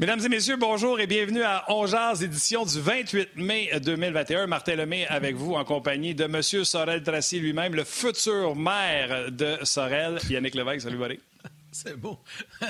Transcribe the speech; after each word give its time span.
Mesdames 0.00 0.20
et 0.24 0.28
messieurs, 0.28 0.56
bonjour 0.56 1.00
et 1.00 1.08
bienvenue 1.08 1.42
à 1.42 1.64
Ongears, 1.66 2.22
édition 2.22 2.64
du 2.64 2.80
28 2.80 3.30
mai 3.34 3.68
2021. 3.82 4.46
Martin 4.46 4.76
Lemay 4.76 5.04
avec 5.08 5.34
vous 5.34 5.54
en 5.54 5.64
compagnie 5.64 6.14
de 6.14 6.22
M. 6.22 6.40
Sorel 6.40 7.02
Tracy 7.02 7.40
lui-même, 7.40 7.74
le 7.74 7.82
futur 7.82 8.54
maire 8.54 9.32
de 9.32 9.58
Sorel. 9.64 10.20
Yannick 10.30 10.54
Lévesque, 10.54 10.82
salut, 10.82 10.98
Barry. 10.98 11.18
C'est 11.72 11.96
beau. 11.96 12.16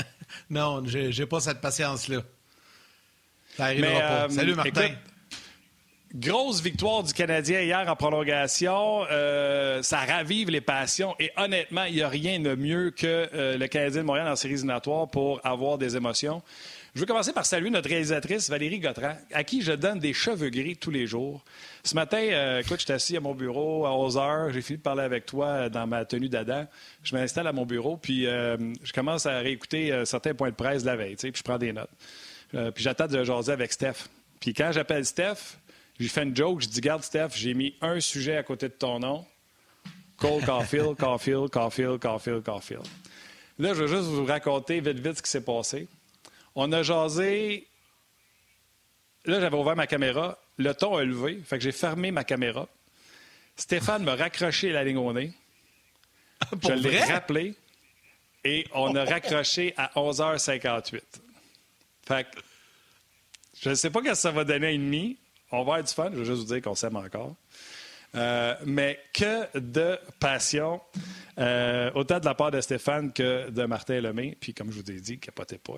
non, 0.51 0.83
j'ai 0.87 1.27
pas 1.27 1.41
cette 1.41 1.61
patience-là. 1.61 2.23
Ça 3.59 3.65
arrivera 3.65 4.01
pas. 4.01 4.25
Euh, 4.25 4.29
salut, 4.31 4.55
Martin. 4.55 4.89
Grosse 6.15 6.63
victoire 6.63 7.03
du 7.03 7.13
Canadien 7.13 7.61
hier 7.61 7.87
en 7.87 7.95
prolongation. 7.95 9.05
Euh, 9.11 9.83
ça 9.83 9.99
ravive 9.99 10.49
les 10.49 10.63
passions 10.63 11.15
et 11.21 11.31
honnêtement, 11.37 11.85
il 11.85 11.97
n'y 11.97 12.03
a 12.03 12.09
rien 12.09 12.41
de 12.41 12.55
mieux 12.55 12.91
que 12.91 13.29
euh, 13.35 13.59
le 13.59 13.67
Canadien 13.67 14.01
de 14.01 14.07
Montréal 14.07 14.29
en 14.29 14.35
séries 14.35 14.55
éliminatoires 14.55 15.11
pour 15.11 15.45
avoir 15.45 15.77
des 15.77 15.95
émotions. 15.95 16.43
Je 16.95 17.01
veux 17.01 17.07
commencer 17.07 17.33
par 17.33 17.45
saluer 17.45 17.71
notre 17.71 17.89
réalisatrice 17.89 18.49
Valérie 18.49 18.81
Gautran, 18.81 19.17
à 19.33 19.45
qui 19.45 19.63
je 19.63 19.73
donne 19.73 19.99
des 19.99 20.15
cheveux 20.15 20.49
gris 20.49 20.77
tous 20.77 20.91
les 20.91 21.07
jours. 21.07 21.45
Ce 21.85 21.95
matin, 21.95 22.19
euh, 22.19 22.61
écoute, 22.61 22.81
j'étais 22.81 22.95
assis 22.95 23.17
à 23.17 23.21
mon 23.21 23.35
bureau 23.35 23.85
à 23.85 23.95
11 23.95 24.17
h. 24.17 24.53
J'ai 24.53 24.63
fini 24.63 24.79
de 24.79 24.83
parler 24.83 25.03
avec 25.03 25.27
toi 25.27 25.47
euh, 25.47 25.69
dans 25.69 25.87
ma 25.87 26.05
tenue 26.07 26.29
d'Adam. 26.29 26.67
Je 27.03 27.15
m'installe 27.15 27.47
à 27.47 27.53
mon 27.53 27.67
bureau, 27.67 27.99
puis 27.99 28.27
euh, 28.27 28.57
je 28.83 28.93
commence 28.93 29.27
à 29.27 29.39
réécouter 29.39 30.03
certains 30.07 30.35
points 30.35 30.51
de 30.51 30.55
presse 30.55 30.83
de 30.83 30.87
la 30.87 30.97
veille, 30.97 31.17
puis 31.17 31.33
je 31.35 31.43
prends 31.43 31.59
des 31.59 31.73
notes. 31.73 31.91
puis 32.51 32.83
j'attends 32.83 33.07
de 33.07 33.23
jaser 33.23 33.53
avec 33.53 33.73
Steph. 33.73 34.09
Puis 34.41 34.55
quand 34.55 34.73
j'appelle 34.73 35.05
Steph, 35.05 35.59
je 35.99 36.05
lui 36.05 36.09
fais 36.09 36.23
une 36.23 36.35
joke. 36.35 36.63
Je 36.63 36.69
dis 36.69 36.81
Garde, 36.81 37.03
Steph, 37.03 37.31
j'ai 37.35 37.55
mis 37.55 37.75
un 37.83 38.01
sujet 38.01 38.37
à 38.37 38.43
côté 38.43 38.69
de 38.69 38.75
ton 38.75 38.99
nom. 38.99 39.27
Cole 40.17 40.45
Caulfield, 40.45 40.97
Caulfield, 40.99 41.51
Caulfield, 41.51 42.01
Caulfield, 42.01 42.43
Caulfield. 42.43 42.87
Là, 43.59 43.75
je 43.75 43.83
veux 43.83 43.89
juste 43.89 44.09
vous 44.09 44.25
raconter 44.25 44.81
vite, 44.81 45.01
vite 45.01 45.19
ce 45.19 45.23
qui 45.23 45.31
s'est 45.31 45.45
passé. 45.45 45.89
On 46.55 46.73
a 46.73 46.83
jasé. 46.83 47.67
Là, 49.25 49.41
j'avais 49.41 49.57
ouvert 49.57 49.77
ma 49.77 49.87
caméra. 49.87 50.39
Le 50.57 50.73
ton 50.75 50.97
a 50.97 51.05
levé. 51.05 51.41
Fait 51.45 51.59
que 51.59 51.65
j'ai 51.65 51.73
fermé 51.73 52.11
ma 52.11 52.25
caméra. 52.25 52.69
Stéphane 53.57 54.05
m'a 54.05 54.15
raccroché 54.15 54.71
la 54.71 54.85
ligne 54.85 54.99
au 54.99 55.13
nez. 55.13 55.33
Ah, 56.41 56.47
je 56.63 56.73
l'ai 56.73 57.03
rappelé. 57.03 57.55
Et 58.45 58.67
on 58.73 58.95
a 58.95 59.05
raccroché 59.05 59.75
à 59.77 59.91
11h58. 59.97 61.03
Fait 62.07 62.25
que 62.25 62.39
je 63.61 63.71
ne 63.71 63.75
sais 63.75 63.91
pas 63.91 64.01
ce 64.01 64.05
que 64.07 64.15
ça 64.15 64.31
va 64.31 64.45
donner 64.45 64.69
à 64.69 64.73
demi. 64.73 65.17
On 65.51 65.59
va 65.59 65.61
avoir 65.61 65.83
du 65.83 65.93
fun. 65.93 66.11
Je 66.13 66.19
veux 66.19 66.25
juste 66.25 66.43
vous 66.43 66.55
dire 66.55 66.63
qu'on 66.63 66.75
s'aime 66.75 66.97
encore. 66.97 67.35
Euh, 68.15 68.55
mais 68.65 68.99
que 69.13 69.59
de 69.59 69.99
passion, 70.19 70.81
euh, 71.39 71.91
autant 71.95 72.19
de 72.19 72.25
la 72.25 72.35
part 72.35 72.51
de 72.51 72.61
Stéphane 72.61 73.13
que 73.13 73.51
de 73.51 73.65
Martin 73.65 74.01
Lemay. 74.01 74.37
Puis 74.41 74.55
comme 74.55 74.73
je 74.73 74.81
vous 74.81 74.91
ai 74.91 75.01
dit, 75.01 75.19
capotez 75.19 75.59
pas, 75.59 75.75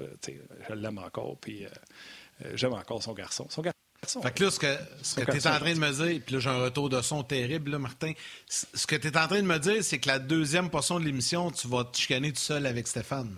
je 0.69 0.75
l'aime 0.75 0.99
encore, 0.99 1.37
puis 1.41 1.67
euh, 1.67 2.53
j'aime 2.55 2.73
encore 2.73 3.03
son 3.03 3.13
garçon. 3.13 3.47
Son 3.51 3.63
garçon. 3.63 4.23
Fait 4.23 4.33
que 4.33 4.45
là, 4.45 4.51
ce 4.51 4.59
que, 4.59 5.31
tu 5.31 5.37
es 5.37 5.47
en 5.47 5.59
train 5.59 5.75
de 5.75 5.79
me 5.79 5.91
dire, 5.91 6.23
puis 6.25 6.35
là, 6.35 6.41
j'ai 6.41 6.49
un 6.49 6.63
retour 6.63 6.89
de 6.89 7.03
son 7.03 7.23
terrible, 7.23 7.73
là, 7.73 7.79
Martin. 7.79 8.13
Ce 8.49 8.87
que 8.87 8.97
tu 8.97 9.09
es 9.09 9.17
en 9.17 9.27
train 9.27 9.43
de 9.43 9.47
me 9.47 9.59
dire, 9.59 9.85
c'est 9.85 9.99
que 9.99 10.09
la 10.09 10.19
deuxième 10.19 10.71
portion 10.71 10.99
de 10.99 11.05
l'émission, 11.05 11.51
tu 11.51 11.69
vas 11.69 11.85
te 11.85 11.99
chicaner 11.99 12.33
tout 12.33 12.41
seul 12.41 12.65
avec 12.65 12.89
Stéphane. 12.89 13.37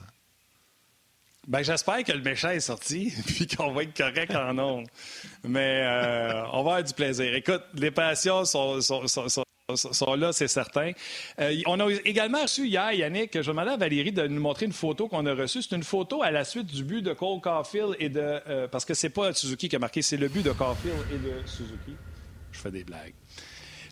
Ben, 1.48 1.62
j'espère 1.64 2.04
que 2.04 2.12
le 2.12 2.20
méchant 2.20 2.50
est 2.50 2.60
sorti, 2.60 3.12
puis 3.26 3.48
qu'on 3.48 3.72
va 3.72 3.82
être 3.82 3.96
correct 3.96 4.34
en 4.34 4.54
nombre. 4.54 4.88
Mais 5.42 5.82
euh, 5.82 6.44
on 6.52 6.62
va 6.62 6.74
avoir 6.74 6.84
du 6.84 6.94
plaisir. 6.94 7.34
Écoute, 7.34 7.62
les 7.74 7.90
passions 7.90 8.44
sont, 8.44 8.78
là, 10.16 10.32
c'est 10.32 10.46
certain. 10.48 10.92
Euh, 11.40 11.60
on 11.66 11.80
a 11.80 11.90
également 12.04 12.42
reçu 12.42 12.68
hier, 12.68 12.92
Yannick, 12.92 13.42
je 13.42 13.50
demandais 13.50 13.72
à 13.72 13.76
Valérie 13.76 14.12
de 14.12 14.28
nous 14.28 14.40
montrer 14.40 14.66
une 14.66 14.72
photo 14.72 15.08
qu'on 15.08 15.26
a 15.26 15.34
reçue. 15.34 15.62
C'est 15.62 15.74
une 15.74 15.82
photo 15.82 16.22
à 16.22 16.30
la 16.30 16.44
suite 16.44 16.66
du 16.66 16.84
but 16.84 17.02
de 17.02 17.12
Cole 17.12 17.40
Caulfield 17.40 17.96
et 17.98 18.08
de... 18.08 18.20
Euh, 18.20 18.68
parce 18.68 18.84
que 18.84 18.94
c'est 18.94 19.10
pas 19.10 19.32
Suzuki 19.32 19.68
qui 19.68 19.74
a 19.74 19.80
marqué, 19.80 20.00
c'est 20.00 20.16
le 20.16 20.28
but 20.28 20.44
de 20.44 20.52
Caulfield 20.52 20.96
et 21.12 21.18
de 21.18 21.44
Suzuki. 21.44 21.96
Je 22.52 22.60
fais 22.60 22.70
des 22.70 22.84
blagues. 22.84 23.14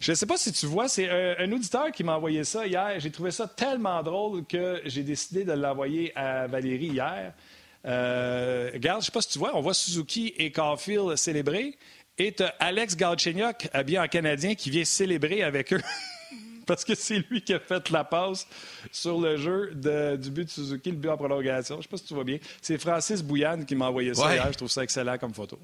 Je 0.00 0.12
ne 0.12 0.15
sais 0.15 0.25
pas 0.25 0.38
si 0.38 0.50
tu 0.50 0.65
vois, 0.65 0.88
c'est 0.88 1.11
un, 1.11 1.53
auditeur 1.53 1.93
qui 1.93 2.03
m'a 2.03 2.16
envoyé 2.16 2.43
ça 2.43 2.66
hier. 2.66 2.99
J'ai 2.99 3.11
trouvé 3.11 3.31
ça 3.31 3.47
tellement 3.47 4.03
drôle 4.03 4.47
que 4.47 4.81
j'ai 4.87 5.03
décidé 5.03 5.44
de 5.44 5.53
l'envoyer 5.53 6.16
à 6.16 6.47
Valérie 6.47 6.87
hier. 6.87 7.34
Euh, 7.84 8.71
regarde, 8.72 9.03
je 9.03 9.03
ne 9.03 9.06
sais 9.06 9.12
pas 9.12 9.21
si 9.21 9.28
tu 9.28 9.39
vois, 9.39 9.55
on 9.55 9.60
voit 9.60 9.75
Suzuki 9.75 10.33
et 10.39 10.50
Caulfield 10.50 11.16
célébrer. 11.16 11.77
Et 12.16 12.33
tu 12.33 12.43
as 12.43 12.55
Alex 12.60 12.97
Galchenyuk, 12.97 13.69
habillé 13.75 13.99
en 13.99 14.09
Canadien, 14.09 14.55
qui 14.55 14.71
vient 14.71 14.87
célébrer 14.87 15.43
avec 15.43 15.71
eux. 15.75 15.83
Parce 16.66 16.84
que 16.84 16.94
c'est 16.94 17.19
lui 17.28 17.43
qui 17.43 17.53
a 17.53 17.60
fait 17.60 17.91
la 17.91 18.05
passe 18.05 18.47
sur 18.93 19.21
le 19.21 19.37
jeu 19.37 19.72
du 19.75 20.31
but 20.31 20.44
de 20.44 20.50
Suzuki, 20.50 20.93
le 20.93 20.97
but 20.97 21.10
en 21.10 21.16
prolongation. 21.19 21.75
Je 21.75 21.81
ne 21.81 21.83
sais 21.83 21.89
pas 21.89 21.97
si 21.99 22.05
tu 22.05 22.15
vois 22.15 22.25
bien. 22.25 22.39
C'est 22.62 22.78
Francis 22.78 23.22
Bouillane 23.22 23.66
qui 23.66 23.75
m'a 23.75 23.89
envoyé 23.89 24.15
ça 24.15 24.34
hier. 24.34 24.50
Je 24.50 24.56
trouve 24.56 24.71
ça 24.71 24.83
excellent 24.83 25.19
comme 25.19 25.34
photo. 25.34 25.59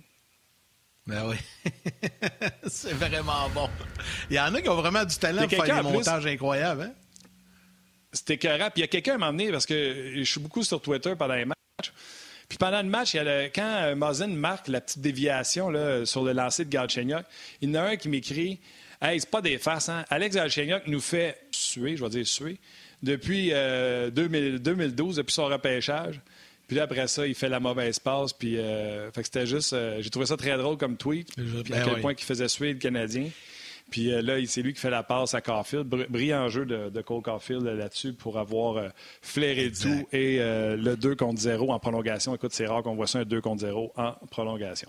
Ben 1.06 1.28
oui. 1.28 1.36
c'est 2.66 2.92
vraiment 2.94 3.48
bon. 3.50 3.68
Il 4.28 4.36
y 4.36 4.40
en 4.40 4.52
a 4.54 4.60
qui 4.60 4.68
ont 4.68 4.74
vraiment 4.74 5.04
du 5.04 5.16
talent 5.16 5.46
pour 5.46 5.64
faire 5.64 5.82
des 5.82 5.92
montages 5.92 6.26
incroyables. 6.26 6.82
Hein? 6.82 6.92
C'était 8.12 8.34
écœurant. 8.34 8.70
Puis 8.70 8.78
il 8.78 8.80
y 8.80 8.84
a 8.84 8.88
quelqu'un 8.88 9.14
à 9.14 9.18
m'emmener, 9.18 9.52
parce 9.52 9.66
que 9.66 10.12
je 10.16 10.24
suis 10.24 10.40
beaucoup 10.40 10.64
sur 10.64 10.80
Twitter 10.80 11.14
pendant 11.16 11.34
les 11.34 11.44
matchs. 11.44 11.92
Puis 12.48 12.58
pendant 12.58 12.82
le 12.82 12.88
match, 12.88 13.14
il 13.14 13.18
y 13.18 13.20
a 13.20 13.44
quand 13.44 13.62
euh, 13.62 13.94
Mazin 13.94 14.28
marque 14.28 14.68
la 14.68 14.80
petite 14.80 15.00
déviation 15.00 15.68
là, 15.68 16.06
sur 16.06 16.24
le 16.24 16.32
lancer 16.32 16.64
de 16.64 16.70
Galchenyuk, 16.70 17.24
il 17.60 17.70
y 17.70 17.72
en 17.72 17.82
a 17.82 17.88
un 17.88 17.96
qui 17.96 18.08
m'écrit 18.08 18.60
Hey, 19.00 19.20
c'est 19.20 19.30
pas 19.30 19.42
des 19.42 19.58
farces, 19.58 19.88
hein? 19.90 20.04
Alex 20.08 20.36
Galchenyuk 20.36 20.86
nous 20.86 21.00
fait 21.00 21.38
suer, 21.50 21.96
je 21.96 22.04
vais 22.04 22.10
dire 22.10 22.26
suer, 22.26 22.58
depuis 23.02 23.50
2012, 23.50 23.58
euh, 25.18 25.22
depuis 25.22 25.34
son 25.34 25.46
repêchage. 25.46 26.20
Puis 26.66 26.76
là, 26.76 26.84
après 26.84 27.06
ça, 27.06 27.26
il 27.26 27.34
fait 27.34 27.48
la 27.48 27.60
mauvaise 27.60 27.98
passe. 27.98 28.32
Puis, 28.32 28.58
euh, 28.58 29.10
fait 29.12 29.22
que 29.22 29.26
c'était 29.26 29.46
juste. 29.46 29.72
Euh, 29.72 29.98
j'ai 30.00 30.10
trouvé 30.10 30.26
ça 30.26 30.36
très 30.36 30.56
drôle 30.56 30.76
comme 30.76 30.96
tweet. 30.96 31.34
Puis 31.34 31.72
à 31.72 31.78
ben 31.78 31.84
quel 31.84 32.00
point 32.00 32.12
il 32.12 32.24
faisait 32.24 32.48
suer 32.48 32.72
le 32.72 32.78
Canadien. 32.78 33.28
Puis 33.90 34.12
euh, 34.12 34.20
là, 34.20 34.34
c'est 34.46 34.62
lui 34.62 34.74
qui 34.74 34.80
fait 34.80 34.90
la 34.90 35.04
passe 35.04 35.34
à 35.34 35.40
Caulfield. 35.40 35.86
Brillant 35.86 36.48
jeu 36.48 36.66
de, 36.66 36.90
de 36.90 37.00
Cole 37.02 37.22
Caulfield 37.22 37.62
là-dessus 37.62 38.14
pour 38.14 38.38
avoir 38.38 38.90
flairé 39.22 39.70
tout. 39.70 40.08
Et 40.12 40.38
le 40.38 40.96
2 40.96 41.14
contre 41.14 41.40
0 41.40 41.72
en 41.72 41.78
prolongation. 41.78 42.34
Écoute, 42.34 42.52
c'est 42.52 42.66
rare 42.66 42.82
qu'on 42.82 42.96
voit 42.96 43.06
ça, 43.06 43.20
un 43.20 43.24
2 43.24 43.40
contre 43.40 43.60
0 43.60 43.92
en 43.96 44.12
prolongation. 44.30 44.88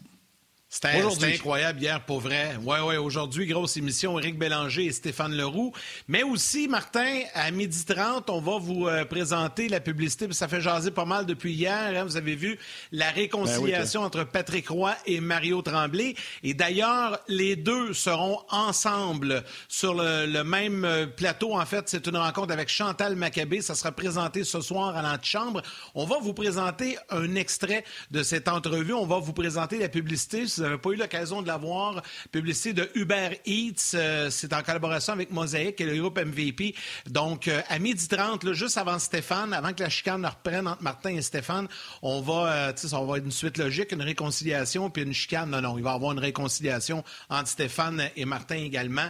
C'était 0.69 1.33
incroyable 1.33 1.79
hier, 1.79 2.03
pour 2.03 2.19
vrai. 2.19 2.57
Oui, 2.61 2.78
oui, 2.85 2.97
aujourd'hui, 2.97 3.45
grosse 3.47 3.78
émission, 3.78 4.19
Éric 4.19 4.38
Bélanger 4.38 4.85
et 4.88 4.91
Stéphane 4.91 5.33
Leroux. 5.33 5.72
Mais 6.09 6.23
aussi, 6.23 6.67
Martin, 6.67 7.22
à 7.33 7.50
12h30, 7.51 8.23
on 8.28 8.41
va 8.41 8.57
vous 8.59 8.85
euh, 8.85 9.06
présenter 9.06 9.69
la 9.69 9.79
publicité. 9.79 10.27
Ça 10.31 10.50
fait 10.50 10.59
jaser 10.59 10.91
pas 10.91 11.06
mal 11.06 11.25
depuis 11.25 11.53
hier. 11.53 11.94
Hein. 11.95 12.03
Vous 12.03 12.17
avez 12.17 12.35
vu 12.35 12.59
la 12.91 13.09
réconciliation 13.11 14.01
ben 14.01 14.07
entre 14.07 14.23
Patrick 14.25 14.67
Roy 14.67 14.94
et 15.06 15.22
Mario 15.22 15.61
Tremblay. 15.61 16.16
Et 16.44 16.53
d'ailleurs, 16.53 17.17
les 17.29 17.56
deux 17.56 17.94
seront 17.94 18.41
ensemble 18.50 19.45
sur 19.69 19.94
le, 19.94 20.44
même 20.44 20.83
euh, 20.83 21.07
plateau. 21.07 21.57
En 21.57 21.66
fait, 21.66 21.88
c'est 21.88 22.06
une 22.07 22.17
rencontre 22.17 22.51
avec 22.51 22.67
Chantal 22.67 23.16
Maccabé. 23.16 23.61
Ça 23.61 23.73
sera 23.73 23.94
présenté 23.94 24.44
ce 24.44 24.59
soir 24.59 24.97
à 24.97 25.01
l'antichambre. 25.01 25.61
On 25.95 26.06
va 26.06 26.17
vous 26.19 26.33
présenter 26.33 26.97
un 27.09 27.35
extrait 27.35 27.85
de 28.11 28.22
cette 28.22 28.50
entrevue. 28.50 28.94
On 28.94 29.06
va 29.06 29.19
vous 29.19 29.33
présenter 29.33 29.79
la 29.79 29.88
publicité 29.88 30.45
vous 30.57 30.63
n'avez 30.63 30.78
pas 30.78 30.90
eu 30.90 30.95
l'occasion 30.95 31.41
de 31.41 31.47
la 31.47 31.57
voir, 31.57 32.01
publicité 32.31 32.73
de 32.73 32.90
Uber 32.95 33.40
Eats, 33.45 33.94
euh, 33.94 34.29
c'est 34.29 34.53
en 34.53 34.62
collaboration 34.62 35.13
avec 35.13 35.31
Mosaïque 35.31 35.79
et 35.81 35.85
le 35.85 36.00
groupe 36.00 36.19
MVP. 36.19 36.75
Donc, 37.09 37.47
euh, 37.47 37.62
à 37.69 37.79
midi 37.79 38.07
30, 38.07 38.53
juste 38.53 38.78
avant 38.78 39.00
Stéphane, 39.00 39.53
avant 39.53 39.73
que 39.73 39.84
la 39.84 39.90
chicane 39.90 40.25
reprenne 40.25 40.68
entre 40.68 40.84
Martin 40.84 41.12
et 41.12 41.22
Stéphane, 41.22 41.68
on 42.01 42.22
va, 42.22 42.51
euh, 42.51 42.73
tu 42.73 42.81
sais, 42.81 42.88
ça 42.90 43.00
va 43.00 43.18
être 43.18 43.25
une 43.25 43.31
suite 43.31 43.57
logique, 43.57 43.91
une 43.91 44.01
réconciliation, 44.01 44.90
puis 44.90 45.03
une 45.03 45.13
chicane. 45.13 45.50
Non, 45.50 45.62
non, 45.62 45.77
il 45.77 45.83
va 45.83 45.92
y 45.92 45.95
avoir 45.95 46.12
une 46.12 46.19
réconciliation 46.19 47.04
entre 47.30 47.50
Stéphane 47.50 48.09
et 48.15 48.25
Martin 48.25 48.56
également. 48.56 49.07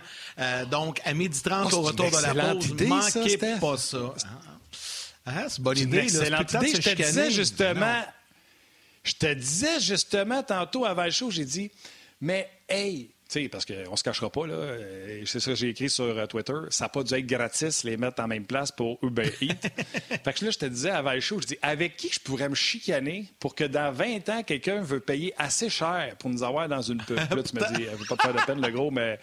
donc, 0.70 1.02
à 1.06 1.14
midi 1.14 1.42
30, 1.42 1.74
au 1.74 1.82
retour 1.82 2.10
de 2.12 2.22
la 2.22 2.54
pause, 2.54 2.68
idée, 2.68 2.88
manquez 2.88 3.38
pas 3.38 3.78
ça. 3.78 4.14
Ah, 5.26 5.32
ah, 5.36 5.46
c'est 5.50 5.62
bonne 5.62 5.78
idée. 5.78 6.00
Excellente 6.00 6.54
idée. 6.54 6.76
Je 6.76 6.82
te 6.82 6.96
disais 6.96 7.32
justement... 7.32 8.04
Je 9.08 9.14
te 9.14 9.34
disais 9.34 9.80
justement 9.80 10.44
tantôt 10.44 10.84
avant 10.84 11.06
le 11.06 11.12
show, 11.12 11.32
j'ai 11.32 11.46
dit, 11.46 11.72
mais 12.20 12.50
hey, 12.68 13.10
sais, 13.30 13.50
parce 13.50 13.66
qu'on 13.66 13.92
ne 13.92 13.96
se 13.96 14.04
cachera 14.04 14.30
pas, 14.30 14.48
là, 14.48 14.54
euh, 14.54 15.22
c'est 15.26 15.40
ça 15.40 15.52
que 15.52 15.56
j'ai 15.56 15.70
écrit 15.70 15.90
sur 15.90 16.06
euh, 16.06 16.26
Twitter, 16.26 16.54
ça 16.70 16.86
n'a 16.86 16.90
pas 16.90 17.04
dû 17.04 17.14
être 17.14 17.26
gratis 17.26 17.84
les 17.84 17.98
mettre 17.98 18.22
en 18.22 18.28
même 18.28 18.46
place 18.46 18.72
pour 18.72 19.00
Uber 19.02 19.32
Eats. 19.42 19.56
fait 20.24 20.34
que 20.34 20.46
là, 20.46 20.52
je 20.52 20.58
te 20.58 20.66
disais 20.66 20.90
avant 20.90 21.14
le 21.14 21.20
show, 21.20 21.40
je 21.42 21.48
dis, 21.48 21.58
avec 21.62 21.98
qui 21.98 22.10
je 22.12 22.20
pourrais 22.20 22.50
me 22.50 22.56
chicaner 22.56 23.26
pour 23.40 23.56
que 23.56 23.64
dans 23.64 23.92
20 23.92 24.30
ans, 24.30 24.44
quelqu'un 24.44 24.82
veut 24.82 25.00
payer 25.00 25.34
assez 25.38 25.70
cher 25.70 26.16
pour 26.20 26.30
nous 26.30 26.44
avoir 26.44 26.68
dans 26.68 26.82
une 26.82 27.02
pub? 27.02 27.18
Là, 27.18 27.44
tu 27.44 27.56
me 27.56 27.76
dis, 27.76 27.84
elle 27.84 27.98
veut 27.98 28.06
pas 28.08 28.16
te 28.16 28.22
faire 28.22 28.34
de 28.34 28.46
peine, 28.46 28.62
le 28.62 28.72
gros, 28.72 28.92
mais 28.92 29.20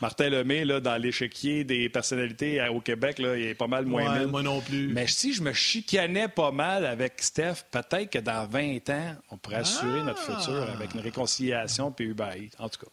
Martin 0.00 0.28
Lemay, 0.28 0.64
là, 0.64 0.80
dans 0.80 0.96
l'échiquier 0.96 1.64
des 1.64 1.88
personnalités 1.88 2.66
au 2.68 2.80
Québec, 2.80 3.18
là, 3.18 3.36
il 3.36 3.46
est 3.46 3.54
pas 3.54 3.66
mal 3.66 3.86
moins 3.86 4.20
ouais, 4.20 4.26
Moi 4.26 4.42
non 4.42 4.60
plus. 4.60 4.88
Mais 4.88 5.06
si 5.06 5.32
je 5.32 5.42
me 5.42 5.52
chicanais 5.52 6.28
pas 6.28 6.50
mal 6.50 6.84
avec 6.86 7.14
Steph, 7.22 7.64
peut-être 7.70 8.10
que 8.10 8.18
dans 8.18 8.46
20 8.46 8.90
ans, 8.90 9.16
on 9.30 9.36
pourrait 9.36 9.56
assurer 9.56 10.02
notre 10.02 10.20
futur 10.20 10.62
avec 10.70 10.94
une 10.94 11.00
réconciliation 11.00 11.90
puis 11.90 12.06
Uber 12.06 12.30
Eats. 12.36 12.56
En 12.58 12.68
tout 12.68 12.80
cas. 12.84 12.91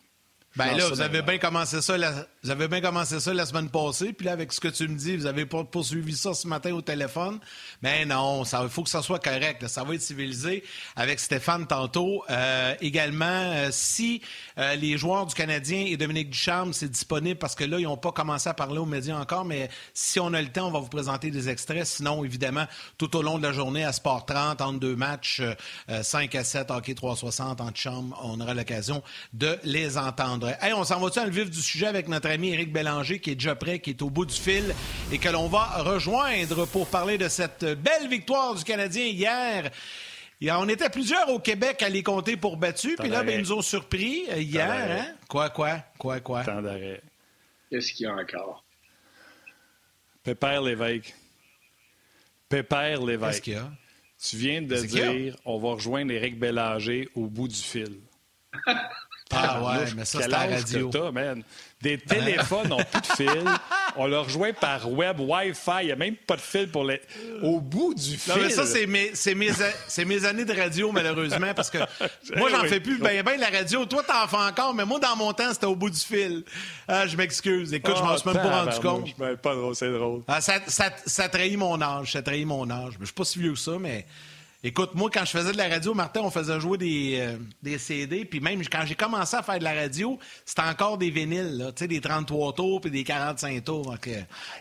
Ben 0.55 0.75
là, 0.75 0.89
vous 0.89 1.01
avez 1.01 1.21
bien 1.21 1.37
commencé 1.37 1.79
ça 1.79 1.95
la... 1.95 2.11
vous 2.43 2.49
avez 2.49 2.67
bien 2.67 2.81
commencé 2.81 3.19
ça 3.19 3.33
la 3.33 3.45
semaine 3.45 3.69
passée, 3.69 4.13
puis 4.13 4.25
là 4.25 4.31
avec 4.31 4.51
ce 4.51 4.59
que 4.59 4.67
tu 4.67 4.87
me 4.87 4.97
dis, 4.97 5.15
vous 5.15 5.27
avez 5.27 5.45
pas 5.45 5.63
poursuivi 5.63 6.17
ça 6.17 6.33
ce 6.33 6.47
matin 6.47 6.73
au 6.73 6.81
téléphone. 6.81 7.39
Mais 7.83 8.05
ben 8.05 8.15
non, 8.15 8.43
il 8.43 8.69
faut 8.69 8.81
que 8.81 8.89
ça 8.89 9.03
soit 9.03 9.19
correct, 9.19 9.67
ça 9.67 9.83
va 9.83 9.93
être 9.93 10.01
civilisé 10.01 10.63
avec 10.95 11.19
Stéphane 11.19 11.67
tantôt. 11.67 12.23
Euh, 12.31 12.73
également, 12.81 13.25
euh, 13.25 13.69
si 13.71 14.23
euh, 14.57 14.75
les 14.75 14.97
joueurs 14.97 15.27
du 15.27 15.35
Canadien 15.35 15.85
et 15.87 15.97
Dominique 15.97 16.31
Ducharme, 16.31 16.73
c'est 16.73 16.89
disponible 16.89 17.37
parce 17.37 17.53
que 17.53 17.63
là 17.63 17.77
ils 17.77 17.83
n'ont 17.83 17.97
pas 17.97 18.11
commencé 18.11 18.49
à 18.49 18.55
parler 18.55 18.79
aux 18.79 18.87
médias 18.87 19.17
encore, 19.17 19.45
mais 19.45 19.69
si 19.93 20.19
on 20.19 20.33
a 20.33 20.41
le 20.41 20.49
temps, 20.49 20.67
on 20.67 20.71
va 20.71 20.79
vous 20.79 20.89
présenter 20.89 21.29
des 21.29 21.47
extraits. 21.47 21.85
Sinon, 21.85 22.25
évidemment, 22.25 22.65
tout 22.97 23.15
au 23.15 23.21
long 23.21 23.37
de 23.37 23.43
la 23.43 23.51
journée 23.51 23.85
à 23.85 23.93
Sport 23.93 24.25
30 24.25 24.61
entre 24.61 24.79
deux 24.79 24.95
matchs, 24.95 25.43
5 26.01 26.33
à 26.33 26.43
7 26.43 26.71
hockey 26.71 26.95
360 26.95 27.61
en 27.61 27.69
chambre, 27.75 28.19
on 28.23 28.41
aura 28.41 28.55
l'occasion 28.55 29.03
de 29.33 29.57
les 29.63 29.97
entendre. 29.97 30.38
Hey, 30.47 30.73
on 30.73 30.83
s'en 30.83 30.99
va-tu 30.99 31.19
dans 31.19 31.25
le 31.25 31.31
vif 31.31 31.49
du 31.49 31.61
sujet 31.61 31.87
avec 31.87 32.07
notre 32.07 32.29
ami 32.29 32.53
Éric 32.53 32.71
Bélanger 32.71 33.19
qui 33.19 33.31
est 33.31 33.35
déjà 33.35 33.55
prêt, 33.55 33.79
qui 33.79 33.91
est 33.91 34.01
au 34.01 34.09
bout 34.09 34.25
du 34.25 34.35
fil 34.35 34.73
et 35.11 35.17
que 35.17 35.29
l'on 35.29 35.47
va 35.47 35.65
rejoindre 35.83 36.65
pour 36.67 36.87
parler 36.87 37.17
de 37.17 37.27
cette 37.27 37.65
belle 37.65 38.07
victoire 38.07 38.55
du 38.55 38.63
Canadien 38.63 39.05
hier. 39.05 39.71
on 40.51 40.69
était 40.69 40.89
plusieurs 40.89 41.29
au 41.29 41.39
Québec 41.39 41.81
à 41.81 41.89
les 41.89 42.03
compter 42.03 42.37
pour 42.37 42.57
battus, 42.57 42.95
puis 42.97 43.09
là, 43.09 43.23
ben, 43.23 43.35
ils 43.35 43.41
nous 43.41 43.53
ont 43.53 43.61
surpris 43.61 44.25
euh, 44.29 44.39
hier. 44.39 44.69
Hein? 44.71 45.15
Quoi, 45.27 45.49
quoi, 45.49 45.83
quoi, 45.97 46.19
quoi? 46.19 46.43
Temps 46.43 46.61
d'arrêt. 46.61 47.01
Qu'est-ce 47.69 47.93
qu'il 47.93 48.05
y 48.05 48.09
a 48.09 48.13
encore? 48.13 48.63
Pépère 50.23 50.61
Lévesque. 50.61 51.13
Pépère 52.47 53.01
Lévesque. 53.03 53.29
Qu'est-ce 53.29 53.41
qu'il 53.41 53.53
y 53.53 53.57
a? 53.57 53.71
Tu 54.21 54.37
viens 54.37 54.61
de 54.61 54.75
dire, 54.75 55.35
on 55.45 55.59
va 55.59 55.69
rejoindre 55.75 56.11
Éric 56.11 56.37
Bélanger 56.39 57.09
au 57.15 57.27
bout 57.27 57.47
du 57.47 57.55
fil. 57.55 57.99
Ah 59.31 59.61
ouais, 59.61 59.85
mais 59.95 60.05
ça, 60.05 60.21
c'est 60.21 60.27
la 60.27 60.39
radio. 60.39 60.91
Des 61.81 61.97
téléphones 61.97 62.67
n'ont 62.67 62.83
plus 62.83 63.01
de 63.01 63.15
fil. 63.15 63.45
On 63.95 64.05
leur 64.07 64.25
rejoint 64.25 64.51
par 64.53 64.91
web, 64.91 65.19
Wi-Fi. 65.19 65.71
Il 65.81 65.85
n'y 65.85 65.91
a 65.91 65.95
même 65.95 66.15
pas 66.15 66.35
de 66.35 66.41
fil 66.41 66.69
pour 66.69 66.83
les... 66.83 67.01
au 67.41 67.61
bout 67.61 67.93
du 67.93 68.17
fil. 68.17 68.33
Non, 68.33 68.41
mais 68.41 68.49
ça, 68.49 68.65
c'est 68.65 68.85
mes, 68.85 69.13
mes, 69.35 70.05
mes, 70.05 70.25
années 70.25 70.45
de 70.45 70.53
radio, 70.53 70.91
malheureusement, 70.91 71.53
parce 71.55 71.69
que 71.69 71.77
moi, 72.35 72.49
j'en 72.49 72.63
fais 72.65 72.79
plus 72.79 72.97
ben, 72.97 73.23
ben 73.23 73.39
la 73.39 73.49
radio. 73.49 73.85
Toi, 73.85 74.03
t'en 74.03 74.27
fais 74.27 74.35
encore, 74.35 74.73
mais 74.73 74.83
moi, 74.83 74.99
dans 74.99 75.15
mon 75.15 75.31
temps, 75.31 75.53
c'était 75.53 75.67
au 75.67 75.75
bout 75.75 75.89
du 75.89 75.99
fil. 75.99 76.43
Ah, 76.87 77.07
je 77.07 77.15
m'excuse. 77.15 77.73
Écoute, 77.73 77.95
je 77.97 78.03
m'en 78.03 78.17
suis 78.17 78.29
même 78.29 78.41
pas 78.41 78.63
rendu 78.63 78.79
compte. 78.79 79.37
Pas 79.41 79.55
drôle, 79.55 79.75
c'est 79.75 79.91
drôle. 79.91 80.23
Ah, 80.27 80.41
ça, 80.41 80.55
ça, 80.67 80.89
ça 81.05 81.29
trahit 81.29 81.57
mon 81.57 81.81
âge. 81.81 82.11
Ça 82.11 82.21
trahit 82.21 82.45
mon 82.45 82.69
âge. 82.69 82.93
Je 82.99 83.05
suis 83.05 83.13
pas 83.13 83.25
si 83.25 83.39
vieux 83.39 83.53
que 83.53 83.59
ça, 83.59 83.77
mais 83.79 84.05
Écoute, 84.61 84.93
moi, 84.93 85.09
quand 85.09 85.23
je 85.23 85.31
faisais 85.31 85.53
de 85.53 85.57
la 85.57 85.69
radio, 85.69 85.93
Martin, 85.93 86.19
on 86.21 86.29
faisait 86.29 86.59
jouer 86.59 86.77
des, 86.77 87.17
euh, 87.21 87.37
des 87.63 87.77
CD. 87.77 88.25
Puis 88.25 88.41
même 88.41 88.61
quand 88.67 88.85
j'ai 88.85 88.95
commencé 88.95 89.37
à 89.37 89.41
faire 89.41 89.57
de 89.57 89.63
la 89.63 89.73
radio, 89.73 90.19
c'était 90.43 90.63
encore 90.63 90.97
des 90.97 91.09
vinyles, 91.09 91.71
tu 91.77 91.83
sais, 91.83 91.87
des 91.87 92.01
33 92.01 92.53
tours 92.55 92.81
puis 92.81 92.91
des 92.91 93.05
45 93.05 93.63
tours. 93.63 93.83
Donc, 93.85 94.09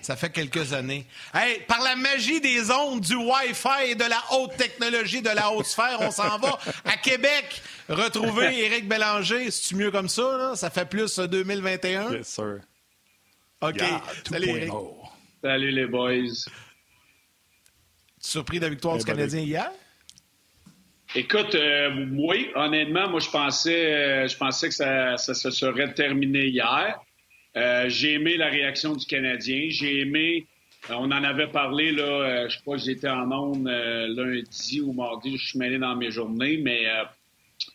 ça 0.00 0.14
fait 0.14 0.30
quelques 0.30 0.72
années. 0.72 1.04
Hey, 1.34 1.62
par 1.66 1.82
la 1.82 1.96
magie 1.96 2.40
des 2.40 2.70
ondes, 2.70 3.00
du 3.00 3.16
Wi-Fi 3.16 3.90
et 3.90 3.94
de 3.96 4.04
la 4.04 4.22
haute 4.34 4.56
technologie, 4.56 5.20
de 5.20 5.30
la 5.30 5.50
haute 5.50 5.66
sphère, 5.66 5.98
on 6.00 6.12
s'en 6.12 6.38
va 6.38 6.56
à 6.84 6.96
Québec 6.96 7.60
retrouver 7.88 8.56
Éric 8.66 8.86
Bélanger. 8.86 9.50
C'est-tu 9.50 9.74
mieux 9.74 9.90
comme 9.90 10.08
ça, 10.08 10.38
là? 10.38 10.54
Ça 10.54 10.70
fait 10.70 10.88
plus 10.88 11.18
2021? 11.18 12.12
Yes, 12.12 12.28
sir. 12.28 12.60
OK. 13.60 13.82
Salut, 14.30 14.48
Éric. 14.48 14.72
Salut, 15.42 15.70
les 15.72 15.86
boys. 15.86 16.46
Surpris 18.20 18.58
de 18.60 18.64
la 18.64 18.70
victoire 18.70 18.96
du 18.96 19.04
Canadien 19.04 19.40
hier? 19.40 19.72
Écoute, 21.14 21.55
euh, 21.55 22.06
oui, 22.12 22.49
honnêtement, 22.55 23.08
moi 23.08 23.20
je 23.20 23.31
pensais, 23.31 23.94
euh, 23.94 24.28
je 24.28 24.37
pensais 24.37 24.69
que 24.69 24.75
ça, 24.75 25.16
se 25.16 25.50
serait 25.50 25.94
terminé 25.94 26.49
hier. 26.49 27.00
Euh, 27.56 27.88
j'ai 27.88 28.14
aimé 28.14 28.37
la 28.37 28.49
réaction 28.49 28.94
du 28.94 29.06
Canadien. 29.06 29.69
J'ai 29.70 30.00
aimé, 30.00 30.46
on 30.90 31.10
en 31.10 31.25
avait 31.25 31.46
parlé 31.46 31.93
là, 31.93 32.46
je 32.49 32.58
crois 32.60 32.76
que 32.76 32.82
j'étais 32.82 33.08
en 33.08 33.32
onde 33.32 33.66
lundi 33.69 34.82
ou 34.82 34.93
mardi, 34.93 35.38
je 35.38 35.49
suis 35.49 35.58
mêlé 35.58 35.78
dans 35.78 35.96
mes 35.96 36.10
journées, 36.10 36.58
mais 36.58 36.84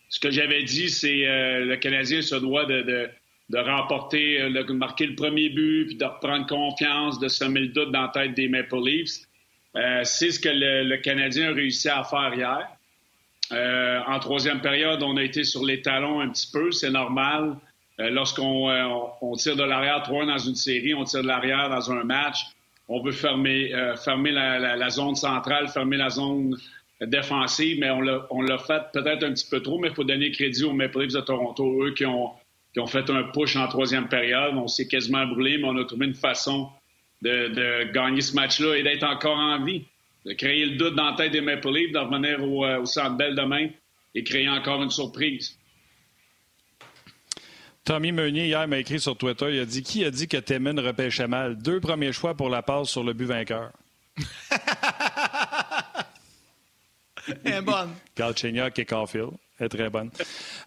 ce 0.08 0.20
que 0.20 0.30
j'avais 0.30 0.62
dit, 0.62 0.88
c'est 0.88 1.26
le 1.26 1.74
Canadien 1.76 2.22
se 2.22 2.36
doit 2.36 2.64
de, 2.66 2.82
de, 2.82 3.10
de 3.50 3.58
remporter, 3.58 4.38
de 4.48 4.72
marquer 4.72 5.06
le 5.06 5.16
premier 5.16 5.50
but, 5.50 5.86
puis 5.86 5.96
de 5.96 6.04
reprendre 6.04 6.46
confiance, 6.46 7.18
de 7.18 7.28
semer 7.28 7.60
le 7.60 7.68
doute 7.68 7.90
dans 7.90 8.02
la 8.02 8.08
tête 8.08 8.34
des 8.34 8.48
Maple 8.48 8.82
Leafs. 8.82 9.26
c'est 10.04 10.30
ce 10.30 10.40
que 10.40 10.48
le, 10.48 10.84
le 10.84 10.96
Canadien 10.98 11.50
a 11.50 11.52
réussi 11.52 11.88
à 11.88 12.04
faire 12.04 12.32
hier. 12.34 12.73
Euh, 13.52 14.00
en 14.06 14.18
troisième 14.18 14.60
période, 14.60 15.02
on 15.02 15.16
a 15.16 15.22
été 15.22 15.44
sur 15.44 15.64
les 15.64 15.82
talons 15.82 16.20
un 16.20 16.30
petit 16.30 16.50
peu, 16.50 16.70
c'est 16.70 16.90
normal. 16.90 17.56
Euh, 18.00 18.10
lorsqu'on 18.10 18.70
euh, 18.70 18.84
on 19.20 19.34
tire 19.36 19.56
de 19.56 19.62
l'arrière 19.62 20.02
3 20.02 20.26
dans 20.26 20.38
une 20.38 20.54
série, 20.54 20.94
on 20.94 21.04
tire 21.04 21.22
de 21.22 21.28
l'arrière 21.28 21.68
dans 21.68 21.92
un 21.92 22.04
match, 22.04 22.38
on 22.88 23.02
veut 23.02 23.12
fermer, 23.12 23.72
fermer 24.04 24.30
la, 24.30 24.90
zone 24.90 25.14
centrale, 25.14 25.68
fermer 25.68 25.96
la 25.96 26.10
zone 26.10 26.54
défensive, 27.00 27.78
mais 27.80 27.90
on 27.90 28.42
l'a 28.42 28.58
fait 28.58 28.82
peut-être 28.92 29.24
un 29.24 29.32
petit 29.32 29.48
peu 29.48 29.60
trop, 29.60 29.78
mais 29.78 29.88
il 29.88 29.94
faut 29.94 30.04
donner 30.04 30.30
crédit 30.30 30.64
aux 30.64 30.74
Maple 30.74 31.00
Leafs 31.00 31.14
de 31.14 31.20
Toronto, 31.20 31.86
eux 31.86 31.94
qui 31.94 32.04
ont, 32.04 32.32
qui 32.74 32.80
ont 32.80 32.86
fait 32.86 33.08
un 33.08 33.22
push 33.22 33.56
en 33.56 33.68
troisième 33.68 34.08
période. 34.08 34.54
On 34.56 34.68
s'est 34.68 34.86
quasiment 34.86 35.24
brûlé, 35.26 35.56
mais 35.56 35.64
on 35.64 35.78
a 35.78 35.84
trouvé 35.86 36.04
une 36.04 36.14
façon 36.14 36.68
de, 37.22 37.48
de 37.48 37.92
gagner 37.92 38.20
ce 38.20 38.34
match-là 38.34 38.76
et 38.76 38.82
d'être 38.82 39.04
encore 39.04 39.38
en 39.38 39.64
vie 39.64 39.86
de 40.24 40.32
créer 40.32 40.64
le 40.66 40.76
doute 40.76 40.94
dans 40.94 41.10
la 41.10 41.16
tête 41.16 41.32
des 41.32 41.40
Maple 41.40 41.70
Leafs, 41.70 41.92
de 41.92 41.98
revenir 41.98 42.42
au, 42.42 42.64
euh, 42.64 42.80
au 42.80 42.86
Centre 42.86 43.16
Bell 43.16 43.34
demain 43.34 43.68
et 44.14 44.24
créer 44.24 44.48
encore 44.48 44.82
une 44.82 44.90
surprise. 44.90 45.58
Tommy 47.84 48.12
Meunier, 48.12 48.46
hier, 48.46 48.66
m'a 48.66 48.78
écrit 48.78 48.98
sur 48.98 49.16
Twitter, 49.16 49.56
il 49.56 49.60
a 49.60 49.66
dit 49.66 49.82
Qui 49.82 50.04
a 50.04 50.10
dit 50.10 50.26
que 50.26 50.38
Temin 50.38 50.80
repêchait 50.80 51.26
mal? 51.26 51.58
Deux 51.58 51.80
premiers 51.80 52.12
choix 52.12 52.34
pour 52.34 52.48
la 52.48 52.62
passe 52.62 52.88
sur 52.88 53.04
le 53.04 53.12
but 53.12 53.26
vainqueur. 53.26 53.72
Elle 57.44 57.52
est 57.52 57.62
bonne. 57.62 57.94
Galchenyuk 58.16 58.78
et 58.78 58.84
Caulfield. 58.84 59.32
Elle 59.58 59.66
est 59.66 59.68
très 59.68 59.90
bonne. 59.90 60.10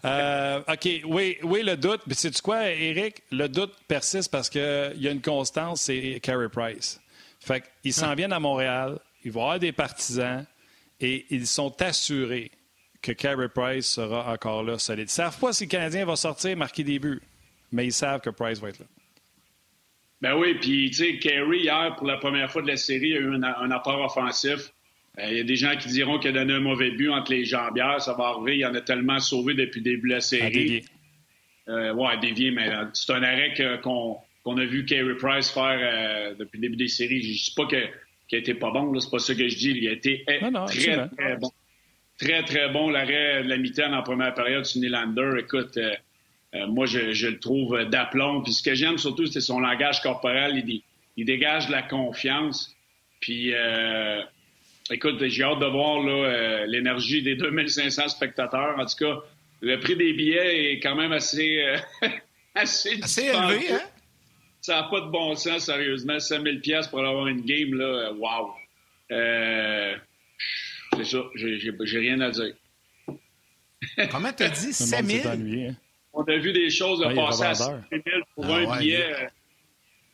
Euh, 0.04 0.60
OK, 0.68 0.88
oui, 1.06 1.38
oui, 1.42 1.62
le 1.62 1.76
doute. 1.76 2.02
Mais 2.06 2.14
sais-tu 2.14 2.40
quoi, 2.40 2.68
Eric? 2.70 3.22
Le 3.30 3.48
doute 3.48 3.74
persiste 3.86 4.30
parce 4.30 4.48
qu'il 4.48 4.94
y 4.96 5.08
a 5.08 5.10
une 5.10 5.20
constance, 5.20 5.82
c'est 5.82 6.20
Carey 6.22 6.48
Price. 6.48 7.00
Fait 7.40 7.62
qu'ils 7.82 7.92
s'en 7.92 8.14
viennent 8.14 8.32
à 8.32 8.40
Montréal 8.40 8.98
il 9.28 9.32
va 9.32 9.40
y 9.40 9.42
avoir 9.42 9.58
des 9.58 9.72
partisans 9.72 10.44
et 11.00 11.26
ils 11.30 11.46
sont 11.46 11.80
assurés 11.80 12.50
que 13.00 13.12
Carey 13.12 13.48
Price 13.48 13.86
sera 13.86 14.32
encore 14.32 14.62
là 14.62 14.78
solide. 14.78 15.02
Ils 15.02 15.04
ne 15.04 15.08
savent 15.08 15.38
pas 15.38 15.52
si 15.52 15.64
le 15.64 15.68
Canadien 15.68 16.04
va 16.04 16.16
sortir 16.16 16.50
et 16.50 16.54
marquer 16.54 16.82
des 16.82 16.98
buts, 16.98 17.20
mais 17.70 17.86
ils 17.86 17.92
savent 17.92 18.20
que 18.20 18.30
Price 18.30 18.58
va 18.58 18.70
être 18.70 18.80
là. 18.80 18.86
Ben 20.20 20.34
oui, 20.34 20.54
puis 20.54 20.90
tu 20.90 20.94
sais, 20.94 21.18
Carey, 21.18 21.58
hier, 21.58 21.94
pour 21.96 22.06
la 22.06 22.16
première 22.16 22.50
fois 22.50 22.62
de 22.62 22.66
la 22.66 22.76
série, 22.76 23.14
a 23.14 23.20
eu 23.20 23.34
un, 23.34 23.70
apport 23.70 24.00
offensif. 24.00 24.72
Euh, 25.18 25.30
il 25.30 25.36
y 25.36 25.40
a 25.40 25.44
des 25.44 25.54
gens 25.54 25.76
qui 25.76 25.88
diront 25.88 26.18
qu'il 26.18 26.30
a 26.30 26.32
donné 26.32 26.54
un 26.54 26.60
mauvais 26.60 26.90
but 26.90 27.10
entre 27.10 27.30
les 27.30 27.44
jambières. 27.44 28.00
Ça 28.00 28.14
va 28.14 28.28
arriver. 28.28 28.56
Il 28.56 28.66
en 28.66 28.74
a 28.74 28.80
tellement 28.80 29.20
sauvé 29.20 29.54
depuis 29.54 29.78
le 29.78 29.84
début 29.84 30.08
de 30.08 30.14
la 30.14 30.20
série. 30.20 30.46
À 30.46 30.50
dévier. 30.50 30.84
Euh, 31.68 31.92
ouais, 31.92 32.16
dévié, 32.18 32.50
mais 32.50 32.68
euh, 32.68 32.86
c'est 32.94 33.12
un 33.12 33.22
arrêt 33.22 33.52
qu'on 33.82 34.56
a 34.56 34.64
vu 34.64 34.86
Carey 34.86 35.14
Price 35.16 35.50
faire 35.50 35.78
euh, 35.80 36.34
depuis 36.34 36.56
le 36.56 36.62
début 36.62 36.76
des 36.76 36.88
séries. 36.88 37.22
Je 37.22 37.28
ne 37.28 37.32
dis 37.34 37.52
pas 37.54 37.66
que 37.66 37.88
qui 38.28 38.36
a 38.36 38.38
été 38.38 38.54
pas 38.54 38.70
bon, 38.70 38.98
c'est 39.00 39.10
pas 39.10 39.18
ça 39.18 39.34
que 39.34 39.48
je 39.48 39.56
dis. 39.56 39.70
Il 39.70 39.88
a 39.88 39.92
été 39.92 40.22
très, 40.26 40.38
très 40.38 41.36
bon. 41.36 41.50
Très, 42.18 42.42
très 42.42 42.68
bon 42.68 42.90
l'arrêt 42.90 43.44
de 43.44 43.48
la 43.48 43.56
mi-temps 43.56 43.92
en 43.92 44.02
première 44.02 44.34
période 44.34 44.64
sur 44.64 44.80
Nylander. 44.80 45.30
Écoute, 45.38 45.76
euh, 45.76 45.94
euh, 46.54 46.66
moi, 46.66 46.86
je, 46.86 47.26
le 47.26 47.38
trouve 47.38 47.84
d'aplomb. 47.84 48.42
Puis 48.42 48.52
ce 48.52 48.62
que 48.62 48.74
j'aime 48.74 48.98
surtout, 48.98 49.26
c'est 49.26 49.40
son 49.40 49.60
langage 49.60 50.02
corporel. 50.02 50.62
Il, 51.16 51.24
dégage 51.24 51.68
de 51.68 51.72
la 51.72 51.82
confiance. 51.82 52.74
Puis, 53.20 53.52
euh, 53.52 54.20
écoute, 54.90 55.24
j'ai 55.26 55.42
hâte 55.42 55.58
de 55.58 55.66
voir 55.66 56.66
l'énergie 56.66 57.22
des 57.22 57.34
2500 57.36 58.08
spectateurs. 58.08 58.78
En 58.78 58.84
tout 58.84 58.96
cas, 59.04 59.20
le 59.60 59.78
prix 59.80 59.96
des 59.96 60.12
billets 60.12 60.72
est 60.72 60.80
quand 60.80 60.96
même 60.96 61.12
assez, 61.12 61.64
assez, 62.54 63.00
assez 63.02 63.22
élevé, 63.22 63.72
hein? 63.72 63.80
Ça 64.68 64.82
n'a 64.82 64.82
pas 64.82 65.00
de 65.00 65.06
bon 65.06 65.34
sens, 65.34 65.64
sérieusement. 65.64 66.20
5000 66.20 66.60
pièces 66.60 66.88
pour 66.88 66.98
avoir 66.98 67.26
une 67.26 67.40
game, 67.40 67.72
là, 67.72 68.12
wow. 68.12 68.52
Euh, 69.10 69.96
c'est 70.94 71.04
ça, 71.04 71.22
j'ai 71.34 71.98
rien 71.98 72.20
à 72.20 72.30
dire. 72.30 72.54
Comment 74.10 74.30
t'as 74.30 74.50
dit? 74.50 74.74
5000? 74.74 75.26
Hein. 75.26 75.74
On 76.12 76.22
a 76.22 76.36
vu 76.36 76.52
des 76.52 76.68
choses 76.68 77.00
de 77.00 77.14
passer 77.14 77.44
à 77.44 77.54
5000 77.54 78.02
pour 78.34 78.44
ah 78.44 78.56
un 78.56 78.78
billet 78.78 79.10
euh, 79.10 79.28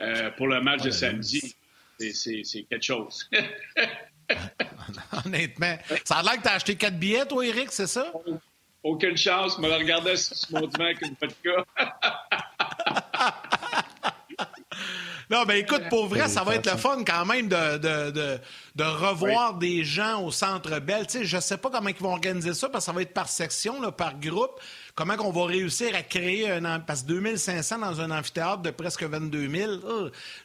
euh, 0.03 0.31
pour 0.31 0.47
le 0.47 0.61
match 0.61 0.83
de 0.83 0.91
samedi. 0.91 1.57
C'est 1.99 2.45
quelque 2.71 2.81
chose. 2.81 3.29
Honnêtement. 5.27 5.77
Ça 6.05 6.19
a 6.19 6.23
l'air 6.23 6.37
que 6.37 6.43
t'as 6.43 6.55
acheté 6.55 6.77
4 6.77 6.97
billets, 6.97 7.27
toi, 7.27 7.45
Eric, 7.45 7.73
c'est 7.73 7.89
ça? 7.89 8.13
Aucune 8.85 9.17
chance. 9.17 9.57
Je 9.57 9.63
me 9.63 9.73
regardais 9.75 10.17
sur 10.17 10.53
mon 10.53 10.69
avec 10.69 11.03
une 11.03 11.17
vodka. 11.21 11.65
Non, 15.31 15.45
ben 15.45 15.57
écoute, 15.57 15.83
pour 15.89 16.07
vrai, 16.07 16.29
ça 16.29 16.45
va 16.45 16.55
être 16.55 16.71
le 16.71 16.77
fun 16.77 17.03
quand 17.05 17.25
même 17.25 17.49
de, 17.49 17.79
de, 17.79 18.41
de, 18.75 18.85
revoir 18.85 19.55
des 19.55 19.85
gens 19.85 20.23
au 20.23 20.31
Centre 20.31 20.79
Bell. 20.81 21.07
Tu 21.07 21.19
sais, 21.19 21.25
je 21.25 21.41
sais 21.41 21.57
pas 21.57 21.71
comment 21.71 21.89
ils 21.89 21.97
vont 21.97 22.13
organiser 22.13 22.53
ça, 22.53 22.69
parce 22.69 22.85
que 22.85 22.87
ça 22.91 22.93
va 22.93 23.03
être 23.03 23.15
par 23.15 23.29
section, 23.29 23.81
là, 23.81 23.91
par 23.91 24.19
groupe. 24.19 24.61
Comment 24.95 25.17
qu'on 25.17 25.33
va 25.33 25.47
réussir 25.47 25.95
à 25.97 26.03
créer 26.03 26.51
un... 26.51 26.79
Parce 26.79 27.03
que 27.03 27.09
2500 27.09 27.79
dans 27.79 28.01
un 28.01 28.11
amphithéâtre 28.11 28.63
de 28.63 28.71
presque 28.71 29.03
22 29.03 29.49
000, 29.49 29.73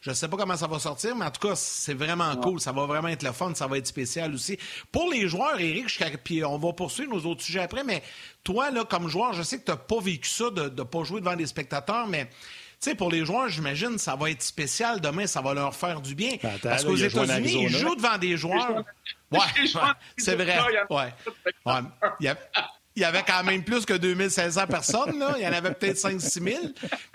je 0.00 0.12
sais 0.12 0.28
pas 0.28 0.36
comment 0.36 0.56
ça 0.56 0.66
va 0.66 0.78
sortir, 0.78 1.14
mais 1.14 1.26
en 1.26 1.30
tout 1.30 1.46
cas, 1.46 1.54
c'est 1.54 1.94
vraiment 1.94 2.34
cool. 2.36 2.60
Ça 2.60 2.72
va 2.72 2.86
vraiment 2.86 3.08
être 3.08 3.22
le 3.22 3.32
fun. 3.32 3.54
Ça 3.54 3.66
va 3.66 3.78
être 3.78 3.86
spécial 3.86 4.34
aussi. 4.34 4.58
Pour 4.90 5.10
les 5.10 5.28
joueurs, 5.28 5.60
Eric, 5.60 5.86
puis 6.24 6.44
on 6.44 6.58
va 6.58 6.72
poursuivre 6.72 7.14
nos 7.14 7.30
autres 7.30 7.42
sujets 7.42 7.60
après, 7.60 7.84
mais 7.84 8.02
toi, 8.42 8.70
là, 8.70 8.84
comme 8.84 9.08
joueur, 9.08 9.34
je 9.34 9.42
sais 9.42 9.58
que 9.58 9.64
tu 9.64 9.70
n'as 9.70 9.76
pas 9.76 10.00
vécu 10.00 10.28
ça 10.28 10.50
de 10.50 10.62
ne 10.62 10.82
pas 10.82 11.04
jouer 11.04 11.20
devant 11.20 11.36
des 11.36 11.46
spectateurs, 11.46 12.06
mais 12.08 12.28
sais, 12.80 12.94
pour 12.94 13.10
les 13.10 13.24
joueurs, 13.24 13.48
j'imagine, 13.48 13.98
ça 13.98 14.16
va 14.16 14.30
être 14.30 14.42
spécial. 14.42 15.00
Demain, 15.00 15.26
ça 15.26 15.40
va 15.40 15.54
leur 15.54 15.74
faire 15.74 16.00
du 16.00 16.14
bien. 16.14 16.36
Ben, 16.42 16.58
Parce 16.62 16.84
qu'aux 16.84 16.96
États-Unis, 16.96 17.64
ils 17.64 17.68
jouent 17.68 17.94
devant 17.94 18.18
des 18.18 18.36
joueurs. 18.36 18.84
Ouais, 19.30 19.38
c'est 20.16 20.34
vrai. 20.34 20.58
Ouais. 20.88 21.12
Il 22.96 23.02
y 23.02 23.04
avait 23.04 23.22
quand 23.22 23.44
même 23.44 23.62
plus 23.62 23.86
que 23.86 23.94
2500 23.94 24.66
personnes. 24.66 25.18
Là. 25.18 25.34
Il 25.36 25.42
y 25.42 25.46
en 25.46 25.52
avait 25.52 25.72
peut-être 25.72 25.96
5-6 25.96 26.42
000. 26.42 26.64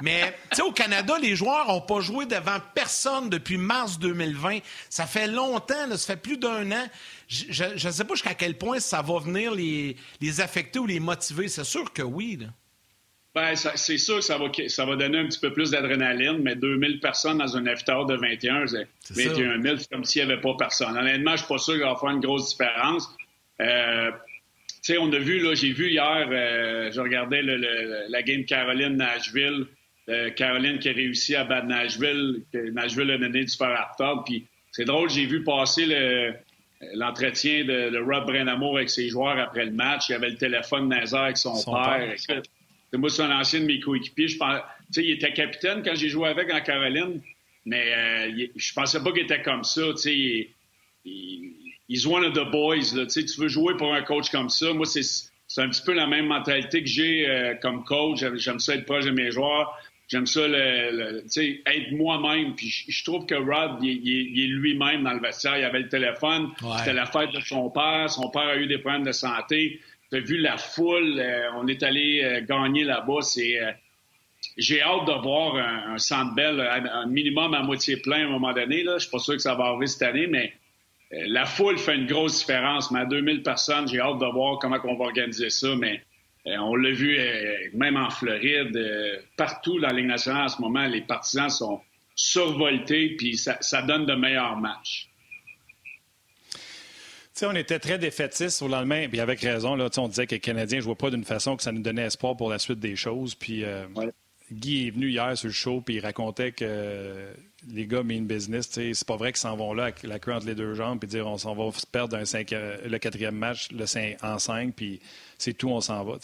Mais 0.02 0.34
au 0.64 0.72
Canada, 0.72 1.16
les 1.22 1.36
joueurs 1.36 1.68
n'ont 1.68 1.82
pas 1.82 2.00
joué 2.00 2.26
devant 2.26 2.60
personne 2.74 3.30
depuis 3.30 3.58
mars 3.58 4.00
2020. 4.00 4.60
Ça 4.90 5.06
fait 5.06 5.28
longtemps, 5.28 5.90
ça 5.92 5.98
fait 5.98 6.16
plus 6.16 6.38
d'un 6.38 6.72
an. 6.72 6.88
Je 7.28 7.88
ne 7.88 7.92
sais 7.92 8.04
pas 8.06 8.14
jusqu'à 8.14 8.36
quel 8.36 8.58
point 8.58 8.80
ça 8.80 9.02
va 9.02 9.20
venir 9.20 9.54
les, 9.54 9.98
les 10.22 10.42
affecter 10.42 10.80
ou 10.80 10.86
les 10.86 11.02
motiver. 11.02 11.50
C'est 11.50 11.66
sûr 11.66 11.92
que 11.92 12.04
oui. 12.04 12.38
Là. 12.40 12.48
Ben, 13.36 13.54
c'est 13.54 13.98
sûr 13.98 14.16
que 14.16 14.22
ça 14.22 14.38
va, 14.38 14.46
ça 14.70 14.86
va 14.86 14.96
donner 14.96 15.18
un 15.18 15.26
petit 15.26 15.42
peu 15.42 15.52
plus 15.52 15.72
d'adrénaline, 15.72 16.38
mais 16.42 16.56
2000 16.56 17.02
personnes 17.02 17.40
dans 17.40 17.58
un 17.58 17.68
after 17.68 18.04
de 18.08 18.16
21, 18.16 18.64
21 19.10 19.62
000, 19.62 19.78
c'est 19.78 19.90
comme 19.90 20.06
s'il 20.06 20.26
n'y 20.26 20.32
avait 20.32 20.42
pas 20.42 20.56
personne. 20.58 20.98
Honnêtement, 20.98 21.32
je 21.32 21.34
ne 21.34 21.38
suis 21.40 21.48
pas 21.48 21.58
sûr 21.58 21.74
qu'il 21.74 21.84
va 21.84 21.98
faire 21.98 22.12
une 22.12 22.22
grosse 22.22 22.52
différence. 22.52 23.14
Euh, 23.60 24.12
tu 24.68 24.94
sais, 24.94 24.98
on 24.98 25.12
a 25.12 25.18
vu, 25.18 25.40
là, 25.40 25.54
j'ai 25.54 25.74
vu 25.74 25.90
hier, 25.90 26.30
euh, 26.32 26.90
je 26.94 27.02
regardais 27.02 27.42
la 27.42 28.22
game 28.22 28.46
Caroline-Nashville. 28.46 29.66
Euh, 30.08 30.30
Caroline 30.30 30.80
qui 30.80 30.88
a 30.88 30.94
réussi 30.94 31.36
à 31.36 31.44
battre 31.44 31.68
Nashville, 31.68 32.44
que 32.54 32.70
Nashville 32.70 33.12
a 33.12 33.18
donné 33.18 33.42
du 33.42 33.50
super 33.50 33.90
octobre. 33.92 34.24
Puis 34.24 34.46
c'est 34.72 34.86
drôle, 34.86 35.10
j'ai 35.10 35.26
vu 35.26 35.44
passer 35.44 35.86
l'entretien 36.94 37.66
de, 37.66 37.98
Rob 37.98 38.28
Brennamour 38.28 38.78
avec 38.78 38.90
ses 38.90 39.10
joueurs 39.10 39.38
après 39.40 39.66
le 39.66 39.72
match. 39.72 40.08
Il 40.08 40.14
y 40.14 40.16
avait 40.16 40.30
le 40.30 40.38
téléphone 40.38 40.88
Nazar 40.88 41.24
avec 41.26 41.38
son, 41.38 41.54
père. 41.66 42.14
Moi, 42.98 43.10
c'est 43.10 43.24
un 43.24 43.40
ancien 43.40 43.62
de 43.62 43.66
mes 43.66 43.80
coéquipiers. 43.80 44.28
Je 44.28 44.38
pense, 44.38 44.60
il 44.98 45.12
était 45.12 45.34
capitaine 45.34 45.82
quand 45.84 45.96
j'ai 45.96 46.10
joué 46.10 46.30
avec 46.30 46.54
en 46.54 46.62
Caroline, 46.62 47.22
mais 47.66 47.94
euh, 47.94 48.48
je 48.56 48.74
pensais 48.74 49.02
pas 49.02 49.12
qu'il 49.12 49.24
était 49.24 49.42
comme 49.42 49.64
ça. 49.64 49.82
Il, 50.06 50.48
il, 51.06 51.54
he's 51.88 52.06
one 52.06 52.24
of 52.24 52.34
the 52.34 52.50
boys. 52.52 52.96
Là, 52.96 53.06
tu 53.06 53.26
veux 53.38 53.48
jouer 53.48 53.76
pour 53.78 53.94
un 53.94 54.02
coach 54.02 54.30
comme 54.30 54.50
ça. 54.50 54.74
Moi, 54.74 54.86
c'est, 54.86 55.04
c'est 55.04 55.62
un 55.62 55.70
petit 55.70 55.82
peu 55.84 55.94
la 55.94 56.08
même 56.08 56.28
mentalité 56.28 56.82
que 56.82 56.90
j'ai 56.90 57.30
euh, 57.30 57.56
comme 57.56 57.84
coach. 57.84 58.24
J'aime 58.36 58.60
ça 58.60 58.76
être 58.76 58.86
proche 58.86 59.06
de 59.06 59.12
mes 59.12 59.32
joueurs. 59.32 59.78
J'aime 60.08 60.28
ça 60.28 60.48
le, 60.48 61.24
être 61.66 61.92
moi-même. 61.92 62.56
Puis 62.56 62.86
je, 62.88 63.04
trouve 63.04 63.26
que 63.26 63.34
Rod, 63.34 63.84
il, 63.84 64.40
est 64.40 64.48
lui-même 64.48 65.04
dans 65.04 65.14
le 65.14 65.20
vestiaire. 65.20 65.58
Il 65.58 65.64
avait 65.64 65.80
le 65.80 65.90
téléphone. 65.90 66.52
C'était 66.78 66.94
la 66.94 67.08
fête 67.08 67.32
de 67.32 67.40
son 67.40 67.70
père. 67.72 68.10
Son 68.10 68.30
père 68.30 68.44
a 68.44 68.58
eu 68.58 68.68
des 68.68 68.78
problèmes 68.78 69.04
de 69.04 69.12
santé. 69.12 69.80
Tu 70.12 70.18
as 70.18 70.20
vu 70.20 70.38
la 70.38 70.58
foule, 70.58 71.20
euh, 71.20 71.50
on 71.56 71.68
est 71.68 71.84
allé 71.84 72.22
euh, 72.24 72.42
gagner 72.42 72.84
là-bas. 72.84 73.22
C'est, 73.22 73.62
euh, 73.62 73.72
j'ai 74.58 74.82
hâte 74.82 75.06
de 75.08 75.22
voir 75.22 75.56
un, 75.56 75.98
centre 75.98 76.36
belle, 76.36 76.60
un 76.62 77.08
minimum 77.08 77.54
à 77.54 77.64
moitié 77.64 77.98
plein 77.98 78.24
à 78.24 78.26
un 78.26 78.30
moment 78.30 78.54
donné. 78.54 78.84
Là. 78.84 78.98
Je 78.98 79.04
suis 79.04 79.12
pas 79.12 79.20
sûr 79.20 79.34
que 79.34 79.42
ça 79.42 79.56
va 79.56 79.66
arriver 79.66 79.88
cette 79.88 80.04
année, 80.04 80.28
mais 80.28 80.54
la 81.12 81.46
foule 81.46 81.78
fait 81.78 81.96
une 81.96 82.06
grosse 82.06 82.40
différence. 82.40 82.92
Mais 82.92 83.00
à 83.00 83.06
2000 83.06 83.42
personnes, 83.42 83.88
j'ai 83.88 84.00
hâte 84.00 84.20
de 84.20 84.32
voir 84.32 84.60
comment 84.60 84.78
on 84.84 84.96
va 84.96 85.06
organiser 85.06 85.50
ça. 85.50 85.76
Mais 85.76 86.02
on 86.46 86.76
l'a 86.76 86.92
vu 86.92 87.18
même 87.74 87.98
en 87.98 88.12
Floride, 88.12 88.80
partout 89.36 89.80
dans 89.80 89.88
la 89.88 89.94
Ligue 89.94 90.06
nationale 90.06 90.44
en 90.44 90.50
ce 90.50 90.62
moment, 90.62 90.86
les 90.86 91.02
partisans 91.02 91.50
sont 91.50 91.82
survoltés, 92.16 93.16
puis 93.18 93.36
ça 93.38 93.82
donne 93.82 94.06
de 94.06 94.14
meilleurs 94.14 94.58
matchs 94.58 95.10
sais, 97.40 97.46
on 97.46 97.56
était 97.56 97.80
très 97.80 97.98
défaitistes 97.98 98.62
au 98.62 98.68
lendemain, 98.68 99.08
puis 99.10 99.20
avec 99.20 99.42
raison. 99.42 99.76
Là, 99.76 99.90
on 99.98 100.08
disait 100.08 100.28
que 100.28 100.36
les 100.36 100.40
Canadiens 100.40 100.78
ne 100.78 100.84
jouaient 100.84 100.96
pas 100.96 101.10
d'une 101.10 101.26
façon 101.26 101.56
que 101.56 101.64
ça 101.64 101.72
nous 101.72 101.82
donnait 101.82 102.06
espoir 102.06 102.38
pour 102.38 102.50
la 102.50 102.60
suite 102.60 102.80
des 102.80 102.96
choses. 102.96 103.36
Puis 103.36 103.64
euh, 103.64 103.86
Guy 104.52 104.88
est 104.88 104.92
venu 104.92 105.10
hier 105.10 105.38
sur 105.38 105.48
le 105.48 105.54
show, 105.54 105.82
puis 105.82 105.96
il 105.96 106.00
racontait 106.00 106.52
que 106.52 107.34
les 107.68 107.88
gars 107.88 108.04
mean 108.04 108.26
business. 108.26 108.70
C'est 108.72 109.08
pas 109.08 109.18
vrai 109.18 109.32
qu'ils 109.32 109.42
s'en 109.42 109.56
vont 109.56 109.74
là 109.74 109.84
avec 109.84 110.04
la 110.04 110.20
queue 110.20 110.34
entre 110.34 110.46
les 110.46 110.56
deux 110.56 110.74
jambes, 110.76 111.00
puis 111.00 111.10
dire 111.10 111.28
on 111.28 111.38
s'en 111.38 111.56
va 111.56 111.70
perdre 111.92 112.16
un 112.18 112.26
cinq, 112.26 112.54
euh, 112.54 112.78
le 112.86 112.98
quatrième 113.00 113.36
match 113.36 113.70
le 113.72 113.86
en 114.24 114.40
cinq, 114.40 114.74
puis 114.76 115.00
c'est 115.38 115.54
tout, 115.54 115.70
on 115.70 115.82
s'en 115.82 116.04
va. 116.04 116.18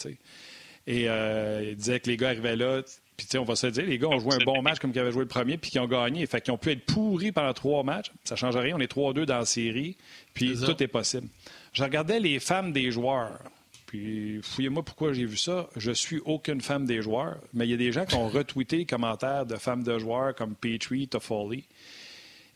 Et 0.86 1.08
euh, 1.08 1.64
il 1.70 1.76
disait 1.76 2.00
que 2.00 2.10
les 2.10 2.16
gars 2.16 2.28
arrivaient 2.28 2.56
là, 2.56 2.82
puis, 3.28 3.38
on 3.38 3.44
va 3.44 3.56
se 3.56 3.66
dire, 3.66 3.84
les 3.84 3.98
gars 3.98 4.08
ont 4.08 4.18
joué 4.18 4.34
un 4.34 4.44
bon 4.44 4.62
match 4.62 4.78
comme 4.78 4.92
ils 4.94 4.98
avaient 4.98 5.12
joué 5.12 5.22
le 5.22 5.28
premier, 5.28 5.56
puis 5.56 5.70
qu'ils 5.70 5.80
ont 5.80 5.86
gagné. 5.86 6.26
Fait 6.26 6.40
qu'ils 6.40 6.52
ont 6.52 6.58
pu 6.58 6.70
être 6.70 6.84
pourris 6.84 7.32
pendant 7.32 7.52
trois 7.52 7.82
matchs. 7.82 8.10
Ça 8.24 8.34
ne 8.34 8.38
change 8.38 8.56
rien. 8.56 8.76
On 8.76 8.80
est 8.80 8.92
3-2 8.92 9.24
dans 9.24 9.38
la 9.38 9.44
série, 9.44 9.96
puis 10.34 10.54
tout 10.54 10.82
est 10.82 10.88
possible. 10.88 11.28
Je 11.72 11.82
regardais 11.82 12.20
les 12.20 12.40
femmes 12.40 12.72
des 12.72 12.90
joueurs. 12.90 13.38
Puis, 13.86 14.40
fouillez-moi 14.42 14.82
pourquoi 14.82 15.12
j'ai 15.12 15.26
vu 15.26 15.36
ça. 15.36 15.68
Je 15.76 15.92
suis 15.92 16.20
aucune 16.24 16.62
femme 16.62 16.86
des 16.86 17.02
joueurs, 17.02 17.36
mais 17.52 17.66
il 17.66 17.70
y 17.70 17.74
a 17.74 17.76
des 17.76 17.92
gens 17.92 18.06
qui 18.06 18.14
ont 18.14 18.28
retweeté 18.30 18.78
les 18.78 18.86
commentaires 18.86 19.44
de 19.44 19.56
femmes 19.56 19.82
de 19.82 19.98
joueurs 19.98 20.34
comme 20.34 20.54
Petrie, 20.54 21.08
Toffoli. 21.08 21.64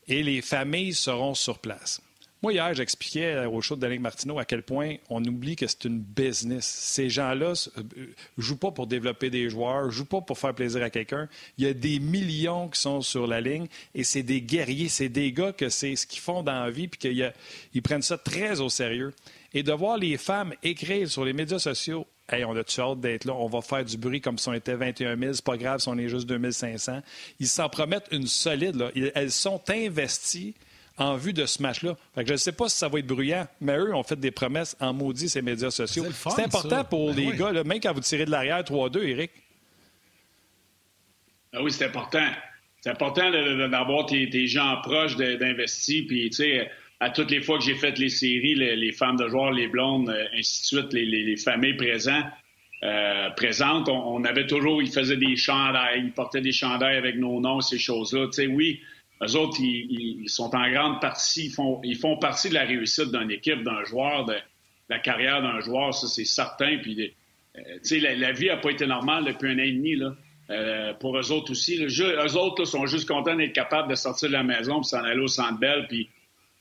Et 0.08 0.23
les 0.23 0.40
familles 0.40 0.94
seront 0.94 1.35
sur 1.35 1.58
place. 1.58 2.00
Hier, 2.50 2.74
j'expliquais 2.74 3.46
au 3.46 3.60
show 3.60 3.76
de 3.76 3.80
Danick 3.80 4.00
Martineau 4.00 4.38
à 4.38 4.44
quel 4.44 4.62
point 4.62 4.96
on 5.08 5.24
oublie 5.24 5.56
que 5.56 5.66
c'est 5.66 5.84
une 5.84 5.98
business. 5.98 6.66
Ces 6.66 7.08
gens-là 7.08 7.52
ne 7.76 8.02
euh, 8.02 8.14
jouent 8.38 8.58
pas 8.58 8.70
pour 8.70 8.86
développer 8.86 9.30
des 9.30 9.48
joueurs, 9.48 9.86
ne 9.86 9.90
jouent 9.90 10.04
pas 10.04 10.20
pour 10.20 10.38
faire 10.38 10.54
plaisir 10.54 10.82
à 10.82 10.90
quelqu'un. 10.90 11.28
Il 11.58 11.66
y 11.66 11.68
a 11.68 11.74
des 11.74 11.98
millions 11.98 12.68
qui 12.68 12.80
sont 12.80 13.00
sur 13.00 13.26
la 13.26 13.40
ligne 13.40 13.66
et 13.94 14.04
c'est 14.04 14.22
des 14.22 14.40
guerriers, 14.40 14.88
c'est 14.88 15.08
des 15.08 15.32
gars 15.32 15.52
que 15.52 15.68
c'est 15.68 15.96
ce 15.96 16.06
qu'ils 16.06 16.20
font 16.20 16.42
dans 16.42 16.64
la 16.64 16.70
vie 16.70 16.88
puis 16.88 16.98
qu'ils 16.98 17.82
prennent 17.82 18.02
ça 18.02 18.18
très 18.18 18.60
au 18.60 18.68
sérieux. 18.68 19.12
Et 19.54 19.62
de 19.62 19.72
voir 19.72 19.96
les 19.96 20.16
femmes 20.16 20.52
écrire 20.62 21.08
sur 21.08 21.24
les 21.24 21.32
médias 21.32 21.58
sociaux 21.58 22.06
Hey, 22.28 22.44
on 22.44 22.56
a-tu 22.56 22.80
hâte 22.80 23.00
d'être 23.00 23.24
là? 23.24 23.34
On 23.34 23.46
va 23.46 23.60
faire 23.60 23.84
du 23.84 23.96
bruit 23.96 24.20
comme 24.20 24.36
si 24.36 24.48
on 24.48 24.52
était 24.52 24.74
21 24.74 25.16
000. 25.16 25.32
C'est 25.34 25.44
pas 25.44 25.56
grave 25.56 25.78
si 25.78 25.88
on 25.88 25.96
est 25.96 26.08
juste 26.08 26.26
2500. 26.26 27.00
Ils 27.38 27.46
s'en 27.46 27.68
promettent 27.68 28.08
une 28.10 28.26
solide. 28.26 28.74
Là. 28.74 28.90
Elles 29.14 29.30
sont 29.30 29.62
investies 29.68 30.54
en 30.98 31.16
vue 31.16 31.32
de 31.32 31.44
ce 31.46 31.60
match-là. 31.62 31.96
je 32.16 32.32
ne 32.32 32.36
sais 32.36 32.52
pas 32.52 32.68
si 32.68 32.78
ça 32.78 32.88
va 32.88 32.98
être 32.98 33.06
bruyant, 33.06 33.46
mais 33.60 33.76
eux 33.76 33.94
ont 33.94 34.02
fait 34.02 34.18
des 34.18 34.30
promesses 34.30 34.76
en 34.80 34.92
maudit 34.92 35.28
ces 35.28 35.42
médias 35.42 35.70
sociaux. 35.70 36.06
C'est 36.34 36.44
important 36.44 36.84
pour 36.84 37.14
ben 37.14 37.16
les 37.16 37.36
gars, 37.36 37.52
même 37.52 37.80
quand 37.80 37.92
vous 37.92 38.00
tirez 38.00 38.24
de 38.24 38.30
l'arrière 38.30 38.62
3-2, 38.62 39.02
Eric. 39.02 39.30
Ah 41.52 41.62
oui, 41.62 41.72
c'est 41.72 41.86
important. 41.86 42.26
C'est 42.80 42.90
important 42.90 43.30
d'avoir 43.30 44.06
tes, 44.06 44.46
gens 44.46 44.76
proches 44.82 45.16
d'investir. 45.16 46.04
Puis, 46.06 46.30
tu 46.30 46.36
sais, 46.36 46.70
à 47.00 47.10
toutes 47.10 47.30
les 47.30 47.40
fois 47.40 47.58
que 47.58 47.64
j'ai 47.64 47.74
fait 47.74 47.98
les 47.98 48.08
séries, 48.08 48.54
les, 48.54 48.92
femmes 48.92 49.16
de 49.16 49.28
joueurs, 49.28 49.52
les 49.52 49.68
blondes, 49.68 50.08
euh, 50.08 50.24
ainsi 50.36 50.60
de 50.60 50.80
suite, 50.80 50.92
les, 50.92 51.36
familles 51.36 51.74
présentes, 51.74 52.26
euh, 52.84 53.30
présentes, 53.30 53.88
on, 53.88 54.22
avait 54.24 54.46
toujours, 54.46 54.82
ils 54.82 54.92
faisaient 54.92 55.16
des 55.16 55.36
chandails, 55.36 56.02
ils 56.04 56.12
portaient 56.12 56.40
des 56.40 56.52
chandails 56.52 56.96
avec 56.96 57.16
nos 57.16 57.40
noms, 57.40 57.60
ces 57.60 57.78
choses-là. 57.78 58.26
Tu 58.26 58.32
sais, 58.32 58.46
oui, 58.46 58.80
eux 59.23 59.37
autres, 59.37 59.58
ils, 59.61 60.28
sont 60.28 60.54
en 60.54 60.70
grande 60.70 61.00
partie, 61.00 61.46
ils 61.46 61.52
font, 61.52 61.80
ils 61.82 61.96
font 61.96 62.18
partie 62.18 62.49
de 62.49 62.54
la 62.54 62.64
réussite 62.64 63.11
d'une 63.12 63.30
équipe, 63.30 63.62
d'un 63.62 63.82
joueur, 63.85 64.26
de, 64.26 64.35
la 64.88 64.99
carrière 64.99 65.42
d'un 65.42 65.61
joueur, 65.61 65.94
ça 65.94 66.06
c'est 66.06 66.25
certain. 66.25 66.78
Puis, 66.78 67.14
euh, 67.56 67.61
sais, 67.82 67.99
la, 67.99 68.32
vie 68.32 68.46
n'a 68.46 68.56
pas 68.58 68.70
été 68.70 68.87
normale 68.87 69.25
depuis 69.25 69.50
un 69.50 69.58
an 69.58 69.62
et 69.62 69.73
demi 69.73 69.96
là. 69.96 70.14
Euh, 70.49 70.94
pour 70.94 71.18
eux 71.18 71.32
autres 71.32 71.50
aussi. 71.50 71.76
Là. 71.76 71.87
eux 71.87 72.37
autres 72.37 72.64
sont 72.66 72.87
juste 72.87 73.08
contents 73.08 73.35
d'être 73.35 73.52
capables 73.52 73.90
de 73.90 73.96
sortir 73.96 74.28
de 74.28 74.35
la 74.35 74.44
maison 74.44 74.80
puis 74.80 74.88
s'en 74.90 75.02
aller 75.02 75.20
au 75.20 75.26
centre 75.26 75.58
belle 75.58 75.87
puis 75.88 76.08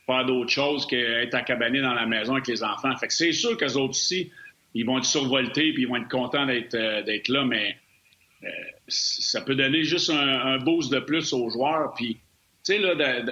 faire 0.07 0.25
d'autres 0.25 0.49
choses 0.49 0.87
qu'être 0.87 1.35
accabanés 1.35 1.81
dans 1.81 1.93
la 1.93 2.07
maison 2.07 2.33
avec 2.33 2.47
les 2.47 2.63
enfants. 2.63 2.95
Fait 2.97 3.07
que 3.07 3.13
c'est 3.13 3.31
sûr 3.31 3.55
qu'eux 3.57 3.73
autres 3.73 3.91
aussi, 3.91 4.31
ils 4.73 4.87
vont 4.87 4.97
être 4.97 5.05
survoltés 5.05 5.71
puis 5.71 5.83
ils 5.83 5.87
vont 5.87 5.97
être 5.97 6.09
contents 6.09 6.47
d'être 6.47 6.73
euh, 6.73 7.19
là, 7.27 7.45
mais 7.45 7.77
ça 8.87 9.41
peut 9.41 9.55
donner 9.55 9.83
juste 9.83 10.09
un, 10.09 10.17
un, 10.17 10.57
boost 10.57 10.91
de 10.91 10.99
plus 10.99 11.33
aux 11.33 11.49
joueurs. 11.49 11.93
Puis 11.95 12.17
sais, 12.73 12.79
là, 12.79 13.23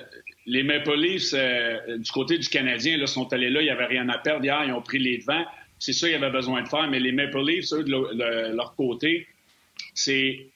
les 0.46 0.64
Maple 0.64 0.96
Leafs, 0.96 1.34
euh, 1.34 1.98
du 1.98 2.12
côté 2.12 2.38
du 2.38 2.48
Canadien, 2.48 2.98
là, 2.98 3.08
sont 3.08 3.32
allés 3.34 3.50
là, 3.50 3.62
il 3.62 3.66
n'y 3.66 3.70
avait 3.70 3.86
rien 3.86 4.08
à 4.10 4.18
perdre. 4.18 4.44
Hier, 4.44 4.64
ils 4.66 4.74
ont 4.74 4.82
pris 4.82 5.00
les 5.00 5.18
devants. 5.18 5.46
C'est 5.80 5.94
ça 5.94 6.08
qu'ils 6.08 6.16
avaient 6.16 6.32
besoin 6.32 6.62
de 6.62 6.68
faire. 6.68 6.88
Mais 6.90 7.00
les 7.00 7.12
Maple 7.12 7.44
Leafs, 7.44 7.74
eux, 7.74 7.84
de, 7.84 8.56
leur 8.56 8.76
côté, 8.76 9.28
c'est 9.94 10.48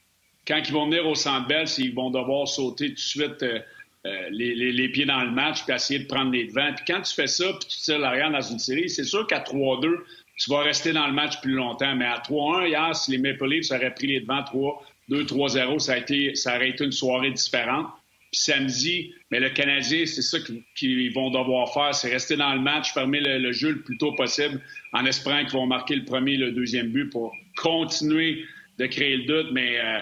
quand 0.47 0.61
ils 0.65 0.71
vont 0.71 0.85
venir 0.85 1.05
au 1.07 1.15
Centre 1.15 1.47
Bell, 1.47 1.65
ils 1.77 1.93
vont 1.93 2.09
devoir 2.09 2.47
sauter 2.47 2.89
tout 2.89 2.95
de 2.95 2.99
suite 2.99 3.43
euh, 3.43 3.59
euh, 4.05 4.29
les, 4.29 4.89
pieds 4.89 5.05
dans 5.05 5.23
le 5.23 5.31
match 5.31 5.65
puis 5.65 5.73
essayer 5.73 5.99
de 5.99 6.07
prendre 6.07 6.31
les 6.31 6.45
devants. 6.45 6.71
Puis 6.75 6.85
quand 6.87 7.01
tu 7.01 7.13
fais 7.13 7.27
ça 7.27 7.45
puis 7.59 7.67
tu 7.67 7.79
tires 7.79 7.99
l'arrière 7.99 8.31
dans 8.31 8.41
une 8.41 8.59
série, 8.59 8.89
c'est 8.89 9.03
sûr 9.03 9.27
qu'à 9.27 9.39
3-2, 9.39 9.97
tu 10.37 10.51
vas 10.51 10.59
rester 10.59 10.93
dans 10.93 11.07
le 11.07 11.13
match 11.13 11.41
plus 11.41 11.53
longtemps. 11.53 11.95
Mais 11.95 12.05
à 12.05 12.19
3-1, 12.19 12.67
hier, 12.67 12.95
si 12.95 13.11
les 13.11 13.17
Maple 13.17 13.47
Leafs 13.47 13.71
auraient 13.71 13.93
pris 13.93 14.07
les 14.07 14.21
devants 14.21 14.43
3, 14.43 14.85
2-3-0, 15.09 15.79
ça, 15.79 15.97
été, 15.97 16.35
ça 16.35 16.55
aurait 16.55 16.69
été 16.69 16.85
une 16.85 16.91
soirée 16.91 17.31
différente. 17.31 17.87
Samedi, 18.31 19.13
mais 19.31 19.39
le 19.39 19.49
Canadien, 19.49 20.05
c'est 20.05 20.21
ça 20.21 20.37
qu'ils 20.75 21.13
vont 21.13 21.29
devoir 21.29 21.73
faire, 21.73 21.95
c'est 21.95 22.09
rester 22.09 22.35
dans 22.35 22.53
le 22.53 22.61
match, 22.61 22.93
fermer 22.93 23.19
le, 23.21 23.51
jeu 23.51 23.71
le 23.71 23.81
plus 23.81 23.97
tôt 23.97 24.13
possible, 24.13 24.61
en 24.93 25.05
espérant 25.05 25.43
qu'ils 25.43 25.53
vont 25.53 25.67
marquer 25.67 25.95
le 25.95 26.05
premier 26.05 26.33
et 26.33 26.37
le 26.37 26.51
deuxième 26.51 26.89
but 26.89 27.09
pour 27.09 27.33
continuer 27.57 28.45
de 28.77 28.85
créer 28.85 29.17
le 29.17 29.25
doute. 29.25 29.51
Mais 29.53 29.79
euh, 29.79 29.99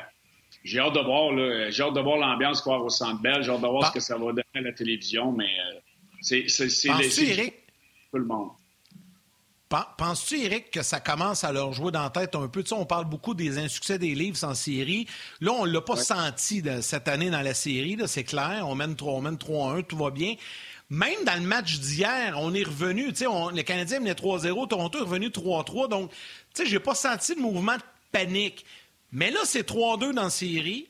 j'ai 0.64 0.80
hâte 0.80 0.96
de 0.96 1.00
voir, 1.00 1.32
j'ai 1.72 1.84
hâte 1.84 1.94
de 1.94 2.02
voir 2.02 2.18
l'ambiance 2.18 2.62
qu'il 2.62 2.72
va 2.72 2.80
au 2.80 2.90
Centre 2.90 3.22
Bell, 3.22 3.44
j'ai 3.44 3.52
hâte 3.52 3.62
de 3.62 3.68
voir 3.68 3.84
ah. 3.86 3.88
ce 3.88 3.94
que 3.94 4.00
ça 4.00 4.18
va 4.18 4.28
donner 4.28 4.44
à 4.56 4.62
la 4.62 4.74
télévision, 4.74 5.32
mais 5.32 5.46
euh, 5.46 5.80
c'est 6.22 6.48
c'est 6.48 6.90
tout 8.12 8.18
le 8.18 8.26
monde. 8.26 8.50
Penses-tu, 9.98 10.42
Eric, 10.42 10.72
que 10.72 10.84
ça 10.84 11.00
commence 11.00 11.44
à 11.44 11.52
leur 11.52 11.74
jouer 11.74 11.92
dans 11.92 12.04
la 12.04 12.10
tête 12.10 12.36
un 12.36 12.48
peu? 12.48 12.62
Tu 12.64 12.70
sais, 12.70 12.76
on 12.76 12.86
parle 12.86 13.06
beaucoup 13.06 13.34
des 13.34 13.58
insuccès 13.58 13.98
des 13.98 14.14
livres 14.14 14.44
en 14.44 14.54
série. 14.54 15.08
Là, 15.42 15.54
on 15.54 15.66
ne 15.66 15.72
l'a 15.72 15.82
pas 15.82 15.98
senti 15.98 16.64
cette 16.82 17.08
année 17.08 17.30
dans 17.30 17.42
la 17.42 17.54
série, 17.54 17.98
c'est 18.06 18.24
clair. 18.24 18.66
On 18.68 18.76
mène 18.76 18.94
3-1, 18.94 19.84
tout 19.84 19.98
va 19.98 20.12
bien. 20.12 20.36
Même 20.92 21.24
dans 21.26 21.42
le 21.42 21.48
match 21.48 21.80
d'hier, 21.80 22.36
on 22.38 22.54
est 22.54 22.64
revenu. 22.64 23.12
Tu 23.12 23.26
sais, 23.26 23.30
les 23.54 23.64
Canadiens 23.64 24.00
menaient 24.00 24.14
3-0, 24.14 24.68
Toronto 24.68 25.00
est 25.00 25.02
revenu 25.02 25.30
3-3. 25.30 25.90
Donc, 25.90 26.12
tu 26.12 26.64
sais, 26.64 26.66
j'ai 26.70 26.80
pas 26.80 26.94
senti 26.94 27.34
de 27.36 27.42
mouvement 27.42 27.76
de 27.76 27.84
panique. 28.12 28.66
Mais 29.12 29.32
là, 29.32 29.40
c'est 29.46 29.68
3-2 29.68 30.14
dans 30.14 30.24
la 30.24 30.30
série. 30.30 30.88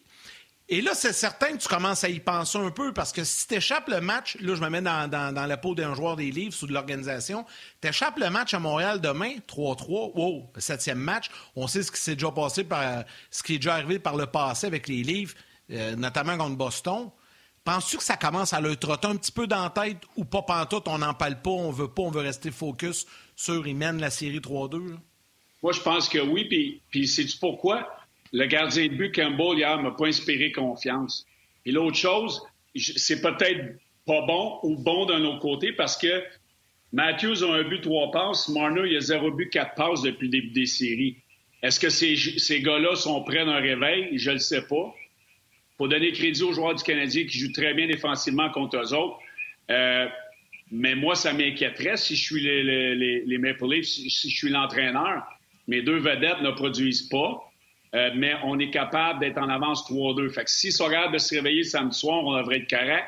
Et 0.67 0.81
là, 0.81 0.95
c'est 0.95 1.13
certain 1.13 1.55
que 1.55 1.61
tu 1.61 1.67
commences 1.67 2.03
à 2.03 2.09
y 2.09 2.19
penser 2.19 2.57
un 2.57 2.71
peu 2.71 2.91
parce 2.91 3.11
que 3.11 3.23
si 3.23 3.47
tu 3.47 3.55
échappes 3.55 3.87
le 3.87 4.01
match, 4.01 4.35
là, 4.41 4.55
je 4.55 4.61
me 4.61 4.69
mets 4.69 4.81
dans, 4.81 5.47
la 5.47 5.57
peau 5.57 5.75
d'un 5.75 5.93
joueur 5.93 6.15
des 6.15 6.31
livres 6.31 6.55
ou 6.63 6.65
de 6.65 6.73
l'organisation, 6.73 7.45
tu 7.81 7.87
échappes 7.87 8.17
le 8.17 8.31
match 8.31 8.55
à 8.55 8.59
Montréal 8.59 8.99
demain, 8.99 9.33
3-3, 9.47 10.13
wow, 10.15 10.51
septième 10.57 10.97
match. 10.97 11.29
On 11.55 11.67
sait 11.67 11.83
ce 11.83 11.91
qui 11.91 12.01
s'est 12.01 12.15
déjà 12.15 12.31
passé 12.31 12.63
par 12.63 13.03
ce 13.29 13.43
qui 13.43 13.55
est 13.55 13.57
déjà 13.57 13.75
arrivé 13.75 13.99
par 13.99 14.15
le 14.15 14.25
passé 14.25 14.65
avec 14.65 14.87
les 14.87 15.03
livres, 15.03 15.35
euh, 15.71 15.95
notamment 15.95 16.35
contre 16.35 16.57
Boston. 16.57 17.11
Penses-tu 17.63 17.97
que 17.97 18.03
ça 18.03 18.17
commence 18.17 18.53
à 18.53 18.61
le 18.61 18.75
trotter 18.75 19.07
un 19.07 19.15
petit 19.15 19.31
peu 19.31 19.45
dans 19.45 19.63
la 19.63 19.69
tête 19.69 19.97
ou 20.15 20.25
pas 20.25 20.41
pantoute, 20.41 20.87
on 20.87 20.99
n'en 20.99 21.13
parle 21.13 21.41
pas, 21.41 21.51
on 21.51 21.71
veut 21.71 21.87
pas, 21.87 22.03
on 22.03 22.11
veut 22.11 22.21
rester 22.21 22.49
focus 22.49 23.05
sur 23.35 23.67
ils 23.67 23.75
mènent 23.75 23.99
la 23.99 24.11
série 24.11 24.39
3-2? 24.39 24.97
Moi, 25.63 25.73
je 25.73 25.81
pense 25.81 26.07
que 26.07 26.19
oui, 26.19 26.79
puis, 26.89 27.07
sais-tu 27.07 27.37
pourquoi? 27.37 27.87
Le 28.33 28.45
gardien 28.45 28.87
de 28.87 28.95
but 28.95 29.13
Campbell 29.13 29.57
hier 29.57 29.81
m'a 29.81 29.91
pas 29.91 30.07
inspiré 30.07 30.51
confiance. 30.51 31.25
Et 31.65 31.71
l'autre 31.71 31.97
chose, 31.97 32.41
c'est 32.75 33.21
peut-être 33.21 33.77
pas 34.05 34.21
bon 34.25 34.59
ou 34.63 34.75
bon 34.77 35.05
d'un 35.05 35.23
autre 35.23 35.39
côté 35.39 35.71
parce 35.71 35.97
que 35.97 36.23
Matthews 36.91 37.43
a 37.43 37.55
un 37.55 37.63
but, 37.63 37.81
trois 37.81 38.11
passes. 38.11 38.49
Marner, 38.49 38.89
il 38.89 38.97
a 38.97 38.99
zéro 39.01 39.31
but, 39.31 39.49
quatre 39.49 39.75
passes 39.75 40.01
depuis 40.01 40.27
le 40.27 40.31
début 40.31 40.51
des 40.51 40.65
séries. 40.65 41.17
Est-ce 41.61 41.79
que 41.79 41.89
ces, 41.89 42.15
ces 42.15 42.61
gars-là 42.61 42.95
sont 42.95 43.23
prêts 43.23 43.45
d'un 43.45 43.59
réveil? 43.59 44.17
Je 44.17 44.29
ne 44.29 44.35
le 44.35 44.39
sais 44.39 44.61
pas. 44.67 44.93
Pour 45.77 45.89
donner 45.89 46.11
crédit 46.11 46.43
aux 46.43 46.53
joueurs 46.53 46.75
du 46.75 46.83
Canadien 46.83 47.25
qui 47.25 47.37
jouent 47.37 47.51
très 47.51 47.73
bien 47.73 47.87
défensivement 47.87 48.49
contre 48.51 48.77
eux 48.77 48.93
autres. 48.93 49.17
Euh, 49.71 50.07
mais 50.71 50.95
moi, 50.95 51.15
ça 51.15 51.33
m'inquiéterait 51.33 51.97
si 51.97 52.15
je 52.15 52.23
suis 52.23 52.41
les, 52.41 52.63
les, 52.95 53.25
les 53.25 53.37
Maple 53.37 53.65
Leafs, 53.69 53.85
si, 53.85 54.09
si 54.09 54.29
je 54.29 54.35
suis 54.35 54.49
l'entraîneur. 54.49 55.23
Mes 55.67 55.81
deux 55.81 55.97
vedettes 55.97 56.41
ne 56.41 56.51
produisent 56.51 57.09
pas. 57.09 57.41
Euh, 57.93 58.09
mais 58.15 58.33
on 58.43 58.59
est 58.59 58.71
capable 58.71 59.19
d'être 59.19 59.37
en 59.37 59.49
avance 59.49 59.89
3-2. 59.89 60.29
Fait 60.29 60.43
que 60.43 60.49
si 60.49 60.71
sont 60.71 60.89
capables 60.89 61.13
de 61.13 61.17
se 61.17 61.35
réveiller 61.35 61.63
samedi 61.63 61.97
soir, 61.97 62.23
on 62.23 62.37
devrait 62.37 62.57
être 62.57 62.69
correct. 62.69 63.05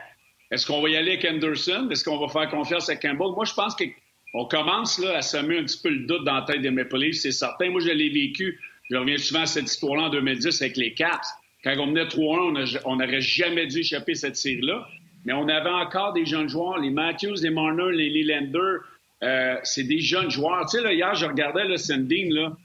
Est-ce 0.51 0.65
qu'on 0.65 0.81
va 0.81 0.89
y 0.89 0.96
aller 0.96 1.13
avec 1.13 1.25
Anderson? 1.25 1.89
Est-ce 1.91 2.03
qu'on 2.03 2.17
va 2.17 2.27
faire 2.29 2.50
confiance 2.50 2.88
à 2.89 2.96
Campbell? 2.96 3.31
Moi, 3.36 3.46
je 3.46 3.53
pense 3.53 3.75
qu'on 3.75 4.46
commence 4.46 5.00
là, 5.00 5.17
à 5.17 5.22
semer 5.22 5.60
un 5.60 5.63
petit 5.63 5.79
peu 5.81 5.89
le 5.89 6.05
doute 6.05 6.24
dans 6.24 6.36
la 6.36 6.43
tête 6.43 6.62
des 6.62 6.72
Maple 6.72 7.00
Leafs, 7.00 7.15
c'est 7.15 7.31
certain. 7.31 7.69
Moi, 7.69 7.81
je 7.81 7.89
l'ai 7.89 8.10
vécu. 8.10 8.60
Je 8.89 8.96
reviens 8.96 9.17
souvent 9.17 9.41
à 9.41 9.46
cette 9.46 9.65
histoire-là 9.65 10.03
en 10.03 10.10
2010 10.10 10.62
avec 10.62 10.77
les 10.77 10.93
Caps. 10.93 11.27
Quand 11.63 11.75
on 11.79 11.88
menait 11.88 12.05
3-1, 12.05 12.79
on 12.86 12.96
n'aurait 12.96 13.19
jamais 13.19 13.67
dû 13.67 13.79
échapper 13.79 14.15
cette 14.15 14.38
série-là. 14.38 14.88
Mais 15.25 15.34
on 15.34 15.50
avait 15.50 15.69
encore 15.69 16.13
des 16.13 16.25
jeunes 16.25 16.48
joueurs, 16.48 16.77
les 16.77 16.91
Matthews, 16.91 17.36
les 17.41 17.50
Marner, 17.50 17.91
les 17.91 18.10
Leelander. 18.10 18.77
Euh, 19.24 19.55
c'est 19.63 19.84
des 19.84 20.00
jeunes 20.00 20.31
joueurs. 20.31 20.65
Tu 20.69 20.77
sais, 20.77 20.84
là, 20.84 20.93
hier, 20.93 21.13
je 21.15 21.25
regardais 21.25 21.65
le 21.65 21.75
Sandine, 21.75 22.34
là. 22.34 22.55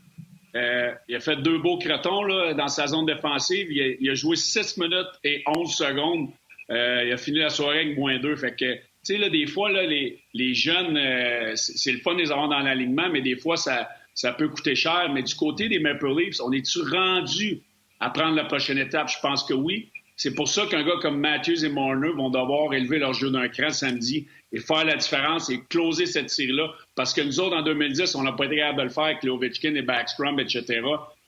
Euh, 0.54 0.92
il 1.08 1.16
a 1.16 1.20
fait 1.20 1.36
deux 1.36 1.58
beaux 1.58 1.78
cretons 1.78 2.24
là, 2.24 2.54
dans 2.54 2.68
sa 2.68 2.86
zone 2.86 3.06
défensive. 3.06 3.70
Il 3.70 4.10
a, 4.10 4.14
joué 4.14 4.36
6 4.36 4.78
minutes 4.78 5.08
et 5.24 5.42
11 5.46 5.74
secondes. 5.74 6.28
Euh, 6.70 7.04
il 7.06 7.12
a 7.12 7.16
fini 7.16 7.38
la 7.38 7.50
soirée 7.50 7.80
avec 7.80 7.98
moins 7.98 8.18
2. 8.18 8.36
Fait 8.36 8.54
que, 8.54 8.74
tu 8.74 8.80
sais, 9.02 9.18
là, 9.18 9.30
des 9.30 9.46
fois, 9.46 9.70
là, 9.70 9.84
les, 9.84 10.20
les 10.34 10.54
jeunes, 10.54 10.96
euh, 10.96 11.52
c'est 11.54 11.92
le 11.92 11.98
fun 11.98 12.14
de 12.14 12.20
les 12.20 12.30
avoir 12.30 12.48
dans 12.48 12.60
l'alignement, 12.60 13.08
mais 13.10 13.22
des 13.22 13.36
fois, 13.36 13.56
ça, 13.56 13.88
ça 14.14 14.32
peut 14.32 14.48
coûter 14.48 14.74
cher. 14.74 15.10
Mais 15.12 15.22
du 15.22 15.34
côté 15.34 15.68
des 15.68 15.78
Maple 15.78 16.08
Leafs, 16.18 16.40
on 16.40 16.52
est-tu 16.52 16.80
rendu 16.80 17.62
à 18.00 18.10
prendre 18.10 18.36
la 18.36 18.44
prochaine 18.44 18.78
étape? 18.78 19.08
Je 19.08 19.20
pense 19.20 19.44
que 19.44 19.54
oui. 19.54 19.88
C'est 20.16 20.34
pour 20.34 20.48
ça 20.48 20.66
qu'un 20.66 20.84
gars 20.84 20.98
comme 21.00 21.18
Matthews 21.18 21.64
et 21.64 21.68
Marner 21.70 22.10
vont 22.10 22.30
devoir 22.30 22.74
élever 22.74 22.98
leur 22.98 23.14
jeu 23.14 23.30
d'un 23.30 23.48
cran 23.48 23.70
samedi 23.70 24.28
et 24.52 24.60
faire 24.60 24.84
la 24.84 24.96
différence 24.96 25.48
et 25.50 25.62
closer 25.68 26.06
cette 26.06 26.30
série-là. 26.30 26.68
Parce 26.94 27.14
que 27.14 27.20
nous 27.22 27.40
autres, 27.40 27.56
en 27.56 27.62
2010, 27.62 28.14
on 28.14 28.22
n'a 28.22 28.32
pas 28.32 28.44
été 28.46 28.56
capable 28.56 28.78
de 28.78 28.82
le 28.84 28.90
faire 28.90 29.04
avec 29.04 29.22
les 29.22 29.30
Ovechkin 29.30 29.74
et 29.74 29.82
Backstrom, 29.82 30.38
etc. 30.40 30.82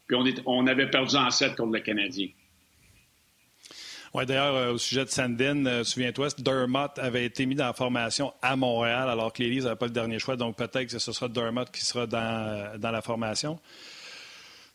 Puis 0.07 0.17
on, 0.17 0.25
on 0.47 0.67
avait 0.67 0.91
perdu 0.91 1.17
en 1.17 1.31
7 1.31 1.57
contre 1.57 1.73
le 1.73 1.81
Canadien. 1.81 2.29
Oui, 4.15 4.27
d'ailleurs, 4.27 4.55
euh, 4.55 4.73
au 4.75 4.79
sujet 4.79 5.05
de 5.05 5.11
Sandin, 5.11 5.67
euh, 5.67 5.83
souviens-toi, 5.83 6.29
Dermott 6.39 6.97
avait 7.01 7.25
été 7.25 7.47
mis 7.47 7.57
dans 7.57 7.67
la 7.67 7.73
formation 7.73 8.33
à 8.43 8.55
Montréal 8.55 9.09
alors 9.11 9.33
que 9.33 9.43
les 9.43 9.61
n'avaient 9.61 9.75
pas 9.75 9.87
le 9.87 9.93
dernier 9.93 10.21
choix. 10.21 10.37
Donc 10.37 10.57
peut-être 10.57 10.87
que 10.87 10.99
ce 11.01 11.11
sera 11.11 11.27
Dermott 11.27 11.69
qui 11.73 11.85
sera 11.85 12.07
dans, 12.07 12.19
euh, 12.19 12.79
dans 12.79 12.93
la 12.93 13.03
formation. 13.03 13.59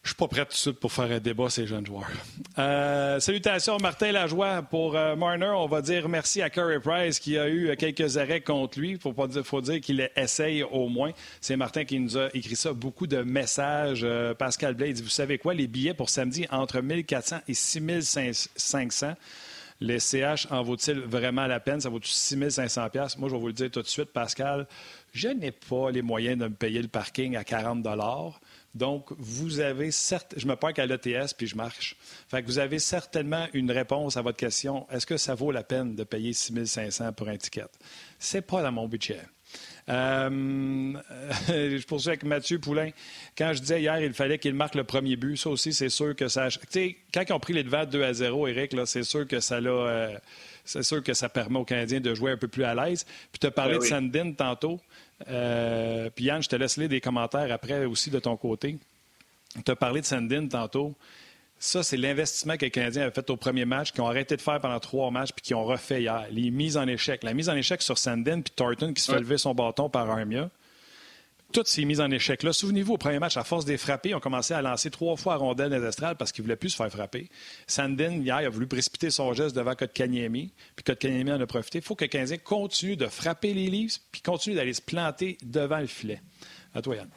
Je 0.02 0.10
suis 0.10 0.16
pas 0.16 0.28
prêt 0.28 0.46
tout 0.46 0.52
de 0.52 0.58
suite 0.58 0.80
pour 0.80 0.94
faire 0.94 1.12
un 1.12 1.20
débat 1.20 1.50
ces 1.50 1.68
jeunes 1.68 1.86
joueurs. 1.86 2.10
Euh, 2.58 3.20
salutations 3.20 3.78
Martin 3.78 4.14
Lajoie. 4.14 4.62
Pour 4.62 4.96
euh, 4.96 5.16
Marner, 5.18 5.52
on 5.54 5.68
va 5.68 5.82
dire 5.82 6.08
merci 6.08 6.42
à 6.42 6.50
Curry 6.50 6.80
Price 6.80 7.20
qui 7.20 7.38
a 7.38 7.50
eu 7.50 7.76
quelques 7.78 8.18
arrêts 8.18 8.40
contre 8.40 8.80
lui. 8.80 8.92
Il 8.92 9.44
faut 9.44 9.62
dire, 9.62 9.82
qu'il 9.82 10.10
essaye 10.16 10.64
au 10.64 10.88
moins. 10.88 11.12
C'est 11.42 11.58
Martin 11.58 11.84
qui 11.84 12.00
nous 12.00 12.18
a 12.18 12.30
écrit 12.34 12.56
ça. 12.56 12.72
Beaucoup 12.72 13.08
de 13.08 13.22
messages. 13.22 14.02
Euh, 14.04 14.34
Pascal 14.34 14.74
Blade 14.74 14.94
dit, 14.94 15.04
vous 15.04 15.10
savez 15.10 15.38
quoi, 15.38 15.54
les 15.54 15.68
billets 15.68 15.94
pour 15.94 16.10
samedi 16.10 16.48
entre 16.50 16.80
1400 16.80 17.42
et 17.48 17.54
6500. 17.54 19.16
Les 19.82 20.00
CH 20.00 20.48
en 20.50 20.64
vaut-il 20.64 21.00
vraiment 21.00 21.46
la 21.46 21.60
peine? 21.60 21.82
Ça 21.82 21.90
vaut 21.90 22.00
6500 22.02 22.88
Moi, 23.18 23.30
je 23.30 23.34
vais 23.34 23.40
vous 23.40 23.48
le 23.48 23.54
dire 23.54 23.70
tout 23.70 23.82
de 23.82 23.88
suite, 23.88 24.12
Pascal. 24.12 24.66
Je 25.14 25.28
n'ai 25.28 25.52
pas 25.52 25.92
les 25.92 26.02
moyens 26.02 26.38
de 26.38 26.46
me 26.46 26.54
payer 26.54 26.82
le 26.82 26.88
parking 26.88 27.36
à 27.36 27.44
40 27.44 27.84
donc, 28.76 29.08
vous 29.18 29.60
avez 29.60 29.92
certes, 29.92 30.36
je 30.38 30.46
me 30.48 30.56
parque 30.56 30.80
à 30.80 30.86
l'ETS 30.86 31.34
puis 31.36 31.48
je 31.48 31.56
marche. 31.56 31.96
Fait 32.28 32.42
que 32.42 32.48
vous 32.48 32.60
avez 32.60 32.80
certainement 32.80 33.48
une 33.54 33.72
réponse 33.72 34.16
à 34.16 34.22
votre 34.22 34.38
question. 34.38 34.88
Est-ce 34.92 35.06
que 35.06 35.18
ça 35.18 35.34
vaut 35.34 35.52
la 35.52 35.64
peine 35.64 35.96
de 35.96 36.04
payer 36.04 36.34
6 36.34 36.66
500 36.66 37.14
pour 37.14 37.30
un 37.30 37.38
ticket? 37.38 37.66
C'est 38.20 38.42
pas 38.42 38.62
dans 38.62 38.72
mon 38.72 38.88
budget. 38.88 39.22
Euh, 39.90 40.30
je 41.48 41.86
poursuis 41.86 42.10
avec 42.10 42.24
Mathieu 42.24 42.60
Poulain. 42.60 42.92
Quand 43.36 43.54
je 43.54 43.62
disais 43.62 43.82
hier, 43.82 44.00
il 44.00 44.14
fallait 44.14 44.38
qu'il 44.38 44.54
marque 44.54 44.76
le 44.76 44.84
premier 44.84 45.16
but, 45.16 45.38
ça 45.38 45.50
aussi, 45.50 45.74
c'est 45.74 45.90
sûr 45.90 46.16
que 46.16 46.28
ça. 46.28 46.50
Tu 46.50 46.60
sais, 46.70 46.98
quand 47.12 47.24
ils 47.28 47.34
ont 47.34 47.40
pris 47.40 47.54
les 47.54 47.64
devants 47.64 47.86
2 47.86 48.04
à 48.04 48.14
0, 48.14 48.48
Eric, 48.48 48.76
c'est 48.86 49.04
sûr 49.04 49.28
que 49.28 49.40
ça 49.40 49.60
l'a. 49.60 49.72
Euh, 49.72 50.18
c'est 50.64 50.84
sûr 50.84 51.02
que 51.02 51.16
ça 51.16 51.30
permet 51.30 51.58
aux 51.58 51.66
Canadiens 51.66 52.00
de 52.00 52.14
jouer 52.14 52.32
un 52.32 52.38
peu 52.38 52.48
plus 52.48 52.64
à 52.64 52.76
l'aise. 52.76 53.04
Puis 53.32 53.40
tu 53.40 53.48
as 53.48 53.52
parlé 53.52 53.74
ben 53.74 53.80
de 53.80 53.86
Sandin 53.86 54.34
tantôt. 54.34 54.80
Euh, 55.28 56.10
puis 56.16 56.26
Yann, 56.26 56.42
je 56.42 56.50
te 56.50 56.56
laisse 56.56 56.78
lire 56.78 56.90
des 56.90 57.02
commentaires 57.02 57.52
après 57.52 57.86
aussi 57.86 58.10
de 58.10 58.20
ton 58.20 58.38
côté. 58.38 58.78
Tu 59.66 59.72
as 59.72 59.76
parlé 59.76 60.02
de 60.02 60.06
Sandin 60.06 60.48
tantôt. 60.48 60.96
Ça, 61.62 61.84
c'est 61.84 61.98
l'investissement 61.98 62.56
que 62.56 62.64
les 62.64 62.72
Canadiens 62.72 63.02
avaient 63.04 63.12
fait 63.12 63.30
au 63.30 63.36
premier 63.36 63.66
match, 63.66 63.92
qu'ils 63.92 64.02
ont 64.02 64.08
arrêté 64.08 64.38
de 64.38 64.42
faire 64.42 64.62
pendant 64.62 64.80
trois 64.80 65.12
matchs, 65.12 65.32
puis 65.34 65.42
qu'ils 65.42 65.56
ont 65.58 65.66
refait 65.66 66.02
hier. 66.02 66.26
Les 66.32 66.52
mises 66.52 66.78
en 66.78 66.88
échec. 66.88 67.22
La 67.24 67.34
mise 67.34 67.50
en 67.50 67.56
échec 67.56 67.82
sur 67.82 67.98
Sandin, 67.98 68.42
puis 68.42 68.54
Thornton 68.56 68.94
qui 68.94 69.02
se 69.02 69.12
fait 69.12 69.20
lever 69.20 69.38
son 69.38 69.54
bâton 69.54 69.90
par 69.90 70.10
Armia 70.10 70.50
toutes 71.52 71.68
ces 71.68 71.86
mises 71.86 72.02
en 72.02 72.12
échec-là. 72.12 72.54
Souvenez-vous, 72.54 72.94
au 72.94 72.98
premier 72.98 73.20
match, 73.20 73.38
à 73.38 73.44
force 73.44 73.66
des 73.66 73.78
frapper, 73.78 74.10
ils 74.10 74.16
ont 74.16 74.20
commencé 74.20 74.54
à 74.54 74.62
lancer 74.62 74.90
trois 74.92 75.16
fois 75.16 75.34
à 75.34 75.38
rondelle 75.38 75.72
des 75.72 75.86
estrades 75.86 76.18
parce 76.18 76.32
qu'ils 76.32 76.44
ne 76.44 76.48
voulaient 76.48 76.56
plus 76.56 76.70
se 76.70 76.76
faire 76.76 76.90
frapper. 76.90 77.30
Sandin, 77.68 78.22
hier, 78.22 78.38
a 78.38 78.50
voulu 78.50 78.68
précipiter 78.68 79.10
son 79.10 79.34
geste 79.34 79.56
devant 79.56 79.76
Kotkaniemi, 79.76 80.54
puis 80.76 80.84
Kotkaniemi 80.84 81.32
en 81.32 81.42
a 81.42 81.48
profité. 81.48 81.80
Il 81.80 81.84
faut 81.84 81.96
que 81.96 82.06
Canadien 82.06 82.38
continue 82.38 82.96
de 82.96 83.08
frapper 83.08 83.54
les 83.54 83.68
livres, 83.68 83.94
puis 84.12 84.22
continue 84.22 84.56
d'aller 84.56 84.74
se 84.74 84.82
planter 84.82 85.38
devant 85.44 85.80
le 85.80 85.88
filet. 85.88 86.22
À 86.74 86.82
toi, 86.82 86.96
Yann. 86.96 87.10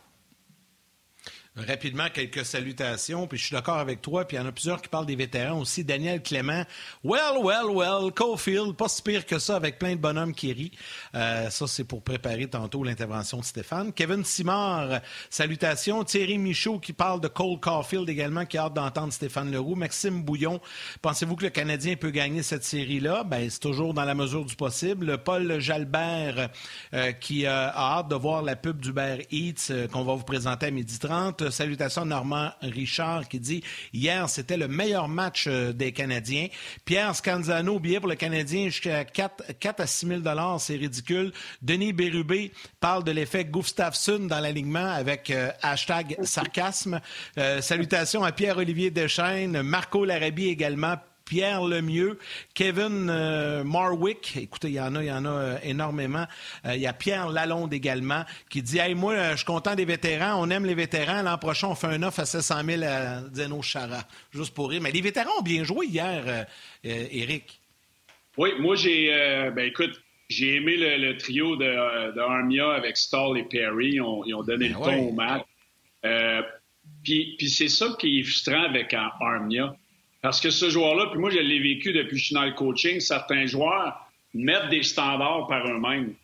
Rapidement, 1.55 2.07
quelques 2.11 2.47
salutations, 2.47 3.27
puis 3.27 3.37
je 3.37 3.45
suis 3.45 3.53
d'accord 3.55 3.77
avec 3.77 4.01
toi, 4.01 4.25
puis 4.25 4.39
il 4.39 4.41
y 4.41 4.43
en 4.43 4.47
a 4.47 4.53
plusieurs 4.53 4.81
qui 4.81 4.89
parlent 4.89 5.05
des 5.05 5.17
vétérans 5.17 5.61
aussi. 5.61 5.85
Daniel 5.85 6.23
Clément, 6.23 6.65
well, 7.05 7.43
well, 7.43 7.67
well, 7.75 8.11
Cofield, 8.11 8.75
pas 8.75 8.89
si 8.89 9.03
pire 9.03 9.27
que 9.27 9.39
ça, 9.39 9.57
avec 9.57 9.79
plein 9.79 9.95
de 9.95 10.01
bonhommes 10.01 10.33
qui 10.33 10.51
rient. 10.51 10.73
Euh, 11.15 11.51
ça, 11.51 11.67
c'est 11.67 11.85
pour 11.85 12.01
préparer 12.01 12.47
tantôt 12.47 12.83
l'intervention 12.83 13.39
de 13.39 13.45
Stéphane. 13.45 13.93
Kevin 13.93 14.25
Simard, 14.25 15.03
salutations. 15.29 16.05
Thierry 16.05 16.39
Michaud 16.39 16.79
qui 16.79 16.95
parle 16.95 17.21
de 17.21 17.29
Cole 17.29 17.61
Caulfield 17.61 18.09
également, 18.09 18.47
qui 18.47 18.57
a 18.57 18.65
hâte 18.65 18.75
d'entendre 18.75 19.13
Stéphane 19.13 19.53
Leroux. 19.53 19.75
Maxime 19.75 20.23
Bouillon, 20.23 20.59
pensez-vous 21.03 21.37
que 21.37 21.45
le 21.45 21.51
Canadien 21.51 21.97
peut 21.97 22.13
gagner 22.13 22.43
cette 22.43 22.65
série-là? 22.65 23.25
Ben, 23.25 23.51
c'est 23.51 23.61
toujours 23.61 23.93
dans 23.93 24.07
la 24.07 24.15
mesure 24.15 24.47
du 24.47 24.57
possible. 24.57 25.19
Paul 25.19 25.61
Jalbert, 25.61 26.49
euh, 26.95 27.13
qui 27.13 27.45
euh, 27.45 27.69
a 27.69 27.99
hâte 27.99 28.09
de 28.09 28.15
voir 28.15 28.41
la 28.41 28.57
pub 28.57 28.81
du 28.81 28.95
Bear 28.95 29.19
Eats 29.31 29.71
qu'on 29.93 30.05
va 30.05 30.15
vous 30.15 30.25
présenter 30.25 30.65
à 30.65 30.71
12h30 30.71 31.42
forte 31.43 31.51
salutation 31.51 32.05
Normand 32.05 32.51
Richard 32.63 33.29
qui 33.29 33.41
dit 33.41 33.63
Hier, 33.93 34.29
c'était 34.29 34.57
le 34.57 34.69
meilleur 34.69 35.09
match 35.09 35.47
euh, 35.47 35.73
des 35.73 35.93
Canadiens. 35.93 36.49
Pierre 36.85 37.15
Scanzano, 37.15 37.79
billet 37.79 38.01
pour 38.01 38.09
le 38.09 38.15
Canadien 38.15 38.67
jusqu'à 38.67 39.05
4, 39.05 39.59
4 39.59 39.81
à 39.81 39.87
6 39.87 40.07
000 40.07 40.21
c'est 40.59 40.77
ridicule. 40.77 41.33
Denis 41.61 41.93
Bérubé 41.93 42.53
parle 42.81 43.05
de 43.05 43.13
l'effet 43.13 43.45
Gustafsson 43.45 44.21
dans 44.21 44.41
l'alignement 44.41 44.93
avec 44.93 45.31
euh, 45.31 45.51
hashtag 45.63 46.17
sarcasme. 46.23 47.01
Euh, 47.39 47.61
salutations 47.61 48.23
à 48.23 48.33
Pierre-Olivier 48.33 48.91
Deschaines, 48.91 49.63
Marco 49.63 50.05
Larabie 50.05 50.49
également, 50.49 50.97
Pierre 51.25 51.63
Lemieux, 51.63 52.19
Kevin 52.55 53.09
euh, 53.11 53.65
Marwick. 53.65 54.37
Écoutez, 54.37 54.69
il 54.69 54.75
y 54.75 54.81
en 54.81 54.95
a, 54.95 55.03
il 55.03 55.07
y 55.07 55.13
en 55.13 55.25
a 55.25 55.31
euh, 55.31 55.59
énormément. 55.63 56.27
Euh, 56.67 56.75
il 56.75 56.81
y 56.81 56.87
a 56.87 56.93
Pierre 56.93 57.29
Lalonde 57.29 57.73
également 57.73 58.25
qui 58.51 58.63
dit 58.63 58.79
Hey, 58.79 58.95
moi, 58.95 59.33
je 59.33 59.37
suis 59.37 59.45
content 59.45 59.75
des 59.75 59.85
vétérans. 59.85 60.41
On 60.43 60.51
aime 60.51 60.67
les 60.67 60.75
vétérans. 60.75 61.23
L'an 61.23 61.39
prochain, 61.39 61.69
on 61.69 61.75
fait 61.75 61.89
un 61.89 62.03
offre 62.03 62.21
à 62.21 62.27
700 62.27 62.63
000 62.65 62.83
à 62.85 63.23
Zeno 63.33 63.63
Chara. 63.63 64.03
Juste 64.33 64.55
pour 64.55 64.71
rire. 64.71 64.81
Mais 64.83 64.91
les 64.91 65.01
vétérans 65.01 65.39
ont 65.39 65.43
bien 65.43 65.65
joué 65.65 65.87
hier, 65.87 66.47
Eric. 66.85 67.61
Oui, 68.37 68.51
moi, 68.59 68.77
j'ai. 68.77 69.09
ben, 69.55 69.67
écoute, 69.67 70.01
j'ai 70.29 70.57
aimé 70.57 70.77
le, 70.77 71.17
trio 71.17 71.57
de, 71.57 72.19
Armia 72.19 72.73
avec 72.73 72.97
Stall 72.97 73.39
et 73.39 73.45
Perry. 73.45 73.95
Ils 73.95 74.03
ont, 74.03 74.43
donné 74.43 74.71
ben 74.71 74.79
le 74.79 74.85
ton 74.85 75.09
au 75.09 75.13
match. 75.13 75.45
puis, 77.05 77.37
puis 77.37 77.49
c'est 77.49 77.69
ça 77.69 77.95
qui 77.99 78.21
est 78.21 78.23
frustrant 78.23 78.65
avec 78.65 78.95
Armia 78.95 79.75
parce 80.23 80.41
que 80.41 80.51
ce 80.51 80.71
joueur-là, 80.71 81.07
puis 81.11 81.19
moi, 81.19 81.31
je 81.31 81.39
l'ai 81.39 81.59
vécu 81.59 81.93
depuis 81.93 82.17
que 82.17 82.23
je 82.23 82.55
coaching, 82.55 83.01
certains 83.01 83.45
joueurs 83.47 84.09
mettent 84.33 84.71
des 84.71 84.85
standards 84.85 85.49
par 85.49 85.67
eux-mêmes. 85.67 86.15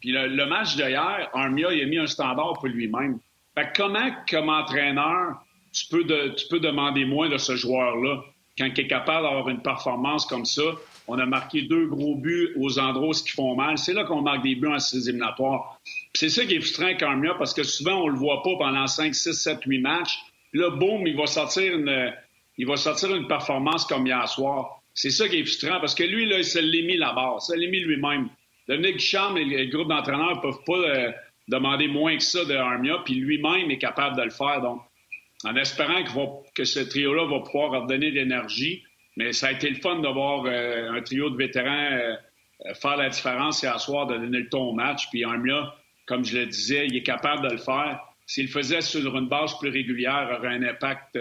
Puis 0.00 0.10
le, 0.12 0.46
match 0.46 0.74
d'hier, 0.76 1.30
Armia, 1.32 1.72
il 1.72 1.82
a 1.82 1.86
mis 1.86 1.98
un 1.98 2.06
standard 2.06 2.54
pour 2.54 2.66
lui-même. 2.66 3.18
Fait 3.54 3.70
que 3.72 3.82
comment, 3.82 4.10
comme 4.28 4.48
entraîneur, 4.48 5.42
tu 5.72 5.86
peux, 5.86 6.04
tu 6.34 6.48
peux 6.48 6.60
demander 6.60 7.04
moins 7.04 7.28
de 7.28 7.38
ce 7.38 7.56
joueur-là? 7.56 8.22
Quand 8.58 8.66
il 8.66 8.80
est 8.80 8.86
capable 8.86 9.24
d'avoir 9.24 9.48
une 9.48 9.62
performance 9.62 10.26
comme 10.26 10.44
ça? 10.44 10.62
On 11.06 11.18
a 11.18 11.26
marqué 11.26 11.62
deux 11.62 11.86
gros 11.86 12.16
buts 12.16 12.50
aux 12.56 12.78
endroits 12.78 13.14
qui 13.14 13.30
font 13.30 13.54
mal. 13.54 13.78
C'est 13.78 13.92
là 13.92 14.04
qu'on 14.04 14.22
marque 14.22 14.42
des 14.42 14.56
buts 14.56 14.68
en 14.68 14.78
six 14.78 15.08
éliminatoires. 15.08 15.78
C'est 16.14 16.28
ça 16.28 16.44
qui 16.44 16.54
est 16.54 16.60
frustrant 16.60 16.86
avec 16.86 17.02
Armia 17.02 17.34
parce 17.34 17.54
que 17.54 17.62
souvent, 17.62 18.02
on 18.02 18.08
le 18.08 18.16
voit 18.16 18.42
pas 18.42 18.56
pendant 18.58 18.86
5, 18.86 19.14
6, 19.14 19.32
7, 19.32 19.58
8 19.64 19.80
matchs. 19.80 20.18
Là, 20.52 20.70
boum, 20.70 21.06
il 21.06 21.16
va 21.16 21.26
sortir 21.26 21.74
une, 21.74 22.12
il 22.56 22.66
va 22.66 22.76
sortir 22.76 23.14
une 23.14 23.26
performance 23.26 23.84
comme 23.86 24.06
hier 24.06 24.28
soir. 24.28 24.80
C'est 24.92 25.10
ça 25.10 25.28
qui 25.28 25.40
est 25.40 25.44
frustrant 25.44 25.80
parce 25.80 25.94
que 25.94 26.04
lui, 26.04 26.26
là, 26.26 26.38
il 26.38 26.44
se 26.44 26.58
l'est 26.58 26.82
mis 26.82 26.96
là-bas. 26.96 27.36
Il 27.40 27.44
se 27.44 27.56
l'est 27.56 27.68
mis 27.68 27.80
lui-même. 27.80 28.28
Dominique 28.68 28.98
Duchamp 28.98 29.36
et 29.36 29.44
le 29.44 29.70
groupe 29.70 29.88
d'entraîneurs 29.88 30.36
ne 30.36 30.40
peuvent 30.40 30.64
pas 30.64 30.78
euh, 30.78 31.12
demander 31.48 31.88
moins 31.88 32.16
que 32.16 32.22
ça 32.22 32.44
de 32.44 32.54
Armia, 32.54 32.98
puis 33.04 33.14
lui-même 33.14 33.70
est 33.70 33.78
capable 33.78 34.16
de 34.16 34.22
le 34.22 34.30
faire. 34.30 34.60
Donc, 34.62 34.80
en 35.44 35.56
espérant 35.56 36.02
que 36.54 36.64
ce 36.64 36.80
trio-là 36.80 37.26
va 37.26 37.40
pouvoir 37.40 37.82
redonner 37.82 38.10
de 38.10 38.16
l'énergie. 38.16 38.82
Mais 39.16 39.32
ça 39.32 39.48
a 39.48 39.52
été 39.52 39.68
le 39.68 39.76
fun 39.76 40.00
de 40.00 40.08
voir 40.08 40.44
euh, 40.46 40.92
un 40.92 41.02
trio 41.02 41.30
de 41.30 41.36
vétérans 41.36 41.90
euh, 41.92 42.74
faire 42.74 42.96
la 42.96 43.10
différence 43.10 43.62
hier 43.62 43.78
soir, 43.78 44.06
de 44.06 44.16
donner 44.16 44.40
le 44.40 44.48
ton 44.48 44.70
au 44.70 44.72
match. 44.72 45.08
Puis 45.10 45.24
Armia, 45.24 45.74
comme 46.06 46.24
je 46.24 46.38
le 46.38 46.46
disais, 46.46 46.86
il 46.86 46.96
est 46.96 47.02
capable 47.02 47.46
de 47.46 47.52
le 47.52 47.58
faire. 47.58 48.00
S'il 48.26 48.46
le 48.46 48.50
faisait 48.50 48.80
sur 48.80 49.16
une 49.16 49.28
base 49.28 49.58
plus 49.58 49.68
régulière, 49.68 50.28
il 50.30 50.36
aurait 50.36 50.54
un 50.54 50.62
impact 50.62 51.16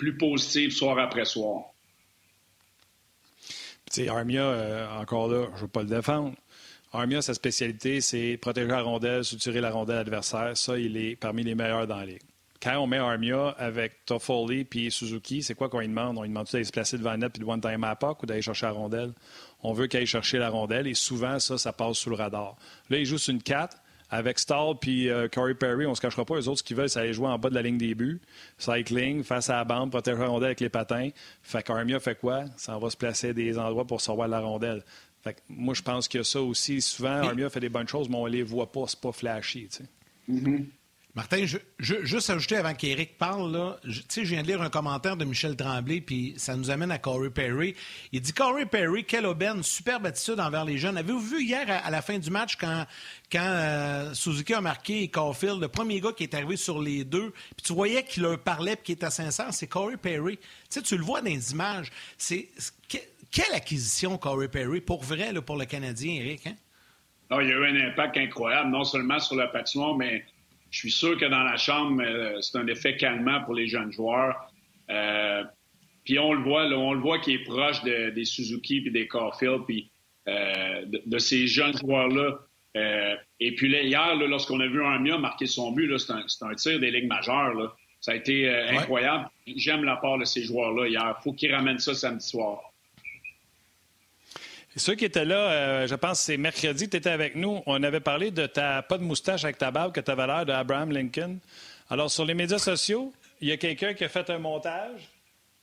plus 0.00 0.16
positive 0.16 0.70
soir 0.70 0.98
après 0.98 1.26
soir. 1.26 1.66
Armia, 4.08 4.42
euh, 4.42 4.98
encore 4.98 5.28
là, 5.28 5.46
je 5.50 5.56
ne 5.56 5.60
veux 5.60 5.68
pas 5.68 5.82
le 5.82 5.88
défendre. 5.88 6.34
Armia, 6.92 7.20
sa 7.20 7.34
spécialité, 7.34 8.00
c'est 8.00 8.38
protéger 8.40 8.68
la 8.68 8.80
rondelle, 8.80 9.24
soutirer 9.24 9.60
la 9.60 9.70
rondelle 9.70 9.98
adversaire. 9.98 10.56
Ça, 10.56 10.78
il 10.78 10.96
est 10.96 11.16
parmi 11.16 11.42
les 11.42 11.54
meilleurs 11.54 11.86
dans 11.86 11.98
la 11.98 12.06
ligue. 12.06 12.22
Quand 12.62 12.78
on 12.78 12.86
met 12.86 12.98
Armia 12.98 13.54
avec 13.58 14.04
Toffoli 14.06 14.64
puis 14.64 14.90
Suzuki, 14.90 15.42
c'est 15.42 15.54
quoi 15.54 15.68
qu'on 15.68 15.80
lui 15.80 15.88
demande? 15.88 16.16
On 16.16 16.22
lui 16.22 16.30
demande 16.30 16.46
d'aller 16.50 16.64
se 16.64 16.72
placer 16.72 16.96
devant 16.96 17.16
net 17.16 17.32
puis 17.32 17.40
de 17.40 17.46
one-time 17.46 17.84
à 17.84 17.98
ou 18.22 18.26
d'aller 18.26 18.42
chercher 18.42 18.66
la 18.66 18.72
rondelle? 18.72 19.12
On 19.62 19.74
veut 19.74 19.86
qu'il 19.86 20.00
aille 20.00 20.06
chercher 20.06 20.38
la 20.38 20.48
rondelle 20.48 20.86
et 20.86 20.94
souvent, 20.94 21.38
ça, 21.38 21.58
ça 21.58 21.72
passe 21.72 21.98
sous 21.98 22.10
le 22.10 22.16
radar. 22.16 22.56
Là, 22.88 22.98
il 22.98 23.04
joue 23.04 23.18
sur 23.18 23.32
une 23.32 23.42
4 23.42 23.76
avec 24.10 24.38
Stall 24.38 24.74
puis 24.80 25.08
euh, 25.08 25.28
Corey 25.28 25.54
Perry, 25.54 25.86
on 25.86 25.94
se 25.94 26.00
cachera 26.00 26.24
pas. 26.24 26.36
Les 26.36 26.48
autres, 26.48 26.58
ce 26.58 26.62
qu'ils 26.62 26.76
veulent, 26.76 26.88
c'est 26.88 27.00
aller 27.00 27.12
jouer 27.12 27.28
en 27.28 27.38
bas 27.38 27.50
de 27.50 27.54
la 27.54 27.62
ligne 27.62 27.78
des 27.78 27.94
buts. 27.94 28.20
Cycling, 28.58 29.22
face 29.22 29.50
à 29.50 29.56
la 29.56 29.64
bande, 29.64 29.90
protéger 29.90 30.18
la 30.18 30.26
rondelle 30.26 30.46
avec 30.46 30.60
les 30.60 30.68
patins. 30.68 31.10
Fait 31.42 31.62
qu'Armia 31.62 32.00
fait 32.00 32.18
quoi? 32.18 32.44
Ça 32.56 32.78
va 32.78 32.90
se 32.90 32.96
placer 32.96 33.30
à 33.30 33.32
des 33.32 33.58
endroits 33.58 33.86
pour 33.86 34.00
sauver 34.00 34.28
la 34.28 34.40
rondelle. 34.40 34.82
Fait 35.22 35.34
que 35.34 35.40
moi, 35.48 35.74
je 35.74 35.82
pense 35.82 36.08
que 36.08 36.22
ça 36.22 36.40
aussi, 36.40 36.80
souvent, 36.80 37.22
Armia 37.22 37.50
fait 37.50 37.60
des 37.60 37.68
bonnes 37.68 37.88
choses, 37.88 38.08
mais 38.08 38.16
on 38.16 38.26
les 38.26 38.42
voit 38.42 38.72
pas. 38.72 38.84
C'est 38.86 39.00
pas 39.00 39.12
flashy, 39.12 39.68
tu 39.68 39.78
sais. 39.78 39.84
Mm-hmm. 40.30 40.64
Martin, 41.16 41.44
je, 41.44 41.58
juste 41.78 42.30
ajouter 42.30 42.56
avant 42.56 42.72
qu'Éric 42.72 43.18
parle, 43.18 43.50
là, 43.50 43.80
je, 43.82 44.20
viens 44.20 44.42
de 44.42 44.46
lire 44.46 44.62
un 44.62 44.70
commentaire 44.70 45.16
de 45.16 45.24
Michel 45.24 45.56
Tremblay, 45.56 46.00
puis 46.00 46.34
ça 46.36 46.54
nous 46.54 46.70
amène 46.70 46.92
à 46.92 46.98
Corey 46.98 47.30
Perry. 47.30 47.74
Il 48.12 48.20
dit 48.20 48.32
Corey 48.32 48.64
Perry, 48.64 49.04
quelle 49.04 49.26
aubaine, 49.26 49.64
superbe 49.64 50.06
attitude 50.06 50.38
envers 50.38 50.64
les 50.64 50.78
jeunes. 50.78 50.96
Avez-vous 50.96 51.18
vu 51.18 51.42
hier 51.42 51.66
à, 51.68 51.90
la 51.90 52.00
fin 52.00 52.18
du 52.18 52.30
match 52.30 52.56
quand, 52.56 52.86
euh, 53.34 54.14
Suzuki 54.14 54.54
a 54.54 54.60
marqué 54.60 55.02
et 55.02 55.08
Caulfield, 55.08 55.60
le 55.60 55.66
premier 55.66 56.00
gars 56.00 56.12
qui 56.12 56.22
est 56.22 56.34
arrivé 56.34 56.56
sur 56.56 56.80
les 56.80 57.02
deux, 57.02 57.32
puis 57.56 57.64
tu 57.64 57.72
voyais 57.72 58.04
qu'il 58.04 58.22
leur 58.22 58.38
parlait 58.38 58.74
et 58.74 58.76
qu'il 58.76 58.94
était 58.94 59.10
sincère, 59.10 59.52
c'est 59.52 59.66
Corey 59.66 59.96
Perry. 59.96 60.38
Tu 60.70 60.96
le 60.96 61.02
vois 61.02 61.22
dans 61.22 61.30
les 61.30 61.50
images. 61.50 61.90
C'est 62.18 62.50
quelle 62.88 63.54
acquisition 63.54 64.16
Corey 64.16 64.46
Perry 64.46 64.80
pour 64.80 65.02
vrai 65.02 65.32
pour 65.40 65.56
le 65.56 65.64
Canadien, 65.64 66.14
Eric? 66.14 66.46
Hein? 66.46 66.54
il 67.32 67.48
y 67.48 67.52
a 67.52 67.56
eu 67.56 67.66
un 67.66 67.88
impact 67.88 68.16
incroyable, 68.16 68.70
non 68.70 68.84
seulement 68.84 69.18
sur 69.18 69.36
la 69.36 69.46
patinoire, 69.48 69.96
mais 69.96 70.24
je 70.70 70.78
suis 70.78 70.90
sûr 70.90 71.18
que 71.18 71.24
dans 71.24 71.42
la 71.42 71.56
chambre, 71.56 72.02
euh, 72.02 72.40
c'est 72.40 72.58
un 72.58 72.66
effet 72.68 72.96
calmant 72.96 73.42
pour 73.42 73.54
les 73.54 73.66
jeunes 73.66 73.92
joueurs. 73.92 74.52
Euh, 74.88 75.42
puis 76.04 76.18
on 76.18 76.32
le 76.32 76.42
voit, 76.42 76.66
là, 76.66 76.78
on 76.78 76.94
le 76.94 77.00
voit 77.00 77.18
qui 77.18 77.34
est 77.34 77.44
proche 77.44 77.82
des 77.82 78.24
Suzuki 78.24 78.80
puis 78.80 78.90
des 78.90 79.06
Caulfield, 79.06 79.64
puis 79.66 79.90
euh, 80.28 80.84
de, 80.86 81.18
ces 81.18 81.46
jeunes 81.46 81.76
joueurs-là. 81.76 82.38
et 83.40 83.54
puis 83.54 83.68
là, 83.68 83.82
hier, 83.82 84.14
lorsqu'on 84.16 84.60
a 84.60 84.66
vu 84.66 84.82
Armia 84.82 85.18
marquer 85.18 85.46
son 85.46 85.72
but, 85.72 85.98
c'est 85.98 86.12
un, 86.12 86.24
un, 86.48 86.54
tir 86.54 86.80
des 86.80 86.90
ligues 86.90 87.08
majeures. 87.08 87.54
Là. 87.54 87.74
Ça 88.00 88.12
a 88.12 88.14
été 88.14 88.48
incroyable. 88.48 89.28
J'aime 89.46 89.84
la 89.84 89.96
part 89.96 90.18
de 90.18 90.24
ces 90.24 90.44
joueurs-là 90.44 90.88
hier. 90.88 91.16
Il 91.18 91.22
faut 91.22 91.32
qu'ils 91.32 91.54
ramènent 91.54 91.78
ça 91.78 91.94
samedi 91.94 92.26
soir. 92.26 92.69
Ceux 94.76 94.94
qui 94.94 95.04
étaient 95.04 95.24
là, 95.24 95.50
euh, 95.50 95.86
je 95.88 95.94
pense 95.96 96.20
que 96.20 96.24
c'est 96.26 96.36
mercredi, 96.36 96.88
tu 96.88 96.96
étais 96.96 97.10
avec 97.10 97.34
nous. 97.34 97.60
On 97.66 97.82
avait 97.82 98.00
parlé 98.00 98.30
de 98.30 98.46
ta 98.46 98.82
pas 98.82 98.98
de 98.98 99.02
moustache 99.02 99.42
avec 99.42 99.58
ta 99.58 99.72
barbe, 99.72 99.92
que 99.92 100.00
tu 100.00 100.10
avais 100.10 100.26
l'air 100.26 100.46
d'Abraham 100.46 100.92
Lincoln. 100.92 101.38
Alors, 101.88 102.10
sur 102.10 102.24
les 102.24 102.34
médias 102.34 102.58
sociaux, 102.58 103.12
il 103.40 103.48
y 103.48 103.52
a 103.52 103.56
quelqu'un 103.56 103.94
qui 103.94 104.04
a 104.04 104.08
fait 104.08 104.30
un 104.30 104.38
montage. 104.38 105.08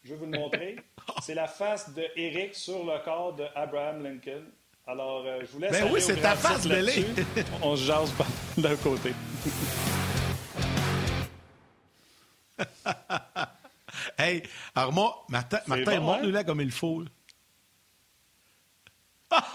Je 0.03 0.09
vais 0.09 0.15
vous 0.17 0.25
le 0.25 0.37
montrer. 0.37 0.75
c'est 1.21 1.35
la 1.35 1.47
face 1.47 1.93
de 1.93 2.03
Eric 2.17 2.53
sur 2.53 2.83
le 2.83 3.01
corps 3.03 3.33
de 3.33 3.45
Abraham 3.55 4.03
Lincoln. 4.03 4.43
Alors, 4.85 5.23
euh, 5.25 5.39
je 5.41 5.47
vous 5.47 5.59
laisse. 5.59 5.71
Ben 5.71 5.89
oui, 5.91 6.01
c'est 6.01 6.21
ta 6.21 6.35
face, 6.35 6.67
Bélé. 6.67 7.05
On 7.61 7.77
se 7.77 7.85
jase 7.85 8.11
pas 8.11 8.27
d'un 8.57 8.75
côté. 8.75 9.13
hey, 14.17 14.43
Armand, 14.75 15.13
Martin, 15.29 15.59
Martin 15.67 15.97
bon, 15.97 16.05
montre-nous 16.05 16.29
hein? 16.29 16.33
là 16.33 16.43
comme 16.43 16.61
il 16.61 16.71
faut. 16.71 17.03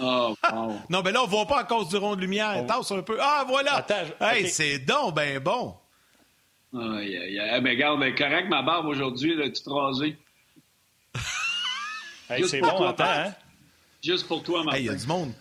Oh, 0.00 0.34
non, 0.90 1.02
mais 1.02 1.12
là, 1.12 1.22
on 1.22 1.26
ne 1.26 1.30
voit 1.30 1.46
pas 1.46 1.60
à 1.60 1.64
cause 1.64 1.88
du 1.88 1.96
rond 1.96 2.14
de 2.16 2.20
lumière. 2.20 2.60
Oh. 2.62 2.66
Tasse 2.66 2.90
un 2.92 3.02
peu. 3.02 3.18
Ah, 3.20 3.44
voilà! 3.46 3.86
hey, 4.20 4.48
c'est 4.48 4.78
donc 4.80 5.14
ben 5.14 5.38
bon! 5.38 5.74
Aïe, 6.74 7.16
aïe, 7.16 7.38
aïe. 7.38 7.60
Mais 7.62 7.70
regarde, 7.70 8.00
ben, 8.00 8.14
correct, 8.14 8.48
ma 8.48 8.62
barbe 8.62 8.86
aujourd'hui, 8.86 9.34
là, 9.36 9.50
tu 9.50 9.68
rasé. 9.68 10.16
hey, 12.30 12.48
c'est 12.48 12.60
bon, 12.60 12.84
attends, 12.84 13.04
hein? 13.04 13.34
Juste 14.02 14.26
pour 14.26 14.42
toi, 14.42 14.64
Martin. 14.64 14.80
Il 14.80 14.86
y 14.86 14.88
a 14.88 14.94
du 14.94 15.06
monde. 15.06 15.32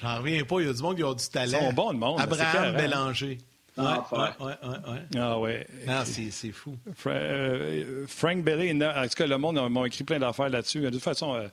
J'en 0.00 0.18
reviens 0.18 0.44
pas, 0.44 0.60
il 0.60 0.66
y 0.66 0.70
a 0.70 0.72
du 0.72 0.82
monde 0.82 0.96
qui 0.96 1.02
a 1.02 1.14
du 1.14 1.28
talent. 1.28 1.58
Ils 1.60 1.66
sont 1.66 1.72
bons, 1.72 1.92
le 1.92 1.98
monde. 1.98 2.20
Abraham 2.20 2.76
Bélanger. 2.76 3.38
Ah, 3.78 4.06
ouais, 4.12 4.18
ouais, 4.46 4.52
ouais, 4.68 5.18
Ah, 5.18 5.38
ouais. 5.38 5.66
Ah, 5.88 6.04
c'est 6.04 6.52
fou. 6.52 6.76
Euh, 7.06 8.04
Frank 8.06 8.42
Belly, 8.42 8.72
en 8.72 9.02
tout 9.04 9.14
cas, 9.16 9.26
le 9.26 9.38
monde 9.38 9.58
m'a 9.70 9.86
écrit 9.86 10.04
plein 10.04 10.18
d'affaires 10.18 10.50
là-dessus. 10.50 10.80
De 10.80 10.90
toute 10.90 11.02
façon, 11.02 11.34
euh, 11.34 11.48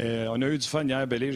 euh, 0.00 0.26
on 0.30 0.40
a 0.40 0.48
eu 0.48 0.56
du 0.56 0.66
fun 0.66 0.84
hier, 0.84 1.06
Bélé. 1.06 1.32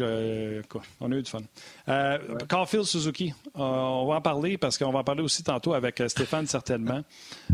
on 1.00 1.12
a 1.12 1.14
eu 1.14 1.22
du 1.22 1.30
fun. 1.30 1.40
Euh, 1.88 2.18
Caulfield 2.48 2.84
Suzuki, 2.84 3.34
euh, 3.44 3.60
on 3.60 4.06
va 4.06 4.14
en 4.14 4.20
parler 4.22 4.56
parce 4.56 4.78
qu'on 4.78 4.90
va 4.90 5.00
en 5.00 5.04
parler 5.04 5.22
aussi 5.22 5.42
tantôt 5.42 5.74
avec 5.74 6.00
euh, 6.00 6.08
Stéphane, 6.08 6.46
certainement. 6.46 7.02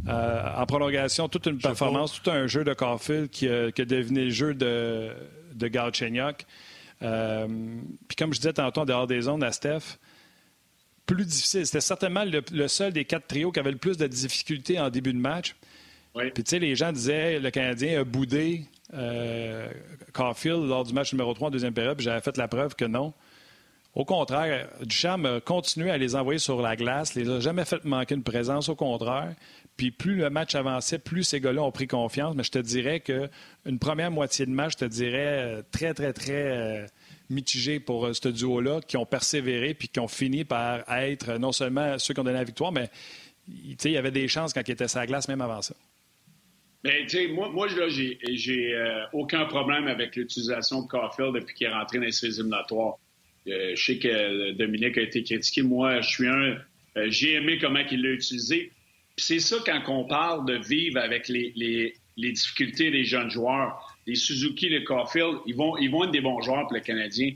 en 0.07 0.67
prolongation, 0.67 1.29
toute 1.29 1.47
une 1.47 1.59
performance, 1.59 2.21
tout 2.23 2.31
un 2.31 2.47
jeu 2.47 2.63
de 2.63 2.73
Caulfield 2.73 3.31
qui, 3.31 3.47
qui, 3.47 3.83
a 3.83 3.85
devenu 3.85 4.25
le 4.27 4.31
jeu 4.31 4.55
de, 4.55 5.11
de 5.55 5.69
Galchenyuk. 5.69 6.47
Puis 7.01 8.17
comme 8.17 8.33
je 8.33 8.39
disais 8.39 8.53
tantôt 8.53 8.83
en 8.83 8.85
dehors 8.85 9.09
des 9.09 9.23
zones 9.23 9.43
à 9.43 9.51
Steph, 9.51 9.99
plus 11.07 11.25
difficile. 11.25 11.67
C'était 11.67 11.81
certainement 11.81 12.25
le, 12.25 12.69
seul 12.69 12.93
des 12.93 13.05
quatre 13.05 13.27
trios 13.27 13.51
qui 13.51 13.59
avait 13.59 13.73
le 13.73 13.79
plus 13.79 13.97
de 13.97 14.07
difficultés 14.07 14.79
en 14.79 14.89
début 14.89 15.13
de 15.13 15.19
match. 15.19 15.57
Puis 16.15 16.31
tu 16.33 16.43
sais, 16.47 16.59
les 16.59 16.77
gens 16.77 16.93
disaient 16.93 17.41
le 17.41 17.51
Canadien 17.51 18.01
a 18.01 18.05
boudé 18.05 18.67
euh, 18.95 19.69
Caulfield 20.13 20.65
lors 20.67 20.85
du 20.85 20.93
match 20.93 21.13
numéro 21.13 21.33
3 21.35 21.49
en 21.49 21.51
deuxième 21.51 21.75
période, 21.75 22.01
j'avais 22.01 22.21
fait 22.21 22.37
la 22.37 22.49
preuve 22.49 22.75
que 22.75 22.85
non. 22.85 23.13
Au 23.95 24.07
contraire, 24.07 24.69
Duchamp 24.81 25.25
a 25.25 25.41
continué 25.41 25.91
à 25.91 25.99
les 25.99 26.17
envoyer 26.17 26.39
sur 26.39 26.63
la 26.63 26.77
glace, 26.77 27.15
les 27.15 27.29
a 27.29 27.41
jamais 27.41 27.67
fait 27.67 27.85
manquer 27.85 28.15
une 28.15 28.23
présence, 28.23 28.71
au 28.71 28.75
contraire. 28.75 29.35
Puis 29.77 29.91
plus 29.91 30.17
le 30.17 30.31
match 30.31 30.55
avançait, 30.55 30.99
plus 30.99 31.25
ces 31.25 31.41
gars-là 31.41 31.63
ont 31.63 31.73
pris 31.73 31.87
confiance. 31.87 32.35
Mais 32.35 32.43
je 32.43 32.51
te 32.51 32.59
dirais 32.59 33.01
qu'une 33.01 33.79
première 33.79 34.11
moitié 34.11 34.47
de 34.47 34.51
match, 34.51 34.73
je 34.73 34.79
te 34.79 34.85
dirais 34.87 35.63
très, 35.73 35.93
très, 35.93 36.15
très 36.15 36.87
mitigé 37.29 37.81
pour 37.81 38.15
ce 38.15 38.29
duo-là, 38.29 38.81
qui 38.87 38.97
ont 38.97 39.07
persévéré 39.07 39.75
puis 39.75 39.89
qui 39.89 40.01
ont 40.01 40.09
fini 40.09 40.45
par 40.45 40.91
être 40.91 41.39
non 41.39 41.53
seulement 41.53 41.99
ceux 41.99 42.15
qui 42.15 42.21
ont 42.21 42.25
donné 42.25 42.39
la 42.39 42.45
victoire, 42.45 42.73
mais 42.73 42.91
il 43.49 43.91
y 43.91 43.97
avait 43.97 44.11
des 44.11 44.29
chances 44.29 44.53
quand 44.53 44.67
ils 44.67 44.73
étaient 44.73 44.89
sur 44.89 45.01
la 45.01 45.07
glace 45.07 45.29
même 45.29 45.41
avant 45.41 45.63
ça. 45.63 45.75
Bien, 46.85 46.95
tu 47.03 47.11
sais, 47.11 47.29
moi, 47.29 47.49
moi 47.49 47.69
là, 47.69 47.89
j'ai, 47.89 48.75
euh, 48.75 49.05
aucun 49.13 49.45
problème 49.45 49.87
avec 49.87 50.17
l'utilisation 50.17 50.83
de 50.83 50.89
Caulfield 50.89 51.35
depuis 51.35 51.55
qu'il 51.55 51.69
est 51.69 51.73
rentré 51.73 51.99
dans 51.99 52.05
les 52.05 52.13
séries 52.13 52.35
éliminatoires. 52.35 52.97
Euh, 53.47 53.73
je 53.77 53.85
sais 53.85 53.99
que 53.99 54.53
Dominique 54.53 54.99
a 54.99 55.03
été 55.03 55.23
critiqué. 55.23 55.63
Moi, 55.63 56.01
je 56.01 56.09
suis 56.09 56.27
un. 56.27 56.59
Euh, 56.97 57.07
j'ai 57.09 57.35
aimé 57.35 57.59
comment 57.59 57.83
il 57.91 58.03
l'a 58.03 58.11
utilisé. 58.11 58.73
C'est 59.17 59.39
ça 59.39 59.57
quand 59.65 59.83
on 59.89 60.05
parle 60.07 60.45
de 60.47 60.55
vivre 60.57 60.99
avec 60.99 61.29
les, 61.29 61.53
les, 61.55 61.95
les, 62.17 62.33
difficultés 62.33 62.91
des 62.91 63.05
jeunes 63.05 63.31
joueurs. 63.31 63.97
Les 64.07 64.17
Suzuki, 64.17 64.69
les 64.69 64.83
Caulfield, 64.83 65.39
ils 65.47 65.55
vont, 65.55 65.77
ils 65.77 65.91
vont 65.91 66.05
être 66.05 66.11
des 66.11 66.21
bons 66.21 66.41
joueurs 66.41 66.63
pour 66.63 66.75
le 66.75 66.81
Canadien. 66.81 67.35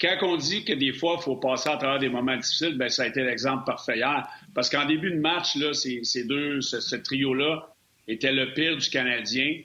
Quand 0.00 0.16
on 0.22 0.36
dit 0.36 0.64
que 0.64 0.72
des 0.72 0.92
fois, 0.92 1.16
il 1.18 1.22
faut 1.22 1.36
passer 1.36 1.68
à 1.68 1.76
travers 1.76 1.98
des 1.98 2.08
moments 2.08 2.36
difficiles, 2.36 2.78
bien, 2.78 2.88
ça 2.88 3.02
a 3.02 3.06
été 3.08 3.22
l'exemple 3.22 3.64
parfait 3.66 3.98
hier. 3.98 4.26
Parce 4.54 4.70
qu'en 4.70 4.86
début 4.86 5.10
de 5.10 5.18
match, 5.18 5.56
là, 5.56 5.74
ces, 5.74 6.04
ces 6.04 6.24
deux, 6.24 6.60
ce 6.60 6.96
trio-là, 6.96 7.74
était 8.08 8.32
le 8.32 8.52
pire 8.54 8.76
du 8.76 8.88
Canadien. 8.88 9.60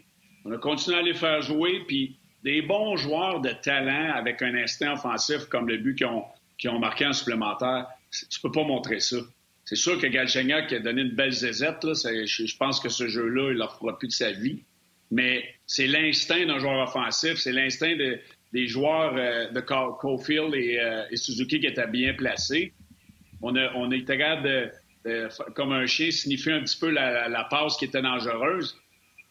On 0.45 0.51
a 0.51 0.57
continué 0.57 0.97
à 0.97 1.01
les 1.01 1.13
faire 1.13 1.41
jouer, 1.41 1.81
puis 1.87 2.17
des 2.43 2.61
bons 2.61 2.97
joueurs 2.97 3.39
de 3.39 3.49
talent 3.49 4.11
avec 4.13 4.41
un 4.41 4.53
instinct 4.55 4.93
offensif 4.93 5.45
comme 5.45 5.67
le 5.67 5.77
but 5.77 5.95
qu'ils 5.95 6.69
ont, 6.69 6.79
marqué 6.79 7.05
en 7.05 7.13
supplémentaire, 7.13 7.87
tu 8.11 8.39
peux 8.41 8.51
pas 8.51 8.63
montrer 8.63 8.99
ça. 8.99 9.17
C'est 9.65 9.77
sûr 9.77 9.97
que 9.97 10.07
Galchenyuk 10.07 10.71
a 10.73 10.79
donné 10.79 11.03
une 11.03 11.15
belle 11.15 11.31
zézette. 11.31 11.83
Là. 11.85 11.93
Je, 11.95 12.57
pense 12.57 12.81
que 12.81 12.89
ce 12.89 13.07
jeu-là, 13.07 13.51
il 13.51 13.57
leur 13.57 13.77
fera 13.79 13.97
plus 13.97 14.09
de 14.09 14.13
sa 14.13 14.31
vie. 14.31 14.63
Mais 15.09 15.45
c'est 15.65 15.87
l'instinct 15.87 16.45
d'un 16.45 16.59
joueur 16.59 16.81
offensif, 16.87 17.35
c'est 17.37 17.53
l'instinct 17.53 17.95
des 18.51 18.67
joueurs 18.67 19.15
euh, 19.15 19.49
de 19.51 19.59
Caulfield 19.61 20.53
euh, 20.53 21.05
et, 21.09 21.15
Suzuki 21.15 21.59
qui 21.59 21.67
étaient 21.67 21.87
bien 21.87 22.13
placés. 22.13 22.73
On 23.41 23.55
a, 23.55 23.73
on 23.75 23.91
est 23.91 24.03
capable 24.03 24.43
de, 24.43 24.71
euh, 25.05 25.29
comme 25.55 25.73
un 25.73 25.85
chien, 25.85 26.11
signifier 26.11 26.53
un 26.53 26.61
petit 26.61 26.77
peu 26.77 26.89
la, 26.89 27.47
passe 27.49 27.77
qui 27.77 27.85
était 27.85 28.01
dangereuse. 28.01 28.77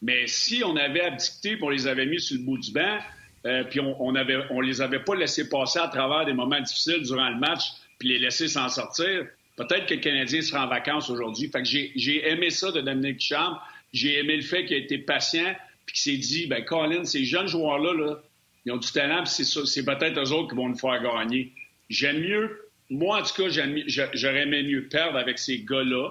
Mais 0.03 0.27
si 0.27 0.63
on 0.65 0.77
avait 0.77 1.03
abdicté, 1.03 1.57
puis 1.57 1.65
on 1.65 1.71
les 1.71 1.87
avait 1.87 2.07
mis 2.07 2.21
sur 2.21 2.37
le 2.37 2.43
bout 2.43 2.59
du 2.59 2.73
banc, 2.73 2.99
euh, 3.47 3.65
puis 3.65 3.81
on, 3.81 4.01
on, 4.03 4.15
avait, 4.15 4.39
on 4.51 4.61
les 4.61 4.81
avait 4.81 5.01
pas 5.01 5.15
laissés 5.15 5.49
passer 5.49 5.79
à 5.79 5.89
travers 5.89 6.25
des 6.27 6.33
moments 6.33 6.61
difficiles 6.61 7.03
durant 7.03 7.29
le 7.31 7.39
match, 7.39 7.63
puis 7.99 8.09
les 8.09 8.19
laisser 8.19 8.49
s'en 8.49 8.69
sortir, 8.69 9.27
peut-être 9.57 9.87
que 9.87 9.95
le 9.95 10.01
Canadien 10.01 10.43
sera 10.43 10.67
en 10.67 10.69
vacances 10.69 11.09
aujourd'hui. 11.09 11.49
Fait 11.49 11.63
que 11.63 11.69
j'ai 11.69 12.29
aimé 12.29 12.51
ça 12.51 12.71
de 12.73 12.81
Dominique 12.81 13.21
Chambre. 13.21 13.63
J'ai 13.93 14.19
aimé 14.19 14.37
le 14.37 14.43
fait 14.43 14.65
qu'il 14.65 14.77
a 14.77 14.81
été 14.81 14.99
patient, 14.99 15.55
puis 15.87 15.95
qu'il 15.95 16.13
s'est 16.13 16.19
dit, 16.19 16.47
ben 16.47 16.65
Colin, 16.65 17.05
ces 17.05 17.25
jeunes 17.25 17.47
joueurs-là, 17.47 17.95
là, 17.95 18.23
ils 18.65 18.73
ont 18.73 18.77
du 18.77 18.91
talent, 18.91 19.25
puis 19.25 19.45
c'est 19.45 19.85
peut-être 19.85 20.19
eux 20.19 20.33
autres 20.33 20.51
qui 20.51 20.57
vont 20.57 20.69
nous 20.69 20.79
faire 20.79 21.03
gagner. 21.03 21.53
J'aime 21.91 22.21
mieux 22.21 22.72
moi, 22.93 23.21
en 23.21 23.23
tout 23.23 23.43
cas, 23.43 23.49
j'aurais 23.49 24.43
aimé 24.43 24.63
mieux 24.63 24.87
perdre 24.89 25.19
avec 25.19 25.39
ces 25.39 25.61
gars-là 25.61 26.11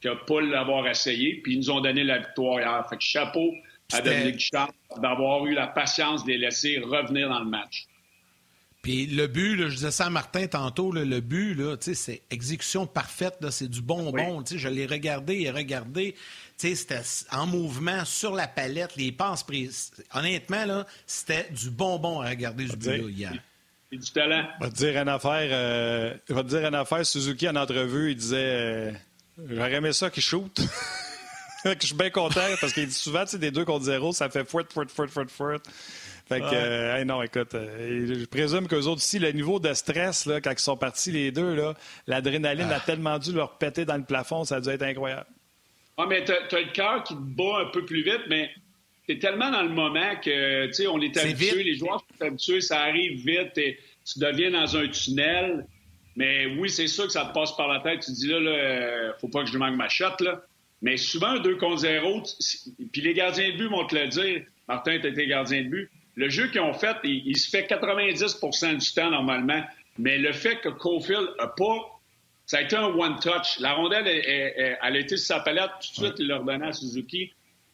que 0.00 0.10
pas 0.26 0.40
l'avoir 0.40 0.86
essayé. 0.86 1.40
Puis 1.42 1.54
ils 1.54 1.58
nous 1.58 1.70
ont 1.70 1.80
donné 1.80 2.04
la 2.04 2.18
victoire 2.18 2.60
hier. 2.60 2.86
Fait 2.88 2.96
que 2.96 3.02
chapeau 3.02 3.54
à 3.92 4.02
Dominique 4.02 4.38
Charles 4.38 4.72
d'avoir 5.00 5.46
eu 5.46 5.54
la 5.54 5.66
patience 5.66 6.24
de 6.24 6.32
les 6.32 6.38
laisser 6.38 6.78
revenir 6.78 7.30
dans 7.30 7.40
le 7.40 7.48
match. 7.48 7.86
Puis 8.82 9.06
le 9.06 9.26
but, 9.26 9.56
je 9.56 9.74
disais 9.74 9.90
ça 9.90 10.06
à 10.06 10.10
Martin 10.10 10.46
tantôt, 10.46 10.92
le 10.92 11.20
but, 11.20 11.56
c'est 11.80 12.22
exécution 12.30 12.86
parfaite, 12.86 13.38
c'est 13.50 13.68
du 13.68 13.80
bonbon. 13.80 14.44
Je 14.46 14.68
l'ai 14.68 14.86
regardé 14.86 15.40
et 15.40 15.50
regardé. 15.50 16.14
C'était 16.58 17.00
en 17.32 17.46
mouvement, 17.46 18.04
sur 18.04 18.34
la 18.34 18.46
palette, 18.46 18.96
les 18.96 19.12
passes 19.12 19.42
prises. 19.42 19.92
Honnêtement, 20.14 20.84
c'était 21.06 21.48
du 21.50 21.70
bonbon 21.70 22.20
à 22.20 22.28
regarder 22.28 22.68
ce 22.68 22.76
but-là 22.76 23.08
hier 23.08 23.32
du 23.96 24.12
talent. 24.12 24.46
Je 24.60 24.64
vais 24.64 24.70
te 24.70 24.76
dire 24.76 25.00
une 25.00 25.08
affaire. 25.08 25.48
Euh, 25.50 26.14
je 26.28 26.34
vais 26.34 26.42
te 26.42 26.48
dire 26.48 26.66
une 26.66 26.74
affaire. 26.74 27.04
Suzuki, 27.06 27.48
en 27.48 27.56
entrevue, 27.56 28.10
il 28.10 28.16
disait 28.16 28.36
euh, 28.38 28.92
J'aurais 29.48 29.74
aimé 29.74 29.92
ça 29.92 30.10
qu'il 30.10 30.22
shoot. 30.22 30.60
je 31.64 31.86
suis 31.86 31.94
bien 31.94 32.10
content 32.10 32.40
parce 32.60 32.72
qu'il 32.72 32.86
dit 32.86 32.92
souvent, 32.92 33.24
tu 33.24 33.30
sais, 33.30 33.38
des 33.38 33.50
deux 33.50 33.64
contre 33.64 33.84
zéro, 33.84 34.12
ça 34.12 34.28
fait 34.28 34.48
fouet, 34.48 34.64
fouet, 34.68 34.86
fouet, 34.88 35.08
fouet, 35.08 35.28
fouet. 35.28 35.56
Fait 36.28 36.40
que, 36.40 36.46
euh, 36.52 37.04
non, 37.04 37.22
écoute, 37.22 37.52
je 37.54 38.26
présume 38.26 38.68
qu'eux 38.68 38.82
autres 38.82 39.00
aussi, 39.00 39.18
le 39.18 39.32
niveau 39.32 39.58
de 39.58 39.72
stress, 39.72 40.26
là, 40.26 40.42
quand 40.42 40.52
ils 40.52 40.58
sont 40.58 40.76
partis 40.76 41.10
les 41.10 41.30
deux, 41.32 41.56
l'adrénaline 42.06 42.70
a 42.70 42.76
ah. 42.76 42.82
tellement 42.84 43.18
dû 43.18 43.32
leur 43.32 43.56
péter 43.56 43.86
dans 43.86 43.96
le 43.96 44.04
plafond, 44.04 44.44
ça 44.44 44.56
a 44.56 44.60
dû 44.60 44.68
être 44.68 44.82
incroyable. 44.82 45.26
Ah, 45.96 46.04
mais 46.06 46.22
t'as 46.24 46.34
as 46.34 46.60
le 46.60 46.72
cœur 46.72 47.02
qui 47.02 47.14
te 47.14 47.20
bat 47.20 47.62
un 47.66 47.70
peu 47.70 47.84
plus 47.86 48.02
vite, 48.02 48.20
mais 48.28 48.50
t'es 49.08 49.18
tellement 49.18 49.50
dans 49.50 49.62
le 49.62 49.70
moment 49.70 50.16
que, 50.22 50.66
tu 50.66 50.74
sais, 50.74 50.86
on 50.86 51.00
est 51.00 51.16
habitué, 51.16 51.64
les 51.64 51.76
joueurs 51.76 52.00
sont 52.00 52.26
habitués, 52.26 52.60
ça 52.60 52.82
arrive 52.82 53.24
vite, 53.24 53.56
et 53.56 53.78
tu 54.04 54.18
deviens 54.18 54.50
dans 54.50 54.76
un 54.76 54.86
tunnel. 54.88 55.66
Mais 56.14 56.46
oui, 56.58 56.68
c'est 56.68 56.88
sûr 56.88 57.06
que 57.06 57.12
ça 57.12 57.24
te 57.24 57.32
passe 57.32 57.56
par 57.56 57.68
la 57.68 57.80
tête. 57.80 58.00
Tu 58.00 58.12
te 58.12 58.16
dis 58.16 58.28
là, 58.28 58.38
là, 58.38 58.50
euh, 58.50 59.12
faut 59.18 59.28
pas 59.28 59.44
que 59.44 59.50
je 59.50 59.56
manque 59.56 59.76
ma 59.76 59.88
shot, 59.88 60.16
là. 60.20 60.42
Mais 60.82 60.96
souvent, 60.98 61.28
un 61.28 61.40
2 61.40 61.56
contre 61.56 61.78
0, 61.78 62.22
puis 62.92 63.00
les 63.00 63.14
gardiens 63.14 63.50
de 63.50 63.56
but 63.56 63.68
vont 63.68 63.86
te 63.86 63.96
le 63.96 64.08
dire. 64.08 64.42
Martin, 64.68 64.98
tu 65.00 65.08
été 65.08 65.26
gardien 65.26 65.62
de 65.62 65.68
but. 65.68 65.90
Le 66.14 66.28
jeu 66.28 66.48
qu'ils 66.48 66.60
ont 66.60 66.74
fait, 66.74 66.96
il, 67.04 67.36
se 67.36 67.48
fait 67.48 67.62
90% 67.62 68.76
du 68.76 68.92
temps 68.92 69.10
normalement. 69.10 69.62
Mais 69.98 70.18
le 70.18 70.32
fait 70.32 70.60
que 70.60 70.68
Cofield 70.68 71.28
n'a 71.38 71.48
pas. 71.48 72.00
Ça 72.44 72.58
a 72.58 72.62
été 72.62 72.76
un 72.76 72.86
one-touch. 72.86 73.60
La 73.60 73.72
rondelle, 73.72 74.06
elle, 74.06 74.78
a 74.80 74.98
été 74.98 75.16
sur 75.16 75.26
sa 75.26 75.40
palette. 75.40 75.70
Tout 75.80 76.02
de 76.02 76.06
suite, 76.06 76.18
il 76.18 76.26
l'a 76.26 76.38
redonné 76.38 76.66
à 76.66 76.72
Suzuki. 76.72 77.32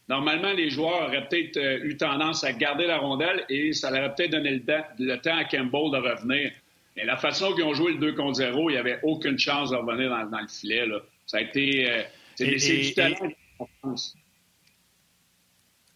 Normalement, 0.08 0.52
les 0.52 0.68
joueurs 0.68 1.08
auraient 1.08 1.26
peut-être 1.28 1.56
euh, 1.56 1.84
eu 1.84 1.96
tendance 1.96 2.44
à 2.44 2.52
garder 2.52 2.86
la 2.86 2.98
rondelle 2.98 3.44
et 3.48 3.72
ça 3.72 3.90
leur 3.90 4.00
aurait 4.00 4.14
peut-être 4.14 4.32
donné 4.32 4.62
le 4.98 5.16
temps, 5.16 5.36
à 5.36 5.44
Campbell 5.44 5.90
de 5.92 6.10
revenir. 6.10 6.52
Mais 6.96 7.04
la 7.04 7.16
façon 7.16 7.54
qu'ils 7.54 7.64
ont 7.64 7.74
joué 7.74 7.92
le 7.92 7.98
2 7.98 8.12
contre 8.12 8.34
0, 8.34 8.70
il 8.70 8.74
n'y 8.74 8.78
avait 8.78 9.00
aucune 9.02 9.38
chance 9.38 9.70
de 9.70 9.76
revenir 9.76 10.10
dans, 10.10 10.40
le 10.40 10.48
filet. 10.48 10.84
Ça 11.26 11.38
a 11.38 11.40
été. 11.40 11.90
Euh, 11.90 12.02
c'est 12.36 12.46
du 12.46 12.94
talent, 12.94 13.16
je 13.58 13.64
pense. 13.80 14.16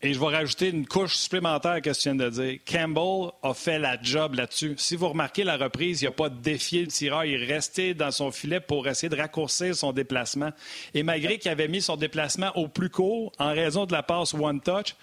Et 0.01 0.15
je 0.15 0.21
vais 0.21 0.27
rajouter 0.27 0.69
une 0.69 0.87
couche 0.87 1.17
supplémentaire 1.17 1.73
à 1.73 1.77
ce 1.77 1.81
que 1.81 1.91
tu 1.91 2.03
viens 2.09 2.15
de 2.15 2.31
dire. 2.31 2.59
Campbell 2.65 3.33
a 3.43 3.53
fait 3.53 3.81
la 3.81 4.01
job 4.01 4.35
là-dessus. 4.35 4.75
Si 4.79 4.95
vous 4.95 5.09
remarquez 5.09 5.43
la 5.43 5.57
reprise, 5.57 6.03
il 6.03 6.05
n'a 6.05 6.13
pas 6.13 6.29
défié 6.29 6.83
le 6.83 6.87
tireur. 6.87 7.25
Il 7.25 7.43
est 7.43 7.47
resté 7.47 7.95
dans 7.95 8.13
son 8.13 8.31
filet 8.31 8.61
pour 8.61 8.87
essayer 8.87 9.09
de 9.09 9.17
raccourcir 9.17 9.75
son 9.75 9.93
déplacement. 9.93 10.51
Et 10.95 11.03
malgré 11.03 11.39
qu'il 11.39 11.51
avait 11.51 11.67
mis 11.67 11.83
son 11.83 11.97
déplacement 11.97 12.57
au 12.57 12.69
plus 12.69 12.91
court 12.91 13.33
en 13.39 13.49
raison 13.49 13.87
de 13.87 13.93
la 13.93 14.05
passe 14.05 14.35
one 14.35 14.61
touch, 14.61 14.95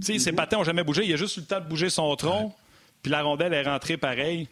ses 0.00 0.18
mhm. 0.18 0.36
patins 0.36 0.58
n'ont 0.58 0.64
jamais 0.64 0.84
bougé. 0.84 1.04
Il 1.04 1.12
a 1.12 1.16
juste 1.16 1.36
eu 1.36 1.40
le 1.40 1.46
temps 1.46 1.60
de 1.60 1.68
bouger 1.68 1.90
son 1.90 2.14
tronc. 2.14 2.54
Puis 3.02 3.10
la 3.10 3.22
rondelle 3.22 3.52
est 3.52 3.62
rentrée 3.62 3.96
pareil. 3.96 4.48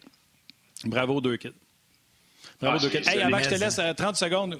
Bravo, 0.83 1.21
deux 1.21 1.37
kids. 1.37 1.53
Bravo, 2.59 2.87
ah, 2.91 3.11
hey, 3.11 3.21
avant 3.21 3.37
que 3.37 3.43
je 3.43 3.49
te 3.49 3.55
laisse 3.55 3.75
30 3.75 4.01
euh, 4.01 4.13
secondes, 4.13 4.59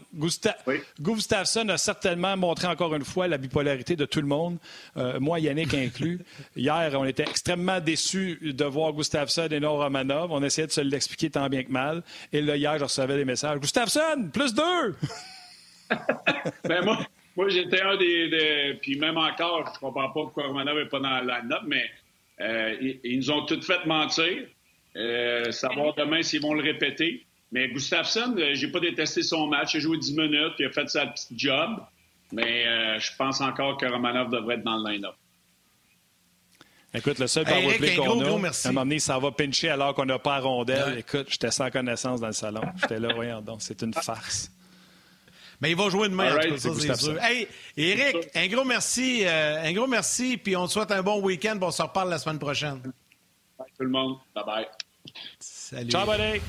Gustafsson 1.02 1.68
a 1.70 1.78
certainement 1.78 2.38
montré 2.38 2.68
encore 2.68 2.94
une 2.94 3.04
fois 3.04 3.28
la 3.28 3.40
bipolarité 3.40 3.96
de 3.96 4.06
tout 4.06 4.22
le 4.22 4.28
monde, 4.28 4.60
euh, 4.98 5.20
moi, 5.20 5.40
Yannick 5.40 5.74
inclus. 5.74 6.20
Hier, 6.56 6.92
on 6.94 7.06
était 7.06 7.24
extrêmement 7.24 7.80
déçus 7.80 8.38
de 8.42 8.66
voir 8.66 8.94
Gustafsson 8.94 9.48
et 9.50 9.60
non 9.60 9.78
Romanov. 9.78 10.32
On 10.32 10.44
essayait 10.44 10.68
de 10.68 10.72
se 10.72 10.82
l'expliquer 10.82 11.32
tant 11.32 11.50
bien 11.50 11.64
que 11.64 11.72
mal. 11.72 12.04
Et 12.32 12.42
là, 12.42 12.56
hier, 12.56 12.78
je 12.78 12.84
recevais 12.84 13.18
des 13.18 13.26
messages. 13.26 13.60
Gustafsson, 13.60 14.30
plus 14.32 14.54
deux! 14.54 14.96
ben 16.66 16.84
moi, 16.84 17.00
moi 17.36 17.50
j'étais 17.50 17.82
un 17.82 17.98
des, 17.98 18.78
Puis 18.80 19.00
même 19.00 19.18
encore, 19.18 19.72
je 19.74 19.80
comprends 19.80 20.10
pas 20.10 20.12
pourquoi 20.14 20.48
Romanov 20.48 20.78
n'est 20.78 20.86
pas 20.86 21.00
dans 21.00 21.20
la 21.22 21.42
note, 21.42 21.64
mais 21.66 21.86
euh, 22.42 22.96
ils, 23.04 23.18
nous 23.18 23.32
ont 23.32 23.46
tout 23.46 23.62
fait 23.62 23.84
mentir. 23.88 24.46
savoir 25.52 25.96
demain 25.96 26.22
s'ils 26.22 26.42
vont 26.42 26.54
le 26.54 26.62
répéter. 26.62 27.24
Mais 27.52 27.70
Gustafsson, 27.70 28.36
euh, 28.38 28.54
j'ai 28.54 28.68
pas 28.70 28.80
détesté 28.80 29.24
son 29.24 29.48
match. 29.48 29.74
Il 29.74 29.78
a 29.78 29.80
joué 29.80 29.98
10 29.98 30.18
minutes, 30.18 30.54
il 30.60 30.66
a 30.66 30.72
fait 30.72 30.90
sa 30.90 31.08
petite 31.08 31.38
job. 31.40 31.80
Mais 32.32 32.68
euh, 32.68 33.00
je 33.00 33.12
pense 33.18 33.40
encore 33.40 33.78
que 33.78 33.86
Romanov 33.86 34.30
devrait 34.30 34.56
être 34.56 34.64
dans 34.64 34.78
le 34.78 34.92
line-up. 34.92 35.16
Écoute, 36.94 37.20
le 37.20 37.28
seul 37.28 37.46
power 37.46 37.78
play 37.78 37.96
qu'on 37.96 38.20
a, 38.22 38.24
à 38.24 38.68
un 38.68 38.72
moment 38.72 38.82
donné, 38.82 39.00
ça 39.00 39.20
va 39.20 39.32
pincher 39.32 39.70
alors 39.70 39.94
qu'on 39.94 40.06
n'a 40.06 40.20
pas 40.20 40.40
rondelle. 40.40 40.98
Écoute, 40.98 41.28
j'étais 41.30 41.52
sans 41.52 41.70
connaissance 41.70 42.22
dans 42.22 42.28
le 42.28 42.34
salon. 42.34 42.62
J'étais 42.82 43.00
là, 43.00 43.14
voyons 43.14 43.42
donc, 43.42 43.62
c'est 43.62 43.82
une 43.82 43.94
farce. 43.94 44.52
Mais 45.62 45.72
il 45.72 45.78
va 45.78 45.90
jouer 45.90 46.08
demain, 46.08 46.34
right, 46.34 46.58
ça, 46.58 46.70
c'est 46.76 46.96
sûr. 46.96 47.22
Hey, 47.22 47.48
Eric, 47.76 48.30
un 48.36 48.48
gros 48.48 48.64
merci. 48.64 49.22
Euh, 49.26 49.64
un 49.64 49.74
gros 49.74 49.88
merci, 49.88 50.38
puis 50.38 50.56
on 50.56 50.68
te 50.68 50.74
souhaite 50.74 50.92
un 50.92 51.02
bon 51.02 51.20
week-end. 51.22 51.58
On 51.62 51.72
se 51.72 51.82
reparle 51.82 52.10
la 52.10 52.20
semaine 52.20 52.40
prochaine. 52.40 52.80
Bye 53.58 53.68
tout 53.78 53.84
le 53.84 53.90
monde. 53.90 54.18
Bye-bye. 54.36 54.68
Salut. 55.40 55.90
Ciao, 55.90 56.06
buddy. 56.06 56.42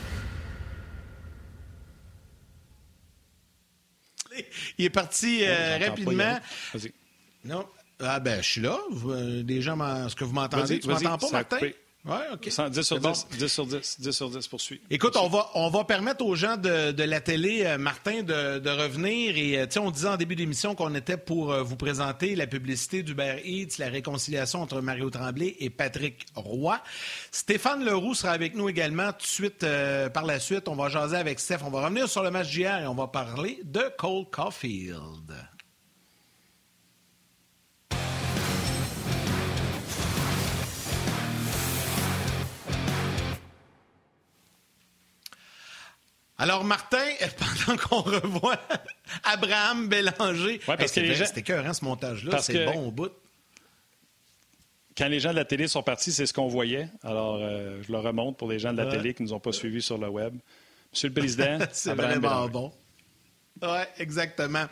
il 4.79 4.85
est 4.85 4.90
parti 4.90 5.40
euh, 5.42 5.79
rapidement. 5.79 6.38
Non. 7.44 7.66
Ah 8.01 8.20
ben, 8.20 8.40
je 8.42 8.48
suis 8.48 8.61
là. 8.61 8.79
Euh, 9.07 9.42
des 9.42 9.61
gens, 9.61 9.77
est-ce 10.07 10.14
que 10.14 10.24
vous 10.24 10.33
m'entendez? 10.33 10.79
Tu 10.79 10.88
m'entends 10.88 11.18
pas, 11.18 11.31
Martin? 11.33 11.59
Ouais, 12.04 12.14
OK. 12.32 12.48
10 12.48 12.82
sur 12.82 12.98
10, 12.98 13.00
bon. 13.00 13.12
10, 13.38 13.48
sur 13.48 13.66
10, 13.66 14.00
10 14.00 14.12
sur 14.12 14.30
10, 14.30 14.46
poursuit. 14.48 14.80
Écoute. 14.88 15.16
On, 15.16 15.28
va, 15.28 15.50
on 15.54 15.68
va 15.68 15.84
permettre 15.84 16.24
aux 16.24 16.37
gens 16.37 16.56
de, 16.56 16.92
de 16.92 17.02
la 17.02 17.20
télé, 17.20 17.64
euh, 17.64 17.76
Martin, 17.76 18.22
de, 18.22 18.61
de, 18.61 18.70
revenir. 18.70 19.37
Et 19.37 19.58
euh, 19.58 19.66
on 19.80 19.90
disait 19.90 20.08
en 20.08 20.16
début 20.16 20.37
d'émission 20.37 20.74
qu'on 20.74 20.94
était 20.94 21.16
pour 21.16 21.52
euh, 21.52 21.62
vous 21.62 21.76
présenter 21.76 22.37
la 22.37 22.46
publicité 22.46 23.02
d'Uber 23.02 23.42
Eats, 23.44 23.78
la 23.78 23.88
réconciliation 23.88 24.62
entre 24.62 24.80
Mario 24.80 25.11
Tremblay 25.11 25.56
et 25.58 25.70
Patrick 25.70 26.26
Roy. 26.34 26.80
Stéphane 27.32 27.84
Leroux 27.84 28.14
sera 28.14 28.32
avec 28.32 28.54
nous 28.54 28.68
également 28.68 29.12
tout 29.12 29.18
de 29.18 29.26
suite 29.26 29.64
euh, 29.64 30.08
par 30.08 30.24
la 30.24 30.38
suite. 30.38 30.68
On 30.68 30.76
va 30.76 30.88
jaser 30.88 31.16
avec 31.16 31.40
Steph. 31.40 31.58
On 31.64 31.70
va 31.70 31.84
revenir 31.84 32.08
sur 32.08 32.22
le 32.22 32.30
match 32.30 32.48
d'hier 32.50 32.80
et 32.80 32.87
on 32.87 32.94
va 32.94 33.08
parler 33.08 33.61
de 33.64 33.82
Cole 33.98 34.24
Caulfield. 34.30 35.34
Alors, 46.38 46.64
Martin, 46.64 47.05
pendant 47.66 47.79
qu'on 47.79 48.01
revoit 48.01 48.59
Abraham 49.24 49.88
Bélanger, 49.88 50.61
c'était 50.87 51.40
écœurant 51.40 51.74
ce 51.74 51.85
montage-là, 51.85 52.38
c'est 52.38 52.64
bon 52.64 52.87
au 52.87 52.90
bout. 52.90 53.11
Quand 54.96 55.09
les 55.09 55.20
gens 55.20 55.31
de 55.31 55.37
la 55.37 55.44
télé 55.44 55.68
sont 55.68 55.83
partis, 55.83 56.11
c'est 56.11 56.27
ce 56.27 56.33
qu'on 56.33 56.48
voyait. 56.48 56.88
Alors, 57.05 57.38
euh, 57.40 57.81
je 57.87 57.92
le 57.92 57.98
remonte 57.98 58.37
pour 58.37 58.48
les 58.48 58.59
gens 58.59 58.72
de 58.72 58.79
la 58.79 58.87
télé 58.87 59.14
qui 59.14 59.22
ne 59.22 59.29
nous 59.29 59.35
ont 59.35 59.40
pas 59.40 59.53
suivis 59.53 59.83
sur 59.83 59.98
le 59.98 60.09
web. 60.09 60.35
Monsieur 60.92 61.09
le 61.09 61.14
Président, 61.14 61.59
c'est 61.72 61.94
vraiment 61.94 62.48
bon. 62.48 62.72
Oui, 63.61 63.81
exactement. 63.99 64.66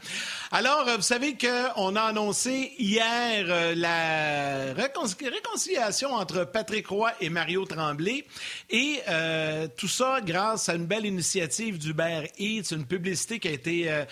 Alors, 0.52 0.86
euh, 0.86 0.96
vous 0.96 1.02
savez 1.02 1.36
qu'on 1.36 1.96
a 1.96 2.02
annoncé 2.02 2.72
hier 2.78 3.46
euh, 3.48 3.74
la 3.74 4.74
réconciliation 4.74 6.14
entre 6.14 6.44
Patrick 6.44 6.86
Roy 6.86 7.10
et 7.20 7.28
Mario 7.28 7.64
Tremblay. 7.64 8.24
Et 8.70 9.00
euh, 9.08 9.66
tout 9.76 9.88
ça 9.88 10.20
grâce 10.24 10.68
à 10.68 10.74
une 10.74 10.86
belle 10.86 11.04
initiative 11.04 11.78
d'Uber 11.78 12.30
Eats, 12.38 12.70
une 12.70 12.86
publicité 12.86 13.40
qui 13.40 13.48
a 13.48 13.52
été 13.52 14.04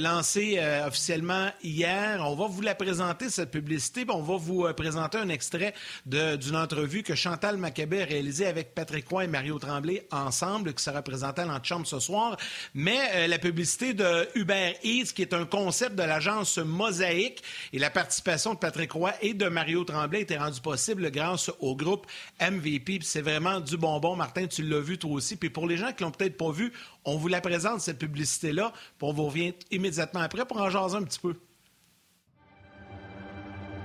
lancée 0.00 0.60
officiellement 0.86 1.50
hier. 1.62 2.20
On 2.26 2.34
va 2.34 2.46
vous 2.46 2.60
la 2.60 2.74
présenter, 2.74 3.30
cette 3.30 3.50
publicité. 3.50 4.04
On 4.08 4.22
va 4.22 4.36
vous 4.36 4.66
présenter 4.74 5.18
un 5.18 5.28
extrait 5.28 5.74
d'une 6.04 6.56
entrevue 6.56 7.02
que 7.02 7.14
Chantal 7.14 7.56
Maccabé 7.56 8.02
a 8.02 8.04
réalisée 8.04 8.46
avec 8.46 8.74
Patrick 8.74 9.08
Roy 9.08 9.24
et 9.24 9.28
Mario 9.28 9.58
Tremblay 9.58 10.06
ensemble, 10.10 10.74
qui 10.74 10.82
sera 10.82 11.02
présentée 11.02 11.42
à 11.42 11.46
l'antichambre 11.46 11.86
ce 11.86 12.00
soir. 12.00 12.36
Mais 12.74 13.28
la 13.28 13.38
publicité 13.38 13.94
de 13.94 14.09
euh, 14.10 14.24
Uber 14.34 14.76
Eats, 14.82 15.12
qui 15.14 15.22
est 15.22 15.32
un 15.32 15.44
concept 15.44 15.94
de 15.94 16.02
l'agence 16.02 16.58
Mosaïque. 16.58 17.42
Et 17.72 17.78
la 17.78 17.90
participation 17.90 18.54
de 18.54 18.58
Patrick 18.58 18.90
Roy 18.90 19.12
et 19.22 19.34
de 19.34 19.48
Mario 19.48 19.84
Tremblay 19.84 20.22
était 20.22 20.36
rendue 20.36 20.60
possible 20.60 21.10
grâce 21.12 21.50
au 21.60 21.76
groupe 21.76 22.06
MVP. 22.40 22.98
C'est 23.02 23.20
vraiment 23.20 23.60
du 23.60 23.76
bonbon, 23.76 24.16
Martin, 24.16 24.48
tu 24.48 24.62
l'as 24.62 24.80
vu 24.80 24.98
toi 24.98 25.12
aussi. 25.12 25.36
Puis 25.36 25.50
pour 25.50 25.68
les 25.68 25.76
gens 25.76 25.92
qui 25.92 26.02
l'ont 26.02 26.10
peut-être 26.10 26.36
pas 26.36 26.50
vu, 26.50 26.72
on 27.04 27.16
vous 27.16 27.28
la 27.28 27.40
présente, 27.40 27.80
cette 27.80 27.98
publicité-là, 27.98 28.72
puis 28.98 29.08
on 29.08 29.12
vous 29.12 29.26
revient 29.26 29.54
immédiatement 29.70 30.20
après 30.20 30.44
pour 30.44 30.60
en 30.60 30.70
jaser 30.70 30.96
un 30.96 31.04
petit 31.04 31.20
peu. 31.20 31.36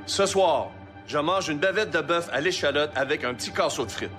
Ce 0.07 0.25
soir, 0.25 0.71
je 1.07 1.19
mange 1.19 1.49
une 1.49 1.59
bavette 1.59 1.91
de 1.91 2.01
bœuf 2.01 2.29
à 2.31 2.41
l'échalote 2.41 2.91
avec 2.95 3.23
un 3.23 3.35
petit 3.35 3.51
casseau 3.51 3.85
de 3.85 3.91
frites. 3.91 4.09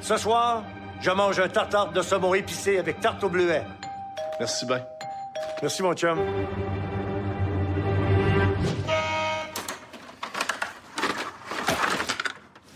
Ce 0.00 0.16
soir, 0.16 0.64
je 1.00 1.10
mange 1.10 1.40
un 1.40 1.48
tartare 1.48 1.92
de 1.92 2.02
saumon 2.02 2.34
épicé 2.34 2.78
avec 2.78 3.00
tarte 3.00 3.24
au 3.24 3.28
bleuet. 3.28 3.64
Merci 4.38 4.66
bien. 4.66 4.86
Merci, 5.60 5.82
mon 5.82 5.94
chum. 5.94 6.18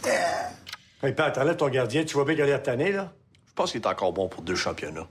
Euh. 0.06 0.10
Hey, 1.02 1.12
Pat, 1.12 1.56
ton 1.56 1.68
gardien. 1.68 2.04
Tu 2.04 2.14
vois 2.14 2.24
bien 2.24 2.36
qu'elle 2.36 2.48
est 2.48 2.62
tanné, 2.62 2.92
là? 2.92 3.12
Je 3.46 3.52
pense 3.54 3.72
qu'il 3.72 3.80
est 3.80 3.86
encore 3.86 4.12
bon 4.12 4.28
pour 4.28 4.42
deux 4.42 4.54
championnats. 4.54 5.08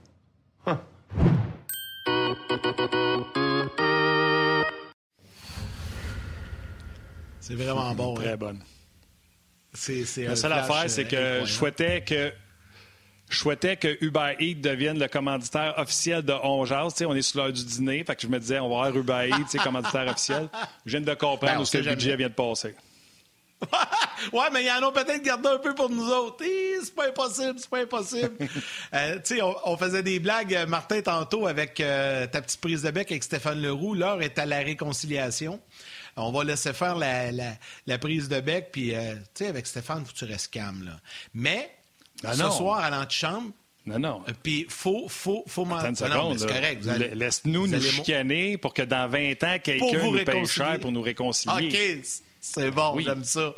Hein. 0.66 0.80
C'est 7.40 7.54
vraiment 7.54 7.94
bon. 7.94 8.14
Très 8.14 8.32
hein. 8.32 8.56
C'est, 9.72 10.24
la 10.24 10.36
seule 10.36 10.52
affaire, 10.52 10.84
c'est 10.88 11.12
euh, 11.12 11.40
que 11.40 11.46
je 11.46 11.52
souhaitais 11.52 12.02
que 12.02 12.32
je 13.28 13.38
souhaitais 13.38 13.76
que 13.76 13.96
Uber 14.00 14.36
Eats 14.38 14.60
devienne 14.60 14.98
le 14.98 15.08
commanditaire 15.08 15.74
officiel 15.78 16.22
de 16.22 16.32
Ongeas. 16.32 16.90
Tu 16.90 16.98
sais, 16.98 17.06
on 17.06 17.14
est 17.14 17.22
sur 17.22 17.42
l'heure 17.42 17.52
du 17.52 17.64
dîner, 17.64 18.04
fait 18.04 18.14
que 18.14 18.22
je 18.22 18.28
me 18.28 18.38
disais, 18.38 18.60
on 18.60 18.68
va 18.68 18.86
avoir 18.86 18.96
Uber 18.96 19.30
Eats, 19.30 19.58
commanditaire 19.62 20.08
officiel. 20.08 20.48
Je 20.84 20.96
viens 20.96 21.00
de 21.00 21.14
comprendre 21.14 21.54
ben, 21.54 21.60
où 21.60 21.64
ce 21.64 21.76
que 21.76 21.82
le 21.82 21.90
budget 21.90 22.16
vient 22.16 22.28
de 22.28 22.34
passer. 22.34 22.74
ouais, 24.32 24.50
mais 24.52 24.64
ils 24.64 24.70
en 24.70 24.86
ont 24.86 24.92
peut-être 24.92 25.22
gardé 25.22 25.48
un 25.48 25.58
peu 25.58 25.74
pour 25.74 25.88
nous 25.90 26.08
autres. 26.08 26.44
C'est 26.84 26.94
pas 26.94 27.08
impossible, 27.08 27.54
c'est 27.58 27.70
pas 27.70 27.80
impossible. 27.80 28.32
Euh, 28.94 29.16
tu 29.16 29.36
sais, 29.36 29.42
on, 29.42 29.76
faisait 29.76 30.02
des 30.02 30.20
blagues, 30.20 30.54
euh, 30.54 30.64
Martin, 30.66 31.02
tantôt, 31.02 31.46
avec 31.46 31.80
euh, 31.80 32.26
ta 32.26 32.40
petite 32.40 32.60
prise 32.60 32.82
de 32.82 32.90
bec 32.90 33.10
avec 33.10 33.24
Stéphane 33.24 33.60
Leroux. 33.60 33.94
L'heure 33.94 34.22
est 34.22 34.38
à 34.38 34.46
la 34.46 34.58
réconciliation. 34.58 35.60
On 36.16 36.32
va 36.32 36.44
laisser 36.44 36.72
faire 36.72 36.96
la, 36.96 37.98
prise 37.98 38.28
de 38.28 38.40
bec, 38.40 38.70
puis, 38.72 38.94
euh, 38.94 39.14
tu 39.34 39.44
sais, 39.44 39.48
avec 39.48 39.66
Stéphane, 39.66 40.04
faut 40.06 40.12
que 40.12 40.18
tu 40.18 40.24
restes 40.24 40.50
calme, 40.50 40.84
là. 40.84 40.92
Mais 41.34 41.75
ah 42.24 42.34
ce 42.34 42.50
soir, 42.50 42.78
à 42.78 42.90
l'antichambre, 42.90 43.52
non, 43.86 44.00
non. 44.00 44.22
Euh, 44.28 44.32
puis, 44.42 44.66
faut, 44.68 45.06
faut, 45.08 45.44
faut 45.46 45.64
m'en 45.64 45.80
c'est 45.80 46.08
correct. 46.08 46.86
Allez... 46.88 47.14
Laisse-nous 47.14 47.68
nous, 47.68 47.80
chicaner 47.80 48.58
pour 48.58 48.74
que 48.74 48.82
dans 48.82 49.08
20 49.08 49.44
ans, 49.44 49.56
quelqu'un 49.62 50.10
nous 50.10 50.24
paye 50.24 50.46
cher 50.46 50.80
pour 50.80 50.90
nous 50.90 51.02
réconcilier. 51.02 51.68
OK, 51.68 52.04
c'est 52.40 52.70
bon, 52.70 52.98
j'aime 52.98 53.24
ça. 53.24 53.54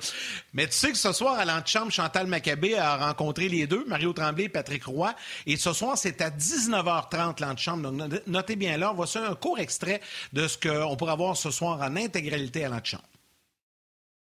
Mais 0.52 0.66
tu 0.66 0.72
sais 0.72 0.90
que 0.90 0.98
ce 0.98 1.12
soir, 1.12 1.38
à 1.38 1.44
l'antichambre, 1.44 1.90
Chantal 1.90 2.26
Maccabé 2.26 2.76
a 2.76 2.96
rencontré 2.96 3.48
les 3.48 3.66
deux, 3.66 3.84
Mario 3.86 4.12
Tremblay 4.12 4.44
et 4.44 4.48
Patrick 4.48 4.84
Roy. 4.84 5.14
Et 5.46 5.56
ce 5.56 5.72
soir, 5.72 5.96
c'est 5.96 6.20
à 6.20 6.30
19h30, 6.30 7.40
l'antichambre. 7.40 7.90
Donc, 7.90 8.12
notez 8.26 8.56
bien 8.56 8.76
là, 8.76 8.92
voici 8.94 9.18
un 9.18 9.34
court 9.34 9.58
extrait 9.58 10.00
de 10.32 10.46
ce 10.46 10.58
qu'on 10.58 10.96
pourra 10.96 11.16
voir 11.16 11.36
ce 11.36 11.50
soir 11.50 11.80
en 11.80 11.96
intégralité 11.96 12.64
à 12.64 12.68
l'antichambre. 12.68 13.04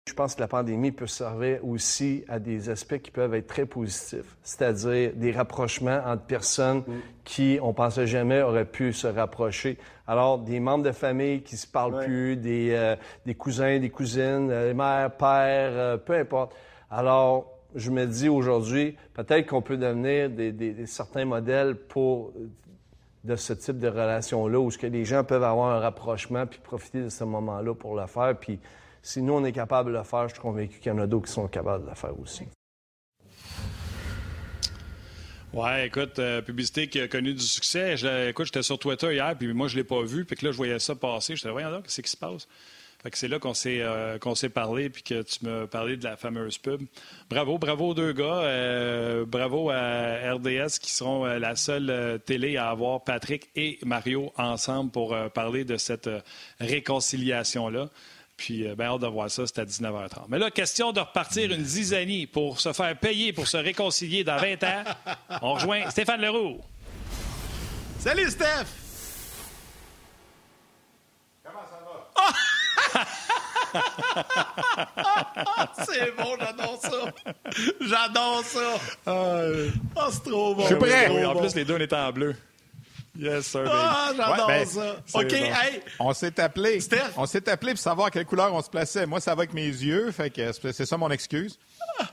Je 0.07 0.13
pense 0.15 0.33
que 0.33 0.41
la 0.41 0.47
pandémie 0.47 0.91
peut 0.91 1.05
servir 1.05 1.63
aussi 1.63 2.25
à 2.27 2.39
des 2.39 2.69
aspects 2.69 2.97
qui 2.97 3.11
peuvent 3.11 3.35
être 3.35 3.45
très 3.45 3.67
positifs, 3.67 4.35
c'est-à-dire 4.41 5.11
des 5.13 5.31
rapprochements 5.31 6.01
entre 6.03 6.23
personnes 6.23 6.79
mm. 6.79 6.93
qui, 7.23 7.59
on 7.61 7.71
pensait 7.71 8.07
jamais, 8.07 8.41
auraient 8.41 8.65
pu 8.65 8.93
se 8.93 9.05
rapprocher. 9.05 9.77
Alors, 10.07 10.39
des 10.39 10.59
membres 10.59 10.83
de 10.83 10.91
famille 10.91 11.43
qui 11.43 11.55
se 11.55 11.67
parlent 11.67 12.03
plus, 12.03 12.35
des, 12.35 12.71
euh, 12.71 12.95
des, 13.27 13.35
cousins, 13.35 13.77
des 13.77 13.91
cousines, 13.91 14.49
euh, 14.49 14.69
les 14.69 14.73
mères, 14.73 15.11
pères, 15.11 15.71
euh, 15.71 15.97
peu 15.97 16.13
importe. 16.15 16.55
Alors, 16.89 17.59
je 17.75 17.91
me 17.91 18.05
dis 18.05 18.27
aujourd'hui, 18.27 18.97
peut-être 19.13 19.47
qu'on 19.47 19.61
peut 19.61 19.77
devenir 19.77 20.31
des, 20.31 20.87
certains 20.87 21.25
modèles 21.25 21.75
pour 21.75 22.33
de 23.23 23.35
ce 23.35 23.53
type 23.53 23.77
de 23.77 23.87
relation-là, 23.87 24.59
où 24.59 24.71
ce 24.71 24.79
que 24.79 24.87
les 24.87 25.05
gens 25.05 25.23
peuvent 25.23 25.43
avoir 25.43 25.75
un 25.75 25.79
rapprochement 25.79 26.47
puis 26.47 26.59
profiter 26.59 27.03
de 27.03 27.09
ce 27.09 27.23
moment-là 27.23 27.75
pour 27.75 27.95
le 27.95 28.07
faire, 28.07 28.35
puis 28.35 28.59
si 29.03 29.21
nous, 29.21 29.33
on 29.33 29.43
est 29.43 29.51
capable 29.51 29.91
de 29.91 29.97
le 29.97 30.03
faire, 30.03 30.27
je 30.27 30.33
suis 30.33 30.41
convaincu 30.41 30.79
qu'il 30.79 30.91
y 30.91 30.95
en 30.95 30.99
a 30.99 31.07
d'autres 31.07 31.25
qui 31.25 31.33
sont 31.33 31.47
capables 31.47 31.85
de 31.85 31.89
le 31.89 31.95
faire 31.95 32.19
aussi. 32.19 32.43
Ouais, 35.53 35.87
écoute, 35.87 36.17
euh, 36.19 36.41
publicité 36.41 36.87
qui 36.87 37.01
a 37.01 37.09
connu 37.09 37.33
du 37.33 37.43
succès. 37.43 37.97
Je, 37.97 38.29
écoute, 38.29 38.45
j'étais 38.45 38.63
sur 38.63 38.79
Twitter 38.79 39.13
hier, 39.13 39.35
puis 39.37 39.51
moi, 39.53 39.67
je 39.67 39.75
ne 39.75 39.81
l'ai 39.81 39.83
pas 39.83 40.01
vu, 40.01 40.23
puis 40.23 40.37
que 40.37 40.45
là, 40.45 40.51
je 40.51 40.57
voyais 40.57 40.79
ça 40.79 40.95
passer. 40.95 41.35
Je 41.35 41.41
disais, 41.41 41.51
voyons 41.51 41.81
qu'est-ce 41.81 42.01
qui 42.01 42.09
se 42.09 42.15
passe? 42.15 42.47
Fait 43.03 43.09
que 43.09 43.17
c'est 43.17 43.27
là 43.27 43.37
qu'on 43.37 43.55
s'est, 43.55 43.81
euh, 43.81 44.17
qu'on 44.17 44.35
s'est 44.35 44.49
parlé, 44.49 44.89
puis 44.89 45.03
que 45.03 45.23
tu 45.23 45.43
m'as 45.43 45.65
parlé 45.65 45.97
de 45.97 46.03
la 46.05 46.15
fameuse 46.15 46.57
pub. 46.57 46.83
Bravo, 47.29 47.57
bravo 47.57 47.89
aux 47.89 47.93
deux 47.93 48.13
gars. 48.13 48.43
Euh, 48.43 49.25
bravo 49.25 49.71
à 49.71 50.33
RDS 50.35 50.79
qui 50.79 50.91
seront 50.91 51.25
la 51.25 51.55
seule 51.57 52.21
télé 52.25 52.55
à 52.55 52.69
avoir 52.69 53.03
Patrick 53.03 53.49
et 53.55 53.77
Mario 53.83 54.31
ensemble 54.37 54.91
pour 54.91 55.17
parler 55.33 55.65
de 55.65 55.75
cette 55.75 56.09
réconciliation-là. 56.59 57.89
Puis, 58.41 58.65
bien, 58.75 58.87
hâte 58.87 59.01
de 59.01 59.07
voir 59.07 59.29
ça, 59.29 59.43
c'est 59.45 59.59
à 59.59 59.65
19h30. 59.65 60.23
Mais 60.27 60.39
là, 60.39 60.49
question 60.49 60.91
de 60.91 60.99
repartir 60.99 61.51
une 61.51 61.63
zizanie 61.63 62.25
pour 62.25 62.59
se 62.59 62.73
faire 62.73 62.97
payer, 62.97 63.33
pour 63.33 63.47
se 63.47 63.57
réconcilier 63.57 64.23
dans 64.23 64.37
20 64.37 64.63
ans. 64.63 64.83
On 65.43 65.53
rejoint 65.53 65.87
Stéphane 65.91 66.19
Leroux. 66.21 66.59
Salut, 67.99 68.31
Steph! 68.31 68.65
Comment 71.43 71.59
ça 71.69 71.77
va? 71.85 72.09
Oh! 72.17 72.31
c'est 75.85 76.15
bon, 76.17 76.35
j'adore 76.39 76.79
ça! 76.81 77.13
J'adore 77.79 78.43
ça! 78.43 78.73
Oh, 79.05 80.09
c'est 80.09 80.23
trop 80.31 80.55
bon! 80.55 80.63
Je 80.63 80.67
suis 80.67 80.75
prêt! 80.77 81.25
En 81.25 81.35
plus, 81.35 81.53
les 81.53 81.63
deux, 81.63 81.75
on 81.75 81.79
est 81.79 81.93
en 81.93 82.11
bleu. 82.11 82.35
Yes, 83.21 83.45
sir. 83.45 83.65
Ah, 83.67 84.11
j'adore 84.17 84.47
ben, 84.47 84.65
ça. 84.65 84.95
OK, 85.13 85.29
bon. 85.29 85.35
hey. 85.35 85.81
On 85.99 86.11
s'est 86.11 86.39
appelé. 86.39 86.79
Steph. 86.79 87.11
On 87.15 87.27
s'est 87.27 87.47
appelé 87.47 87.73
pour 87.73 87.81
savoir 87.81 88.09
quelle 88.09 88.25
couleur 88.25 88.51
on 88.51 88.63
se 88.63 88.69
plaçait. 88.69 89.05
Moi, 89.05 89.21
ça 89.21 89.35
va 89.35 89.43
avec 89.43 89.53
mes 89.53 89.67
yeux, 89.67 90.11
fait 90.11 90.31
que 90.31 90.51
c'est 90.71 90.87
ça 90.87 90.97
mon 90.97 91.11
excuse. 91.11 91.59
Ah. 91.99 92.05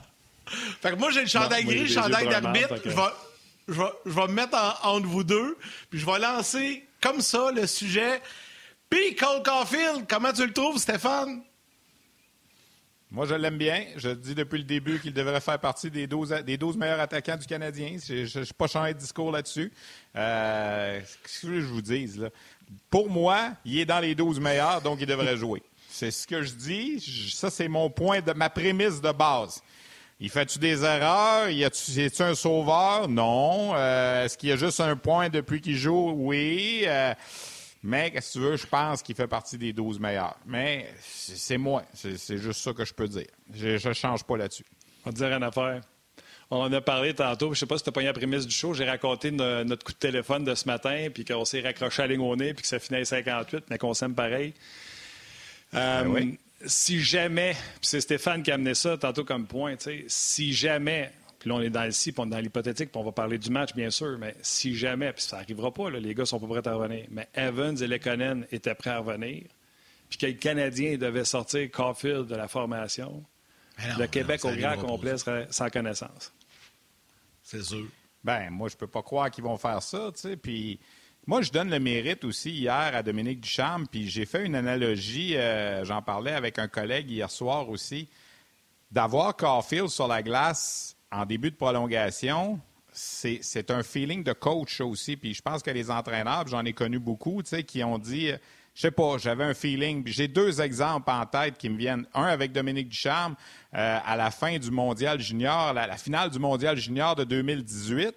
Fait 0.81 0.91
que 0.91 0.95
moi, 0.97 1.09
j'ai 1.09 1.21
le 1.21 1.27
chandail 1.27 1.63
gris, 1.63 1.79
le 1.79 1.87
chandail 1.87 2.27
d'arbitre. 2.27 2.75
Je, 2.85 2.89
vais, 2.91 3.83
je, 4.05 4.21
me 4.21 4.27
mettre 4.27 4.55
en, 4.83 4.97
entre 4.97 5.07
vous 5.07 5.23
deux, 5.23 5.57
puis 5.89 5.99
je 5.99 6.05
vais 6.05 6.19
lancer 6.19 6.87
comme 7.01 7.21
ça 7.21 7.51
le 7.51 7.65
sujet. 7.65 8.21
Puis 8.87 9.15
Cole 9.15 9.41
Caulfield, 9.43 10.05
comment 10.07 10.31
tu 10.31 10.45
le 10.45 10.53
trouves, 10.53 10.77
Stéphane? 10.77 11.41
Moi, 13.11 13.25
je 13.25 13.33
l'aime 13.33 13.57
bien. 13.57 13.85
Je 13.95 14.09
dis 14.09 14.35
depuis 14.35 14.59
le 14.59 14.65
début 14.65 14.99
qu'il 14.99 15.13
devrait 15.13 15.41
faire 15.41 15.57
partie 15.59 15.89
des 15.89 16.05
12, 16.05 16.43
des 16.45 16.57
12 16.57 16.77
meilleurs 16.77 16.99
attaquants 16.99 17.37
du 17.37 17.47
Canadien. 17.47 17.97
Je 18.07 18.39
n'ai 18.39 18.45
pas 18.55 18.67
changé 18.67 18.93
de 18.93 18.99
discours 18.99 19.31
là-dessus. 19.31 19.71
Euh, 20.15 20.99
Qu'est-ce 21.23 21.47
que 21.47 21.59
je 21.59 21.65
vous 21.65 21.81
dise? 21.81 22.19
Là? 22.19 22.29
Pour 22.91 23.09
moi, 23.09 23.53
il 23.65 23.79
est 23.79 23.85
dans 23.85 23.99
les 23.99 24.13
12 24.13 24.39
meilleurs, 24.39 24.81
donc 24.81 24.99
il 25.01 25.07
devrait 25.07 25.37
jouer. 25.37 25.63
C'est 25.89 26.11
ce 26.11 26.27
que 26.27 26.43
je 26.43 26.51
dis. 26.53 27.31
Ça, 27.33 27.49
c'est 27.49 27.67
mon 27.67 27.89
point, 27.89 28.21
de 28.21 28.31
ma 28.33 28.49
prémisse 28.49 29.01
de 29.01 29.11
base. 29.11 29.63
Il 30.19 30.29
fait-tu 30.29 30.59
des 30.59 30.83
erreurs? 30.83 31.49
Y 31.49 31.63
a-tu 31.63 32.21
un 32.21 32.35
sauveur? 32.35 33.07
Non. 33.07 33.71
Euh, 33.73 34.25
est-ce 34.25 34.37
qu'il 34.37 34.49
y 34.49 34.51
a 34.51 34.55
juste 34.55 34.81
un 34.81 34.95
point 34.95 35.29
depuis 35.29 35.61
qu'il 35.61 35.77
joue? 35.77 36.11
Oui. 36.15 36.83
Euh, 36.85 37.13
mais, 37.81 38.11
qu'est-ce 38.11 38.33
que 38.33 38.39
tu 38.39 38.45
veux, 38.45 38.57
je 38.57 38.67
pense 38.67 39.01
qu'il 39.01 39.15
fait 39.15 39.27
partie 39.27 39.57
des 39.57 39.71
12 39.71 39.99
meilleurs. 39.99 40.37
Mais 40.45 40.93
c'est 41.01 41.57
moi. 41.57 41.83
C'est 41.93 42.37
juste 42.37 42.61
ça 42.61 42.73
que 42.73 42.83
je 42.83 42.93
peux 42.93 43.07
dire. 43.07 43.27
Je 43.53 43.87
ne 43.87 43.93
change 43.93 44.23
pas 44.23 44.37
là-dessus. 44.37 44.65
On 45.05 45.09
va 45.09 45.13
dire 45.13 45.31
une 45.31 45.43
affaire. 45.43 45.81
On 46.51 46.57
en 46.61 46.73
a 46.73 46.81
parlé 46.81 47.13
tantôt. 47.13 47.47
Je 47.47 47.51
ne 47.51 47.55
sais 47.55 47.65
pas 47.67 47.77
si 47.77 47.83
tu 47.83 47.89
as 47.89 47.91
pas 47.91 48.01
eu 48.01 48.05
la 48.05 48.13
prémisse 48.13 48.47
du 48.47 48.53
show. 48.53 48.73
J'ai 48.73 48.85
raconté 48.85 49.31
notre 49.31 49.85
coup 49.85 49.93
de 49.93 49.97
téléphone 49.97 50.43
de 50.43 50.55
ce 50.55 50.65
matin, 50.65 51.07
puis 51.13 51.23
qu'on 51.23 51.45
s'est 51.45 51.61
raccroché 51.61 52.01
à 52.01 52.07
la 52.07 52.13
ligne 52.13 52.23
au 52.23 52.35
nez, 52.35 52.53
puis 52.53 52.63
que 52.63 52.67
ça 52.67 52.79
finit 52.79 52.99
à 52.99 53.05
58, 53.05 53.65
mais 53.69 53.77
qu'on 53.77 53.93
s'aime 53.93 54.15
pareil. 54.15 54.53
Euh, 55.75 56.03
ben 56.03 56.35
si 56.65 57.01
jamais, 57.01 57.55
c'est 57.81 58.01
Stéphane 58.01 58.43
qui 58.43 58.51
a 58.51 58.55
amené 58.55 58.73
ça 58.73 58.97
tantôt 58.97 59.23
comme 59.23 59.47
point, 59.47 59.75
si 60.07 60.53
jamais 60.53 61.11
puis 61.39 61.49
là, 61.49 61.55
on 61.55 61.61
est 61.61 61.69
dans 61.69 61.85
le 61.85 61.91
si, 61.91 62.11
puis 62.11 62.21
on 62.21 62.25
est 62.27 62.31
dans 62.31 62.39
l'hypothétique, 62.39 62.91
puis 62.91 62.99
on 62.99 63.05
va 63.05 63.13
parler 63.13 63.37
du 63.37 63.49
match, 63.49 63.73
bien 63.73 63.89
sûr. 63.89 64.17
Mais 64.19 64.35
si 64.41 64.75
jamais, 64.75 65.13
puis 65.13 65.23
ça 65.23 65.37
n'arrivera 65.37 65.73
pas, 65.73 65.89
les 65.89 66.13
gars 66.13 66.25
sont 66.25 66.39
pas 66.39 66.47
prêts 66.47 66.67
à 66.69 66.75
revenir. 66.75 67.05
Mais 67.11 67.29
Evans 67.33 67.81
et 67.81 67.87
Lekonen 67.87 68.45
étaient 68.51 68.75
prêts 68.75 68.89
à 68.89 68.99
revenir. 68.99 69.43
Puis 70.09 70.17
que 70.17 70.25
le 70.25 70.33
Canadien 70.33 70.97
devait 70.97 71.23
sortir 71.23 71.69
Caulfield 71.71 72.27
de 72.27 72.35
la 72.35 72.49
formation, 72.49 73.23
le 73.97 74.07
Québec 74.07 74.43
au 74.43 74.51
grand 74.51 74.75
complet 74.77 75.17
serait 75.17 75.47
sans 75.49 75.69
connaissance. 75.69 76.33
C'est 77.41 77.63
sûr. 77.63 77.87
Ben, 78.21 78.49
moi, 78.49 78.67
je 78.67 78.75
peux 78.75 78.87
pas 78.87 79.01
croire 79.01 79.31
qu'ils 79.31 79.45
vont 79.45 79.57
faire 79.57 79.81
ça, 79.81 80.11
tu 80.13 80.21
sais. 80.21 80.37
Puis. 80.37 80.79
Moi, 81.27 81.43
je 81.43 81.51
donne 81.51 81.69
le 81.69 81.79
mérite 81.79 82.23
aussi 82.23 82.49
hier 82.49 82.91
à 82.95 83.03
Dominique 83.03 83.41
Ducharme, 83.41 83.85
puis 83.85 84.09
j'ai 84.09 84.25
fait 84.25 84.45
une 84.45 84.55
analogie, 84.55 85.35
euh, 85.35 85.85
j'en 85.85 86.01
parlais 86.01 86.31
avec 86.31 86.57
un 86.57 86.67
collègue 86.67 87.11
hier 87.11 87.29
soir 87.29 87.69
aussi, 87.69 88.07
d'avoir 88.89 89.35
Caulfield 89.35 89.89
sur 89.89 90.07
la 90.07 90.23
glace 90.23 90.95
en 91.11 91.25
début 91.25 91.51
de 91.51 91.55
prolongation, 91.55 92.59
c'est 92.91 93.71
un 93.71 93.83
feeling 93.83 94.23
de 94.23 94.33
coach 94.33 94.81
aussi. 94.81 95.17
Puis 95.17 95.33
je 95.33 95.41
pense 95.41 95.63
que 95.63 95.71
les 95.71 95.91
entraîneurs, 95.91 96.47
j'en 96.47 96.65
ai 96.65 96.73
connu 96.73 96.99
beaucoup, 96.99 97.41
qui 97.41 97.83
ont 97.83 97.97
dit, 97.97 98.31
je 98.79 98.81
sais 98.81 98.91
pas, 98.91 99.17
j'avais 99.17 99.43
un 99.43 99.53
feeling. 99.53 100.03
J'ai 100.07 100.27
deux 100.27 100.61
exemples 100.61 101.09
en 101.11 101.25
tête 101.25 101.57
qui 101.57 101.69
me 101.69 101.77
viennent. 101.77 102.05
Un 102.13 102.23
avec 102.23 102.51
Dominique 102.51 102.89
Ducharme 102.89 103.35
euh, 103.73 103.99
à 104.05 104.15
la 104.15 104.31
fin 104.31 104.57
du 104.57 104.71
Mondial 104.71 105.19
Junior, 105.19 105.73
la, 105.73 105.97
finale 105.97 106.29
du 106.29 106.39
Mondial 106.39 106.77
Junior 106.77 107.15
de 107.15 107.23
2018. 107.23 108.15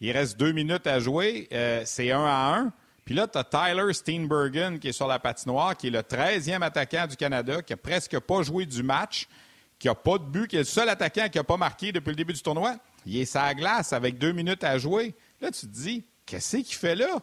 Il 0.00 0.10
reste 0.12 0.38
deux 0.38 0.52
minutes 0.52 0.86
à 0.86 0.98
jouer. 1.00 1.48
Euh, 1.52 1.82
c'est 1.86 2.10
un 2.10 2.24
à 2.24 2.56
un. 2.56 2.72
Puis 3.04 3.14
là, 3.14 3.26
tu 3.26 3.38
as 3.38 3.44
Tyler 3.44 3.92
Steenbergen 3.92 4.78
qui 4.78 4.88
est 4.88 4.92
sur 4.92 5.06
la 5.06 5.18
patinoire, 5.18 5.76
qui 5.76 5.88
est 5.88 5.90
le 5.90 6.00
13e 6.00 6.62
attaquant 6.62 7.06
du 7.06 7.16
Canada, 7.16 7.62
qui 7.62 7.72
a 7.72 7.76
presque 7.76 8.18
pas 8.20 8.42
joué 8.42 8.66
du 8.66 8.82
match 8.82 9.28
qui 9.82 9.88
n'a 9.88 9.96
pas 9.96 10.16
de 10.16 10.22
but, 10.22 10.46
qui 10.46 10.54
est 10.54 10.60
le 10.60 10.64
seul 10.64 10.88
attaquant 10.88 11.28
qui 11.28 11.38
n'a 11.38 11.44
pas 11.44 11.56
marqué 11.56 11.90
depuis 11.90 12.10
le 12.10 12.14
début 12.14 12.32
du 12.32 12.40
tournoi. 12.40 12.76
Il 13.04 13.16
est 13.16 13.24
sa 13.24 13.52
glace 13.52 13.92
avec 13.92 14.16
deux 14.16 14.30
minutes 14.30 14.62
à 14.62 14.78
jouer. 14.78 15.12
Là, 15.40 15.50
tu 15.50 15.62
te 15.62 15.72
dis, 15.72 16.04
qu'est-ce 16.24 16.58
qu'il 16.58 16.76
fait 16.76 16.94
là? 16.94 17.18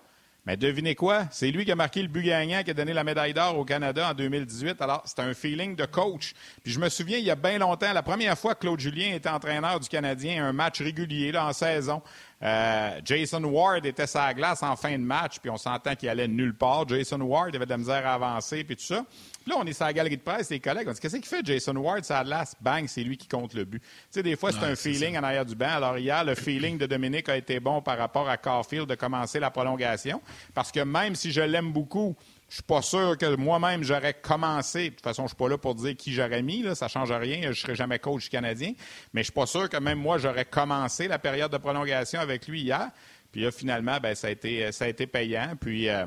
Mais 0.45 0.57
devinez 0.57 0.93
quoi? 0.93 1.26
C'est 1.32 1.51
lui 1.51 1.64
qui 1.64 1.72
a 1.72 1.76
marqué 1.76 2.01
le 2.01 2.10
but 2.10 2.22
gagnant, 2.22 2.62
qui 2.64 2.72
a 2.72 2.74
donné 2.74 2.91
la 2.91 3.05
médaille 3.05 3.34
d'or 3.34 3.57
au 3.57 3.64
Canada 3.64 4.10
en 4.10 4.14
2018. 4.14 4.82
Alors, 4.82 5.03
c'est 5.05 5.20
un 5.20 5.34
feeling 5.34 5.78
de 5.78 5.86
coach. 5.86 6.34
Puis 6.62 6.74
je 6.74 6.82
me 6.82 6.89
souviens, 6.89 7.18
il 7.18 7.24
y 7.24 7.32
a 7.32 7.36
bien 7.36 7.60
longtemps, 7.60 7.93
la 7.93 8.03
première 8.03 8.38
fois 8.38 8.55
que 8.55 8.62
Claude 8.62 8.80
Julien 8.80 9.14
était 9.14 9.30
entraîneur 9.30 9.80
du 9.80 9.88
Canadien, 9.88 10.45
un 10.45 10.51
match 10.51 10.82
régulier 10.82 11.38
en 11.38 11.53
saison, 11.53 12.01
euh, 12.41 12.99
Jason 13.05 13.43
Ward 13.43 13.86
était 13.86 14.07
sa 14.07 14.34
glace 14.34 14.64
en 14.64 14.76
fin 14.76 14.93
de 14.93 15.03
match, 15.03 15.39
puis 15.39 15.49
on 15.49 15.57
s'entend 15.57 15.95
qu'il 15.95 16.10
allait 16.10 16.28
nulle 16.28 16.55
part. 16.55 16.88
Jason 16.88 17.22
Ward 17.22 17.55
avait 17.55 17.66
de 17.66 17.70
la 17.70 17.78
misère 17.78 18.05
à 18.05 18.16
avancer, 18.16 18.64
puis 18.66 18.76
tout 18.76 18.84
ça. 18.84 19.05
Puis 19.50 19.58
là, 19.58 19.64
on 19.64 19.68
est 19.68 19.74
sur 19.74 19.86
la 19.86 19.93
galerie 19.93 20.18
de 20.18 20.22
presse, 20.22 20.52
les 20.52 20.60
collègues, 20.60 20.88
on 20.88 20.91
dit 20.91 21.00
Qu'est-ce 21.00 21.16
qu'il 21.16 21.26
fait 21.26 21.43
Jason 21.43 21.76
Ward 21.76 22.04
sa 22.04 22.24
glace 22.24 22.56
Bang, 22.62 22.86
c'est 22.88 23.02
lui 23.02 23.18
qui 23.18 23.28
compte 23.28 23.56
le 23.56 23.66
but. 23.66 23.82
Tu 23.82 23.88
sais, 24.12 24.22
des 24.22 24.36
fois, 24.36 24.52
c'est 24.52 24.64
un 24.64 24.76
feeling 24.76 25.18
en 25.18 25.24
arrière 25.24 25.43
du 25.43 25.56
banc. 25.56 25.70
Alors, 25.70 25.97
hier, 25.97 26.24
le 26.24 26.36
feeling 26.36 26.78
de 26.78 26.86
Dominique 26.86 27.30
a 27.30 27.36
été 27.36 27.60
bon 27.60 27.82
par 27.82 27.97
rapport 27.97 28.30
à 28.30 28.38
Caulfield 28.38 28.88
de 28.88 28.93
commencer 28.93 29.39
la 29.39 29.50
prolongation, 29.50 30.22
parce 30.54 30.72
que 30.72 30.82
même 30.82 31.16
si 31.16 31.32
je 31.32 31.41
l'aime 31.41 31.74
beaucoup, 31.74 32.16
je 32.47 32.56
suis 32.56 32.64
pas 32.64 32.84
sûr 32.84 33.18
que 33.18 33.36
moi-même 33.38 33.84
j'aurais 33.84 34.14
commencé. 34.14 34.91
De 34.91 34.95
toute 34.95 35.04
façon, 35.04 35.24
je 35.24 35.30
suis 35.30 35.38
pas 35.38 35.50
là 35.50 35.58
pour 35.58 35.74
dire 35.74 35.95
qui 35.97 36.14
j'aurais 36.14 36.43
mis. 36.43 36.62
Là, 36.62 36.76
ça 36.76 36.88
change 36.88 37.12
rien. 37.12 37.52
Je 37.52 37.60
serai 37.60 37.74
jamais 37.74 37.97
coach 37.97 38.30
canadien. 38.30 38.74
Mais 39.14 39.22
je 39.22 39.26
suis 39.26 39.34
pas 39.34 39.47
sûr 39.47 39.68
que 39.68 39.78
même 39.78 39.97
moi 39.97 40.20
j'aurais 40.20 40.45
commencé 40.45 41.08
la 41.08 41.18
période 41.18 41.52
de 41.52 41.58
prolongation 41.58 42.20
avec 42.20 42.47
lui 42.47 42.62
hier. 42.62 42.91
Puis 43.32 43.41
là, 43.41 43.52
finalement, 43.52 43.97
ben, 44.00 44.14
ça 44.14 44.28
a 44.28 44.30
été 44.30 44.72
ça 44.72 44.86
a 44.86 44.88
été 44.89 45.08
payant. 45.08 45.54
Puis 45.60 45.89
euh, 45.89 46.06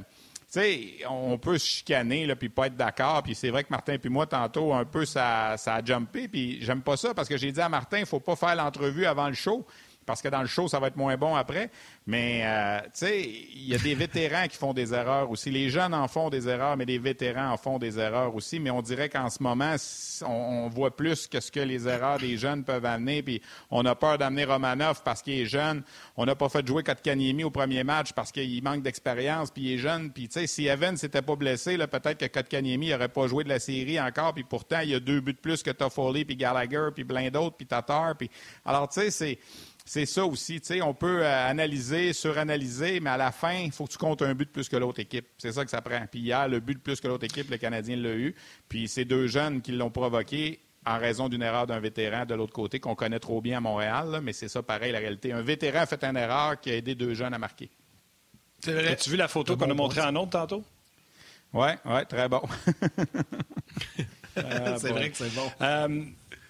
sais, 0.61 0.99
on 1.09 1.39
peut 1.39 1.59
se 1.59 1.67
chicaner 1.67 2.27
là, 2.27 2.37
puis 2.37 2.49
pas 2.49 2.67
être 2.67 2.77
d'accord. 2.77 3.23
Puis 3.23 3.35
c'est 3.35 3.51
vrai 3.51 3.65
que 3.65 3.71
Martin 3.71 3.97
puis 3.99 4.11
moi 4.11 4.27
tantôt 4.27 4.73
un 4.75 4.85
peu 4.85 5.05
ça, 5.05 5.57
ça 5.57 5.77
a 5.77 5.85
jumpé. 5.85 6.29
Puis 6.29 6.59
j'aime 6.61 6.83
pas 6.83 6.97
ça 6.97 7.15
parce 7.15 7.29
que 7.29 7.37
j'ai 7.37 7.53
dit 7.53 7.61
à 7.61 7.69
Martin, 7.69 8.01
il 8.01 8.07
faut 8.07 8.21
pas 8.21 8.37
faire 8.37 8.55
l'entrevue 8.55 9.07
avant 9.07 9.29
le 9.29 9.35
show 9.35 9.67
parce 10.07 10.23
que 10.23 10.29
dans 10.29 10.41
le 10.41 10.47
show, 10.47 10.69
ça 10.69 10.81
va 10.81 10.89
être 10.89 10.97
moins 10.97 11.17
bon 11.17 11.35
après. 11.35 11.71
Mais, 12.07 12.43
euh, 12.45 12.81
tu 12.85 12.91
sais, 12.95 13.21
il 13.23 13.69
y 13.69 13.75
a 13.75 13.79
des 13.79 13.95
vétérans 13.95 14.49
qui 14.49 14.57
font 14.57 14.73
des 14.73 14.93
erreurs 14.93 15.31
aussi. 15.31 15.51
Les 15.51 15.71
jeunes 15.71 15.95
en 15.95 16.09
font 16.09 16.31
des 16.31 16.49
erreurs, 16.49 16.77
mais 16.77 16.85
les 16.85 16.99
vétérans 16.99 17.53
en 17.53 17.57
font 17.57 17.79
des 17.79 17.99
erreurs 17.99 18.35
aussi. 18.35 18.59
Mais 18.59 18.71
on 18.71 18.83
dirait 18.83 19.09
qu'en 19.09 19.31
ce 19.31 19.43
moment, 19.43 19.77
on, 20.27 20.69
voit 20.69 20.97
plus 20.97 21.27
que 21.29 21.41
ce 21.41 21.51
que 21.53 21.61
les 21.61 21.87
erreurs 21.87 22.19
des 22.19 22.37
jeunes 22.37 22.65
peuvent 22.65 22.85
amener. 22.85 23.23
Puis 23.23 23.41
on 23.71 23.85
a 23.87 23.95
peur 23.95 24.19
d'amener 24.19 24.45
Romanov 24.45 25.03
parce 25.05 25.23
qu'il 25.23 25.35
est 25.35 25.47
jeune. 25.47 25.83
On 26.17 26.27
n'a 26.27 26.35
pas 26.35 26.49
fait 26.49 26.67
jouer 26.67 26.83
Kotkaniemi 26.83 27.45
au 27.45 27.51
premier 27.51 27.85
match 27.85 28.13
parce 28.13 28.33
qu'il 28.33 28.63
manque 28.63 28.83
d'expérience, 28.83 29.51
puis 29.51 29.63
il 29.63 29.73
est 29.75 29.79
jeune. 29.79 30.11
Puis, 30.11 30.29
tu 30.29 30.41
sais, 30.41 30.47
si 30.47 30.67
Evan 30.67 30.97
s'était 30.97 31.23
pas 31.23 31.37
blessé, 31.37 31.79
peut-être 31.79 32.19
que 32.19 32.27
Kotkaniemi 32.27 32.91
n'aurait 32.91 33.09
pas 33.09 33.27
joué 33.29 33.45
de 33.45 33.49
la 33.49 33.61
série 33.61 34.01
encore. 34.01 34.35
Puis 34.35 34.45
pourtant, 34.45 34.81
il 34.81 34.91
y 34.91 34.95
a 34.95 35.01
deux 35.01 35.21
buts 35.21 35.35
de 35.35 35.39
plus 35.39 35.63
que 35.63 35.71
Toffoli, 35.71 36.25
puis 36.25 36.37
Gallagher, 36.37 36.89
puis 36.95 37.05
plein 37.05 37.31
d'autres, 37.31 37.57
puis 37.57 37.67
Tatar. 37.67 38.17
Puis... 38.17 38.31
Alors, 38.65 38.89
tu 38.89 39.01
sais, 39.01 39.11
c'est 39.11 39.39
c'est 39.85 40.07
ça 40.07 40.25
aussi. 40.25 40.61
on 40.83 40.95
peut 40.95 41.25
euh, 41.25 41.49
analyser, 41.49 42.13
suranalyser, 42.13 43.01
mais 43.01 43.11
à 43.11 43.17
la 43.17 43.33
fin, 43.33 43.55
il 43.55 43.73
faut 43.73 43.85
que 43.85 43.93
tu 43.93 43.99
comptes 43.99 44.23
un 44.23 44.35
but 44.35 44.47
de 44.47 44.51
plus 44.51 44.69
que 44.69 44.77
l'autre 44.77 45.01
équipe. 45.01 45.27
C'est 45.39 45.53
ça 45.53 45.65
que 45.65 45.71
ça 45.71 45.81
prend. 45.81 46.07
Puis 46.11 46.21
hier, 46.21 46.49
le 46.49 46.61
but 46.61 46.75
de 46.75 46.81
plus 46.81 47.01
que 47.01 47.09
l'autre 47.09 47.25
équipe, 47.25 47.51
le 47.51 47.59
Canadien 47.59 47.97
l'a 47.97 48.15
eu. 48.15 48.35
Puis 48.69 48.89
c'est 48.89 49.05
deux 49.05 49.27
jeunes 49.27 49.61
qui 49.61 49.73
l'ont 49.73 49.91
provoqué 49.91 50.61
en 50.85 50.99
raison 50.99 51.29
d'une 51.29 51.43
erreur 51.43 51.67
d'un 51.67 51.81
vétéran 51.81 52.27
de 52.27 52.35
l'autre 52.35 52.53
côté 52.53 52.81
qu'on 52.81 52.95
connaît 52.95 53.21
trop 53.21 53.41
bien 53.41 53.59
à 53.59 53.61
Montréal. 53.61 54.21
mais 54.23 54.33
c'est 54.33 54.49
ça, 54.49 54.63
pareil, 54.63 54.93
la 54.93 54.99
réalité. 54.99 55.33
Un 55.33 55.43
vétéran 55.43 55.81
a 55.81 55.87
fait 55.87 56.03
une 56.05 56.17
erreur 56.17 56.61
qui 56.61 56.71
a 56.71 56.77
aidé 56.77 56.95
deux 56.95 57.15
jeunes 57.15 57.35
à 57.35 57.39
marquer. 57.39 57.71
C'est 58.65 58.73
vrai. 58.73 58.89
As-tu 58.89 59.11
vu 59.11 59.17
la 59.17 59.29
photo 59.29 59.57
qu'on 59.57 59.71
a 59.71 59.75
montrée 59.75 60.01
en 60.01 60.15
autre 60.17 60.31
tantôt? 60.31 60.65
Oui, 61.53 61.69
oui, 61.85 62.07
très 62.09 62.29
bon. 62.29 62.43
c'est 64.35 64.91
vrai 64.91 65.11
que 65.11 65.17
c'est 65.17 65.35
bon. 65.35 65.51
Euh, 65.61 66.05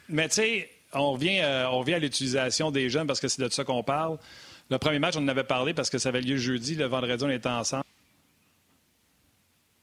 mais 0.08 0.28
tu 0.28 0.34
sais, 0.36 0.70
on 0.94 1.12
revient, 1.12 1.40
euh, 1.40 1.68
on 1.68 1.80
revient 1.80 1.94
à 1.94 1.98
l'utilisation 1.98 2.70
des 2.70 2.90
jeunes 2.90 3.06
parce 3.06 3.20
que 3.20 3.28
c'est 3.28 3.42
de 3.42 3.48
ça 3.48 3.64
qu'on 3.64 3.82
parle. 3.82 4.18
Le 4.70 4.78
premier 4.78 4.98
match, 4.98 5.14
on 5.16 5.22
en 5.22 5.28
avait 5.28 5.44
parlé 5.44 5.74
parce 5.74 5.90
que 5.90 5.98
ça 5.98 6.10
avait 6.10 6.20
lieu 6.20 6.36
jeudi. 6.36 6.74
Le 6.74 6.86
vendredi, 6.86 7.24
on 7.24 7.30
était 7.30 7.48
ensemble 7.48 7.84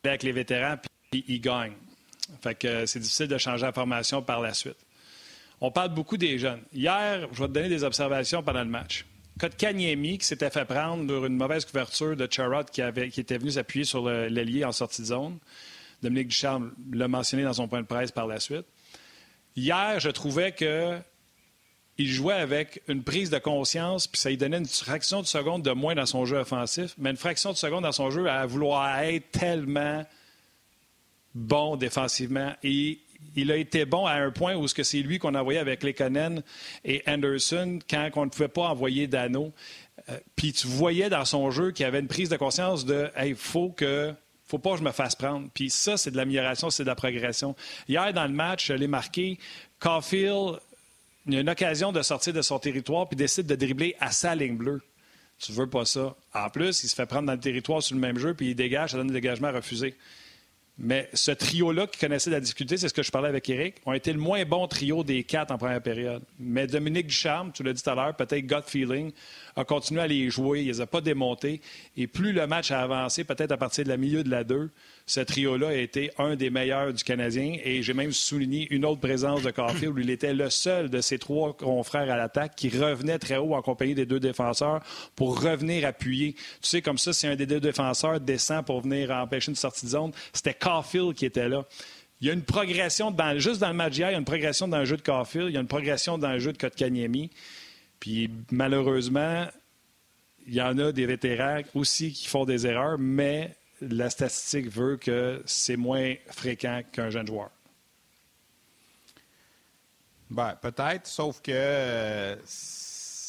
avec 0.03 0.23
les 0.23 0.31
vétérans, 0.31 0.77
puis 1.11 1.25
ils 1.27 1.41
gagnent. 1.41 1.73
Fait 2.41 2.55
que 2.55 2.67
euh, 2.67 2.85
c'est 2.85 2.99
difficile 2.99 3.27
de 3.27 3.37
changer 3.37 3.65
la 3.65 3.73
formation 3.73 4.21
par 4.21 4.39
la 4.41 4.53
suite. 4.53 4.77
On 5.61 5.71
parle 5.71 5.89
beaucoup 5.89 6.17
des 6.17 6.39
jeunes. 6.39 6.61
Hier, 6.73 7.27
je 7.31 7.39
vais 7.39 7.47
te 7.47 7.53
donner 7.53 7.69
des 7.69 7.83
observations 7.83 8.41
pendant 8.41 8.63
le 8.63 8.69
match. 8.69 9.05
Kotkaniemi, 9.39 10.17
qui 10.17 10.25
s'était 10.25 10.49
fait 10.49 10.65
prendre 10.65 11.05
pour 11.05 11.25
une 11.25 11.35
mauvaise 11.35 11.65
couverture 11.65 12.15
de 12.15 12.27
Charrot 12.29 12.63
qui 12.71 12.81
était 12.81 13.37
venu 13.37 13.51
s'appuyer 13.51 13.85
sur 13.85 14.09
l'ailier 14.09 14.63
en 14.65 14.71
sortie 14.71 15.01
de 15.01 15.07
zone. 15.07 15.37
Dominique 16.01 16.29
Ducharme 16.29 16.71
l'a 16.93 17.07
mentionné 17.07 17.43
dans 17.43 17.53
son 17.53 17.67
point 17.67 17.81
de 17.81 17.87
presse 17.87 18.11
par 18.11 18.27
la 18.27 18.39
suite. 18.39 18.65
Hier, 19.55 19.99
je 19.99 20.09
trouvais 20.09 20.51
que 20.51 20.99
il 21.97 22.07
jouait 22.07 22.35
avec 22.35 22.81
une 22.87 23.03
prise 23.03 23.29
de 23.29 23.39
conscience, 23.39 24.07
puis 24.07 24.19
ça 24.19 24.29
lui 24.29 24.37
donnait 24.37 24.57
une 24.57 24.65
fraction 24.65 25.21
de 25.21 25.27
seconde 25.27 25.63
de 25.63 25.71
moins 25.71 25.95
dans 25.95 26.05
son 26.05 26.23
jeu 26.23 26.37
offensif, 26.37 26.95
mais 26.97 27.09
une 27.09 27.17
fraction 27.17 27.51
de 27.51 27.57
seconde 27.57 27.83
dans 27.83 27.91
son 27.91 28.09
jeu 28.09 28.29
à 28.29 28.45
vouloir 28.45 28.99
être 28.99 29.29
tellement 29.31 30.05
bon 31.35 31.75
défensivement. 31.75 32.53
Et 32.63 32.99
il 33.35 33.51
a 33.51 33.57
été 33.57 33.83
bon 33.83 34.05
à 34.05 34.13
un 34.13 34.31
point 34.31 34.55
où 34.55 34.65
c'est 34.67 35.01
lui 35.01 35.19
qu'on 35.19 35.35
envoyait 35.35 35.59
avec 35.59 35.83
Lekonen 35.83 36.41
et 36.85 37.03
Anderson 37.05 37.79
quand 37.89 38.09
on 38.15 38.25
ne 38.25 38.29
pouvait 38.29 38.47
pas 38.47 38.69
envoyer 38.69 39.07
Dano. 39.07 39.53
Euh, 40.09 40.17
puis 40.37 40.53
tu 40.53 40.67
voyais 40.67 41.09
dans 41.09 41.25
son 41.25 41.51
jeu 41.51 41.71
qu'il 41.71 41.85
avait 41.85 41.99
une 41.99 42.07
prise 42.07 42.29
de 42.29 42.37
conscience 42.37 42.85
de 42.85 43.09
il 43.21 43.35
faut 43.35 43.69
que 43.69 44.13
faut 44.49 44.57
pas 44.57 44.71
que 44.71 44.79
je 44.79 44.83
me 44.83 44.91
fasse 44.91 45.15
prendre. 45.15 45.47
Puis 45.53 45.69
ça, 45.69 45.95
c'est 45.95 46.11
de 46.11 46.17
l'amélioration, 46.17 46.69
c'est 46.69 46.83
de 46.83 46.87
la 46.87 46.95
progression. 46.95 47.55
Hier, 47.87 48.11
dans 48.13 48.25
le 48.25 48.33
match, 48.33 48.67
je 48.67 48.73
l'ai 48.73 48.87
marqué, 48.87 49.37
Caulfield, 49.79 50.59
a 51.27 51.39
une 51.39 51.49
occasion 51.49 51.91
de 51.91 52.01
sortir 52.01 52.33
de 52.33 52.41
son 52.41 52.57
territoire 52.57 53.07
puis 53.07 53.15
décide 53.15 53.45
de 53.45 53.55
dribbler 53.55 53.95
à 53.99 54.11
sa 54.11 54.33
ligne 54.33 54.57
bleue. 54.57 54.81
Tu 55.37 55.51
veux 55.51 55.69
pas 55.69 55.85
ça. 55.85 56.15
En 56.33 56.49
plus, 56.49 56.83
il 56.83 56.89
se 56.89 56.95
fait 56.95 57.05
prendre 57.05 57.27
dans 57.27 57.33
le 57.33 57.39
territoire 57.39 57.83
sur 57.83 57.95
le 57.95 58.01
même 58.01 58.17
jeu 58.17 58.33
puis 58.33 58.49
il 58.49 58.55
dégage, 58.55 58.91
ça 58.91 58.97
donne 58.97 59.11
un 59.11 59.13
dégagement 59.13 59.51
refusé. 59.51 59.95
Mais 60.81 61.09
ce 61.13 61.31
trio-là 61.31 61.87
qui 61.87 61.99
connaissait 61.99 62.29
la 62.29 62.39
difficulté, 62.39 62.77
c'est 62.77 62.87
ce 62.87 62.93
que 62.93 63.03
je 63.03 63.11
parlais 63.11 63.27
avec 63.27 63.49
Eric, 63.49 63.75
ont 63.85 63.91
été 63.91 64.13
le 64.13 64.19
moins 64.19 64.45
bon 64.45 64.65
trio 64.65 65.03
des 65.03 65.25
quatre 65.25 65.51
en 65.51 65.57
première 65.57 65.81
période. 65.81 66.23
Mais 66.39 66.67
Dominique 66.67 67.07
Ducharme, 67.07 67.51
tu 67.51 67.63
l'as 67.63 67.73
dit 67.73 67.83
tout 67.83 67.89
à 67.89 67.95
l'heure, 67.95 68.15
peut-être 68.15 68.45
gut 68.45 68.63
feeling, 68.65 69.11
a 69.57 69.65
continué 69.65 70.01
à 70.01 70.07
les 70.07 70.29
jouer, 70.29 70.61
il 70.61 70.67
les 70.67 70.79
a 70.79 70.87
pas 70.87 71.01
démontés. 71.01 71.59
Et 71.97 72.07
plus 72.07 72.31
le 72.31 72.47
match 72.47 72.71
a 72.71 72.79
avancé, 72.79 73.25
peut-être 73.25 73.51
à 73.51 73.57
partir 73.57 73.83
de 73.83 73.89
la 73.89 73.97
milieu 73.97 74.23
de 74.23 74.29
la 74.29 74.45
2, 74.45 74.69
ce 75.09 75.21
trio-là 75.21 75.69
a 75.69 75.73
été 75.73 76.11
un 76.19 76.35
des 76.35 76.51
meilleurs 76.51 76.93
du 76.93 77.03
Canadien. 77.03 77.57
Et 77.63 77.81
j'ai 77.81 77.95
même 77.95 78.11
souligné 78.11 78.67
une 78.69 78.85
autre 78.85 79.01
présence 79.01 79.41
de 79.41 79.49
Caulfield 79.49 79.95
où 79.95 79.97
il 79.97 80.11
était 80.11 80.35
le 80.35 80.51
seul 80.51 80.87
de 80.87 81.01
ses 81.01 81.17
trois 81.17 81.57
confrères 81.57 82.11
à 82.11 82.15
l'attaque 82.15 82.55
qui 82.55 82.69
revenait 82.69 83.17
très 83.17 83.37
haut 83.37 83.55
en 83.55 83.63
compagnie 83.63 83.95
des 83.95 84.05
deux 84.05 84.19
défenseurs 84.19 84.81
pour 85.15 85.41
revenir 85.41 85.87
appuyer. 85.87 86.33
Tu 86.33 86.41
sais, 86.61 86.83
comme 86.83 86.99
ça, 86.99 87.11
si 87.11 87.25
un 87.25 87.35
des 87.35 87.47
deux 87.47 87.59
défenseurs 87.59 88.19
descend 88.19 88.63
pour 88.63 88.81
venir 88.81 89.09
empêcher 89.09 89.49
une 89.49 89.55
sortie 89.55 89.87
de 89.87 89.89
zone, 89.89 90.11
c'était 90.31 90.53
Caulfield 90.53 91.15
qui 91.15 91.25
était 91.25 91.49
là. 91.49 91.65
Il 92.21 92.27
y 92.27 92.29
a 92.29 92.33
une 92.33 92.43
progression, 92.43 93.09
dans, 93.09 93.39
juste 93.39 93.61
dans 93.61 93.69
le 93.69 93.73
match 93.73 93.93
il 93.95 94.01
y 94.01 94.03
a 94.03 94.11
une 94.11 94.25
progression 94.25 94.67
dans 94.67 94.77
le 94.77 94.85
jeu 94.85 94.97
de 94.97 95.01
Caulfield, 95.01 95.47
il 95.49 95.55
y 95.55 95.57
a 95.57 95.61
une 95.61 95.67
progression 95.67 96.19
dans 96.19 96.33
le 96.33 96.39
jeu 96.39 96.53
de 96.53 96.57
Kotkaniemi. 96.59 97.31
Puis 97.99 98.29
malheureusement, 98.51 99.47
il 100.45 100.53
y 100.53 100.61
en 100.61 100.77
a 100.77 100.91
des 100.91 101.07
vétérans 101.07 101.61
aussi 101.73 102.13
qui 102.13 102.27
font 102.27 102.45
des 102.45 102.67
erreurs, 102.67 102.99
mais 102.99 103.55
la 103.81 104.09
statistique 104.09 104.69
veut 104.69 104.97
que 104.97 105.41
c'est 105.45 105.77
moins 105.77 106.15
fréquent 106.29 106.81
qu'un 106.91 107.09
jeune 107.09 107.27
joueur. 107.27 107.49
Ben, 110.29 110.55
peut-être, 110.61 111.07
sauf 111.07 111.41
que 111.41 111.51
euh, 111.53 112.35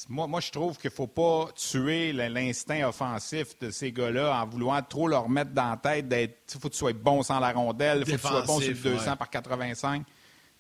moi, 0.09 0.27
moi, 0.27 0.41
je 0.41 0.51
trouve 0.51 0.77
qu'il 0.77 0.91
ne 0.91 0.95
faut 0.95 1.07
pas 1.07 1.49
tuer 1.55 2.13
l'instinct 2.13 2.87
offensif 2.87 3.59
de 3.59 3.71
ces 3.71 3.93
gars-là 3.93 4.43
en 4.43 4.47
voulant 4.47 4.83
trop 4.83 5.09
leur 5.09 5.29
mettre 5.29 5.53
dans 5.53 5.71
la 5.71 5.77
tête 5.77 6.09
d'être. 6.09 6.37
Il 6.55 6.61
faut 6.61 6.69
que 6.69 6.75
tu 6.75 6.79
sois 6.79 6.93
bon 6.93 7.23
sans 7.23 7.41
la 7.41 7.53
rondelle, 7.53 8.05
il 8.07 8.11
faut 8.11 8.17
que 8.17 8.21
tu 8.21 8.29
sois 8.29 8.43
bon 8.43 8.61
sur 8.61 8.71
le 8.71 8.77
200 8.77 9.17
par 9.17 9.31
85. 9.31 10.05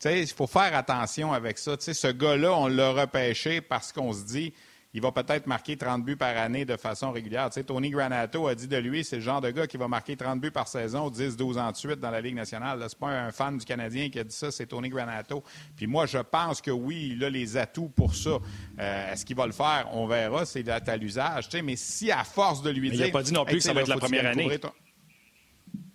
Il 0.05 0.27
faut 0.29 0.47
faire 0.47 0.75
attention 0.75 1.33
avec 1.33 1.59
ça. 1.59 1.77
ce 1.79 2.13
gars-là, 2.13 2.53
on 2.53 2.69
l'a 2.69 2.93
repêché 2.93 3.61
parce 3.61 3.93
qu'on 3.93 4.13
se 4.13 4.23
dit 4.23 4.55
il 4.93 5.01
va 5.01 5.13
peut-être 5.13 5.47
marquer 5.47 5.77
30 5.77 6.05
buts 6.05 6.17
par 6.17 6.37
année 6.37 6.65
de 6.65 6.77
façon 6.77 7.13
régulière. 7.13 7.49
Tu 7.51 7.55
sais, 7.55 7.65
Tony 7.65 7.91
Granato 7.91 8.49
a 8.49 8.55
dit 8.55 8.67
de 8.67 8.77
lui, 8.77 9.05
c'est 9.05 9.17
le 9.17 9.23
genre 9.23 9.41
de 9.41 9.51
gars 9.51 9.67
qui 9.67 9.77
va 9.77 9.87
marquer 9.87 10.17
30 10.17 10.41
buts 10.41 10.51
par 10.51 10.67
saison, 10.67 11.09
10-12 11.09 11.59
ans 11.59 11.71
de 11.71 11.77
suite 11.77 12.01
dans 12.01 12.11
la 12.11 12.21
Ligue 12.21 12.35
nationale. 12.35 12.79
Ce 12.81 12.85
n'est 12.85 12.99
pas 12.99 13.09
un 13.09 13.31
fan 13.31 13.57
du 13.57 13.65
Canadien 13.65 14.09
qui 14.11 14.19
a 14.19 14.25
dit 14.25 14.35
ça, 14.35 14.51
c'est 14.51 14.67
Tony 14.67 14.89
Granato. 14.89 15.45
Puis 15.77 15.87
moi, 15.87 16.07
je 16.07 16.19
pense 16.19 16.61
que 16.61 16.71
oui, 16.71 17.13
il 17.13 17.25
a 17.25 17.31
les 17.31 17.57
atouts 17.57 17.89
pour 17.89 18.15
ça. 18.15 18.39
Euh, 18.79 19.13
est-ce 19.13 19.25
qu'il 19.25 19.37
va 19.37 19.47
le 19.47 19.53
faire? 19.53 19.89
On 19.93 20.07
verra, 20.07 20.45
c'est 20.45 20.69
à 20.69 20.97
l'usage. 20.97 21.49
Tu 21.49 21.59
sais, 21.59 21.63
mais 21.63 21.77
si 21.77 22.11
à 22.11 22.25
force 22.25 22.63
de 22.63 22.71
lui 22.71 22.91
dire... 22.91 23.01
Il 23.01 23.07
n'a 23.07 23.13
pas 23.13 23.23
dit 23.23 23.33
non 23.33 23.45
plus 23.45 23.59
que 23.59 23.63
ça 23.63 23.73
va 23.73 23.83
être 23.83 23.89
la 23.89 23.97
première 23.97 24.27
année. 24.27 24.59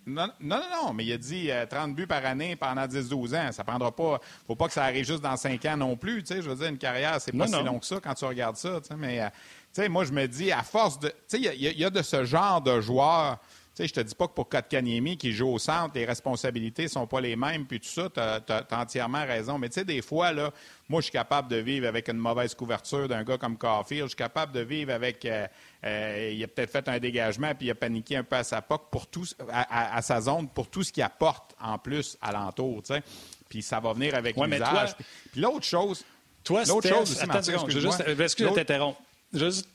Non, 0.06 0.28
non, 0.40 0.60
non, 0.70 0.92
mais 0.92 1.04
il 1.04 1.12
a 1.12 1.18
dit 1.18 1.50
30 1.68 1.90
euh, 1.90 1.92
buts 1.92 2.06
par 2.06 2.24
année 2.24 2.54
pendant 2.54 2.86
10-12 2.86 3.36
ans. 3.36 3.50
Ça 3.50 3.64
prendra 3.64 3.90
pas. 3.90 4.20
faut 4.46 4.54
pas 4.54 4.68
que 4.68 4.72
ça 4.72 4.84
arrive 4.84 5.04
juste 5.04 5.20
dans 5.20 5.36
5 5.36 5.64
ans 5.64 5.76
non 5.76 5.96
plus. 5.96 6.24
Je 6.28 6.48
veux 6.48 6.54
dire, 6.54 6.68
une 6.68 6.78
carrière, 6.78 7.20
c'est 7.20 7.32
pas 7.32 7.48
si 7.48 7.62
long 7.64 7.80
que 7.80 7.86
ça 7.86 7.96
quand 8.00 8.14
tu 8.14 8.24
regardes 8.24 8.56
ça. 8.56 8.78
Mais 8.96 9.20
euh, 9.20 9.88
moi, 9.88 10.04
je 10.04 10.12
me 10.12 10.28
dis, 10.28 10.52
à 10.52 10.62
force 10.62 11.00
de. 11.00 11.12
Il 11.32 11.42
y, 11.42 11.84
a 11.84 11.90
de 11.90 12.02
ce 12.02 12.24
genre 12.24 12.60
de 12.60 12.80
joueurs 12.80 13.38
sais, 13.76 13.88
je 13.88 13.94
te 13.94 14.00
dis 14.00 14.14
pas 14.14 14.26
que 14.26 14.32
pour 14.32 14.48
Kotkaniemi 14.48 15.16
qui 15.16 15.32
joue 15.32 15.48
au 15.48 15.58
centre, 15.58 15.92
les 15.94 16.04
responsabilités 16.04 16.88
sont 16.88 17.06
pas 17.06 17.20
les 17.20 17.36
mêmes, 17.36 17.66
puis 17.66 17.78
tout 17.78 17.88
ça, 17.88 18.08
tu 18.08 18.20
as, 18.20 18.66
entièrement 18.70 19.24
raison. 19.24 19.58
Mais 19.58 19.68
tu 19.68 19.74
sais, 19.74 19.84
des 19.84 20.02
fois, 20.02 20.32
là, 20.32 20.50
moi, 20.88 21.00
je 21.00 21.04
suis 21.04 21.12
capable 21.12 21.48
de 21.48 21.56
vivre 21.56 21.86
avec 21.86 22.08
une 22.08 22.16
mauvaise 22.16 22.54
couverture 22.54 23.08
d'un 23.08 23.22
gars 23.22 23.38
comme 23.38 23.58
Caulfield. 23.58 24.04
Je 24.04 24.08
suis 24.08 24.16
capable 24.16 24.52
de 24.52 24.60
vivre 24.60 24.92
avec... 24.92 25.24
Euh, 25.24 25.46
euh, 25.84 26.32
il 26.32 26.42
a 26.42 26.48
peut-être 26.48 26.70
fait 26.70 26.88
un 26.88 26.98
dégagement, 26.98 27.54
puis 27.54 27.66
il 27.66 27.70
a 27.70 27.74
paniqué 27.74 28.16
un 28.16 28.24
peu 28.24 28.36
à 28.36 28.44
sa 28.44 28.62
POC 28.62 28.90
pour 28.90 29.06
tout, 29.06 29.26
à, 29.50 30.00
sa 30.02 30.20
zone 30.20 30.48
pour 30.48 30.68
tout 30.68 30.82
ce 30.82 30.90
qu'il 30.90 31.02
apporte 31.02 31.54
en 31.60 31.78
plus 31.78 32.16
alentour, 32.20 32.82
tu 32.82 32.94
sais. 32.94 33.02
Puis 33.48 33.62
ça 33.62 33.78
va 33.78 33.92
venir 33.92 34.14
avec 34.14 34.36
ouais, 34.36 34.48
l'usage. 34.48 34.96
Puis 35.32 35.40
l'autre 35.40 35.64
chose... 35.64 36.04
Toi, 36.42 36.62
l'autre 36.64 36.88
chose 36.88 37.10
aussi, 37.10 37.22
Attends, 37.22 37.42
je 37.42 37.74
veux 37.74 37.80
juste... 37.80 38.04
Excuse, 38.20 38.54
t'interrompre. 38.54 39.00
Juste, 39.32 39.68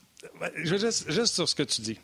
juste, 0.55 1.11
juste 1.11 1.33
sur 1.35 1.47
ce 1.47 1.53
que 1.53 1.63
tu 1.63 1.81
dis. 1.81 1.99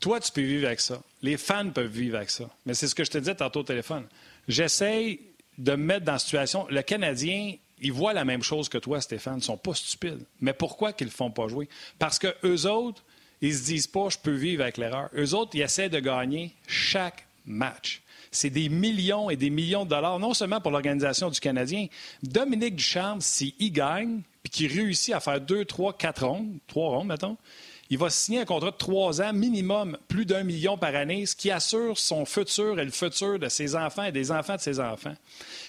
Toi, 0.00 0.20
tu 0.20 0.30
peux 0.32 0.42
vivre 0.42 0.66
avec 0.66 0.80
ça. 0.80 1.00
Les 1.22 1.36
fans 1.36 1.70
peuvent 1.70 1.90
vivre 1.90 2.16
avec 2.16 2.30
ça. 2.30 2.48
Mais 2.66 2.74
c'est 2.74 2.86
ce 2.86 2.94
que 2.94 3.04
je 3.04 3.10
te 3.10 3.18
disais 3.18 3.34
tantôt 3.34 3.60
au 3.60 3.64
téléphone. 3.64 4.04
J'essaye 4.46 5.20
de 5.58 5.72
me 5.72 5.84
mettre 5.84 6.04
dans 6.04 6.12
la 6.12 6.18
situation. 6.18 6.66
Le 6.70 6.82
Canadien, 6.82 7.54
ils 7.80 7.92
voient 7.92 8.12
la 8.12 8.24
même 8.24 8.42
chose 8.42 8.68
que 8.68 8.78
toi, 8.78 9.00
Stéphane. 9.00 9.34
Ils 9.34 9.38
ne 9.38 9.42
sont 9.42 9.56
pas 9.56 9.74
stupides. 9.74 10.24
Mais 10.40 10.52
pourquoi 10.52 10.92
qu'ils 10.92 11.08
ne 11.08 11.12
font 11.12 11.30
pas 11.30 11.48
jouer? 11.48 11.68
Parce 11.98 12.18
que 12.18 12.34
eux 12.44 12.66
autres, 12.66 13.02
ils 13.40 13.54
se 13.54 13.64
disent 13.64 13.86
pas, 13.86 14.08
je 14.08 14.18
peux 14.18 14.34
vivre 14.34 14.62
avec 14.62 14.76
l'erreur. 14.76 15.10
Eux 15.16 15.34
autres, 15.34 15.52
ils 15.54 15.62
essaient 15.62 15.88
de 15.88 16.00
gagner 16.00 16.54
chaque 16.66 17.26
match. 17.44 18.02
C'est 18.30 18.50
des 18.50 18.68
millions 18.68 19.30
et 19.30 19.36
des 19.36 19.50
millions 19.50 19.84
de 19.84 19.90
dollars, 19.90 20.18
non 20.18 20.34
seulement 20.34 20.60
pour 20.60 20.70
l'organisation 20.70 21.30
du 21.30 21.40
Canadien. 21.40 21.86
Dominique 22.22 22.76
Ducharme, 22.76 23.20
s'il 23.20 23.72
gagne, 23.72 24.20
puis 24.42 24.50
qu'il 24.50 24.72
réussit 24.72 25.14
à 25.14 25.20
faire 25.20 25.40
deux, 25.40 25.64
trois, 25.64 25.96
quatre 25.96 26.26
rondes, 26.26 26.58
trois 26.66 26.90
rondes, 26.90 27.08
mettons, 27.08 27.36
il 27.90 27.98
va 27.98 28.10
signer 28.10 28.40
un 28.40 28.44
contrat 28.44 28.70
de 28.70 28.76
trois 28.76 29.22
ans, 29.22 29.32
minimum 29.32 29.96
plus 30.08 30.26
d'un 30.26 30.44
million 30.44 30.76
par 30.76 30.94
année, 30.94 31.24
ce 31.26 31.34
qui 31.34 31.50
assure 31.50 31.98
son 31.98 32.24
futur 32.24 32.78
et 32.78 32.84
le 32.84 32.90
futur 32.90 33.38
de 33.38 33.48
ses 33.48 33.74
enfants 33.74 34.04
et 34.04 34.12
des 34.12 34.30
enfants 34.30 34.56
de 34.56 34.60
ses 34.60 34.78
enfants. 34.78 35.14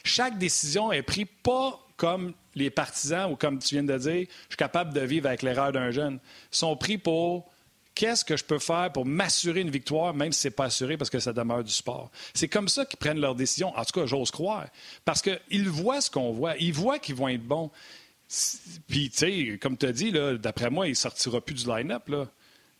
Chaque 0.03 0.37
décision 0.37 0.91
est 0.91 1.01
prise 1.01 1.27
pas 1.43 1.79
comme 1.95 2.33
les 2.55 2.69
partisans 2.69 3.31
ou 3.31 3.35
comme 3.35 3.59
tu 3.59 3.75
viens 3.75 3.83
de 3.83 3.97
dire, 3.97 4.25
je 4.27 4.53
suis 4.53 4.57
capable 4.57 4.93
de 4.93 5.01
vivre 5.01 5.27
avec 5.27 5.43
l'erreur 5.43 5.71
d'un 5.71 5.91
jeune. 5.91 6.19
Ils 6.51 6.57
sont 6.57 6.75
pris 6.75 6.97
pour 6.97 7.49
qu'est-ce 7.95 8.23
que 8.23 8.37
je 8.37 8.43
peux 8.43 8.59
faire 8.59 8.91
pour 8.93 9.05
m'assurer 9.05 9.61
une 9.61 9.69
victoire, 9.69 10.13
même 10.13 10.31
si 10.31 10.41
ce 10.41 10.47
n'est 10.47 10.53
pas 10.53 10.65
assuré 10.65 10.97
parce 10.97 11.09
que 11.09 11.19
ça 11.19 11.33
demeure 11.33 11.63
du 11.63 11.73
sport. 11.73 12.09
C'est 12.33 12.47
comme 12.47 12.69
ça 12.69 12.85
qu'ils 12.85 12.97
prennent 12.97 13.19
leurs 13.19 13.35
décisions. 13.35 13.77
En 13.77 13.83
tout 13.83 13.99
cas, 13.99 14.05
j'ose 14.05 14.31
croire. 14.31 14.67
Parce 15.03 15.21
qu'ils 15.21 15.69
voient 15.69 15.99
ce 15.99 16.09
qu'on 16.09 16.31
voit. 16.31 16.55
Ils 16.57 16.73
voient 16.73 16.99
qu'ils 16.99 17.15
vont 17.15 17.27
être 17.27 17.43
bons. 17.43 17.69
Puis, 18.87 19.09
tu 19.09 19.17
sais, 19.17 19.57
comme 19.59 19.77
tu 19.77 19.85
as 19.87 19.91
dit, 19.91 20.11
d'après 20.11 20.69
moi, 20.69 20.87
il 20.87 20.91
ne 20.91 20.95
sortira 20.95 21.41
plus 21.41 21.55
du 21.55 21.67
line-up. 21.67 22.09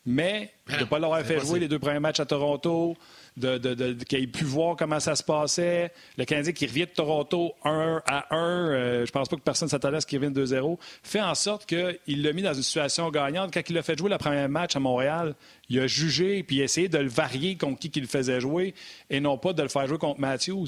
Mais 0.06 0.52
de 0.68 0.78
ne 0.78 0.86
pas 0.86 0.98
l'avoir 0.98 1.22
fait 1.24 1.40
jouer 1.40 1.60
les 1.60 1.68
deux 1.68 1.78
premiers 1.78 2.00
matchs 2.00 2.20
à 2.20 2.26
Toronto, 2.26 2.96
de, 3.38 3.58
de, 3.58 3.94
qu'il 4.04 4.24
ait 4.24 4.28
pu 4.28 4.44
voir 4.44 4.76
comment 4.76 5.00
ça 5.00 5.16
se 5.16 5.24
passait, 5.24 5.92
le 6.18 6.26
Canadien 6.26 6.54
qui 6.54 6.66
revient 6.66 6.86
de 6.86 6.92
Toronto 6.92 7.54
1 7.64 8.02
à 8.08 8.34
1, 8.34 8.38
euh, 8.38 9.06
je 9.06 9.12
pense 9.12 9.30
pas 9.30 9.36
que 9.36 9.42
personne 9.42 9.68
s'attendait 9.68 9.98
à 9.98 10.02
ce 10.02 10.08
qu'il 10.08 10.18
revienne 10.18 10.34
2-0, 10.34 10.78
fait 11.04 11.22
en 11.22 11.36
sorte 11.36 11.66
qu'il 11.66 12.24
l'a 12.24 12.34
mis 12.34 12.42
dans 12.42 12.54
une 12.54 12.64
situation 12.64 13.10
gagnante. 13.10 13.54
Quand 13.54 13.62
il 13.70 13.78
a 13.78 13.84
fait 13.84 13.98
jouer 13.98 14.10
le 14.10 14.18
premier 14.18 14.48
match 14.48 14.76
à 14.76 14.80
Montréal, 14.80 15.36
il 15.70 15.80
a 15.80 15.88
jugé 15.88 16.44
puis 16.44 16.62
essayé 16.62 16.88
de 16.90 16.98
le 16.98 17.10
varier 17.10 17.56
contre 17.56 17.80
qui 17.80 17.92
qu'il 17.92 18.08
faisait 18.08 18.40
jouer 18.40 18.74
et 19.10 19.20
non 19.20 19.38
pas 19.38 19.54
de 19.54 19.62
le 19.62 19.70
faire 19.70 19.86
jouer 19.86 19.98
contre 19.98 20.20
Matthews. 20.20 20.68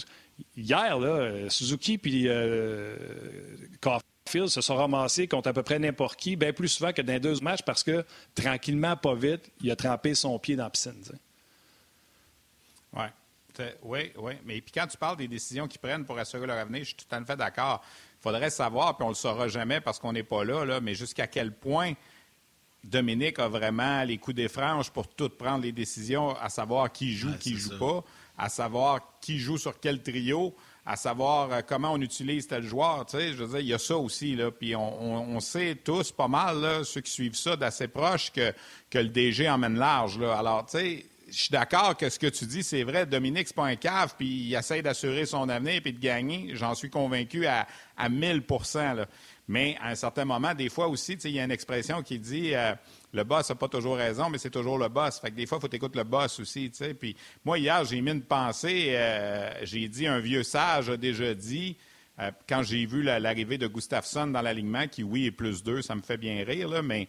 Hier, 0.56 1.00
là, 1.00 1.50
Suzuki 1.50 1.98
puis 1.98 2.28
euh, 2.28 2.96
Phil 4.28 4.50
se 4.50 4.62
sont 4.62 4.76
ramassés 4.76 5.28
contre 5.28 5.50
à 5.50 5.54
peu 5.54 5.64
près 5.64 5.80
n'importe 5.80 6.20
qui, 6.20 6.36
bien 6.36 6.54
plus 6.54 6.70
souvent 6.70 6.94
que 6.94 7.02
dans 7.02 7.14
les 7.14 7.20
deux 7.20 7.40
matchs 7.40 7.64
parce 7.66 7.84
que, 7.84 8.06
tranquillement, 8.36 8.96
pas 8.96 9.16
vite, 9.16 9.52
il 9.62 9.72
a 9.72 9.76
trempé 9.76 10.16
son 10.16 10.38
pied 10.40 10.56
dans 10.56 10.66
la 10.66 10.70
piscine. 10.70 11.04
Oui. 12.94 13.06
Oui, 13.84 14.12
oui. 14.18 14.34
Mais 14.46 14.62
puis 14.62 14.72
quand 14.72 14.88
tu 14.88 14.98
parles 14.98 15.18
des 15.18 15.28
décisions 15.28 15.68
qu'ils 15.68 15.80
prennent 15.80 16.06
pour 16.06 16.18
assurer 16.18 16.48
leur 16.48 16.58
avenir, 16.58 16.80
je 16.80 16.90
suis 16.90 16.96
tout 16.96 17.14
à 17.14 17.24
fait 17.24 17.36
d'accord. 17.36 17.84
Il 18.20 18.24
faudrait 18.24 18.50
savoir, 18.50 18.96
puis 18.96 19.04
on 19.04 19.10
ne 19.10 19.14
le 19.14 19.18
saura 19.18 19.48
jamais 19.48 19.82
parce 19.82 20.00
qu'on 20.00 20.14
n'est 20.14 20.24
pas 20.24 20.44
là, 20.44 20.66
là 20.66 20.80
mais 20.80 20.96
jusqu'à 20.96 21.28
quel 21.28 21.52
point 21.52 21.94
Dominique 22.84 23.40
a 23.40 23.48
vraiment 23.48 24.04
les 24.04 24.18
coups 24.18 24.36
des 24.36 24.48
franges 24.48 24.90
pour 24.90 25.08
tout 25.08 25.30
prendre 25.30 25.64
les 25.64 25.72
décisions, 25.72 26.36
à 26.38 26.50
savoir 26.50 26.92
qui 26.92 27.14
joue, 27.14 27.36
qui 27.38 27.54
ne 27.54 27.60
joue 27.60 27.78
pas, 27.78 28.04
à 28.38 28.50
savoir 28.50 29.20
qui 29.20 29.38
joue 29.38 29.58
sur 29.58 29.80
quel 29.80 30.02
trio 30.02 30.56
à 30.86 30.96
savoir 30.96 31.52
euh, 31.52 31.62
comment 31.66 31.94
on 31.94 32.02
utilise 32.02 32.48
tel 32.48 32.64
joueur. 32.64 33.06
Tu 33.06 33.18
sais, 33.18 33.34
je 33.34 33.44
veux 33.44 33.48
dire, 33.48 33.60
il 33.60 33.68
y 33.68 33.74
a 33.74 33.80
ça 33.80 33.98
aussi. 33.98 34.36
Là, 34.36 34.52
puis 34.52 34.76
on, 34.76 35.40
sait 35.40 35.76
tous 35.84 36.12
pas 36.12 36.28
mal, 36.28 36.86
ceux 36.86 37.02
qui 37.02 37.12
suivent 37.12 37.36
ça 37.36 37.56
d'assez 37.56 37.88
proche, 37.88 38.32
que, 38.32 38.54
que 38.90 39.00
le 39.00 39.10
DG 39.10 39.50
emmène 39.50 39.78
large. 39.78 40.18
Là. 40.20 40.38
Alors, 40.38 40.66
tu 40.66 40.78
sais, 40.78 41.06
je 41.32 41.38
suis 41.44 41.50
d'accord 41.50 41.96
que 41.96 42.10
ce 42.10 42.20
que 42.20 42.28
tu 42.28 42.46
dis, 42.46 42.62
c'est 42.62 42.84
vrai. 42.84 43.06
Dominique, 43.06 43.48
c'est 43.48 43.56
pas 43.56 43.66
un 43.66 43.76
cave, 43.76 44.16
puis 44.18 44.28
il 44.28 44.54
essaie 44.54 44.82
d'assurer 44.82 45.26
son 45.26 45.48
avenir 45.50 45.82
puis 45.82 45.94
de 45.94 46.00
gagner. 46.00 46.52
J'en 46.54 46.76
suis 46.76 46.90
convaincu 46.90 47.46
à, 47.46 47.68
à 47.98 48.10
1000 48.10 48.44
là. 48.76 49.06
Mais 49.48 49.78
à 49.82 49.90
un 49.90 49.96
certain 49.96 50.26
moment, 50.26 50.54
des 50.54 50.70
fois 50.70 50.88
aussi, 50.88 51.14
il 51.14 51.32
y 51.32 51.40
a 51.40 51.44
une 51.44 51.52
expression 51.52 52.04
qui 52.04 52.20
dit 52.20 52.54
euh, 52.54 52.74
le 53.14 53.24
boss 53.24 53.50
n'a 53.50 53.56
pas 53.56 53.68
toujours 53.68 53.98
raison, 53.98 54.30
mais 54.30 54.38
c'est 54.38 54.50
toujours 54.50 54.78
le 54.78 54.90
boss. 54.90 55.20
Fait 55.20 55.32
que 55.32 55.36
des 55.36 55.46
fois, 55.46 55.58
il 55.58 55.68
faut 55.68 55.76
écouter 55.76 55.98
le 55.98 56.04
boss 56.04 56.40
aussi. 56.40 56.72
Puis 57.00 57.16
moi, 57.44 57.58
hier, 57.58 57.84
j'ai 57.86 58.02
mis 58.02 58.12
une 58.12 58.24
pensée, 58.24 58.94
euh, 58.96 59.52
j'ai 59.64 59.88
dit 59.88 60.08
un 60.08 60.20
vieux 60.20 60.44
sage 60.44 60.90
a 60.90 60.98
déjà 60.98 61.34
dit. 61.34 61.78
Euh, 62.20 62.30
quand 62.48 62.62
j'ai 62.62 62.86
vu 62.86 63.04
l'arrivée 63.04 63.58
de 63.58 63.68
Gustafsson 63.68 64.28
dans 64.28 64.42
l'alignement, 64.42 64.88
qui, 64.88 65.02
oui, 65.02 65.28
est 65.28 65.32
plus 65.32 65.64
deux, 65.64 65.82
ça 65.82 65.96
me 65.96 66.02
fait 66.02 66.18
bien 66.18 66.44
rire, 66.46 66.84
mais 66.84 67.08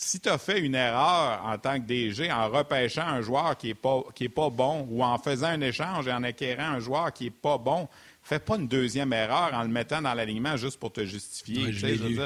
si 0.00 0.18
tu 0.18 0.30
as 0.30 0.38
fait 0.38 0.60
une 0.60 0.74
erreur 0.74 1.44
en 1.44 1.58
tant 1.58 1.78
que 1.78 1.84
DG 1.84 2.32
en 2.32 2.48
repêchant 2.48 3.06
un 3.06 3.20
joueur 3.20 3.56
qui 3.58 3.68
n'est 3.68 4.28
pas 4.28 4.50
bon 4.50 4.86
ou 4.90 5.04
en 5.04 5.18
faisant 5.18 5.48
un 5.48 5.60
échange 5.60 6.08
et 6.08 6.12
en 6.12 6.22
acquérant 6.22 6.74
un 6.74 6.80
joueur 6.80 7.12
qui 7.12 7.24
n'est 7.24 7.30
pas 7.30 7.58
bon, 7.58 7.86
fais 8.30 8.38
pas 8.38 8.54
une 8.54 8.68
deuxième 8.68 9.12
erreur 9.12 9.50
en 9.54 9.62
le 9.64 9.68
mettant 9.68 10.00
dans 10.00 10.14
l'alignement 10.14 10.56
juste 10.56 10.78
pour 10.78 10.92
te 10.92 11.04
justifier. 11.04 11.72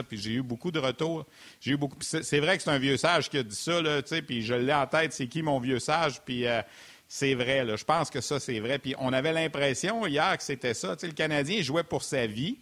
puis 0.07 0.19
j'ai 0.19 0.33
eu 0.33 0.43
beaucoup 0.43 0.71
de 0.71 0.79
retours. 0.79 1.25
J'ai 1.63 1.73
eu 1.73 1.77
beaucoup. 1.79 1.97
C'est 2.01 2.41
vrai 2.41 2.59
que 2.59 2.63
c'est 2.63 2.71
un 2.71 2.79
vieux 2.79 2.99
sage 2.99 3.31
qui 3.31 3.39
a 3.39 3.43
dit 3.43 3.57
ça, 3.57 3.81
là, 3.81 4.03
puis 4.03 4.43
je 4.43 4.53
l'ai 4.53 4.75
en 4.75 4.87
tête. 4.87 5.15
C'est 5.15 5.29
qui 5.29 5.43
mon 5.43 5.59
vieux 5.59 5.79
sage 5.79 6.21
Puis 6.21 6.47
euh, 6.47 6.61
c'est 7.09 7.35
vrai. 7.35 7.65
Là. 7.65 7.77
Je 7.77 7.85
pense 7.85 8.11
que 8.11 8.21
ça, 8.21 8.39
c'est 8.39 8.61
vrai. 8.61 8.79
Puis 8.79 8.95
on 8.99 9.15
avait 9.15 9.33
l'impression 9.33 10.07
hier 10.07 10.37
que 10.37 10.43
c'était 10.43 10.75
ça. 10.75 10.95
le 11.03 11.13
Canadien 11.13 11.63
jouait 11.63 11.85
pour 11.85 12.03
sa 12.03 12.27
vie. 12.27 12.59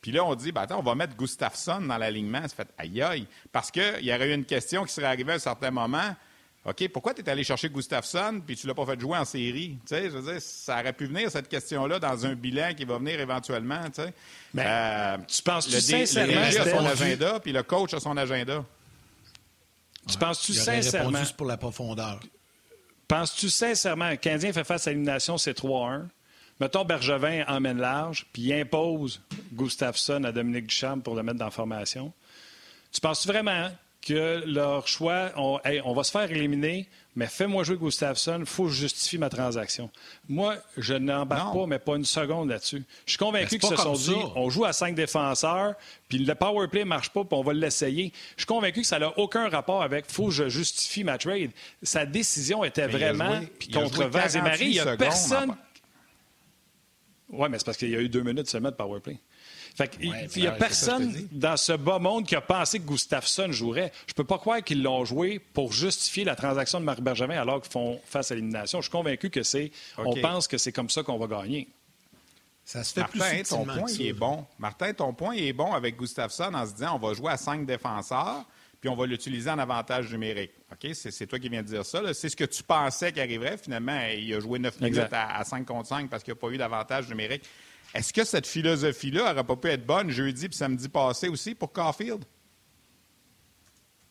Puis 0.00 0.12
là, 0.12 0.24
on 0.24 0.34
dit, 0.34 0.52
ben, 0.52 0.62
attends, 0.62 0.78
on 0.78 0.82
va 0.82 0.94
mettre 0.94 1.16
Gustafsson 1.16 1.82
dans 1.82 1.98
l'alignement. 1.98 2.42
Ça 2.42 2.54
fait 2.56 2.68
aïe 2.78 3.02
aïe. 3.02 3.26
Parce 3.52 3.70
qu'il 3.70 4.04
y 4.04 4.14
aurait 4.14 4.30
eu 4.30 4.34
une 4.34 4.46
question 4.46 4.84
qui 4.84 4.94
serait 4.94 5.06
arrivée 5.08 5.32
à 5.32 5.34
un 5.36 5.38
certain 5.38 5.70
moment. 5.70 6.16
OK, 6.68 6.88
pourquoi 6.88 7.14
tu 7.14 7.22
es 7.22 7.28
allé 7.28 7.44
chercher 7.44 7.68
Gustafsson 7.68 8.40
puis 8.44 8.56
tu 8.56 8.66
l'as 8.66 8.74
pas 8.74 8.84
fait 8.84 8.98
jouer 8.98 9.16
en 9.16 9.24
série? 9.24 9.78
Tu 9.82 9.94
sais, 9.94 10.10
je 10.10 10.18
veux 10.18 10.32
dire, 10.32 10.42
ça 10.42 10.80
aurait 10.80 10.92
pu 10.92 11.06
venir, 11.06 11.30
cette 11.30 11.48
question-là, 11.48 12.00
dans 12.00 12.26
un 12.26 12.34
bilan 12.34 12.74
qui 12.74 12.84
va 12.84 12.98
venir 12.98 13.20
éventuellement. 13.20 13.84
Tu, 13.84 14.02
sais. 14.02 14.12
Mais, 14.52 14.64
euh, 14.66 15.16
tu 15.28 15.42
penses 15.42 15.70
le 15.70 15.78
sincèrement... 15.78 16.32
Le 16.32 16.60
a 16.60 16.70
son 16.70 16.84
agenda, 16.84 17.38
puis 17.38 17.52
le 17.52 17.62
coach 17.62 17.94
a 17.94 18.00
son 18.00 18.16
agenda. 18.16 18.64
Tu 20.08 20.18
penses-tu 20.18 20.54
sincèrement... 20.54 21.20
juste 21.20 21.36
pour 21.36 21.46
la 21.46 21.56
profondeur. 21.56 22.18
Penses-tu 23.06 23.48
sincèrement 23.48 24.06
que 24.06 24.12
le 24.12 24.16
Canadien 24.16 24.52
fait 24.52 24.64
face 24.64 24.88
à 24.88 24.90
l'élimination, 24.90 25.38
c'est 25.38 25.56
3-1? 25.56 26.06
Mettons, 26.58 26.84
Bergevin 26.84 27.44
emmène 27.46 27.78
large, 27.78 28.26
puis 28.32 28.42
il 28.42 28.52
impose 28.54 29.20
Gustafsson 29.52 30.24
à 30.24 30.32
Dominique 30.32 30.66
Duchamp 30.66 30.98
pour 30.98 31.14
le 31.14 31.22
mettre 31.22 31.38
dans 31.38 31.44
la 31.44 31.50
formation. 31.52 32.12
Tu 32.90 33.00
penses 33.00 33.24
vraiment 33.24 33.70
que 34.06 34.44
leur 34.46 34.86
choix, 34.86 35.32
on, 35.36 35.58
on 35.84 35.92
va 35.92 36.04
se 36.04 36.12
faire 36.12 36.30
éliminer, 36.30 36.88
mais 37.16 37.26
fais-moi 37.26 37.64
jouer 37.64 37.76
Gustafsson, 37.76 38.36
il 38.40 38.46
faut 38.46 38.64
que 38.64 38.70
je 38.70 38.82
justifie 38.82 39.18
ma 39.18 39.28
transaction. 39.28 39.90
Moi, 40.28 40.56
je 40.76 40.94
n'embarque 40.94 41.52
pas, 41.52 41.66
mais 41.66 41.80
pas 41.80 41.96
une 41.96 42.04
seconde 42.04 42.50
là-dessus. 42.50 42.84
Je 43.04 43.12
suis 43.12 43.18
convaincu 43.18 43.58
que 43.58 43.66
ce 43.66 43.74
sont 43.74 43.94
dit, 43.94 44.14
on 44.36 44.48
joue 44.48 44.64
à 44.64 44.72
cinq 44.72 44.94
défenseurs, 44.94 45.74
puis 46.08 46.18
le 46.18 46.34
power 46.36 46.68
play 46.68 46.80
ne 46.80 46.88
marche 46.88 47.10
pas, 47.10 47.24
puis 47.24 47.36
on 47.36 47.42
va 47.42 47.52
l'essayer. 47.52 48.12
Je 48.36 48.42
suis 48.42 48.46
convaincu 48.46 48.82
que 48.82 48.86
ça 48.86 49.00
n'a 49.00 49.18
aucun 49.18 49.48
rapport 49.48 49.82
avec 49.82 50.06
faut 50.08 50.26
que 50.26 50.32
je 50.32 50.48
justifie 50.48 51.02
ma 51.02 51.18
trade. 51.18 51.50
Sa 51.82 52.06
décision 52.06 52.62
était 52.62 52.86
vraiment 52.86 53.40
contre 53.72 54.04
Vaz 54.04 54.36
et 54.36 54.40
Marie. 54.40 54.66
Il 54.66 54.70
n'y 54.72 54.80
a 54.80 54.96
personne. 54.96 55.56
Oui, 57.28 57.48
mais 57.50 57.58
c'est 57.58 57.64
parce 57.64 57.76
qu'il 57.76 57.90
y 57.90 57.96
a 57.96 58.00
eu 58.00 58.08
deux 58.08 58.22
minutes 58.22 58.48
seulement 58.48 58.70
de 58.70 58.76
power 58.76 59.00
play. 59.00 59.18
Fait 59.76 59.90
il 60.00 60.10
n'y 60.36 60.46
a 60.46 60.52
personne 60.52 61.28
dans 61.32 61.58
ce 61.58 61.72
bas 61.72 61.98
monde 61.98 62.26
qui 62.26 62.34
a 62.34 62.40
pensé 62.40 62.78
que 62.78 62.84
Gustafsson 62.86 63.52
jouerait. 63.52 63.92
Je 64.06 64.14
peux 64.14 64.24
pas 64.24 64.38
croire 64.38 64.62
qu'ils 64.62 64.82
l'ont 64.82 65.04
joué 65.04 65.38
pour 65.38 65.72
justifier 65.72 66.24
la 66.24 66.34
transaction 66.34 66.80
de 66.80 66.84
Marc 66.86 67.00
Bergevin 67.00 67.38
alors 67.38 67.60
qu'ils 67.60 67.72
font 67.72 68.00
face 68.06 68.30
à 68.30 68.34
l'élimination. 68.34 68.78
Je 68.78 68.84
suis 68.84 68.90
convaincu 68.90 69.28
que 69.28 69.42
c'est. 69.42 69.70
On 69.98 70.14
pense 70.14 70.48
que 70.48 70.56
c'est 70.56 70.72
comme 70.72 70.88
ça 70.88 71.02
qu'on 71.02 71.18
va 71.18 71.26
gagner. 71.26 71.68
Ça 72.64 72.82
se 72.82 72.94
fait 72.94 73.00
Martin, 73.14 73.42
ton 73.48 73.64
point 73.64 73.86
est 73.86 74.12
bon. 74.12 74.46
Martin, 74.58 74.92
ton 74.94 75.12
point 75.12 75.34
est 75.34 75.52
bon 75.52 75.72
avec 75.72 75.96
Gustafsson 75.96 76.52
en 76.54 76.66
se 76.66 76.72
disant 76.72 76.96
on 76.96 77.06
va 77.06 77.12
jouer 77.12 77.32
à 77.32 77.36
cinq 77.36 77.66
défenseurs 77.66 78.46
puis 78.80 78.90
on 78.90 78.96
va 78.96 79.06
l'utiliser 79.06 79.50
en 79.50 79.58
avantage 79.58 80.10
numérique. 80.10 80.52
OK? 80.72 80.90
C'est 80.94 81.26
toi 81.26 81.38
qui 81.38 81.48
viens 81.48 81.62
de 81.62 81.68
dire 81.68 81.84
ça. 81.84 82.02
C'est 82.14 82.28
ce 82.28 82.36
que 82.36 82.44
tu 82.44 82.62
pensais 82.62 83.12
qui 83.12 83.20
arriverait. 83.20 83.56
Finalement, 83.56 83.98
il 84.16 84.32
a 84.34 84.40
joué 84.40 84.58
9 84.58 84.80
minutes 84.80 85.12
à, 85.12 85.36
à, 85.36 85.44
5 85.44 85.64
contre 85.66 85.88
5 85.88 86.10
parce 86.10 86.22
qu'il 86.22 86.32
n'y 86.32 86.38
a 86.38 86.40
pas 86.40 86.48
eu 86.48 86.58
d'avantage 86.58 87.08
numérique. 87.08 87.44
Est-ce 87.96 88.12
que 88.12 88.24
cette 88.24 88.46
philosophie-là 88.46 89.32
n'aurait 89.32 89.44
pas 89.44 89.56
pu 89.56 89.68
être 89.68 89.86
bonne 89.86 90.10
jeudi 90.10 90.44
et 90.44 90.52
samedi 90.52 90.86
passé 90.86 91.28
aussi 91.28 91.54
pour 91.54 91.72
Caulfield? 91.72 92.22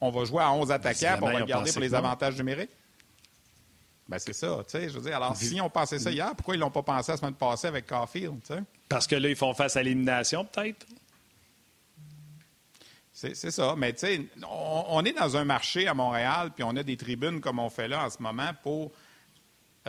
On 0.01 0.09
va 0.09 0.25
jouer 0.25 0.41
à 0.41 0.51
11 0.51 0.71
attaquants, 0.71 1.17
pour 1.19 1.27
on 1.27 1.33
va 1.33 1.39
le 1.39 1.45
garder 1.45 1.71
pour 1.71 1.81
les 1.81 1.93
avantages 1.93 2.35
numériques? 2.35 2.71
Ben 4.09 4.17
c'est 4.17 4.33
ça, 4.33 4.63
tu 4.67 4.71
sais, 4.71 4.89
je 4.89 4.97
veux 4.97 5.01
dire. 5.01 5.15
Alors, 5.15 5.35
si 5.35 5.61
on 5.61 5.69
pensait 5.69 5.99
ça 5.99 6.09
hier, 6.09 6.35
pourquoi 6.35 6.55
ils 6.55 6.59
l'ont 6.59 6.71
pas 6.71 6.81
pensé 6.81 7.11
la 7.11 7.17
semaine 7.17 7.35
passée 7.35 7.67
avec 7.67 7.85
Caulfield, 7.85 8.41
tu 8.41 8.55
sais? 8.55 8.63
Parce 8.89 9.05
que 9.05 9.15
là, 9.15 9.29
ils 9.29 9.35
font 9.35 9.53
face 9.53 9.75
à 9.75 9.83
l'élimination, 9.83 10.45
peut-être? 10.45 10.87
C'est 13.13 13.35
ça. 13.35 13.75
Mais 13.77 13.93
tu 13.93 13.99
sais, 13.99 14.27
on, 14.49 14.85
on, 14.89 15.05
est 15.05 15.13
dans 15.13 15.37
un 15.37 15.45
marché 15.45 15.87
à 15.87 15.93
Montréal, 15.93 16.51
puis 16.55 16.63
on 16.63 16.75
a 16.75 16.81
des 16.83 16.97
tribunes 16.97 17.39
comme 17.39 17.59
on 17.59 17.69
fait 17.69 17.87
là 17.87 18.05
en 18.05 18.09
ce 18.09 18.21
moment 18.21 18.49
pour 18.63 18.91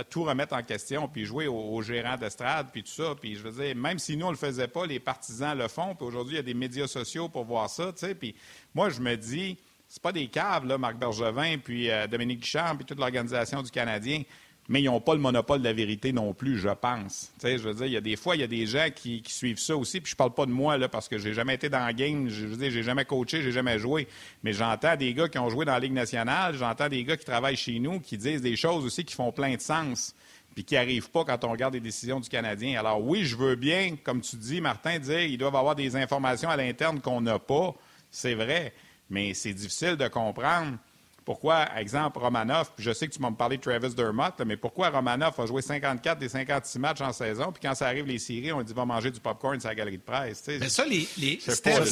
tout 0.04 0.24
remettre 0.24 0.54
en 0.54 0.62
question, 0.62 1.08
puis 1.08 1.24
jouer 1.24 1.46
aux, 1.46 1.82
gérants 1.82 2.16
d'estrade, 2.16 2.68
puis 2.72 2.82
tout 2.82 2.90
ça. 2.90 3.14
Puis 3.20 3.36
je 3.36 3.42
veux 3.42 3.64
dire, 3.64 3.74
même 3.76 3.98
si 3.98 4.16
nous, 4.16 4.26
on 4.26 4.30
le 4.30 4.36
faisait 4.36 4.68
pas, 4.68 4.86
les 4.86 5.00
partisans 5.00 5.56
le 5.56 5.68
font. 5.68 5.94
Puis 5.94 6.06
aujourd'hui, 6.06 6.34
il 6.34 6.36
y 6.36 6.40
a 6.40 6.42
des 6.42 6.54
médias 6.54 6.86
sociaux 6.86 7.28
pour 7.28 7.44
voir 7.44 7.70
ça, 7.70 7.92
tu 7.92 8.00
sais. 8.00 8.14
Puis 8.14 8.34
moi, 8.74 8.90
je 8.90 9.00
me 9.00 9.16
dis, 9.16 9.56
c'est 9.88 10.02
pas 10.02 10.12
des 10.12 10.28
caves, 10.28 10.66
là, 10.66 10.78
Marc 10.78 10.96
Bergevin, 10.96 11.58
puis 11.58 11.90
euh, 11.90 12.06
Dominique 12.06 12.40
Duchamp, 12.40 12.76
puis 12.76 12.84
toute 12.84 12.98
l'organisation 12.98 13.62
du 13.62 13.70
Canadien 13.70 14.22
mais 14.68 14.82
ils 14.82 14.86
n'ont 14.86 15.00
pas 15.00 15.14
le 15.14 15.20
monopole 15.20 15.60
de 15.60 15.64
la 15.64 15.72
vérité 15.72 16.12
non 16.12 16.32
plus, 16.32 16.58
je 16.58 16.68
pense. 16.68 17.32
Je 17.42 17.56
veux 17.56 17.74
dire, 17.74 17.86
il 17.86 17.92
y 17.92 17.96
a 17.96 18.00
des 18.00 18.16
fois, 18.16 18.36
il 18.36 18.40
y 18.40 18.44
a 18.44 18.48
des 18.48 18.66
gens 18.66 18.88
qui, 18.94 19.22
suivent 19.26 19.58
ça 19.58 19.76
aussi, 19.76 20.00
puis 20.00 20.10
je 20.10 20.16
parle 20.16 20.34
pas 20.34 20.46
de 20.46 20.50
moi, 20.50 20.78
là, 20.78 20.88
parce 20.88 21.08
que 21.08 21.18
j'ai 21.18 21.34
jamais 21.34 21.54
été 21.54 21.68
dans 21.68 21.84
la 21.84 21.92
game, 21.92 22.28
je 22.28 22.46
veux 22.46 22.56
dire, 22.56 22.70
j'ai 22.70 22.82
jamais 22.82 23.04
coaché, 23.04 23.42
j'ai 23.42 23.52
jamais 23.52 23.78
joué, 23.78 24.08
mais 24.42 24.52
j'entends 24.52 24.96
des 24.96 25.14
gars 25.14 25.28
qui 25.28 25.38
ont 25.38 25.50
joué 25.50 25.64
dans 25.64 25.72
la 25.72 25.80
Ligue 25.80 25.92
nationale, 25.92 26.56
j'entends 26.56 26.88
des 26.88 27.04
gars 27.04 27.16
qui 27.16 27.24
travaillent 27.24 27.56
chez 27.56 27.78
nous, 27.78 28.00
qui 28.00 28.18
disent 28.18 28.42
des 28.42 28.56
choses 28.56 28.84
aussi 28.84 29.04
qui 29.04 29.14
font 29.14 29.32
plein 29.32 29.54
de 29.54 29.60
sens, 29.60 30.14
puis 30.54 30.64
qui 30.64 30.74
n'arrivent 30.74 31.10
pas 31.10 31.24
quand 31.24 31.44
on 31.44 31.52
regarde 31.52 31.74
les 31.74 31.80
décisions 31.80 32.18
du 32.18 32.28
Canadien. 32.28 32.78
Alors 32.80 33.02
oui, 33.02 33.24
je 33.24 33.36
veux 33.36 33.56
bien, 33.56 33.96
comme 34.02 34.20
tu 34.20 34.36
dis, 34.36 34.60
Martin, 34.60 34.98
dire 34.98 35.18
qu'ils 35.18 35.38
doivent 35.38 35.56
avoir 35.56 35.76
des 35.76 35.96
informations 35.96 36.48
à 36.48 36.56
l'interne 36.56 37.00
qu'on 37.00 37.20
n'a 37.20 37.38
pas, 37.38 37.74
c'est 38.10 38.34
vrai, 38.34 38.72
mais 39.10 39.34
c'est 39.34 39.52
difficile 39.52 39.96
de 39.96 40.08
comprendre 40.08 40.78
pourquoi, 41.26 41.66
exemple, 41.76 42.20
Romanov, 42.20 42.70
je 42.78 42.92
sais 42.92 43.08
que 43.08 43.12
tu 43.12 43.20
m'as 43.20 43.32
parlé 43.32 43.56
de 43.56 43.62
Travis 43.62 43.92
Dermott, 43.96 44.40
mais 44.46 44.56
pourquoi 44.56 44.90
Romanov 44.90 45.34
a 45.40 45.46
joué 45.46 45.60
54 45.60 46.20
des 46.20 46.28
56 46.28 46.78
matchs 46.78 47.00
en 47.00 47.12
saison, 47.12 47.50
puis 47.50 47.60
quand 47.60 47.74
ça 47.74 47.88
arrive 47.88 48.06
les 48.06 48.20
séries, 48.20 48.52
on 48.52 48.62
dit 48.62 48.72
va 48.72 48.84
manger 48.84 49.10
du 49.10 49.18
popcorn 49.18 49.58
sur 49.58 49.68
la 49.68 49.74
galerie 49.74 49.98
de 49.98 50.02
presse. 50.04 50.44
Mais 50.46 50.68
ça, 50.68 50.84
les, 50.86 51.08
les, 51.18 51.40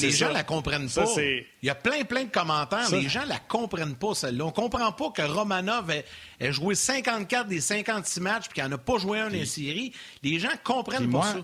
les 0.00 0.10
gens 0.12 0.28
ne 0.28 0.34
la 0.34 0.44
comprennent 0.44 0.88
pas. 0.88 1.04
Il 1.18 1.66
y 1.66 1.68
a 1.68 1.74
plein, 1.74 2.04
plein 2.04 2.24
de 2.24 2.30
commentaires. 2.30 2.88
Les 2.92 3.08
gens 3.08 3.24
ne 3.24 3.30
la 3.30 3.40
comprennent 3.40 3.96
pas, 3.96 4.14
celle-là. 4.14 4.44
On 4.44 4.48
ne 4.48 4.52
comprend 4.52 4.92
pas 4.92 5.10
que 5.10 5.22
Romanov 5.22 5.90
ait, 5.90 6.04
joué 6.52 6.76
54 6.76 7.48
des 7.48 7.60
56 7.60 8.20
matchs, 8.20 8.44
puis 8.44 8.60
qu'il 8.60 8.64
n'en 8.70 8.76
a 8.76 8.78
pas 8.78 8.98
joué 8.98 9.18
un 9.18 9.28
les 9.28 9.46
séries. 9.46 9.92
Les 10.22 10.38
gens 10.38 10.52
ne 10.52 10.62
comprennent 10.62 11.10
pas 11.10 11.22
ça. 11.22 11.38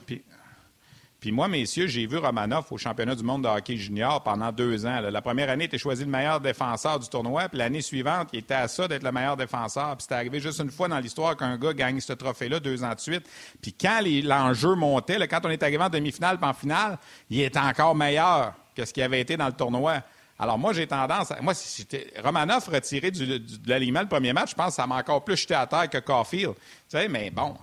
Puis 1.20 1.32
moi, 1.32 1.48
messieurs, 1.48 1.86
j'ai 1.86 2.06
vu 2.06 2.16
Romanov 2.16 2.64
au 2.70 2.78
championnat 2.78 3.14
du 3.14 3.22
monde 3.22 3.42
de 3.42 3.48
hockey 3.48 3.76
junior 3.76 4.22
pendant 4.22 4.50
deux 4.50 4.86
ans. 4.86 5.00
La 5.00 5.20
première 5.20 5.50
année, 5.50 5.64
il 5.64 5.66
était 5.66 5.76
choisi 5.76 6.04
le 6.04 6.10
meilleur 6.10 6.40
défenseur 6.40 6.98
du 6.98 7.06
tournoi, 7.08 7.48
puis 7.50 7.58
l'année 7.58 7.82
suivante, 7.82 8.30
il 8.32 8.38
était 8.38 8.54
à 8.54 8.68
ça 8.68 8.88
d'être 8.88 9.02
le 9.02 9.12
meilleur 9.12 9.36
défenseur. 9.36 9.96
Puis 9.96 10.04
c'était 10.04 10.14
arrivé 10.14 10.40
juste 10.40 10.60
une 10.60 10.70
fois 10.70 10.88
dans 10.88 10.98
l'histoire 10.98 11.36
qu'un 11.36 11.58
gars 11.58 11.74
gagne 11.74 12.00
ce 12.00 12.14
trophée-là 12.14 12.58
deux 12.58 12.82
ans 12.82 12.94
de 12.94 13.00
suite. 13.00 13.28
Puis 13.60 13.74
quand 13.74 14.00
l'enjeu 14.02 14.74
montait, 14.74 15.28
quand 15.28 15.40
on 15.44 15.50
est 15.50 15.62
arrivé 15.62 15.82
en 15.82 15.90
demi-finale 15.90 16.38
puis 16.38 16.48
en 16.48 16.54
finale, 16.54 16.98
il 17.28 17.42
était 17.42 17.58
encore 17.58 17.94
meilleur 17.94 18.54
que 18.74 18.86
ce 18.86 18.92
qui 18.94 19.02
avait 19.02 19.20
été 19.20 19.36
dans 19.36 19.46
le 19.46 19.52
tournoi. 19.52 20.02
Alors 20.38 20.58
moi, 20.58 20.72
j'ai 20.72 20.86
tendance, 20.86 21.32
à, 21.32 21.42
moi, 21.42 21.52
si 21.52 21.86
Romanov 22.24 22.66
retiré 22.70 23.10
de 23.10 23.42
l'aliment 23.66 24.00
le 24.00 24.08
premier 24.08 24.32
match, 24.32 24.52
je 24.52 24.54
pense 24.54 24.68
que 24.68 24.72
ça 24.72 24.86
m'a 24.86 24.96
encore 24.96 25.22
plus 25.22 25.36
jeté 25.36 25.52
à 25.52 25.66
terre 25.66 25.90
que 25.90 25.98
Caulfield. 25.98 26.54
Tu 26.54 26.96
sais, 26.96 27.08
mais 27.08 27.30
bon, 27.30 27.56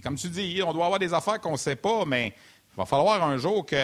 comme 0.00 0.14
tu 0.14 0.28
dis, 0.28 0.62
on 0.64 0.72
doit 0.72 0.84
avoir 0.84 1.00
des 1.00 1.12
affaires 1.12 1.40
qu'on 1.40 1.56
sait 1.56 1.74
pas, 1.74 2.04
mais 2.06 2.32
il 2.72 2.76
va 2.76 2.84
falloir 2.84 3.22
un 3.22 3.36
jour 3.36 3.66
que. 3.66 3.76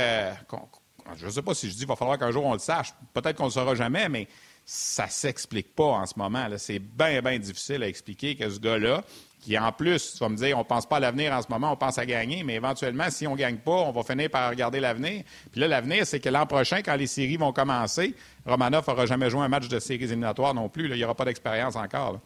je 1.16 1.26
ne 1.26 1.30
sais 1.30 1.42
pas 1.42 1.54
si 1.54 1.68
je 1.68 1.72
dis 1.72 1.80
qu'il 1.80 1.88
va 1.88 1.96
falloir 1.96 2.18
qu'un 2.18 2.30
jour 2.30 2.44
on 2.44 2.52
le 2.52 2.58
sache. 2.58 2.92
Peut-être 3.12 3.36
qu'on 3.36 3.44
ne 3.44 3.48
le 3.48 3.54
saura 3.54 3.74
jamais, 3.74 4.08
mais 4.08 4.28
ça 4.64 5.06
ne 5.06 5.10
s'explique 5.10 5.74
pas 5.74 5.84
en 5.84 6.06
ce 6.06 6.14
moment. 6.16 6.46
C'est 6.58 6.80
bien, 6.80 7.22
bien 7.22 7.38
difficile 7.38 7.82
à 7.82 7.88
expliquer 7.88 8.34
que 8.34 8.50
ce 8.50 8.58
gars-là, 8.58 9.02
qui 9.40 9.56
en 9.56 9.70
plus, 9.70 10.14
tu 10.14 10.18
vas 10.18 10.28
me 10.28 10.36
dire, 10.36 10.56
on 10.56 10.62
ne 10.62 10.66
pense 10.66 10.86
pas 10.86 10.96
à 10.96 11.00
l'avenir 11.00 11.32
en 11.32 11.40
ce 11.40 11.46
moment, 11.48 11.70
on 11.70 11.76
pense 11.76 11.98
à 11.98 12.04
gagner, 12.04 12.42
mais 12.42 12.54
éventuellement, 12.54 13.08
si 13.10 13.28
on 13.28 13.32
ne 13.32 13.36
gagne 13.36 13.58
pas, 13.58 13.70
on 13.70 13.92
va 13.92 14.02
finir 14.02 14.28
par 14.28 14.50
regarder 14.50 14.80
l'avenir. 14.80 15.22
Puis 15.52 15.60
là, 15.60 15.68
l'avenir, 15.68 16.04
c'est 16.04 16.18
que 16.18 16.28
l'an 16.28 16.46
prochain, 16.46 16.82
quand 16.82 16.96
les 16.96 17.06
séries 17.06 17.36
vont 17.36 17.52
commencer, 17.52 18.16
Romanov 18.44 18.88
n'aura 18.88 19.06
jamais 19.06 19.30
joué 19.30 19.42
un 19.42 19.48
match 19.48 19.68
de 19.68 19.78
séries 19.78 20.04
éliminatoires 20.04 20.52
non 20.52 20.68
plus. 20.68 20.88
il 20.88 20.96
n'y 20.96 21.04
aura 21.04 21.14
pas 21.14 21.24
d'expérience 21.24 21.76
encore. 21.76 22.18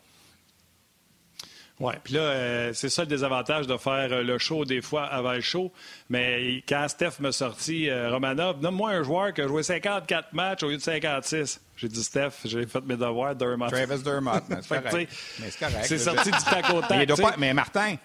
Oui, 1.80 1.94
puis 2.04 2.12
là, 2.12 2.20
euh, 2.20 2.72
c'est 2.74 2.90
ça 2.90 3.02
le 3.02 3.08
désavantage 3.08 3.66
de 3.66 3.76
faire 3.78 4.12
euh, 4.12 4.22
le 4.22 4.36
show 4.36 4.66
des 4.66 4.82
fois 4.82 5.04
avant 5.06 5.32
le 5.32 5.40
show. 5.40 5.72
Mais 6.10 6.62
quand 6.68 6.86
Steph 6.88 7.12
m'a 7.20 7.32
sorti 7.32 7.88
euh, 7.88 8.10
Romanov, 8.10 8.60
nomme-moi 8.60 8.90
un 8.90 9.02
joueur 9.02 9.32
qui 9.32 9.40
a 9.40 9.48
joué 9.48 9.62
54 9.62 10.34
matchs 10.34 10.62
au 10.62 10.68
lieu 10.68 10.76
de 10.76 10.82
56. 10.82 11.58
J'ai 11.76 11.88
dit 11.88 12.04
Steph, 12.04 12.32
j'ai 12.44 12.66
fait 12.66 12.84
mes 12.84 12.98
devoirs, 12.98 13.34
Dermott. 13.34 13.70
Travis 13.70 14.02
Dermott, 14.02 14.42
c'est 14.60 14.82
correct. 14.82 15.10
Mais 15.40 15.50
c'est 15.50 15.58
correct. 15.58 15.84
C'est 15.86 15.98
sorti 15.98 16.30
du 16.30 16.38
tac 16.38 16.68
au 16.68 16.80
tac. 16.86 17.08
Mais, 17.08 17.36
mais 17.38 17.54
Martin, 17.54 17.96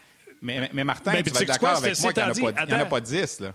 mais, 0.42 0.70
mais 0.72 0.84
Martin, 0.86 1.22
tu 1.22 1.30
vas 1.32 1.42
être 1.42 1.48
d'accord 1.48 1.78
avec 1.78 2.00
moi 2.00 2.14
qu'il 2.14 2.24
n'y 2.68 2.74
en, 2.74 2.80
a 2.80 2.86
pas 2.86 3.02
10. 3.02 3.42
Là. 3.42 3.54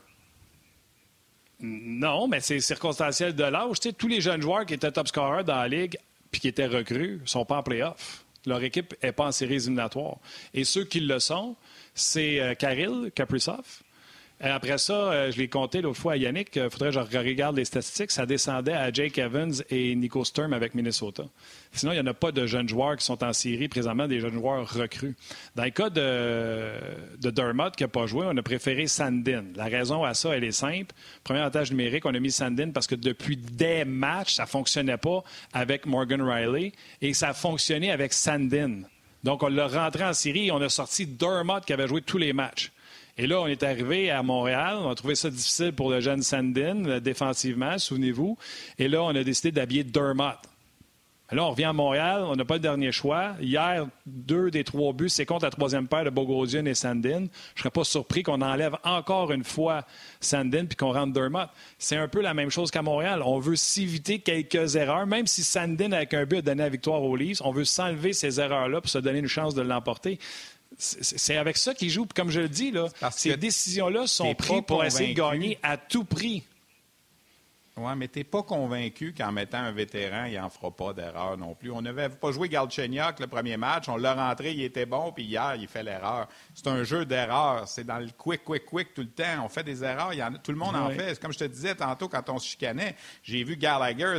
Non, 1.60 2.28
mais 2.28 2.40
c'est 2.40 2.60
circonstanciel 2.60 3.34
de 3.34 3.44
l'âge. 3.44 3.80
Tu 3.80 3.88
sais, 3.88 3.94
tous 3.94 4.08
les 4.08 4.20
jeunes 4.20 4.42
joueurs 4.42 4.66
qui 4.66 4.74
étaient 4.74 4.92
top 4.92 5.08
scorers 5.08 5.44
dans 5.44 5.56
la 5.56 5.68
Ligue 5.68 5.96
puis 6.30 6.42
qui 6.42 6.48
étaient 6.48 6.66
recrues 6.66 7.22
sont 7.24 7.46
pas 7.46 7.56
en 7.56 7.62
playoff. 7.62 8.24
Leur 8.46 8.62
équipe 8.62 8.94
n'est 9.02 9.12
pas 9.12 9.26
en 9.26 9.32
série 9.32 9.56
éliminatoire. 9.56 10.18
Et 10.54 10.64
ceux 10.64 10.84
qui 10.84 11.00
le 11.00 11.18
sont, 11.18 11.56
c'est 11.94 12.40
euh, 12.40 12.54
Kirill 12.54 13.10
Kaprizov, 13.14 13.82
après 14.48 14.78
ça, 14.78 14.94
euh, 14.94 15.30
je 15.30 15.36
l'ai 15.36 15.48
compté 15.48 15.82
l'autre 15.82 15.98
fois 15.98 16.14
à 16.14 16.16
Yannick. 16.16 16.56
Il 16.56 16.70
faudrait 16.70 16.88
que 16.88 16.94
je 16.94 17.18
regarde 17.18 17.56
les 17.56 17.66
statistiques. 17.66 18.10
Ça 18.10 18.24
descendait 18.24 18.72
à 18.72 18.90
Jake 18.90 19.18
Evans 19.18 19.52
et 19.68 19.94
Nico 19.94 20.24
Sturm 20.24 20.54
avec 20.54 20.74
Minnesota. 20.74 21.24
Sinon, 21.72 21.92
il 21.92 21.96
n'y 21.96 22.00
en 22.00 22.06
a 22.06 22.14
pas 22.14 22.32
de 22.32 22.46
jeunes 22.46 22.68
joueurs 22.68 22.96
qui 22.96 23.04
sont 23.04 23.22
en 23.22 23.34
série 23.34 23.68
présentement, 23.68 24.08
des 24.08 24.20
jeunes 24.20 24.32
joueurs 24.32 24.66
recrues. 24.72 25.14
Dans 25.56 25.64
le 25.64 25.70
cas 25.70 25.90
de, 25.90 26.72
de 27.20 27.30
Dermott 27.30 27.76
qui 27.76 27.82
n'a 27.82 27.88
pas 27.88 28.06
joué, 28.06 28.24
on 28.26 28.36
a 28.36 28.42
préféré 28.42 28.86
Sandin. 28.86 29.44
La 29.56 29.66
raison 29.66 30.04
à 30.04 30.14
ça, 30.14 30.34
elle 30.34 30.44
est 30.44 30.52
simple. 30.52 30.94
Premier 31.22 31.40
avantage 31.40 31.70
numérique, 31.70 32.06
on 32.06 32.14
a 32.14 32.18
mis 32.18 32.30
Sandin 32.30 32.70
parce 32.70 32.86
que 32.86 32.94
depuis 32.94 33.36
des 33.36 33.84
matchs, 33.84 34.34
ça 34.34 34.44
ne 34.44 34.48
fonctionnait 34.48 34.96
pas 34.96 35.22
avec 35.52 35.84
Morgan 35.84 36.22
Riley 36.22 36.72
et 37.02 37.12
ça 37.12 37.28
a 37.28 37.34
fonctionné 37.34 37.92
avec 37.92 38.14
Sandin. 38.14 38.84
Donc, 39.22 39.42
on 39.42 39.48
l'a 39.48 39.68
rentré 39.68 40.02
en 40.02 40.14
série 40.14 40.46
et 40.46 40.50
on 40.50 40.62
a 40.62 40.70
sorti 40.70 41.06
Dermott 41.06 41.62
qui 41.64 41.74
avait 41.74 41.86
joué 41.86 42.00
tous 42.00 42.16
les 42.16 42.32
matchs. 42.32 42.72
Et 43.20 43.26
là, 43.26 43.38
on 43.38 43.46
est 43.46 43.62
arrivé 43.62 44.10
à 44.10 44.22
Montréal. 44.22 44.78
On 44.80 44.88
a 44.88 44.94
trouvé 44.94 45.14
ça 45.14 45.28
difficile 45.28 45.74
pour 45.74 45.90
le 45.90 46.00
jeune 46.00 46.22
Sandin, 46.22 46.86
euh, 46.86 47.00
défensivement, 47.00 47.76
souvenez-vous. 47.76 48.38
Et 48.78 48.88
là, 48.88 49.02
on 49.02 49.14
a 49.14 49.22
décidé 49.22 49.52
d'habiller 49.52 49.84
Dermott. 49.84 50.38
Là, 51.30 51.44
on 51.44 51.50
revient 51.50 51.64
à 51.64 51.74
Montréal, 51.74 52.22
on 52.24 52.34
n'a 52.34 52.46
pas 52.46 52.54
le 52.54 52.60
dernier 52.60 52.92
choix. 52.92 53.34
Hier, 53.42 53.86
deux 54.06 54.50
des 54.50 54.64
trois 54.64 54.94
buts, 54.94 55.10
c'est 55.10 55.26
contre 55.26 55.44
la 55.44 55.50
troisième 55.50 55.86
paire 55.86 56.04
de 56.04 56.10
Bogosian 56.10 56.64
et 56.64 56.72
Sandin. 56.72 57.26
Je 57.54 57.60
serais 57.60 57.70
pas 57.70 57.84
surpris 57.84 58.22
qu'on 58.22 58.40
enlève 58.40 58.78
encore 58.84 59.32
une 59.32 59.44
fois 59.44 59.84
Sandin 60.20 60.64
puis 60.64 60.76
qu'on 60.76 60.94
rentre 60.94 61.12
Dermott. 61.12 61.50
C'est 61.78 61.98
un 61.98 62.08
peu 62.08 62.22
la 62.22 62.32
même 62.32 62.48
chose 62.48 62.70
qu'à 62.70 62.80
Montréal. 62.80 63.20
On 63.22 63.38
veut 63.38 63.54
s'éviter 63.54 64.20
quelques 64.20 64.76
erreurs, 64.76 65.06
même 65.06 65.26
si 65.26 65.42
Sandin, 65.42 65.92
avec 65.92 66.14
un 66.14 66.24
but, 66.24 66.38
a 66.38 66.42
donné 66.42 66.62
la 66.62 66.70
victoire 66.70 67.02
aux 67.02 67.16
Leafs. 67.16 67.42
On 67.44 67.52
veut 67.52 67.66
s'enlever 67.66 68.14
ces 68.14 68.40
erreurs-là 68.40 68.80
pour 68.80 68.90
se 68.90 68.98
donner 68.98 69.18
une 69.18 69.28
chance 69.28 69.54
de 69.54 69.60
l'emporter. 69.60 70.18
C'est 70.80 71.36
avec 71.36 71.56
ça 71.56 71.74
qu'ils 71.74 71.90
jouent. 71.90 72.06
comme 72.14 72.30
je 72.30 72.40
le 72.40 72.48
dis, 72.48 72.70
là, 72.70 72.88
ces 73.12 73.36
décisions-là 73.36 74.06
sont 74.06 74.34
prises 74.34 74.62
pour 74.66 74.84
essayer 74.84 75.14
de 75.14 75.18
gagner 75.18 75.58
à 75.62 75.76
tout 75.76 76.04
prix. 76.04 76.42
Oui, 77.80 77.92
mais 77.96 78.08
t'es 78.08 78.24
pas 78.24 78.42
convaincu 78.42 79.14
qu'en 79.16 79.32
mettant 79.32 79.58
un 79.58 79.72
vétéran, 79.72 80.24
il 80.24 80.38
n'en 80.38 80.50
fera 80.50 80.70
pas 80.70 80.92
d'erreur 80.92 81.38
non 81.38 81.54
plus. 81.54 81.70
On 81.70 81.80
n'avait 81.80 82.10
pas 82.10 82.30
joué 82.30 82.48
Galchenyuk 82.48 83.20
le 83.20 83.26
premier 83.26 83.56
match, 83.56 83.88
on 83.88 83.96
l'a 83.96 84.14
rentré, 84.14 84.52
il 84.52 84.62
était 84.62 84.84
bon, 84.84 85.12
puis 85.12 85.24
hier, 85.24 85.54
il 85.56 85.66
fait 85.66 85.82
l'erreur. 85.82 86.28
C'est 86.54 86.66
un 86.66 86.82
jeu 86.84 87.06
d'erreur. 87.06 87.66
C'est 87.66 87.84
dans 87.84 87.98
le 87.98 88.08
quick, 88.16 88.44
quick, 88.44 88.66
quick 88.66 88.92
tout 88.92 89.00
le 89.00 89.10
temps. 89.10 89.44
On 89.44 89.48
fait 89.48 89.64
des 89.64 89.82
erreurs. 89.82 90.12
Il 90.12 90.20
tout 90.42 90.52
le 90.52 90.58
monde 90.58 90.76
en 90.76 90.90
fait. 90.90 91.18
Comme 91.18 91.32
je 91.32 91.38
te 91.38 91.44
disais 91.44 91.74
tantôt, 91.74 92.08
quand 92.08 92.28
on 92.28 92.38
se 92.38 92.48
chicanait, 92.48 92.96
j'ai 93.22 93.42
vu 93.44 93.56
Gallagher 93.56 94.18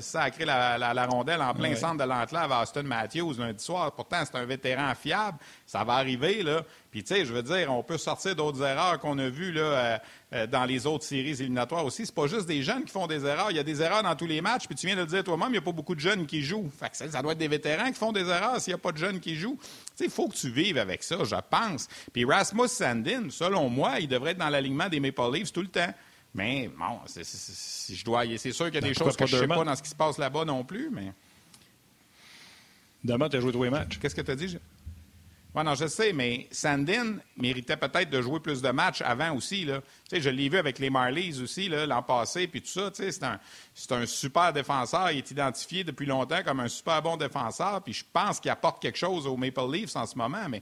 sacrer 0.00 0.44
la, 0.44 0.78
la, 0.78 0.94
la, 0.94 1.06
rondelle 1.06 1.42
en 1.42 1.54
plein 1.54 1.74
centre 1.74 2.04
de 2.04 2.08
l'enclave 2.08 2.52
à 2.52 2.62
Austin 2.62 2.82
Matthews 2.84 3.34
lundi 3.38 3.62
soir. 3.62 3.92
Pourtant, 3.92 4.22
c'est 4.24 4.36
un 4.36 4.44
vétéran 4.44 4.94
fiable. 4.94 5.38
Ça 5.66 5.82
va 5.82 5.94
arriver, 5.94 6.42
là. 6.42 6.62
Puis, 6.94 7.02
tu 7.02 7.12
sais, 7.12 7.24
je 7.24 7.32
veux 7.32 7.42
dire, 7.42 7.72
on 7.72 7.82
peut 7.82 7.98
sortir 7.98 8.36
d'autres 8.36 8.62
erreurs 8.62 9.00
qu'on 9.00 9.18
a 9.18 9.28
vues 9.28 9.50
là, 9.50 9.62
euh, 9.62 9.98
euh, 10.32 10.46
dans 10.46 10.64
les 10.64 10.86
autres 10.86 11.02
séries 11.02 11.30
éliminatoires 11.30 11.84
aussi. 11.84 12.06
C'est 12.06 12.14
pas 12.14 12.28
juste 12.28 12.46
des 12.46 12.62
jeunes 12.62 12.84
qui 12.84 12.92
font 12.92 13.08
des 13.08 13.26
erreurs. 13.26 13.50
Il 13.50 13.56
y 13.56 13.58
a 13.58 13.64
des 13.64 13.82
erreurs 13.82 14.04
dans 14.04 14.14
tous 14.14 14.28
les 14.28 14.40
matchs. 14.40 14.68
Puis 14.68 14.76
tu 14.76 14.86
viens 14.86 14.94
de 14.94 15.00
le 15.00 15.08
dire 15.08 15.24
toi-même, 15.24 15.48
il 15.48 15.52
n'y 15.54 15.58
a 15.58 15.60
pas 15.60 15.72
beaucoup 15.72 15.96
de 15.96 16.00
jeunes 16.00 16.24
qui 16.24 16.44
jouent. 16.44 16.70
Fait 16.78 16.90
que 16.90 16.96
ça, 16.96 17.20
doit 17.20 17.32
être 17.32 17.38
des 17.38 17.48
vétérans 17.48 17.88
qui 17.88 17.98
font 17.98 18.12
des 18.12 18.28
erreurs 18.28 18.60
s'il 18.60 18.70
n'y 18.70 18.76
a 18.76 18.78
pas 18.78 18.92
de 18.92 18.98
jeunes 18.98 19.18
qui 19.18 19.34
jouent. 19.34 19.58
Tu 19.60 19.70
sais, 19.96 20.04
il 20.04 20.10
faut 20.12 20.28
que 20.28 20.36
tu 20.36 20.50
vives 20.50 20.78
avec 20.78 21.02
ça, 21.02 21.16
je 21.24 21.34
pense. 21.50 21.88
Puis 22.12 22.24
Rasmus 22.24 22.68
Sandin, 22.68 23.28
selon 23.28 23.68
moi, 23.68 23.98
il 23.98 24.06
devrait 24.06 24.30
être 24.30 24.38
dans 24.38 24.48
l'alignement 24.48 24.88
des 24.88 25.00
Maple 25.00 25.32
Leafs 25.32 25.52
tout 25.52 25.62
le 25.62 25.66
temps. 25.66 25.92
Mais 26.32 26.70
bon, 26.78 27.00
si 27.06 27.96
je 27.96 28.04
dois, 28.04 28.22
c'est 28.36 28.52
sûr 28.52 28.66
qu'il 28.66 28.76
y 28.76 28.78
a 28.78 28.82
ben, 28.82 28.88
des 28.90 28.94
choses 28.94 29.16
que 29.16 29.26
je 29.26 29.34
ne 29.34 29.40
sais 29.40 29.48
pas 29.48 29.64
dans 29.64 29.74
ce 29.74 29.82
qui 29.82 29.90
se 29.90 29.96
passe 29.96 30.16
là-bas 30.16 30.44
non 30.44 30.62
plus, 30.62 30.90
mais. 30.92 31.12
Demain, 33.02 33.28
tu 33.28 33.36
as 33.36 33.40
joué 33.40 33.50
tous 33.50 33.64
les 33.64 33.70
matchs. 33.70 33.98
Qu'est-ce 33.98 34.14
que 34.14 34.20
tu 34.20 34.30
as 34.30 34.36
dit? 34.36 34.58
Oui, 35.54 35.62
non, 35.62 35.76
je 35.76 35.86
sais, 35.86 36.12
mais 36.12 36.48
Sandin 36.50 37.18
méritait 37.36 37.76
peut-être 37.76 38.10
de 38.10 38.20
jouer 38.20 38.40
plus 38.40 38.60
de 38.60 38.70
matchs 38.70 39.02
avant 39.02 39.36
aussi. 39.36 39.64
Là. 39.64 39.80
Tu 40.08 40.16
sais, 40.16 40.20
je 40.20 40.28
l'ai 40.28 40.48
vu 40.48 40.58
avec 40.58 40.80
les 40.80 40.90
Marlies 40.90 41.40
aussi 41.40 41.68
l'an 41.68 42.02
passé, 42.02 42.48
puis 42.48 42.60
tout 42.60 42.68
ça. 42.68 42.90
Tu 42.90 43.04
sais, 43.04 43.12
c'est, 43.12 43.22
un, 43.22 43.38
c'est 43.72 43.92
un 43.92 44.04
super 44.04 44.52
défenseur. 44.52 45.12
Il 45.12 45.18
est 45.18 45.30
identifié 45.30 45.84
depuis 45.84 46.06
longtemps 46.06 46.42
comme 46.44 46.58
un 46.58 46.68
super 46.68 47.00
bon 47.02 47.16
défenseur, 47.16 47.82
puis 47.82 47.92
je 47.92 48.04
pense 48.12 48.40
qu'il 48.40 48.50
apporte 48.50 48.82
quelque 48.82 48.98
chose 48.98 49.28
aux 49.28 49.36
Maple 49.36 49.70
Leafs 49.72 49.94
en 49.94 50.06
ce 50.06 50.18
moment. 50.18 50.48
Mais 50.48 50.60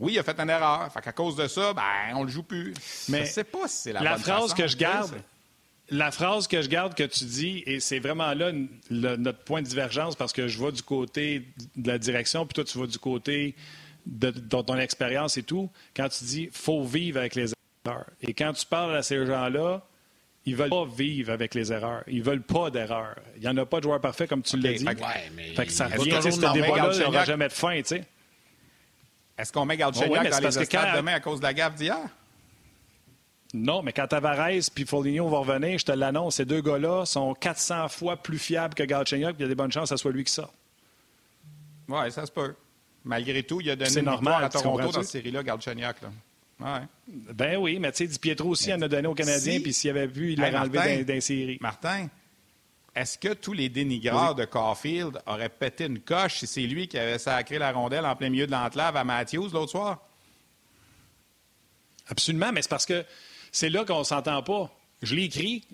oui, 0.00 0.14
il 0.14 0.18
a 0.18 0.24
fait 0.24 0.38
une 0.40 0.50
erreur. 0.50 0.92
Fait 0.92 1.00
qu'à 1.00 1.12
cause 1.12 1.36
de 1.36 1.46
ça, 1.46 1.72
ben, 1.72 2.16
on 2.16 2.24
le 2.24 2.28
joue 2.28 2.42
plus. 2.42 2.74
Mais 3.08 3.26
je 3.26 3.30
sais 3.30 3.44
pas 3.44 3.68
si 3.68 3.76
c'est 3.76 3.92
la, 3.92 4.02
la 4.02 4.12
bonne 4.14 4.22
phrase 4.22 4.52
que 4.52 4.66
je 4.66 4.76
garde. 4.76 5.14
La 5.90 6.10
phrase 6.10 6.48
que 6.48 6.60
je 6.60 6.68
garde 6.68 6.94
que 6.94 7.04
tu 7.04 7.24
dis, 7.24 7.62
et 7.66 7.78
c'est 7.78 8.00
vraiment 8.00 8.32
là 8.32 8.50
notre 8.90 9.44
point 9.44 9.62
de 9.62 9.68
divergence 9.68 10.16
parce 10.16 10.32
que 10.32 10.48
je 10.48 10.58
vois 10.58 10.72
du 10.72 10.82
côté 10.82 11.46
de 11.76 11.86
la 11.86 11.98
direction, 11.98 12.46
puis 12.46 12.54
toi, 12.54 12.64
tu 12.64 12.78
vas 12.78 12.86
du 12.86 12.98
côté 12.98 13.54
de, 14.06 14.30
ton 14.30 14.76
expérience 14.76 15.36
et 15.36 15.42
tout, 15.42 15.70
quand 15.96 16.08
tu 16.08 16.24
dis 16.24 16.48
faut 16.52 16.84
vivre 16.84 17.18
avec 17.18 17.34
les 17.34 17.52
erreurs. 17.86 18.06
Et 18.20 18.34
quand 18.34 18.52
tu 18.52 18.66
parles 18.66 18.96
à 18.96 19.02
ces 19.02 19.24
gens-là, 19.26 19.82
ils 20.46 20.56
veulent 20.56 20.70
pas 20.70 20.84
vivre 20.84 21.32
avec 21.32 21.54
les 21.54 21.72
erreurs. 21.72 22.02
Ils 22.06 22.22
veulent 22.22 22.42
pas 22.42 22.70
d'erreurs. 22.70 23.16
Il 23.36 23.42
n'y 23.42 23.48
en 23.48 23.56
a 23.56 23.64
pas 23.64 23.78
de 23.78 23.84
joueur 23.84 24.00
parfait, 24.00 24.26
comme 24.26 24.42
tu 24.42 24.58
l'as 24.58 24.74
dit. 24.74 24.84
Fait, 25.54 25.66
que 25.66 25.72
ça 25.72 25.86
revient, 25.86 26.18
ce 26.22 26.52
débat-là, 26.52 26.90
il 26.92 27.18
n'y 27.18 27.24
jamais 27.24 27.48
de 27.48 27.52
fin, 27.52 27.76
tu 27.78 27.88
sais. 27.88 28.04
Est-ce 29.36 29.52
qu'on 29.52 29.64
met 29.64 29.76
Galchenyuk 29.76 30.30
dans 30.30 30.38
les 30.38 30.64
stades 30.64 30.96
demain 30.96 31.14
à 31.14 31.20
cause 31.20 31.40
de 31.40 31.44
la 31.44 31.54
gaffe 31.54 31.74
d'hier? 31.74 31.98
Non, 33.52 33.82
mais 33.82 33.92
quand 33.92 34.06
Tavares 34.08 34.70
puis 34.74 34.84
Foligno 34.84 35.28
vont 35.28 35.42
revenir, 35.42 35.78
je 35.78 35.84
te 35.84 35.92
l'annonce, 35.92 36.36
ces 36.36 36.44
deux 36.44 36.60
gars-là 36.60 37.04
sont 37.06 37.34
400 37.34 37.88
fois 37.88 38.16
plus 38.16 38.38
fiables 38.38 38.74
que 38.74 38.82
Galchenyuk, 38.82 39.36
puis 39.36 39.40
il 39.40 39.42
y 39.42 39.44
a 39.44 39.48
des 39.48 39.54
bonnes 39.54 39.72
chances 39.72 39.90
que 39.90 39.96
ce 39.96 40.02
soit 40.02 40.12
lui 40.12 40.24
qui 40.24 40.32
sort. 40.32 40.52
Oui, 41.88 42.10
ça 42.10 42.26
se 42.26 42.32
peut. 42.32 42.54
Malgré 43.04 43.42
tout, 43.42 43.60
il 43.60 43.70
a 43.70 43.76
donné 43.76 43.98
une 43.98 44.04
normal, 44.04 44.44
à 44.44 44.48
Toronto 44.48 44.84
dans 44.84 44.92
cette 44.92 45.04
série-là, 45.04 45.42
Galchenyuk. 45.42 45.96
Ouais. 46.60 46.68
Ben 47.08 47.56
oui, 47.58 47.78
mais 47.78 47.92
tu 47.92 47.98
sais, 47.98 48.06
Di 48.06 48.18
Pietro 48.18 48.48
aussi 48.48 48.72
en 48.72 48.80
a 48.80 48.88
donné 48.88 49.08
aux 49.08 49.14
Canadiens, 49.14 49.60
puis 49.60 49.72
s'il 49.72 49.90
avait 49.90 50.06
vu, 50.06 50.32
il 50.32 50.38
l'aurait 50.38 50.56
enlevé 50.56 51.04
dans, 51.04 51.14
dans 51.14 51.20
série. 51.20 51.58
Martin, 51.60 52.08
est-ce 52.94 53.18
que 53.18 53.34
tous 53.34 53.52
les 53.52 53.68
dénigreurs 53.68 54.34
de 54.34 54.44
Caulfield 54.44 55.20
auraient 55.26 55.48
pété 55.48 55.86
une 55.86 56.00
coche 56.00 56.38
si 56.38 56.46
c'est 56.46 56.62
lui 56.62 56.86
qui 56.86 56.96
avait 56.96 57.18
sacré 57.18 57.58
la 57.58 57.72
rondelle 57.72 58.06
en 58.06 58.14
plein 58.14 58.30
milieu 58.30 58.46
de 58.46 58.52
l'enclave 58.52 58.96
à 58.96 59.04
Matthews 59.04 59.48
l'autre 59.52 59.72
soir? 59.72 60.00
Absolument, 62.08 62.52
mais 62.52 62.62
c'est 62.62 62.68
parce 62.70 62.86
que 62.86 63.04
c'est 63.50 63.70
là 63.70 63.84
qu'on 63.84 64.04
s'entend 64.04 64.42
pas. 64.42 64.70
Je 65.02 65.14
l'ai 65.14 65.24
écrit. 65.24 65.64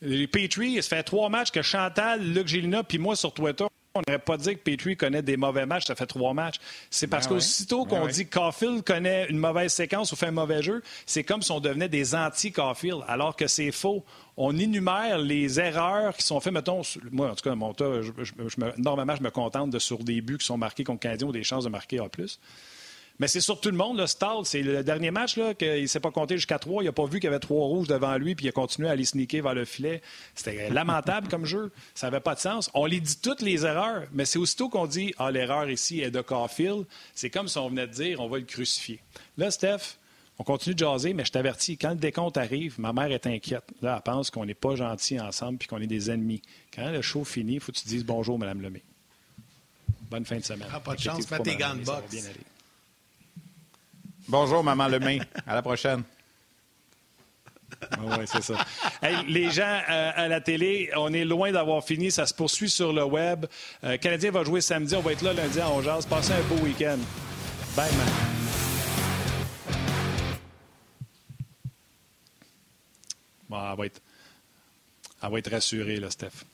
Petrie, 0.00 0.80
ça 0.80 0.96
fait 0.96 1.02
trois 1.02 1.28
matchs 1.28 1.50
que 1.50 1.62
Chantal, 1.62 2.22
Luc 2.22 2.46
Gélina, 2.46 2.84
puis 2.84 2.98
moi 2.98 3.16
sur 3.16 3.32
Twitter, 3.34 3.66
on 3.98 4.02
n'aurait 4.06 4.18
pas 4.18 4.36
dit 4.36 4.54
que 4.54 4.60
Petrie 4.60 4.96
connaît 4.96 5.22
des 5.22 5.36
mauvais 5.36 5.66
matchs, 5.66 5.86
ça 5.86 5.94
fait 5.94 6.06
trois 6.06 6.34
matchs. 6.34 6.56
C'est 6.90 7.06
parce 7.06 7.26
ben 7.26 7.34
qu'aussitôt 7.34 7.84
ben 7.84 8.00
qu'on 8.00 8.06
dit 8.06 8.26
que 8.26 8.38
Caulfield 8.38 8.82
connaît 8.84 9.26
une 9.28 9.38
mauvaise 9.38 9.72
séquence 9.72 10.12
ou 10.12 10.16
fait 10.16 10.26
un 10.26 10.32
mauvais 10.32 10.62
jeu, 10.62 10.82
c'est 11.06 11.24
comme 11.24 11.42
si 11.42 11.52
on 11.52 11.60
devenait 11.60 11.88
des 11.88 12.14
anti-Caulfield, 12.14 13.02
alors 13.08 13.36
que 13.36 13.46
c'est 13.46 13.72
faux. 13.72 14.04
On 14.36 14.56
énumère 14.56 15.18
les 15.18 15.58
erreurs 15.58 16.16
qui 16.16 16.22
sont 16.22 16.38
faites, 16.40 16.52
mettons, 16.52 16.82
moi 17.10 17.30
en 17.30 17.34
tout 17.34 17.42
cas, 17.42 17.54
mon 17.54 17.74
normalement, 18.76 19.16
je 19.16 19.22
me 19.22 19.30
contente 19.30 19.70
de 19.70 19.78
sur 19.78 20.04
des 20.04 20.20
buts 20.20 20.38
qui 20.38 20.46
sont 20.46 20.58
marqués 20.58 20.84
contre 20.84 21.00
Canadien 21.00 21.28
ou 21.28 21.32
des 21.32 21.42
chances 21.42 21.64
de 21.64 21.70
marquer 21.70 22.00
en 22.00 22.08
plus. 22.08 22.38
Mais 23.18 23.26
c'est 23.26 23.40
sur 23.40 23.60
tout 23.60 23.70
le 23.70 23.76
monde. 23.76 23.98
Le 23.98 24.06
Stall, 24.06 24.44
c'est 24.44 24.62
le 24.62 24.84
dernier 24.84 25.10
match 25.10 25.36
là, 25.36 25.54
qu'il 25.54 25.82
ne 25.82 25.86
s'est 25.86 26.00
pas 26.00 26.10
compté 26.10 26.36
jusqu'à 26.36 26.58
trois. 26.58 26.82
Il 26.82 26.86
n'a 26.86 26.92
pas 26.92 27.06
vu 27.06 27.18
qu'il 27.18 27.24
y 27.24 27.26
avait 27.26 27.40
trois 27.40 27.66
rouges 27.66 27.88
devant 27.88 28.16
lui, 28.16 28.34
puis 28.34 28.46
il 28.46 28.48
a 28.48 28.52
continué 28.52 28.88
à 28.88 28.92
aller 28.92 29.04
sneaker 29.04 29.42
vers 29.42 29.54
le 29.54 29.64
filet. 29.64 30.02
C'était 30.34 30.70
lamentable 30.70 31.28
comme 31.28 31.44
jeu. 31.44 31.72
Ça 31.94 32.06
n'avait 32.06 32.20
pas 32.20 32.34
de 32.34 32.40
sens. 32.40 32.70
On 32.74 32.86
les 32.86 33.00
dit 33.00 33.18
toutes 33.20 33.42
les 33.42 33.64
erreurs, 33.64 34.04
mais 34.12 34.24
c'est 34.24 34.38
aussitôt 34.38 34.68
qu'on 34.68 34.86
dit 34.86 35.14
Ah, 35.18 35.30
l'erreur 35.30 35.68
ici 35.68 36.00
est 36.00 36.10
de 36.10 36.20
Caulfield, 36.20 36.84
c'est 37.14 37.30
comme 37.30 37.48
si 37.48 37.58
on 37.58 37.68
venait 37.68 37.86
de 37.86 37.92
dire 37.92 38.20
on 38.20 38.28
va 38.28 38.38
le 38.38 38.44
crucifier. 38.44 39.00
Là, 39.36 39.50
Steph, 39.50 39.96
on 40.38 40.44
continue 40.44 40.74
de 40.74 40.78
jaser, 40.78 41.14
mais 41.14 41.24
je 41.24 41.32
t'avertis, 41.32 41.76
quand 41.76 41.90
le 41.90 41.96
décompte 41.96 42.36
arrive, 42.36 42.78
ma 42.78 42.92
mère 42.92 43.10
est 43.10 43.26
inquiète. 43.26 43.64
Là, 43.82 43.96
elle 43.96 44.02
pense 44.02 44.30
qu'on 44.30 44.44
n'est 44.44 44.54
pas 44.54 44.76
gentils 44.76 45.18
ensemble 45.18 45.58
puis 45.58 45.66
qu'on 45.66 45.80
est 45.80 45.88
des 45.88 46.10
ennemis. 46.12 46.42
Quand 46.72 46.90
le 46.90 47.02
show 47.02 47.24
finit, 47.24 47.54
il 47.54 47.60
faut 47.60 47.72
que 47.72 47.78
tu 47.78 47.88
dises 47.88 48.04
bonjour, 48.04 48.38
Mme 48.38 48.62
Lemay. 48.62 48.82
Bonne 50.08 50.24
fin 50.24 50.36
de 50.36 50.44
semaine. 50.44 50.68
Ah, 50.72 50.78
pas 50.78 50.94
de 50.94 51.00
chance, 51.00 51.28
mets 51.30 51.40
tes 51.40 51.56
gants 51.56 51.74
de 51.74 51.84
boxe. 51.84 52.30
Bonjour, 54.28 54.62
Maman 54.62 54.88
Lemay. 54.88 55.20
À 55.46 55.54
la 55.54 55.62
prochaine. 55.62 56.02
oui, 57.98 58.26
c'est 58.26 58.42
ça. 58.42 58.56
les 59.26 59.50
gens 59.50 59.80
euh, 59.88 60.10
à 60.14 60.28
la 60.28 60.42
télé, 60.42 60.90
on 60.96 61.14
est 61.14 61.24
loin 61.24 61.50
d'avoir 61.50 61.82
fini. 61.82 62.10
Ça 62.10 62.26
se 62.26 62.34
poursuit 62.34 62.68
sur 62.68 62.92
le 62.92 63.04
web. 63.04 63.46
Euh, 63.84 63.96
Canadien 63.96 64.30
va 64.30 64.44
jouer 64.44 64.60
samedi. 64.60 64.94
On 64.96 65.00
va 65.00 65.12
être 65.12 65.22
là 65.22 65.32
lundi 65.32 65.58
à 65.60 65.70
11 65.70 66.04
Passez 66.06 66.32
un 66.34 66.42
beau 66.42 66.56
week-end. 66.62 66.98
Bye, 67.74 67.90
man. 67.96 68.06
Bon, 73.48 73.70
elle 73.70 73.78
va 73.78 73.86
être, 73.86 74.02
va 75.22 75.38
être 75.38 75.50
rassurée, 75.50 76.00
là, 76.00 76.10
Steph. 76.10 76.44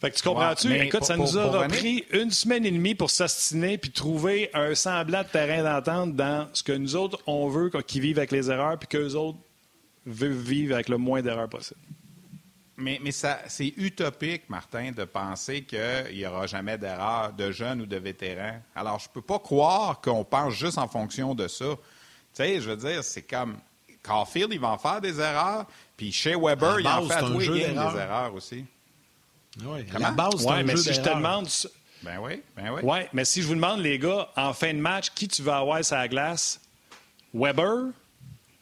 Fait 0.00 0.10
que 0.10 0.16
tu 0.16 0.22
comprends-tu? 0.22 0.72
Écoute, 0.74 1.04
ça 1.04 1.16
nous 1.16 1.36
a 1.36 1.66
pris 1.66 2.04
une 2.12 2.30
semaine 2.30 2.64
et 2.64 2.70
demie 2.70 2.94
pour 2.94 3.10
s'astiner 3.10 3.78
puis 3.78 3.90
trouver 3.90 4.48
un 4.54 4.74
semblant 4.74 5.22
de 5.22 5.28
terrain 5.28 5.62
d'entente 5.64 6.14
dans 6.14 6.48
ce 6.52 6.62
que 6.62 6.72
nous 6.72 6.94
autres, 6.94 7.18
on 7.26 7.48
veut 7.48 7.70
qu'ils 7.86 8.02
vivent 8.02 8.18
avec 8.18 8.30
les 8.30 8.50
erreurs 8.50 8.78
puis 8.78 8.86
qu'eux 8.86 9.14
autres 9.14 9.38
veulent 10.06 10.32
vivre 10.32 10.74
avec 10.74 10.88
le 10.88 10.98
moins 10.98 11.20
d'erreurs 11.20 11.48
possible. 11.48 11.80
Mais, 12.76 13.00
mais 13.02 13.10
c'est 13.10 13.74
utopique, 13.76 14.48
Martin, 14.48 14.92
de 14.92 15.04
penser 15.04 15.64
qu'il 15.64 16.14
n'y 16.14 16.24
aura 16.24 16.46
jamais 16.46 16.78
d'erreurs 16.78 17.32
de 17.32 17.50
jeunes 17.50 17.82
ou 17.82 17.86
de 17.86 17.96
vétérans. 17.96 18.62
Alors, 18.76 19.00
je 19.00 19.08
ne 19.08 19.14
peux 19.14 19.20
pas 19.20 19.40
croire 19.40 20.00
qu'on 20.00 20.22
pense 20.22 20.54
juste 20.54 20.78
en 20.78 20.86
fonction 20.86 21.34
de 21.34 21.48
ça. 21.48 21.64
Tu 21.66 21.74
sais, 22.34 22.60
je 22.60 22.70
veux 22.70 22.76
dire, 22.76 23.02
c'est 23.02 23.22
comme 23.22 23.58
Caulfield, 24.00 24.52
il 24.52 24.60
va 24.60 24.68
en 24.68 24.78
faire 24.78 25.00
des 25.00 25.18
erreurs, 25.18 25.66
puis 25.96 26.12
chez 26.12 26.36
Weber, 26.36 26.78
il 26.78 26.86
en 26.86 27.02
fait 27.02 27.14
à 27.14 27.22
tous 27.22 27.48
des 27.48 27.62
erreurs 27.62 28.32
aussi. 28.32 28.64
Oui, 29.64 29.84
la 29.98 30.10
base, 30.10 30.44
ouais, 30.44 30.62
mais 30.62 30.76
si 30.76 30.92
je 30.92 31.00
te 31.00 31.08
demande. 31.08 31.48
Ben 32.02 32.18
oui, 32.20 32.42
ben 32.56 32.70
oui. 32.74 32.82
Ouais, 32.82 33.08
mais 33.12 33.24
si 33.24 33.42
je 33.42 33.48
vous 33.48 33.54
demande, 33.54 33.80
les 33.80 33.98
gars, 33.98 34.28
en 34.36 34.52
fin 34.52 34.72
de 34.72 34.78
match, 34.78 35.10
qui 35.10 35.26
tu 35.26 35.42
vas 35.42 35.58
avoir 35.58 35.84
sur 35.84 35.96
la 35.96 36.06
glace? 36.06 36.60
Weber 37.34 37.86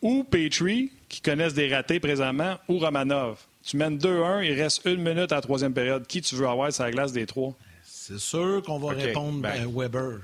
ou 0.01 0.25
Petrie, 0.25 0.91
qui 1.09 1.21
connaissent 1.21 1.55
des 1.55 1.73
ratés 1.73 2.01
présentement, 2.01 2.57
ou 2.69 2.79
Romanov? 2.79 3.39
Tu 3.63 3.77
mènes 3.77 3.99
2-1, 3.99 4.45
il 4.45 4.61
reste 4.61 4.83
une 4.87 5.03
minute 5.03 5.33
à 5.33 5.37
la 5.37 5.41
troisième 5.41 5.75
période. 5.75 6.07
Qui 6.07 6.23
tu 6.23 6.35
veux 6.35 6.49
avoir 6.49 6.73
sur 6.73 6.85
la 6.85 6.91
glace 6.91 7.13
des 7.13 7.27
trois? 7.27 7.53
C'est 7.83 8.19
sûr 8.19 8.63
qu'on 8.65 8.79
va 8.79 8.95
répondre 8.95 9.41
ben, 9.41 9.67
Weber. 9.71 10.21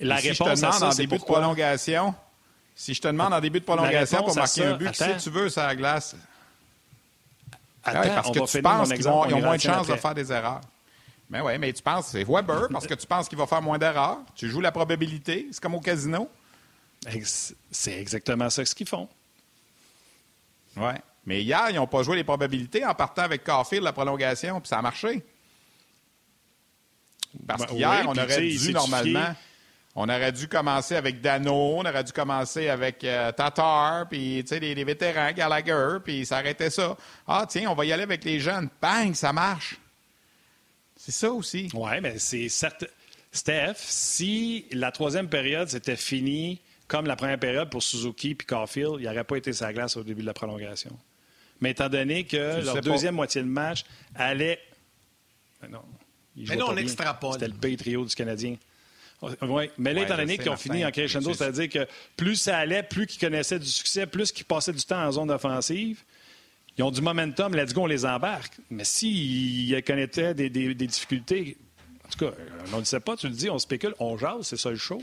La 0.00 0.18
si 0.18 0.30
réponse 0.30 0.48
je 0.48 0.54
te 0.54 0.60
demande 0.60 0.64
à 0.64 0.76
en 0.76 0.78
ça, 0.78 0.90
c'est 0.92 1.02
début 1.02 1.18
de 1.18 1.24
prolongation, 1.24 2.14
si 2.74 2.94
je 2.94 3.00
te 3.00 3.08
demande 3.08 3.32
en 3.32 3.40
début 3.40 3.58
de 3.58 3.64
prolongation 3.64 4.22
pour 4.22 4.36
marquer 4.36 4.62
ça, 4.62 4.70
un 4.70 4.76
but, 4.76 4.86
attends. 4.86 5.18
si 5.18 5.24
tu 5.24 5.30
veux, 5.30 5.48
ça 5.48 5.66
la 5.66 5.74
glace? 5.74 6.14
Attends, 7.84 7.98
Ah 7.98 8.02
ouais, 8.02 8.14
parce 8.14 8.28
on 8.28 8.32
que 8.32 8.38
va 8.40 8.46
tu 8.46 8.62
penses 8.62 8.92
qu'ils 8.92 9.08
on 9.08 9.32
ont 9.32 9.40
moins 9.40 9.56
de 9.56 9.60
chances 9.60 9.86
de 9.86 9.94
faire 9.96 10.14
des 10.14 10.32
erreurs. 10.32 10.60
Mais 11.30 11.40
oui, 11.40 11.58
mais 11.58 11.72
tu 11.72 11.82
penses, 11.82 12.08
c'est 12.08 12.24
Weber, 12.24 12.68
parce 12.72 12.86
que 12.86 12.94
tu 12.94 13.06
penses 13.06 13.28
qu'il 13.28 13.38
va 13.38 13.46
faire 13.46 13.60
moins 13.60 13.78
d'erreurs. 13.78 14.18
Tu 14.34 14.48
joues 14.48 14.60
la 14.60 14.72
probabilité. 14.72 15.46
C'est 15.52 15.62
comme 15.62 15.74
au 15.74 15.80
casino. 15.80 16.28
C'est 17.70 18.00
exactement 18.00 18.48
ça 18.50 18.64
ce 18.64 18.74
qu'ils 18.74 18.88
font. 18.88 19.08
Oui. 20.76 20.92
Mais 21.26 21.42
hier, 21.42 21.66
ils 21.68 21.76
n'ont 21.76 21.86
pas 21.86 22.02
joué 22.02 22.16
les 22.16 22.24
probabilités 22.24 22.84
en 22.86 22.94
partant 22.94 23.22
avec 23.22 23.44
Caulfield 23.44 23.84
la 23.84 23.92
prolongation, 23.92 24.60
puis 24.60 24.68
ça 24.68 24.78
a 24.78 24.82
marché. 24.82 25.22
Parce 27.46 27.66
Ben 27.66 27.68
qu'hier, 27.68 27.90
oui, 27.90 28.06
on 28.08 28.16
aurait 28.16 28.48
dû 28.48 28.72
normalement. 28.72 29.34
On 30.00 30.08
aurait 30.08 30.30
dû 30.30 30.46
commencer 30.46 30.94
avec 30.94 31.20
Dano, 31.20 31.78
on 31.78 31.80
aurait 31.80 32.04
dû 32.04 32.12
commencer 32.12 32.68
avec 32.68 33.02
euh, 33.02 33.32
Tatar, 33.32 34.08
puis 34.08 34.44
tu 34.44 34.50
sais, 34.50 34.60
les, 34.60 34.72
les 34.72 34.84
vétérans, 34.84 35.32
Gallagher, 35.32 35.98
puis 36.04 36.24
ça 36.24 36.36
arrêtait 36.36 36.70
ça. 36.70 36.96
Ah, 37.26 37.46
tiens, 37.48 37.68
on 37.68 37.74
va 37.74 37.84
y 37.84 37.92
aller 37.92 38.04
avec 38.04 38.22
les 38.22 38.38
jeunes. 38.38 38.68
Bang, 38.80 39.12
ça 39.14 39.32
marche. 39.32 39.76
C'est 40.96 41.10
ça 41.10 41.32
aussi. 41.32 41.68
Oui, 41.74 41.90
mais 42.00 42.16
c'est 42.20 42.48
certain. 42.48 42.86
Steph, 43.32 43.74
si 43.78 44.66
la 44.70 44.92
troisième 44.92 45.28
période 45.28 45.68
s'était 45.68 45.96
finie 45.96 46.60
comme 46.86 47.06
la 47.06 47.16
première 47.16 47.40
période 47.40 47.68
pour 47.68 47.82
Suzuki 47.82 48.36
puis 48.36 48.46
Caulfield, 48.46 48.98
il 49.00 49.06
n'aurait 49.06 49.24
pas 49.24 49.36
été 49.36 49.52
sa 49.52 49.72
glace 49.72 49.96
au 49.96 50.04
début 50.04 50.20
de 50.22 50.26
la 50.26 50.32
prolongation. 50.32 50.96
Mais 51.60 51.72
étant 51.72 51.88
donné 51.88 52.22
que 52.22 52.36
le 52.60 52.64
leur 52.64 52.80
deuxième 52.82 53.16
moitié 53.16 53.42
de 53.42 53.48
match 53.48 53.84
allait. 54.14 54.60
Ben 55.60 55.72
non. 55.72 55.82
ils 56.36 56.48
Mais 56.48 56.56
pas 56.56 56.66
on 56.66 56.72
bien. 56.72 56.82
extrapole. 56.84 57.32
C'était 57.32 57.48
le 57.48 57.54
pays 57.54 57.76
trio 57.76 58.04
du 58.04 58.14
Canadien. 58.14 58.54
Oui, 59.42 59.68
mais 59.78 59.94
là, 59.94 60.02
étant 60.02 60.16
donné 60.16 60.38
qu'ils 60.38 60.48
ont 60.48 60.52
Martin, 60.52 60.62
fini 60.72 60.84
en 60.84 60.90
crescendo, 60.92 61.34
c'est-à-dire 61.34 61.68
que 61.68 61.88
plus 62.16 62.36
ça 62.36 62.58
allait, 62.58 62.84
plus 62.84 63.06
qu'ils 63.06 63.18
connaissaient 63.20 63.58
du 63.58 63.66
succès, 63.66 64.06
plus 64.06 64.30
qu'ils 64.30 64.44
passaient 64.44 64.72
du 64.72 64.82
temps 64.84 65.04
en 65.04 65.10
zone 65.10 65.30
offensive, 65.32 66.04
ils 66.76 66.84
ont 66.84 66.92
du 66.92 67.00
momentum, 67.00 67.52
let's 67.56 67.74
go, 67.74 67.82
on 67.82 67.86
les 67.86 68.06
embarque. 68.06 68.54
Mais 68.70 68.84
s'ils 68.84 69.82
connaissaient 69.82 70.34
des, 70.34 70.48
des- 70.50 70.72
des 70.74 70.86
difficultés, 70.86 71.56
en 72.06 72.08
tout 72.10 72.18
cas, 72.26 72.32
on 72.68 72.76
ne 72.76 72.78
le 72.78 72.84
sait 72.84 73.00
pas, 73.00 73.16
tu 73.16 73.26
le 73.28 73.34
dis, 73.34 73.50
on 73.50 73.58
spécule, 73.58 73.94
on 73.98 74.16
jase, 74.16 74.42
c'est 74.46 74.56
ça 74.56 74.70
le 74.70 74.76
show. 74.76 75.00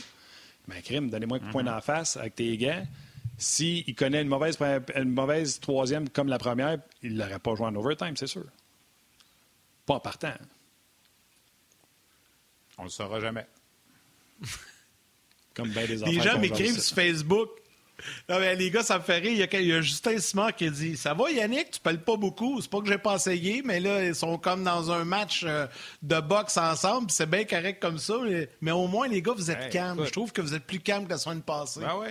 Mais 0.70 0.82
crime, 0.82 1.10
donnez-moi 1.10 1.40
un 1.44 1.52
poing 1.52 1.64
Mm-hmm. 1.64 1.66
d'en 1.66 1.82
face 1.82 2.16
avec 2.16 2.36
tes 2.36 2.58
gants. 2.58 2.88
S'il 3.38 3.94
connaît 3.96 4.22
une 4.22 4.30
mauvaise, 4.30 4.58
une 4.96 5.10
mauvaise 5.12 5.60
troisième 5.60 6.08
comme 6.08 6.30
la 6.30 6.38
première, 6.40 6.78
il 7.04 7.16
ne 7.16 7.20
l'aurait 7.20 7.40
pas 7.40 7.54
joué 7.56 7.66
en 7.68 7.76
overtime, 7.76 8.16
c'est 8.16 8.28
sûr. 8.28 8.46
Pas 9.86 9.96
en 9.96 10.00
partant. 10.00 10.32
On 12.78 12.84
le 12.86 12.90
saura 12.90 13.20
jamais. 13.20 13.46
Comme 15.56 15.70
bien 15.70 15.86
des 15.86 15.98
Les 15.98 16.20
gens 16.20 16.38
m'écrivent 16.40 16.80
sur 16.80 16.96
Facebook. 16.96 17.50
Non, 18.28 18.40
mais 18.40 18.56
les 18.56 18.70
gars, 18.70 18.84
ça 18.84 18.98
me 19.00 19.04
fait 19.04 19.20
rire. 19.20 19.32
Il 19.32 19.38
y 19.38 19.44
a, 19.44 19.60
il 19.62 19.68
y 19.68 19.74
a 19.74 19.80
Justin 19.82 20.20
Simard 20.20 20.54
qui 20.54 20.66
a 20.68 20.70
dit 20.70 20.98
Ça 20.98 21.14
va, 21.14 21.32
Yannick, 21.32 21.72
tu 21.72 21.80
pelles 21.80 22.02
pas 22.02 22.18
beaucoup. 22.18 22.62
C'est 22.62 22.70
pas 22.70 22.82
que 22.82 22.88
j'ai 22.88 22.98
pas 22.98 23.16
essayé, 23.16 23.62
mais 23.64 23.80
là, 23.80 24.04
ils 24.04 24.14
sont 24.14 24.38
comme 24.38 24.66
dans 24.66 24.92
un 24.92 25.06
match 25.06 25.44
euh, 25.46 25.66
de 26.02 26.20
boxe 26.20 26.58
ensemble. 26.58 27.08
puis 27.08 27.16
C'est 27.16 27.30
bien 27.30 27.46
correct 27.46 27.82
comme 27.82 27.98
ça. 27.98 28.16
Mais, 28.24 28.50
mais 28.60 28.72
au 28.72 28.88
moins, 28.88 29.08
les 29.08 29.22
gars, 29.22 29.32
vous 29.32 29.50
êtes 29.50 29.64
Hey, 29.64 29.70
calmes. 29.70 29.96
écoute. 30.00 30.08
Je 30.08 30.12
trouve 30.12 30.32
que 30.34 30.42
vous 30.42 30.54
êtes 30.54 30.66
plus 30.66 30.82
calmes 30.82 31.06
que 31.06 31.12
la 31.12 31.18
semaine 31.18 31.42
passée. 31.42 31.80
Ben 31.80 31.96
oui. 31.98 32.08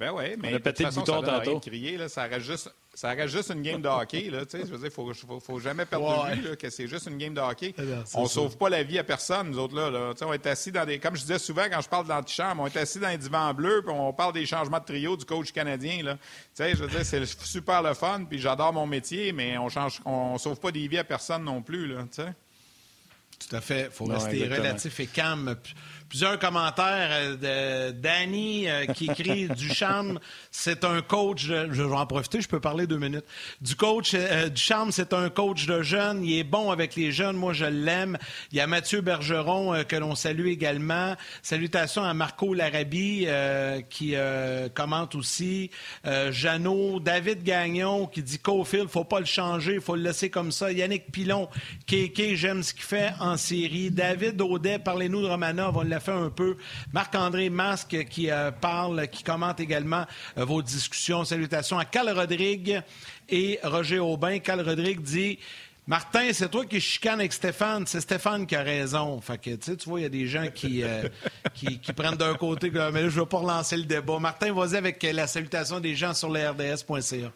Ben 0.00 0.10
oui, 0.12 0.24
mais 0.38 0.48
a 0.48 0.50
de 0.52 0.56
toute 0.56 0.64
pété 0.64 0.84
le 0.84 0.90
bouton 0.90 1.22
tantôt. 1.22 1.60
crier, 1.60 1.96
là, 1.96 2.08
ça, 2.08 2.24
reste 2.24 2.44
juste, 2.46 2.74
ça 2.94 3.10
reste 3.10 3.34
juste 3.34 3.50
une 3.50 3.62
game 3.62 3.80
de 3.80 3.88
hockey. 3.88 4.28
Là, 4.30 4.44
tu 4.44 4.58
sais, 4.58 4.66
je 4.66 4.70
veux 4.70 4.76
dire, 4.76 4.86
il 4.88 4.90
faut, 4.90 5.12
faut, 5.14 5.40
faut 5.40 5.58
jamais 5.58 5.86
perdre 5.86 6.24
Ouais. 6.24 6.36
de 6.36 6.40
vue 6.42 6.48
là, 6.50 6.56
que 6.56 6.68
c'est 6.68 6.86
juste 6.86 7.06
une 7.06 7.16
game 7.16 7.32
de 7.32 7.40
hockey. 7.40 7.74
Eh 7.78 7.82
bien, 7.82 8.04
on 8.14 8.22
ne 8.24 8.28
ça. 8.28 8.34
sauve 8.34 8.56
pas 8.58 8.68
la 8.68 8.82
vie 8.82 8.98
à 8.98 9.04
personne, 9.04 9.50
nous 9.50 9.58
autres. 9.58 9.74
Là, 9.74 9.90
là. 9.90 10.12
Tu 10.12 10.18
sais, 10.18 10.24
On 10.26 10.32
est 10.32 10.46
assis 10.46 10.70
dans 10.72 10.84
des... 10.84 10.98
Comme 10.98 11.16
je 11.16 11.22
disais 11.22 11.38
souvent 11.38 11.64
quand 11.70 11.80
je 11.80 11.88
parle 11.88 12.04
de 12.04 12.10
l'antichambre, 12.10 12.62
on 12.62 12.66
est 12.66 12.76
assis 12.76 12.98
dans 12.98 13.08
les 13.08 13.16
divans 13.18 13.54
bleus 13.54 13.82
puis 13.82 13.94
on 13.96 14.12
parle 14.12 14.34
des 14.34 14.44
changements 14.44 14.78
de 14.78 14.84
trio 14.84 15.16
du 15.16 15.24
coach 15.24 15.52
canadien. 15.52 16.02
Là. 16.02 16.14
Tu 16.16 16.20
sais, 16.54 16.70
je 16.74 16.84
veux 16.84 16.88
dire, 16.88 17.04
c'est 17.04 17.24
super 17.24 17.82
le 17.82 17.94
fun 17.94 18.24
puis 18.28 18.38
j'adore 18.38 18.72
mon 18.74 18.86
métier, 18.86 19.32
mais 19.32 19.56
on 19.56 19.68
change, 19.70 20.00
on 20.04 20.36
sauve 20.36 20.60
pas 20.60 20.70
des 20.70 20.86
vies 20.86 20.98
à 20.98 21.04
personne 21.04 21.44
non 21.44 21.62
plus. 21.62 21.86
Là, 21.86 22.02
tu 22.02 22.22
sais. 22.22 22.34
Tout 23.48 23.56
à 23.56 23.60
fait. 23.60 23.86
Il 23.86 23.90
faut 23.90 24.06
Non, 24.06 24.14
rester 24.14 24.34
exactement. 24.42 24.62
relatif 24.68 25.00
et 25.00 25.06
calme. 25.06 25.56
Plusieurs 26.12 26.38
commentaires 26.38 27.08
euh, 27.10 27.88
de 27.88 27.98
Danny 27.98 28.68
euh, 28.68 28.84
qui 28.84 29.06
écrit 29.06 29.48
Ducharme, 29.56 30.20
c'est 30.50 30.84
un 30.84 31.00
coach. 31.00 31.46
de- 31.46 31.68
je 31.72 31.82
vais 31.82 31.94
en 31.96 32.04
profiter, 32.04 32.42
je 32.42 32.48
peux 32.48 32.60
parler 32.60 32.86
deux 32.86 32.98
minutes. 32.98 33.24
Du 33.62 33.76
coach 33.76 34.12
euh, 34.12 34.50
Ducharme, 34.50 34.92
c'est 34.92 35.14
un 35.14 35.30
coach 35.30 35.64
de 35.64 35.80
jeunes. 35.80 36.22
Il 36.22 36.36
est 36.38 36.44
bon 36.44 36.70
avec 36.70 36.96
les 36.96 37.12
jeunes. 37.12 37.36
Moi, 37.36 37.54
je 37.54 37.64
l'aime. 37.64 38.18
Il 38.50 38.58
y 38.58 38.60
a 38.60 38.66
Mathieu 38.66 39.00
Bergeron 39.00 39.72
euh, 39.72 39.84
que 39.84 39.96
l'on 39.96 40.14
salue 40.14 40.48
également. 40.48 41.16
Salutations 41.40 42.04
à 42.04 42.12
Marco 42.12 42.52
Larabie 42.52 43.26
qui 43.88 44.14
commente 44.74 45.14
aussi. 45.14 45.70
Jeannot, 46.30 47.00
David 47.00 47.42
Gagnon 47.42 48.06
qui 48.06 48.22
dit 48.22 48.38
Cofield, 48.38 48.88
faut 48.90 49.04
pas 49.04 49.20
le 49.20 49.24
changer, 49.26 49.80
faut 49.80 49.96
le 49.96 50.02
laisser 50.02 50.28
comme 50.28 50.52
ça. 50.52 50.70
Yannick 50.72 51.10
Pilon, 51.10 51.48
Kéké, 51.86 52.36
j'aime 52.36 52.62
ce 52.62 52.74
qu'il 52.74 52.82
fait 52.82 53.12
en 53.18 53.38
série. 53.38 53.90
David 53.90 54.40
Audet, 54.42 54.78
parlez-nous 54.78 55.22
de 55.22 55.26
Romanov, 55.28 55.78
on 55.78 55.82
l'a 55.82 56.00
fait 56.02 56.12
un 56.12 56.30
peu. 56.30 56.56
Marc-André 56.92 57.48
Masque 57.48 58.04
qui 58.10 58.30
euh, 58.30 58.50
parle, 58.50 59.08
qui 59.08 59.22
commente 59.22 59.60
également 59.60 60.04
euh, 60.36 60.44
vos 60.44 60.62
discussions. 60.62 61.24
Salutations 61.24 61.78
à 61.78 61.84
Cal 61.84 62.10
Rodrigue 62.10 62.82
et 63.28 63.58
Roger 63.62 63.98
Aubin. 63.98 64.38
Cal 64.40 64.60
Rodrigue 64.60 65.00
dit 65.00 65.38
Martin, 65.86 66.32
c'est 66.32 66.48
toi 66.48 66.64
qui 66.64 66.80
chicane 66.80 67.18
avec 67.20 67.32
Stéphane. 67.32 67.86
C'est 67.86 68.00
Stéphane 68.00 68.46
qui 68.46 68.54
a 68.54 68.62
raison. 68.62 69.20
Fait 69.20 69.38
que, 69.38 69.54
tu 69.56 69.88
vois, 69.88 70.00
il 70.00 70.02
y 70.04 70.06
a 70.06 70.10
des 70.10 70.26
gens 70.26 70.48
qui, 70.54 70.82
euh, 70.82 71.08
qui, 71.54 71.78
qui 71.78 71.92
prennent 71.92 72.16
d'un 72.16 72.34
côté, 72.34 72.70
mais 72.70 72.80
là, 72.80 72.92
je 72.92 73.04
ne 73.04 73.20
veux 73.20 73.26
pas 73.26 73.38
relancer 73.38 73.76
le 73.76 73.84
débat. 73.84 74.18
Martin, 74.18 74.52
vas-y 74.52 74.76
avec 74.76 75.02
la 75.02 75.26
salutation 75.26 75.80
des 75.80 75.96
gens 75.96 76.14
sur 76.14 76.30
le 76.30 76.48
RDS.ca. 76.48 77.32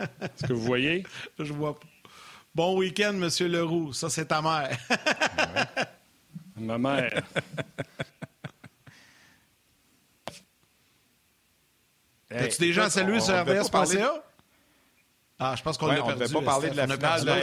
Est-ce 0.00 0.46
que 0.46 0.52
vous 0.52 0.60
voyez? 0.60 1.04
Je 1.38 1.52
vois 1.52 1.74
pas. 1.74 1.86
Bon 2.54 2.78
week-end, 2.78 3.12
Monsieur 3.12 3.48
Leroux. 3.48 3.92
Ça, 3.92 4.08
c'est 4.08 4.26
ta 4.26 4.40
mère. 4.40 4.76
Ma 6.56 6.78
mère. 6.78 7.22
As-tu 12.30 12.60
des 12.60 12.72
gens 12.72 12.84
à 12.84 12.90
saluer 12.90 13.20
sur 13.20 13.34
RDS.ca? 13.40 14.22
Ah, 15.38 15.54
je 15.56 15.62
pense 15.62 15.76
qu'on 15.76 15.88
Ouais, 15.88 16.00
ne 16.02 16.14
devait 16.14 16.32
pas 16.32 16.40
parler 16.42 16.70
de 16.70 16.76
la 16.76 16.86
finale 16.88 17.20
de 17.20 17.26
la. 17.26 17.34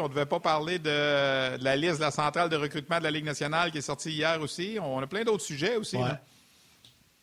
On 0.00 0.04
ne 0.04 0.08
devait 0.08 0.24
pas 0.26 0.38
parler 0.38 0.78
de, 0.78 1.56
de 1.58 1.64
la 1.64 1.74
liste 1.74 1.96
de 1.96 2.02
la 2.02 2.12
centrale 2.12 2.48
de 2.48 2.56
recrutement 2.56 2.98
de 2.98 3.02
la 3.04 3.10
Ligue 3.10 3.24
nationale 3.24 3.72
qui 3.72 3.78
est 3.78 3.82
sortie 3.82 4.12
hier 4.12 4.40
aussi. 4.40 4.78
On 4.80 5.00
a 5.00 5.06
plein 5.08 5.24
d'autres 5.24 5.42
sujets 5.44 5.76
aussi. 5.76 5.96
Ouais. 5.96 6.04
là. 6.04 6.20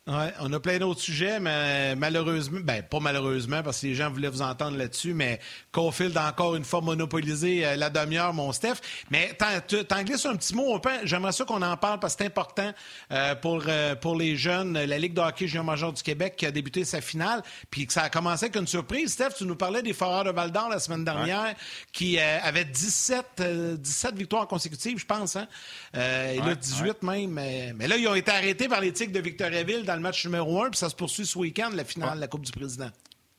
Ouais, 0.08 0.32
on 0.38 0.52
a 0.52 0.60
plein 0.60 0.78
d'autres 0.78 1.00
sujets, 1.00 1.40
mais 1.40 1.96
malheureusement, 1.96 2.60
ben 2.62 2.80
pas 2.80 3.00
malheureusement, 3.00 3.64
parce 3.64 3.80
que 3.80 3.88
les 3.88 3.96
gens 3.96 4.08
voulaient 4.08 4.28
vous 4.28 4.40
entendre 4.42 4.76
là-dessus, 4.78 5.14
mais 5.14 5.40
Caulfield 5.72 6.16
a 6.16 6.28
encore 6.28 6.54
une 6.54 6.64
fois 6.64 6.80
monopolisé 6.80 7.66
euh, 7.66 7.74
la 7.74 7.90
demi-heure, 7.90 8.32
mon 8.32 8.52
Steph. 8.52 8.76
Mais 9.10 9.34
t'en- 9.34 10.02
glisses 10.04 10.24
un 10.24 10.36
petit 10.36 10.54
mot, 10.54 10.80
j'aimerais 11.02 11.32
ça 11.32 11.44
qu'on 11.44 11.60
en 11.60 11.76
parle 11.76 11.98
parce 11.98 12.14
que 12.14 12.22
c'est 12.22 12.28
important 12.28 12.72
euh, 13.10 13.34
pour, 13.34 13.64
euh, 13.66 13.96
pour 13.96 14.14
les 14.14 14.36
jeunes. 14.36 14.74
La 14.74 14.96
Ligue 14.96 15.12
de 15.14 15.20
hockey 15.20 15.48
junior 15.48 15.64
major 15.64 15.92
du 15.92 16.04
Québec 16.04 16.34
qui 16.36 16.46
a 16.46 16.52
débuté 16.52 16.84
sa 16.84 17.00
finale, 17.00 17.42
puis 17.68 17.84
que 17.84 17.92
ça 17.92 18.02
a 18.02 18.08
commencé 18.08 18.44
avec 18.44 18.54
une 18.54 18.68
surprise. 18.68 19.12
Steph, 19.12 19.30
tu 19.38 19.44
nous 19.44 19.56
parlais 19.56 19.82
des 19.82 19.92
Foreurs 19.92 20.22
de 20.22 20.30
Val-d'Or 20.30 20.68
la 20.68 20.78
semaine 20.78 21.04
dernière, 21.04 21.52
qui 21.92 22.20
avaient 22.20 22.64
17, 22.64 23.24
euh, 23.40 23.76
17 23.76 24.14
victoires 24.14 24.46
consécutives, 24.46 25.00
je 25.00 25.06
pense, 25.06 25.34
hein? 25.34 25.48
Et 25.94 26.36
là, 26.36 26.44
Ouais, 26.46 26.54
18 26.56 27.02
même. 27.02 27.30
Mais, 27.30 27.72
mais 27.74 27.88
là, 27.88 27.96
ils 27.96 28.06
ont 28.06 28.14
été 28.14 28.30
arrêtés 28.30 28.68
par 28.68 28.80
les 28.80 28.92
Tigres 28.92 29.12
de 29.12 29.18
Victoriaville 29.20 29.82
dans 29.84 29.95
le 29.96 30.02
match 30.02 30.24
numéro 30.24 30.62
1, 30.62 30.70
puis 30.70 30.78
ça 30.78 30.88
se 30.88 30.94
poursuit 30.94 31.26
ce 31.26 31.36
week-end, 31.38 31.70
la 31.74 31.84
finale 31.84 32.16
de 32.16 32.20
la 32.20 32.28
Coupe 32.28 32.44
du 32.44 32.52
Président. 32.52 32.90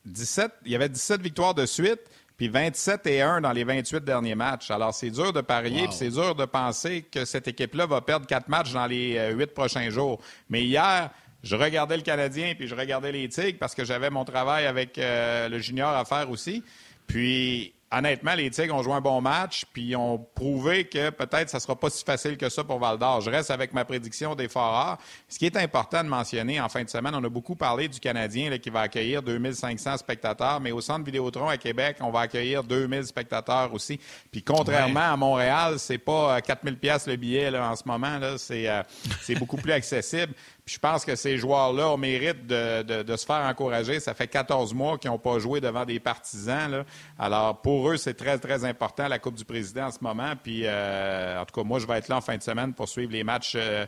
17, 0.04 0.50
il 0.66 0.72
y 0.72 0.76
avait 0.76 0.88
17 0.88 1.20
victoires 1.20 1.54
de 1.54 1.66
suite, 1.66 2.00
puis 2.36 2.48
27 2.48 3.06
et 3.08 3.20
1 3.22 3.40
dans 3.40 3.52
les 3.52 3.64
28 3.64 4.04
derniers 4.04 4.34
matchs. 4.34 4.70
Alors, 4.70 4.94
c'est 4.94 5.10
dur 5.10 5.32
de 5.32 5.40
parier, 5.40 5.82
Wow. 5.82 5.88
puis 5.88 5.96
c'est 5.96 6.10
dur 6.10 6.34
de 6.34 6.44
penser 6.44 7.02
que 7.10 7.24
cette 7.24 7.48
équipe-là 7.48 7.86
va 7.86 8.00
perdre 8.00 8.26
quatre 8.26 8.48
matchs 8.48 8.72
dans 8.72 8.86
les 8.86 9.16
euh, 9.18 9.32
huit 9.32 9.52
prochains 9.52 9.90
jours. 9.90 10.20
Mais 10.48 10.62
hier, 10.62 11.10
je 11.42 11.56
regardais 11.56 11.96
le 11.96 12.02
Canadien, 12.02 12.54
puis 12.56 12.68
je 12.68 12.74
regardais 12.74 13.12
les 13.12 13.28
Tigres 13.28 13.58
parce 13.58 13.74
que 13.74 13.84
j'avais 13.84 14.10
mon 14.10 14.24
travail 14.24 14.66
avec 14.66 14.98
euh, 14.98 15.48
le 15.48 15.58
junior 15.58 15.90
à 15.90 16.04
faire 16.04 16.30
aussi. 16.30 16.62
Puis, 17.06 17.74
honnêtement, 17.90 18.34
les 18.34 18.50
Tigres 18.50 18.74
ont 18.74 18.82
joué 18.82 18.94
un 18.94 19.00
bon 19.00 19.20
match, 19.20 19.64
puis 19.72 19.96
ont 19.96 20.18
prouvé 20.34 20.84
que 20.84 21.10
peut-être 21.10 21.48
ça 21.48 21.60
sera 21.60 21.76
pas 21.76 21.90
si 21.90 22.04
facile 22.04 22.36
que 22.36 22.48
ça 22.48 22.64
pour 22.64 22.78
Val 22.78 22.98
d'Or. 22.98 23.20
Je 23.20 23.30
reste 23.30 23.50
avec 23.50 23.72
ma 23.72 23.84
prédiction 23.84 24.34
des 24.34 24.48
Foreurs. 24.48 24.98
Ce 25.28 25.38
qui 25.38 25.46
est 25.46 25.56
important 25.56 26.04
de 26.04 26.08
mentionner 26.08 26.60
en 26.60 26.68
fin 26.68 26.82
de 26.82 26.88
semaine, 26.88 27.14
on 27.14 27.24
a 27.24 27.28
beaucoup 27.28 27.56
parlé 27.56 27.88
du 27.88 28.00
Canadien 28.00 28.50
là, 28.50 28.58
qui 28.58 28.70
va 28.70 28.80
accueillir 28.80 29.22
2500 29.22 29.98
spectateurs, 29.98 30.60
mais 30.60 30.72
au 30.72 30.80
Centre 30.80 31.04
Vidéotron 31.04 31.48
à 31.48 31.56
Québec, 31.56 31.96
on 32.00 32.10
va 32.10 32.20
accueillir 32.20 32.62
2000 32.62 33.04
spectateurs 33.04 33.72
aussi. 33.72 33.98
Puis 34.30 34.42
contrairement 34.42 35.12
à 35.12 35.16
Montréal, 35.16 35.78
c'est 35.78 35.98
pas 35.98 36.36
euh, 36.36 36.40
4000 36.40 36.76
pièces 36.76 37.06
le 37.06 37.16
billet 37.16 37.50
là, 37.50 37.70
en 37.70 37.76
ce 37.76 37.84
moment, 37.86 38.18
là, 38.18 38.36
c'est 38.38 38.68
euh, 38.68 38.82
c'est 39.22 39.34
beaucoup 39.34 39.56
plus 39.56 39.72
accessible. 39.72 40.34
Puis 40.68 40.74
je 40.74 40.80
pense 40.80 41.06
que 41.06 41.16
ces 41.16 41.38
joueurs-là 41.38 41.88
ont 41.88 41.96
mérite 41.96 42.46
de, 42.46 43.16
se 43.16 43.24
faire 43.24 43.40
encourager. 43.46 44.00
Ça 44.00 44.12
fait 44.12 44.28
14 44.28 44.74
mois 44.74 44.98
qu'ils 44.98 45.10
n'ont 45.10 45.18
pas 45.18 45.38
joué 45.38 45.62
devant 45.62 45.86
des 45.86 45.98
partisans. 45.98 46.84
Alors, 47.18 47.62
pour 47.62 47.88
eux, 47.88 47.96
c'est 47.96 48.12
très, 48.12 48.36
très 48.38 48.66
important, 48.66 49.08
la 49.08 49.18
Coupe 49.18 49.36
du 49.36 49.46
Président 49.46 49.86
en 49.86 49.90
ce 49.90 50.00
moment. 50.02 50.34
Puis, 50.42 50.64
euh, 50.66 51.40
en 51.40 51.46
tout 51.46 51.58
cas, 51.58 51.66
moi, 51.66 51.78
je 51.78 51.86
vais 51.86 51.94
être 51.94 52.08
là 52.08 52.18
en 52.18 52.20
fin 52.20 52.36
de 52.36 52.42
semaine 52.42 52.74
pour 52.74 52.86
suivre 52.86 53.12
les 53.12 53.24
matchs 53.24 53.56
euh, 53.56 53.86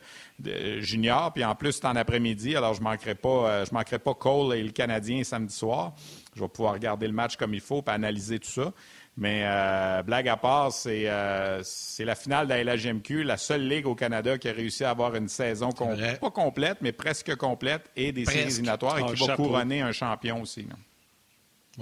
juniors. 0.81 1.35
Puis, 1.35 1.45
en 1.45 1.55
plus, 1.55 1.73
c'est 1.73 1.85
en 1.85 1.97
après-midi. 1.97 2.57
Alors, 2.57 2.73
je 2.73 2.81
ne 2.81 2.85
manquerai, 2.85 3.15
pas, 3.15 3.29
euh, 3.29 3.67
manquerai 3.73 3.99
pas 3.99 4.15
Cole 4.15 4.57
et 4.57 4.63
le 4.63 4.71
Canadien 4.71 5.23
samedi 5.23 5.55
soir. 5.55 5.93
Je 6.35 6.41
vais 6.41 6.49
pouvoir 6.49 6.73
regarder 6.73 7.07
le 7.07 7.13
match 7.13 7.37
comme 7.37 7.53
il 7.53 7.61
faut 7.61 7.85
et 7.87 7.91
analyser 7.91 8.39
tout 8.39 8.49
ça. 8.49 8.73
Mais 9.21 9.43
euh, 9.45 10.03
blague 10.03 10.29
à 10.29 10.39
part, 10.39 10.73
euh, 10.87 11.61
c'est 11.63 12.05
la 12.07 12.15
finale 12.15 12.49
de 12.49 12.55
la 12.55 12.75
LHMQ, 12.75 13.23
la 13.23 13.37
seule 13.37 13.69
ligue 13.69 13.87
au 13.87 13.95
Canada 13.95 14.39
qui 14.39 14.49
a 14.49 14.53
réussi 14.53 14.83
à 14.83 14.91
avoir 14.91 15.15
une 15.15 15.29
saison 15.29 15.73
pas 15.73 16.31
complète, 16.31 16.79
mais 16.81 16.93
presque 16.93 17.37
complète 17.37 17.83
et 17.97 18.13
des 18.13 18.25
séries 18.25 18.51
éliminatoires 18.51 18.99
et 18.99 19.15
qui 19.15 19.27
va 19.27 19.37
couronner 19.37 19.83
un 19.83 19.93
champion 19.93 20.41
aussi. 20.41 20.67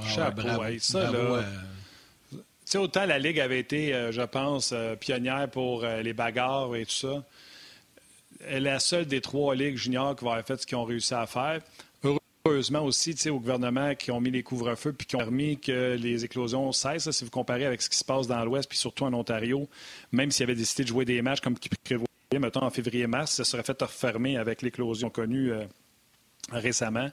chapeau, 0.04 0.42
ça, 0.80 1.12
là, 1.12 1.44
autant 2.74 3.06
la 3.06 3.20
Ligue 3.20 3.38
avait 3.38 3.60
été, 3.60 3.94
euh, 3.94 4.10
je 4.10 4.22
pense, 4.22 4.74
pionnière 4.98 5.48
pour 5.48 5.86
les 5.86 6.12
bagarres 6.12 6.74
et 6.74 6.86
tout 6.86 6.90
ça. 6.90 7.24
Elle 8.48 8.66
est 8.66 8.72
la 8.72 8.80
seule 8.80 9.06
des 9.06 9.20
trois 9.20 9.54
ligues 9.54 9.76
juniors 9.76 10.16
qui 10.16 10.24
va 10.24 10.32
avoir 10.32 10.44
fait 10.44 10.60
ce 10.60 10.66
qu'ils 10.66 10.76
ont 10.76 10.84
réussi 10.84 11.14
à 11.14 11.26
faire 11.26 11.60
heureusement 12.44 12.82
aussi 12.82 13.14
au 13.30 13.38
gouvernement 13.38 13.94
qui 13.94 14.10
ont 14.10 14.20
mis 14.20 14.30
les 14.30 14.42
couvre-feux 14.42 14.92
puis 14.92 15.06
qui 15.06 15.16
ont 15.16 15.20
permis 15.20 15.58
que 15.58 15.96
les 15.96 16.24
éclosions 16.24 16.72
cessent. 16.72 17.10
si 17.10 17.24
vous 17.24 17.30
comparez 17.30 17.66
avec 17.66 17.82
ce 17.82 17.88
qui 17.88 17.96
se 17.96 18.04
passe 18.04 18.26
dans 18.26 18.44
l'Ouest 18.44 18.68
puis 18.68 18.78
surtout 18.78 19.04
en 19.04 19.12
Ontario, 19.14 19.68
même 20.12 20.30
s'il 20.30 20.44
avait 20.44 20.54
décidé 20.54 20.84
de 20.84 20.88
jouer 20.88 21.04
des 21.04 21.22
matchs 21.22 21.40
comme 21.40 21.58
qui 21.58 21.68
prévoyait, 21.68 22.06
mettons, 22.34 22.62
en 22.62 22.70
février-mars, 22.70 23.32
ça 23.32 23.44
serait 23.44 23.62
fait 23.62 23.80
refermer 23.80 24.36
avec 24.36 24.62
l'éclosion 24.62 25.10
connue 25.10 25.52
euh, 25.52 25.64
récemment. 26.50 27.10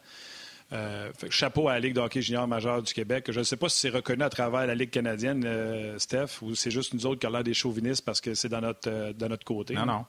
Euh, 0.74 1.12
chapeau 1.30 1.70
à 1.70 1.74
la 1.74 1.80
Ligue 1.80 1.94
de 1.94 2.00
hockey 2.00 2.22
junior 2.22 2.48
majeure 2.48 2.82
du 2.82 2.92
Québec. 2.92 3.26
Je 3.30 3.40
ne 3.40 3.44
sais 3.44 3.56
pas 3.56 3.70
si 3.70 3.78
c'est 3.78 3.90
reconnu 3.90 4.24
à 4.24 4.30
travers 4.30 4.66
la 4.66 4.74
Ligue 4.74 4.90
canadienne, 4.90 5.44
euh, 5.46 6.00
Steph, 6.00 6.42
ou 6.42 6.56
c'est 6.56 6.72
juste 6.72 6.94
nous 6.94 7.06
autres 7.06 7.20
qui 7.20 7.28
avons 7.28 7.36
l'air 7.36 7.44
des 7.44 7.54
chauvinistes 7.54 8.04
parce 8.04 8.20
que 8.20 8.34
c'est 8.34 8.50
dans 8.50 8.62
notre, 8.62 9.14
de 9.14 9.28
notre 9.28 9.46
côté. 9.46 9.76
Non, 9.76 9.86
non. 9.86 10.06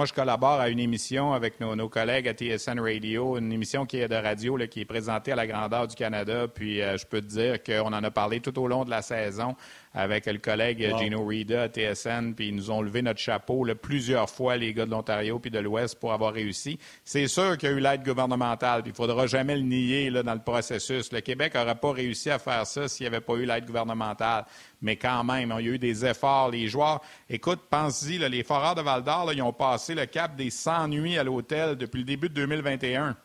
Moi, 0.00 0.06
je 0.06 0.14
collabore 0.14 0.58
à 0.58 0.70
une 0.70 0.78
émission 0.78 1.34
avec 1.34 1.60
nos, 1.60 1.90
collègues 1.90 2.26
à 2.26 2.32
TSN 2.32 2.80
Radio, 2.80 3.36
une 3.36 3.52
émission 3.52 3.84
qui 3.84 3.98
est 3.98 4.08
de 4.08 4.14
radio, 4.14 4.56
qui 4.66 4.80
est 4.80 4.84
présentée 4.86 5.32
à 5.32 5.36
la 5.36 5.46
grandeur 5.46 5.86
du 5.86 5.94
Canada. 5.94 6.48
Puis, 6.48 6.80
euh, 6.80 6.96
je 6.96 7.04
peux 7.04 7.20
te 7.20 7.26
dire 7.26 7.62
qu'on 7.62 7.92
en 7.92 8.02
a 8.02 8.10
parlé 8.10 8.40
tout 8.40 8.58
au 8.58 8.66
long 8.66 8.86
de 8.86 8.88
la 8.88 9.02
saison 9.02 9.54
avec 9.92 10.26
le 10.26 10.38
collègue 10.38 10.94
Gino 10.98 11.24
Rida 11.24 11.62
à 11.62 11.68
TSN, 11.68 12.34
puis 12.34 12.48
ils 12.48 12.54
nous 12.54 12.70
ont 12.70 12.80
levé 12.80 13.02
notre 13.02 13.18
chapeau 13.18 13.66
plusieurs 13.82 14.30
fois, 14.30 14.56
les 14.56 14.72
gars 14.72 14.86
de 14.86 14.90
l'Ontario 14.90 15.38
puis 15.40 15.50
de 15.50 15.58
l'Ouest, 15.58 15.98
pour 15.98 16.12
avoir 16.12 16.32
réussi. 16.32 16.78
C'est 17.04 17.26
sûr 17.26 17.58
qu'il 17.58 17.70
y 17.70 17.72
a 17.72 17.76
eu 17.76 17.80
l'aide 17.80 18.04
gouvernementale, 18.04 18.82
puis 18.82 18.90
il 18.90 18.92
ne 18.92 18.96
faudra 18.96 19.26
jamais 19.26 19.56
le 19.56 19.62
nier 19.62 20.10
là, 20.10 20.22
dans 20.22 20.34
le 20.34 20.40
processus. 20.40 21.12
Le 21.12 21.20
Québec 21.20 21.54
n'aurait 21.54 21.74
pas 21.74 21.92
réussi 21.92 22.30
à 22.30 22.38
faire 22.38 22.66
ça 22.66 22.86
s'il 22.86 23.04
n'y 23.04 23.08
avait 23.08 23.20
pas 23.20 23.34
eu 23.34 23.46
l'aide 23.46 23.66
gouvernementale. 23.66 24.44
Mais 24.80 24.96
quand 24.96 25.24
même, 25.24 25.52
il 25.58 25.66
y 25.66 25.68
a 25.68 25.72
eu 25.72 25.78
des 25.78 26.06
efforts. 26.06 26.50
Les 26.50 26.68
joueurs, 26.68 27.00
écoute, 27.28 27.60
pense-y, 27.68 28.18
les 28.18 28.44
Foreurs 28.44 28.76
de 28.76 28.82
Val-d'Or, 28.82 29.32
ils 29.32 29.42
ont 29.42 29.52
passé 29.52 29.94
le 29.94 30.06
cap 30.06 30.36
des 30.36 30.50
100 30.50 30.88
nuits 30.88 31.18
à 31.18 31.24
l'hôtel 31.24 31.76
depuis 31.76 31.98
le 31.98 32.04
début 32.04 32.28
de 32.28 32.34
2021. 32.34 33.16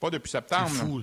Pas 0.00 0.10
depuis 0.10 0.30
septembre. 0.30 0.70
Fou. 0.70 1.02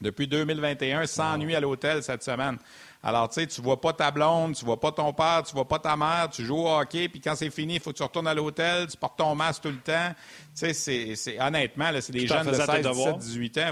Depuis 0.00 0.26
2021, 0.26 1.06
100 1.06 1.38
nuits 1.38 1.54
à 1.54 1.60
l'hôtel 1.60 2.02
cette 2.02 2.24
semaine. 2.24 2.58
Alors, 3.04 3.28
tu 3.28 3.40
sais, 3.40 3.46
tu 3.48 3.60
vois 3.60 3.80
pas 3.80 3.92
ta 3.92 4.12
blonde, 4.12 4.54
tu 4.54 4.64
vois 4.64 4.78
pas 4.78 4.92
ton 4.92 5.12
père, 5.12 5.42
tu 5.44 5.52
vois 5.54 5.66
pas 5.66 5.80
ta 5.80 5.96
mère, 5.96 6.28
tu 6.30 6.44
joues 6.44 6.58
au 6.58 6.68
hockey, 6.68 7.08
puis 7.08 7.20
quand 7.20 7.34
c'est 7.34 7.50
fini, 7.50 7.74
il 7.74 7.80
faut 7.80 7.90
que 7.90 7.96
tu 7.96 8.02
retournes 8.02 8.28
à 8.28 8.34
l'hôtel, 8.34 8.86
tu 8.86 8.96
portes 8.96 9.18
ton 9.18 9.34
masque 9.34 9.62
tout 9.62 9.70
le 9.70 9.78
temps. 9.78 10.14
Tu 10.56 10.72
sais, 10.72 11.14
c'est, 11.16 11.40
honnêtement, 11.40 11.90
c'est 12.00 12.12
des 12.12 12.26
jeunes 12.28 12.46
de 12.46 12.54
16, 12.54 12.86
17, 12.86 13.18
18 13.18 13.58
ans. 13.58 13.70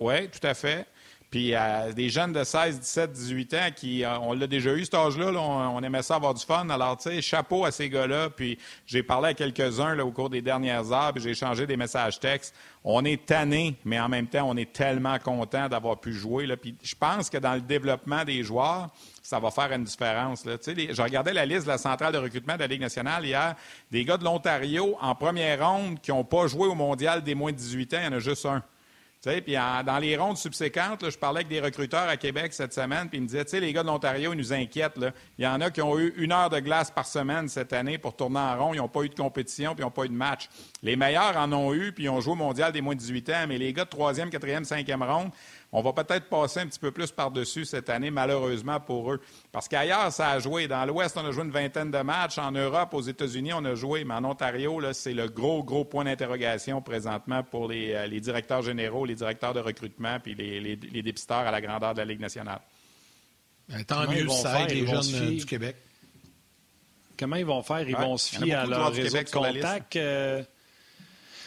Oui, 0.00 0.28
tout 0.28 0.44
à 0.44 0.54
fait. 0.54 0.86
Puis 1.30 1.54
a 1.54 1.92
des 1.92 2.08
jeunes 2.08 2.32
de 2.32 2.44
16, 2.44 2.80
17, 2.80 3.12
18 3.12 3.54
ans 3.54 3.68
qui, 3.74 4.04
euh, 4.04 4.18
on 4.20 4.32
l'a 4.32 4.46
déjà 4.46 4.72
eu 4.74 4.84
cet 4.84 4.94
âge-là, 4.94 5.32
on, 5.32 5.82
aimait 5.82 6.02
ça 6.02 6.16
avoir 6.16 6.34
du 6.34 6.44
fun. 6.44 6.68
Alors, 6.70 6.96
tu 6.96 7.10
sais, 7.10 7.20
chapeau 7.20 7.64
à 7.64 7.72
ces 7.72 7.88
gars-là. 7.88 8.30
Puis 8.30 8.58
j'ai 8.86 9.02
parlé 9.02 9.30
à 9.30 9.34
quelques-uns 9.34 9.98
au 9.98 10.12
cours 10.12 10.30
des 10.30 10.40
dernières 10.40 10.92
heures, 10.92 11.12
puis 11.12 11.22
j'ai 11.22 11.30
échangé 11.30 11.66
des 11.66 11.76
messages 11.76 12.20
textes. 12.20 12.54
On 12.84 13.04
est 13.04 13.26
tanné, 13.26 13.76
mais 13.84 13.98
en 13.98 14.08
même 14.08 14.28
temps, 14.28 14.48
on 14.48 14.56
est 14.56 14.72
tellement 14.72 15.18
content 15.18 15.68
d'avoir 15.68 15.98
pu 15.98 16.12
jouer. 16.12 16.46
Puis 16.56 16.76
je 16.82 16.94
pense 16.94 17.28
que 17.28 17.38
dans 17.38 17.54
le 17.54 17.60
développement 17.60 18.24
des 18.24 18.44
joueurs, 18.44 18.88
ça 19.20 19.40
va 19.40 19.50
faire 19.50 19.72
une 19.72 19.82
différence. 19.82 20.44
Là. 20.44 20.56
Sais, 20.60 20.74
je 20.76 21.02
regardais 21.02 21.32
la 21.32 21.44
liste 21.44 21.64
de 21.64 21.70
la 21.70 21.78
centrale 21.78 22.12
de 22.12 22.18
recrutement 22.18 22.54
de 22.54 22.60
la 22.60 22.68
Ligue 22.68 22.82
nationale 22.82 23.26
hier. 23.26 23.56
Des 23.90 24.04
gars 24.04 24.16
de 24.16 24.24
l'Ontario 24.24 24.96
en 25.00 25.16
première 25.16 25.68
ronde 25.68 26.00
qui 26.00 26.12
n'ont 26.12 26.24
pas 26.24 26.46
joué 26.46 26.68
au 26.68 26.76
mondial 26.76 27.24
des 27.24 27.34
moins 27.34 27.50
de 27.50 27.56
18 27.56 27.94
ans, 27.94 27.98
il 28.00 28.04
y 28.04 28.08
en 28.08 28.12
a 28.12 28.18
juste 28.20 28.46
un. 28.46 28.62
Dans 29.24 29.98
les 30.00 30.16
rondes 30.16 30.36
subséquentes, 30.36 31.10
je 31.10 31.18
parlais 31.18 31.38
avec 31.38 31.48
des 31.48 31.60
recruteurs 31.60 32.08
à 32.08 32.16
Québec 32.16 32.52
cette 32.52 32.72
semaine, 32.72 33.08
puis 33.08 33.18
ils 33.18 33.22
me 33.22 33.26
disaient, 33.26 33.58
les 33.58 33.72
gars 33.72 33.82
de 33.82 33.88
l'Ontario, 33.88 34.32
ils 34.32 34.36
nous 34.36 34.52
inquiètent. 34.52 35.00
Il 35.36 35.44
y 35.44 35.48
en 35.48 35.60
a 35.60 35.70
qui 35.70 35.82
ont 35.82 35.98
eu 35.98 36.14
une 36.16 36.30
heure 36.30 36.48
de 36.48 36.60
glace 36.60 36.92
par 36.92 37.06
semaine 37.06 37.48
cette 37.48 37.72
année 37.72 37.98
pour 37.98 38.14
tourner 38.14 38.38
en 38.38 38.56
rond. 38.56 38.74
Ils 38.74 38.76
n'ont 38.76 38.88
pas 38.88 39.02
eu 39.02 39.08
de 39.08 39.16
compétition, 39.16 39.74
puis 39.74 39.82
ils 39.82 39.84
n'ont 39.84 39.90
pas 39.90 40.04
eu 40.04 40.08
de 40.08 40.14
match. 40.14 40.48
Les 40.82 40.94
meilleurs 40.94 41.36
en 41.36 41.52
ont 41.52 41.74
eu, 41.74 41.90
puis 41.90 42.04
ils 42.04 42.08
ont 42.08 42.20
joué 42.20 42.34
au 42.34 42.36
mondial 42.36 42.70
des 42.70 42.80
moins 42.80 42.94
de 42.94 43.00
18 43.00 43.30
ans, 43.30 43.44
mais 43.48 43.58
les 43.58 43.72
gars 43.72 43.84
de 43.84 43.90
troisième, 43.90 44.30
quatrième, 44.30 44.64
cinquième 44.64 45.02
ronde, 45.02 45.30
on 45.78 45.82
va 45.82 45.92
peut-être 45.92 46.30
passer 46.30 46.60
un 46.60 46.66
petit 46.66 46.78
peu 46.78 46.90
plus 46.90 47.10
par-dessus 47.10 47.66
cette 47.66 47.90
année, 47.90 48.10
malheureusement 48.10 48.80
pour 48.80 49.12
eux. 49.12 49.20
Parce 49.52 49.68
qu'ailleurs, 49.68 50.10
ça 50.10 50.30
a 50.30 50.38
joué. 50.38 50.68
Dans 50.68 50.86
l'Ouest, 50.86 51.18
on 51.18 51.26
a 51.26 51.30
joué 51.30 51.44
une 51.44 51.50
vingtaine 51.50 51.90
de 51.90 51.98
matchs. 51.98 52.38
En 52.38 52.50
Europe, 52.50 52.94
aux 52.94 53.02
États-Unis, 53.02 53.52
on 53.52 53.62
a 53.66 53.74
joué. 53.74 54.02
Mais 54.04 54.14
en 54.14 54.24
Ontario, 54.24 54.80
c'est 54.94 55.12
le 55.12 55.28
gros, 55.28 55.62
gros 55.62 55.84
point 55.84 56.04
d'interrogation 56.04 56.80
présentement 56.80 57.42
pour 57.42 57.68
les, 57.68 57.92
euh, 57.92 58.20
directeurs 58.20 58.62
généraux, 58.62 59.04
les 59.04 59.16
directeurs 59.16 59.52
de 59.52 59.60
recrutement 59.60 60.18
puis 60.18 60.34
les, 60.34 60.60
les, 60.60 61.02
dépisteurs 61.02 61.46
à 61.46 61.50
la 61.50 61.60
grandeur 61.60 61.92
de 61.92 61.98
la 61.98 62.06
Ligue 62.06 62.20
nationale. 62.20 62.60
Ben, 63.68 63.84
tant 63.84 64.10
mieux, 64.10 64.26
ça 64.30 64.66
les 64.66 64.86
jeunes 64.86 65.14
euh, 65.14 65.36
du 65.36 65.44
Québec. 65.44 65.76
Comment 67.18 67.36
ils 67.36 67.44
vont 67.44 67.62
faire? 67.62 67.86
Ils 67.86 67.94
vont 67.96 68.16
se 68.16 68.34
fier 68.34 68.54
à 68.54 68.64
leur 68.64 68.94
réseau 68.94 69.18
de 69.18 69.30
contact. 69.30 69.96
Euh, 69.96 70.42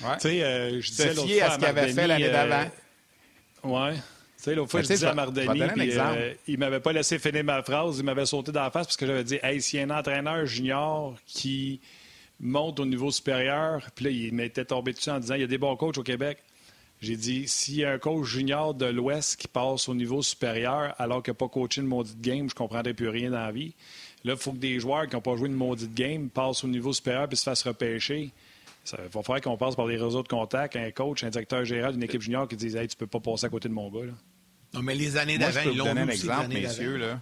tu 0.01 0.05
sais, 0.19 0.81
je 0.81 0.87
disais 0.87 1.15
se 1.15 1.21
fier 1.21 1.41
à 1.41 1.49
ce 1.49 1.57
qu'ils 1.57 1.65
avaient 1.65 1.93
fait 1.93 2.05
l'année 2.05 2.29
d'avant. 2.29 2.69
Oui. 3.63 3.89
Tu 3.95 4.18
sais, 4.43 4.55
l'autre 4.55 4.71
fois, 4.71 4.81
ben, 4.81 4.87
je 4.87 4.93
disais 4.93 5.07
à 5.07 5.13
Mardoni, 5.13 5.47
puis 5.75 5.91
euh, 5.97 6.33
il 6.47 6.57
m'avait 6.57 6.79
pas 6.79 6.93
laissé 6.93 7.19
finir 7.19 7.43
ma 7.43 7.61
phrase, 7.61 7.99
il 7.99 8.05
m'avait 8.05 8.25
sauté 8.25 8.51
dans 8.51 8.63
la 8.63 8.71
face 8.71 8.87
parce 8.87 8.97
que 8.97 9.05
j'avais 9.05 9.23
dit 9.23 9.39
Hey, 9.43 9.61
s'il 9.61 9.79
y 9.79 9.83
a 9.83 9.85
un 9.85 9.97
entraîneur 9.97 10.45
junior 10.45 11.15
qui 11.25 11.79
monte 12.39 12.79
au 12.79 12.85
niveau 12.85 13.11
supérieur, 13.11 13.85
puis 13.95 14.05
là, 14.05 14.11
il 14.11 14.33
m'était 14.33 14.65
tombé 14.65 14.93
dessus 14.93 15.09
en 15.09 15.19
disant 15.19 15.35
Il 15.35 15.41
y 15.41 15.43
a 15.43 15.47
des 15.47 15.57
bons 15.57 15.75
coachs 15.75 15.97
au 15.97 16.03
Québec. 16.03 16.39
J'ai 17.01 17.15
dit 17.15 17.47
S'il 17.47 17.75
y 17.75 17.83
a 17.83 17.91
un 17.91 17.99
coach 17.99 18.25
junior 18.27 18.73
de 18.73 18.85
l'Ouest 18.85 19.35
qui 19.35 19.47
passe 19.47 19.89
au 19.89 19.93
niveau 19.93 20.21
supérieur 20.21 20.95
alors 20.97 21.21
qu'il 21.21 21.31
n'a 21.31 21.35
pas 21.35 21.49
coaché 21.49 21.81
une 21.81 21.87
maudite 21.87 22.21
game, 22.21 22.49
je 22.49 22.55
ne 22.55 22.57
comprendrais 22.57 22.93
plus 22.93 23.09
rien 23.09 23.31
dans 23.31 23.43
la 23.43 23.51
vie. 23.51 23.73
Là, 24.23 24.33
il 24.33 24.39
faut 24.39 24.51
que 24.51 24.57
des 24.57 24.79
joueurs 24.79 25.07
qui 25.07 25.15
n'ont 25.15 25.21
pas 25.21 25.35
joué 25.35 25.47
une 25.47 25.55
maudite 25.55 25.93
game 25.93 26.29
passent 26.29 26.63
au 26.63 26.67
niveau 26.67 26.91
supérieur 26.91 27.27
puis 27.27 27.37
se 27.37 27.43
fassent 27.43 27.63
repêcher. 27.63 28.31
Il 28.97 29.09
va 29.09 29.21
falloir 29.23 29.41
qu'on 29.41 29.57
passe 29.57 29.75
par 29.75 29.87
les 29.87 29.97
réseaux 29.97 30.23
de 30.23 30.27
contact, 30.27 30.75
un 30.75 30.91
coach, 30.91 31.23
un 31.23 31.29
directeur 31.29 31.65
général 31.65 31.93
d'une 31.93 32.03
équipe 32.03 32.21
junior 32.21 32.47
qui 32.47 32.55
dise 32.55 32.75
Hey, 32.75 32.87
tu 32.87 32.95
peux 32.95 33.07
pas 33.07 33.19
passer 33.19 33.45
à 33.45 33.49
côté 33.49 33.69
de 33.69 33.73
mon 33.73 33.89
gars. 33.89 34.05
Là. 34.05 34.13
Non, 34.73 34.81
mais 34.81 34.95
les 34.95 35.17
années 35.17 35.37
d'avant, 35.37 35.61
ils 35.65 35.77
l'ont 35.77 35.85
donner 35.85 36.01
un 36.01 36.09
exemple, 36.09 36.49
messieurs. 36.49 36.97
Là. 36.97 37.19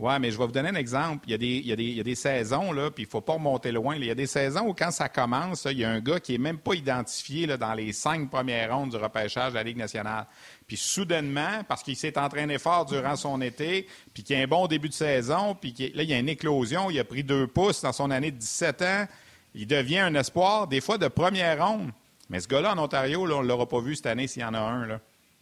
Oui, 0.00 0.14
mais 0.18 0.30
je 0.30 0.38
vais 0.38 0.46
vous 0.46 0.52
donner 0.52 0.70
un 0.70 0.76
exemple. 0.76 1.24
Il 1.26 1.32
y 1.32 1.34
a 1.34 1.38
des, 1.38 1.46
il 1.46 1.66
y 1.66 1.72
a 1.72 1.76
des, 1.76 1.84
il 1.84 1.96
y 1.96 2.00
a 2.00 2.02
des 2.02 2.14
saisons, 2.14 2.72
là, 2.72 2.90
puis 2.90 3.02
il 3.02 3.06
ne 3.06 3.10
faut 3.10 3.20
pas 3.20 3.34
remonter 3.34 3.70
loin. 3.70 3.96
Il 3.96 4.04
y 4.04 4.10
a 4.10 4.14
des 4.14 4.26
saisons 4.26 4.68
où, 4.68 4.72
quand 4.72 4.90
ça 4.90 5.10
commence, 5.10 5.66
il 5.70 5.78
y 5.78 5.84
a 5.84 5.90
un 5.90 6.00
gars 6.00 6.18
qui 6.18 6.32
n'est 6.32 6.38
même 6.38 6.56
pas 6.56 6.72
identifié 6.72 7.46
là, 7.46 7.58
dans 7.58 7.74
les 7.74 7.92
cinq 7.92 8.30
premières 8.30 8.74
rondes 8.74 8.92
du 8.92 8.96
repêchage 8.96 9.52
de 9.52 9.56
la 9.56 9.62
Ligue 9.62 9.76
nationale. 9.76 10.26
Puis 10.66 10.78
soudainement, 10.78 11.64
parce 11.68 11.82
qu'il 11.82 11.96
s'est 11.96 12.18
entraîné 12.18 12.58
fort 12.58 12.86
durant 12.86 13.14
son 13.14 13.42
été, 13.42 13.86
puis 14.14 14.22
qu'il 14.22 14.36
a 14.36 14.38
un 14.38 14.46
bon 14.46 14.66
début 14.66 14.88
de 14.88 14.94
saison, 14.94 15.54
puis 15.54 15.74
là, 15.94 16.02
il 16.02 16.08
y 16.08 16.14
a 16.14 16.18
une 16.18 16.30
éclosion, 16.30 16.90
il 16.90 16.98
a 16.98 17.04
pris 17.04 17.22
deux 17.22 17.46
pouces 17.46 17.82
dans 17.82 17.92
son 17.92 18.10
année 18.10 18.30
de 18.30 18.38
17 18.38 18.82
ans, 18.82 19.06
il 19.54 19.66
devient 19.66 20.00
un 20.00 20.14
espoir, 20.14 20.66
des 20.66 20.80
fois 20.80 20.98
de 20.98 21.08
première 21.08 21.66
ronde. 21.66 21.90
Mais 22.28 22.40
ce 22.40 22.48
gars-là, 22.48 22.74
en 22.74 22.78
Ontario, 22.78 23.22
on 23.22 23.42
ne 23.42 23.48
l'aura 23.48 23.68
pas 23.68 23.80
vu 23.80 23.96
cette 23.96 24.06
année 24.06 24.26
s'il 24.26 24.42
y 24.42 24.44
en 24.44 24.54
a 24.54 24.60
un. 24.60 24.86
Là. 24.86 25.00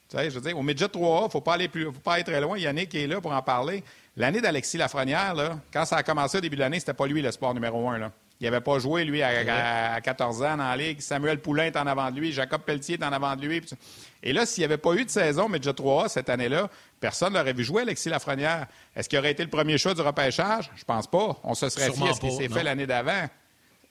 Tu 0.09 0.17
sais, 0.17 0.31
je 0.31 0.37
veux 0.37 0.41
dire, 0.41 0.59
au 0.59 0.63
Midget 0.63 0.87
3A, 0.87 1.21
il 1.21 1.25
ne 1.25 1.29
faut 1.29 1.43
pas 1.43 1.55
aller 1.55 1.69
plus, 1.69 1.85
faut 1.85 1.93
pas 1.93 2.15
aller 2.15 2.25
très 2.25 2.41
loin. 2.41 2.57
Yannick 2.57 2.95
est 2.95 3.07
là 3.07 3.21
pour 3.21 3.33
en 3.33 3.43
parler. 3.43 3.85
L'année 4.17 4.41
d'Alexis 4.41 4.79
Lafrenière, 4.79 5.35
là, 5.35 5.59
quand 5.71 5.85
ça 5.85 5.97
a 5.97 6.03
commencé 6.03 6.39
au 6.39 6.41
début 6.41 6.57
de 6.57 6.61
l'année, 6.61 6.81
c'était 6.81 6.95
pas 6.95 7.07
lui 7.07 7.21
l'espoir 7.21 7.53
numéro 7.53 7.89
un. 7.91 7.99
Là. 7.99 8.13
Il 8.41 8.45
n'avait 8.45 8.63
pas 8.63 8.79
joué, 8.79 9.05
lui, 9.05 9.23
à, 9.23 10.01
14 10.01 10.43
ans 10.43 10.57
dans 10.57 10.69
la 10.69 10.77
Ligue. 10.77 11.01
Samuel 11.01 11.41
Poulain 11.41 11.65
est 11.65 11.77
en 11.77 11.87
avant 11.87 12.11
de 12.11 12.19
lui. 12.19 12.33
Jacob 12.33 12.63
Pelletier 12.63 12.95
est 12.95 13.05
en 13.05 13.13
avant 13.13 13.37
de 13.37 13.45
lui. 13.45 13.61
Et 14.23 14.33
là, 14.33 14.47
s'il 14.47 14.63
n'y 14.63 14.65
avait 14.65 14.79
pas 14.79 14.95
eu 14.95 15.05
de 15.05 15.11
saison 15.11 15.49
Midget 15.49 15.73
3A 15.73 16.09
cette 16.09 16.31
année-là, 16.31 16.71
personne 17.01 17.35
n'aurait 17.35 17.53
vu 17.53 17.65
jouer 17.65 17.83
Alexis 17.83 18.09
Lafrenière. 18.09 18.67
Est-ce 18.97 19.09
qu'il 19.09 19.19
aurait 19.19 19.33
été 19.33 19.43
le 19.43 19.51
premier 19.51 19.77
choix 19.77 19.93
du 19.93 20.01
repêchage? 20.01 20.71
Je 20.77 20.85
pense 20.85 21.07
pas. 21.07 21.37
On 21.43 21.55
se 21.55 21.69
serait 21.69 21.91
fié 21.93 22.09
à 22.09 22.15
ce 22.15 22.21
qui 22.21 22.31
s'est 22.31 22.49
fait 22.49 22.63
l'année 22.63 22.87
d'avant. 22.87 23.29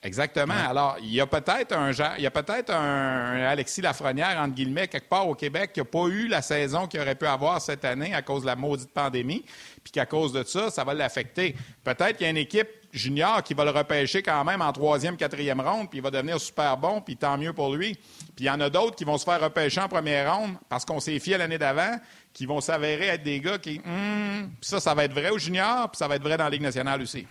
Exactement. 0.00 0.54
Alors, 0.54 0.96
il 1.00 1.12
y 1.12 1.20
a 1.20 1.26
peut-être 1.26 1.72
un 1.72 1.90
il 2.16 2.22
y 2.22 2.26
a 2.26 2.30
peut-être 2.30 2.70
un 2.72 3.42
Alexis 3.42 3.80
Lafrenière, 3.80 4.38
entre 4.38 4.54
guillemets, 4.54 4.86
quelque 4.86 5.08
part 5.08 5.26
au 5.26 5.34
Québec, 5.34 5.72
qui 5.72 5.80
n'a 5.80 5.84
pas 5.84 6.06
eu 6.06 6.28
la 6.28 6.40
saison 6.40 6.86
qu'il 6.86 7.00
aurait 7.00 7.16
pu 7.16 7.26
avoir 7.26 7.60
cette 7.60 7.84
année 7.84 8.14
à 8.14 8.22
cause 8.22 8.42
de 8.42 8.46
la 8.46 8.54
maudite 8.54 8.92
pandémie, 8.92 9.44
puis 9.82 9.92
qu'à 9.92 10.06
cause 10.06 10.32
de 10.32 10.44
ça, 10.44 10.70
ça 10.70 10.84
va 10.84 10.94
l'affecter. 10.94 11.56
Peut-être 11.82 12.16
qu'il 12.16 12.24
y 12.24 12.26
a 12.28 12.30
une 12.30 12.36
équipe 12.36 12.68
junior 12.92 13.42
qui 13.42 13.54
va 13.54 13.64
le 13.64 13.70
repêcher 13.70 14.22
quand 14.22 14.44
même 14.44 14.62
en 14.62 14.72
troisième, 14.72 15.16
quatrième 15.16 15.60
ronde, 15.60 15.90
puis 15.90 15.98
il 15.98 16.02
va 16.02 16.12
devenir 16.12 16.40
super 16.40 16.76
bon, 16.76 17.00
puis 17.00 17.16
tant 17.16 17.36
mieux 17.36 17.52
pour 17.52 17.74
lui. 17.74 17.94
Puis 18.36 18.44
il 18.44 18.46
y 18.46 18.50
en 18.50 18.60
a 18.60 18.70
d'autres 18.70 18.94
qui 18.94 19.04
vont 19.04 19.18
se 19.18 19.24
faire 19.24 19.40
repêcher 19.40 19.80
en 19.80 19.88
première 19.88 20.32
ronde 20.32 20.54
parce 20.68 20.84
qu'on 20.84 21.00
s'est 21.00 21.18
fié 21.18 21.36
l'année 21.38 21.58
d'avant, 21.58 21.98
qui 22.32 22.46
vont 22.46 22.60
s'avérer 22.60 23.06
être 23.06 23.24
des 23.24 23.40
gars 23.40 23.58
qui. 23.58 23.80
Hum, 23.84 24.48
puis 24.60 24.70
ça, 24.70 24.78
ça 24.78 24.94
va 24.94 25.04
être 25.04 25.12
vrai 25.12 25.30
au 25.30 25.38
junior, 25.38 25.90
puis 25.90 25.98
ça 25.98 26.06
va 26.06 26.14
être 26.14 26.22
vrai 26.22 26.36
dans 26.36 26.44
la 26.44 26.50
Ligue 26.50 26.62
nationale 26.62 27.02
aussi. 27.02 27.26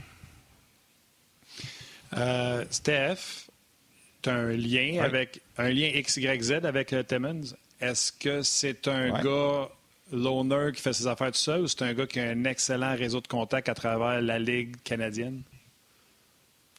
Euh, 2.15 2.63
Steph, 2.69 3.49
tu 4.21 4.29
as 4.29 4.33
un 4.33 4.51
lien 4.51 5.03
avec 5.03 5.41
un 5.57 5.69
lien 5.69 5.89
XYZ 6.01 6.63
avec 6.63 6.93
euh, 6.93 7.03
Timmons? 7.03 7.55
Est-ce 7.79 8.11
que 8.11 8.41
c'est 8.41 8.87
un 8.87 9.21
gars 9.21 9.69
loner 10.11 10.71
qui 10.73 10.81
fait 10.81 10.93
ses 10.93 11.07
affaires 11.07 11.31
tout 11.31 11.37
seul 11.37 11.61
ou 11.61 11.67
c'est 11.67 11.83
un 11.83 11.93
gars 11.93 12.07
qui 12.07 12.19
a 12.19 12.29
un 12.29 12.45
excellent 12.45 12.95
réseau 12.95 13.21
de 13.21 13.27
contacts 13.27 13.69
à 13.69 13.73
travers 13.73 14.21
la 14.21 14.39
Ligue 14.39 14.75
canadienne? 14.83 15.41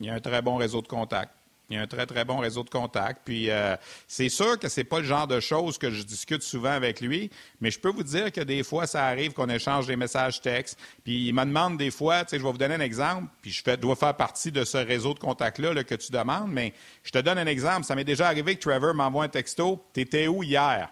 Il 0.01 0.07
y 0.07 0.11
a 0.11 0.15
un 0.15 0.21
très 0.21 0.43
bon 0.43 0.57
réseau 0.57 0.81
de 0.81 0.87
contacts. 0.89 1.33
Il 1.71 1.77
y 1.77 1.79
a 1.79 1.83
un 1.83 1.87
très, 1.87 2.07
très 2.07 2.25
bon 2.25 2.39
réseau 2.39 2.63
de 2.63 2.71
contacts. 2.71 3.21
Puis, 3.27 3.51
euh, 3.51 3.77
c'est 4.07 4.31
sûr 4.31 4.59
que 4.59 4.69
c'est 4.69 4.85
pas 4.85 5.01
le 5.01 5.05
genre 5.05 5.27
de 5.27 5.39
choses 5.39 5.77
que 5.77 5.91
je 5.91 6.03
discute 6.03 6.43
souvent 6.43 6.71
avec 6.71 7.03
lui, 7.03 7.31
mais 7.61 7.71
je 7.71 7.79
peux 7.79 7.91
vous 7.91 8.03
dire 8.03 8.33
que 8.33 8.41
des 8.41 8.63
fois, 8.63 8.87
ça 8.87 9.05
arrive 9.05 9.35
qu'on 9.35 9.51
échange 9.51 9.87
des 9.87 9.97
messages 9.97 10.41
textes. 10.41 10.79
Puis, 11.05 11.27
il 11.27 11.35
me 11.35 11.45
demande 11.45 11.77
des 11.77 11.91
fois, 11.91 12.25
tu 12.25 12.31
sais, 12.31 12.39
je 12.39 12.43
vais 12.43 12.51
vous 12.51 12.57
donner 12.57 12.77
un 12.77 12.81
exemple, 12.81 13.29
puis 13.43 13.51
je 13.51 13.75
dois 13.77 13.97
faire 13.97 14.15
partie 14.15 14.51
de 14.51 14.65
ce 14.65 14.79
réseau 14.79 15.13
de 15.13 15.19
contacts-là 15.19 15.85
que 15.85 15.95
tu 15.95 16.11
demandes, 16.11 16.51
mais 16.51 16.73
je 17.03 17.11
te 17.11 17.19
donne 17.19 17.37
un 17.37 17.47
exemple. 17.47 17.85
Ça 17.85 17.95
m'est 17.95 18.05
déjà 18.05 18.29
arrivé 18.29 18.57
que 18.57 18.61
Trevor 18.61 18.95
m'envoie 18.95 19.25
un 19.25 19.29
texto. 19.29 19.85
T'étais 19.93 20.27
où 20.27 20.43
hier? 20.43 20.89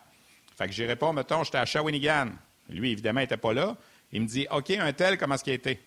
Fait 0.59 0.67
que 0.67 0.73
j'y 0.73 0.85
réponds, 0.85 1.15
mettons, 1.15 1.43
j'étais 1.43 1.59
à 1.59 1.65
Shawinigan. 1.65 2.29
Lui, 2.69 2.93
évidemment, 2.93 3.21
n'était 3.21 3.39
pas 3.39 3.55
là. 3.55 3.79
Il 4.13 4.21
me 4.21 4.27
dit, 4.27 4.47
OK, 4.51 4.71
un 4.73 4.93
tel, 4.93 5.17
comment 5.17 5.37
est-ce 5.37 5.45
qu'il 5.45 5.53
a 5.53 5.57
été? 5.57 5.81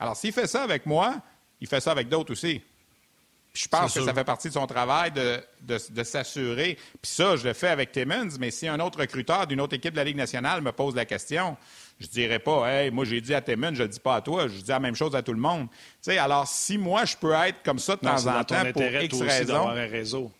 Alors, 0.00 0.16
s'il 0.16 0.32
fait 0.32 0.48
ça 0.48 0.64
avec 0.64 0.84
moi, 0.84 1.14
il 1.60 1.68
fait 1.68 1.80
ça 1.80 1.92
avec 1.92 2.08
d'autres 2.08 2.32
aussi 2.32 2.60
je 3.56 3.68
pense 3.68 3.94
que 3.94 4.04
ça 4.04 4.12
fait 4.12 4.24
partie 4.24 4.48
de 4.48 4.52
son 4.52 4.66
travail 4.66 5.12
de, 5.12 6.02
s'assurer. 6.04 6.76
Puis 7.00 7.10
ça, 7.10 7.36
je 7.36 7.46
le 7.46 7.54
fais 7.54 7.68
avec 7.68 7.92
Timmons, 7.92 8.28
mais 8.38 8.50
si 8.50 8.68
un 8.68 8.80
autre 8.80 9.00
recruteur 9.00 9.46
d'une 9.46 9.60
autre 9.60 9.74
équipe 9.74 9.92
de 9.92 9.96
la 9.96 10.04
Ligue 10.04 10.16
nationale 10.16 10.60
me 10.60 10.72
pose 10.72 10.94
la 10.94 11.04
question, 11.04 11.56
je 11.98 12.06
ne 12.06 12.10
dirais 12.12 12.38
pas, 12.38 12.70
hey, 12.70 12.90
moi 12.90 13.04
j'ai 13.04 13.20
dit 13.20 13.34
à 13.34 13.40
Timmons, 13.40 13.74
je 13.74 13.82
ne 13.82 13.86
le 13.86 13.88
dis 13.88 14.00
pas 14.00 14.16
à 14.16 14.20
toi, 14.20 14.48
je 14.48 14.60
dis 14.60 14.68
la 14.68 14.80
même 14.80 14.94
chose 14.94 15.14
à 15.16 15.22
tout 15.22 15.32
le 15.32 15.40
monde. 15.40 15.68
sais, 16.00 16.18
alors, 16.18 16.46
si 16.46 16.76
moi 16.76 17.04
je 17.04 17.16
peux 17.16 17.32
être 17.32 17.62
comme 17.64 17.78
ça 17.78 17.96
de 17.96 18.00
temps 18.00 18.26
en 18.26 18.44
temps 18.44 18.72
pour 18.72 18.82
X 18.82 19.20
raisons. 19.20 19.68
un 19.68 19.86
réseau. 19.86 20.30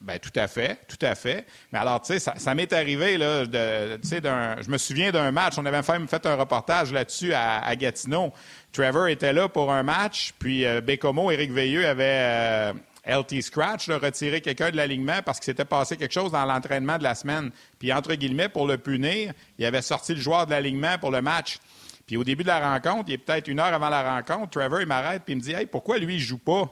Bien, 0.00 0.18
tout 0.18 0.32
à 0.34 0.48
fait, 0.48 0.78
tout 0.88 1.04
à 1.04 1.14
fait. 1.14 1.44
Mais 1.70 1.78
alors, 1.78 2.00
tu 2.00 2.18
sais, 2.18 2.32
ça, 2.34 2.54
m'est 2.54 2.72
arrivé, 2.72 3.18
là, 3.18 3.44
de, 3.44 3.98
je 4.02 4.70
me 4.70 4.78
souviens 4.78 5.12
d'un 5.12 5.30
match, 5.30 5.58
on 5.58 5.66
avait 5.66 5.82
même 5.82 6.08
fait 6.08 6.24
un 6.24 6.36
reportage 6.36 6.90
là-dessus 6.90 7.34
à, 7.34 7.76
Gatineau. 7.76 8.32
Trevor 8.72 9.08
était 9.08 9.32
là 9.32 9.48
pour 9.48 9.72
un 9.72 9.82
match, 9.82 10.32
puis 10.38 10.64
euh, 10.64 10.80
Bécomo, 10.80 11.30
Éric 11.30 11.50
Veilleux 11.50 11.86
avait 11.86 12.04
euh, 12.04 12.72
LT 13.04 13.42
Scratch, 13.42 13.88
là, 13.88 13.98
retiré 13.98 14.40
quelqu'un 14.40 14.70
de 14.70 14.76
l'alignement 14.76 15.20
parce 15.24 15.38
qu'il 15.38 15.46
s'était 15.46 15.64
passé 15.64 15.96
quelque 15.96 16.12
chose 16.12 16.30
dans 16.30 16.44
l'entraînement 16.44 16.96
de 16.96 17.02
la 17.02 17.14
semaine. 17.14 17.50
Puis, 17.78 17.92
entre 17.92 18.14
guillemets, 18.14 18.48
pour 18.48 18.66
le 18.66 18.78
punir, 18.78 19.32
il 19.58 19.64
avait 19.64 19.82
sorti 19.82 20.14
le 20.14 20.20
joueur 20.20 20.46
de 20.46 20.52
l'alignement 20.52 20.98
pour 20.98 21.10
le 21.10 21.20
match. 21.20 21.58
Puis, 22.06 22.16
au 22.16 22.22
début 22.22 22.44
de 22.44 22.48
la 22.48 22.72
rencontre, 22.72 23.04
il 23.08 23.14
est 23.14 23.18
peut-être 23.18 23.48
une 23.48 23.58
heure 23.58 23.74
avant 23.74 23.88
la 23.88 24.14
rencontre, 24.14 24.50
Trevor, 24.50 24.80
il 24.80 24.86
m'arrête, 24.86 25.22
puis 25.24 25.34
il 25.34 25.36
me 25.36 25.42
dit 25.42 25.52
Hey, 25.52 25.66
pourquoi 25.66 25.98
lui, 25.98 26.14
il 26.14 26.20
joue 26.20 26.38
pas 26.38 26.70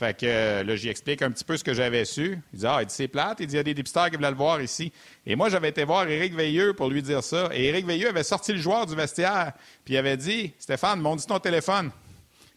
fait 0.00 0.18
que 0.18 0.24
euh, 0.24 0.64
là, 0.64 0.76
j'y 0.76 0.88
explique 0.88 1.20
un 1.20 1.30
petit 1.30 1.44
peu 1.44 1.58
ce 1.58 1.62
que 1.62 1.74
j'avais 1.74 2.06
su. 2.06 2.38
Il 2.54 2.60
dit 2.60 2.66
Ah, 2.66 2.78
il 2.80 2.86
dit 2.86 2.94
c'est 2.94 3.06
plate. 3.06 3.36
Il 3.40 3.46
dit 3.46 3.52
Il 3.52 3.56
y 3.58 3.60
a 3.60 3.62
des 3.62 3.74
dépisteurs 3.74 4.08
qui 4.08 4.16
voulaient 4.16 4.30
le 4.30 4.36
voir 4.36 4.62
ici. 4.62 4.90
Et 5.26 5.36
moi, 5.36 5.50
j'avais 5.50 5.68
été 5.68 5.84
voir 5.84 6.08
Éric 6.08 6.34
Veilleux 6.34 6.72
pour 6.72 6.88
lui 6.88 7.02
dire 7.02 7.22
ça. 7.22 7.50
Et 7.52 7.66
Éric 7.66 7.84
Veilleux 7.84 8.08
avait 8.08 8.22
sorti 8.22 8.54
le 8.54 8.58
joueur 8.58 8.86
du 8.86 8.96
vestiaire. 8.96 9.52
Puis 9.84 9.92
il 9.92 9.96
avait 9.98 10.16
dit 10.16 10.54
Stéphane, 10.58 11.00
montre 11.00 11.26
ton 11.26 11.38
téléphone. 11.38 11.90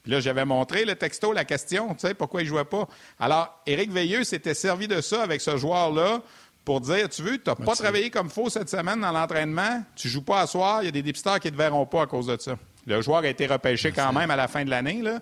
Puis 0.03 0.13
là, 0.13 0.21
j'avais 0.21 0.45
montré 0.45 0.85
le 0.85 0.95
texto, 0.95 1.33
la 1.33 1.43
question, 1.43 1.89
tu 1.95 2.07
sais, 2.07 2.13
pourquoi 2.13 2.43
il 2.43 2.45
ne 2.45 2.49
jouait 2.49 2.63
pas. 2.63 2.87
Alors, 3.19 3.61
Éric 3.65 3.91
Veilleux 3.91 4.23
s'était 4.23 4.53
servi 4.53 4.87
de 4.87 5.01
ça 5.01 5.21
avec 5.21 5.41
ce 5.41 5.57
joueur-là 5.57 6.21
pour 6.63 6.79
dire, 6.79 7.09
tu 7.09 7.23
veux, 7.23 7.37
tu 7.37 7.49
n'as 7.49 7.55
pas 7.55 7.75
travaillé 7.75 8.09
comme 8.09 8.29
faux 8.29 8.49
cette 8.49 8.69
semaine 8.69 9.01
dans 9.01 9.11
l'entraînement, 9.11 9.83
tu 9.97 10.07
joues 10.07 10.23
pas 10.23 10.39
à 10.39 10.47
soir, 10.47 10.81
il 10.81 10.85
y 10.85 10.87
a 10.87 10.91
des 10.91 11.01
dépisteurs 11.01 11.41
qui 11.41 11.47
ne 11.47 11.51
te 11.51 11.57
verront 11.57 11.85
pas 11.85 12.03
à 12.03 12.05
cause 12.05 12.27
de 12.27 12.37
ça. 12.39 12.55
Le 12.85 13.01
joueur 13.01 13.19
a 13.19 13.27
été 13.27 13.47
repêché 13.47 13.91
quand 13.91 14.13
même 14.13 14.31
à 14.31 14.35
la 14.37 14.47
fin 14.47 14.63
de 14.63 14.69
l'année, 14.69 15.01
là, 15.01 15.19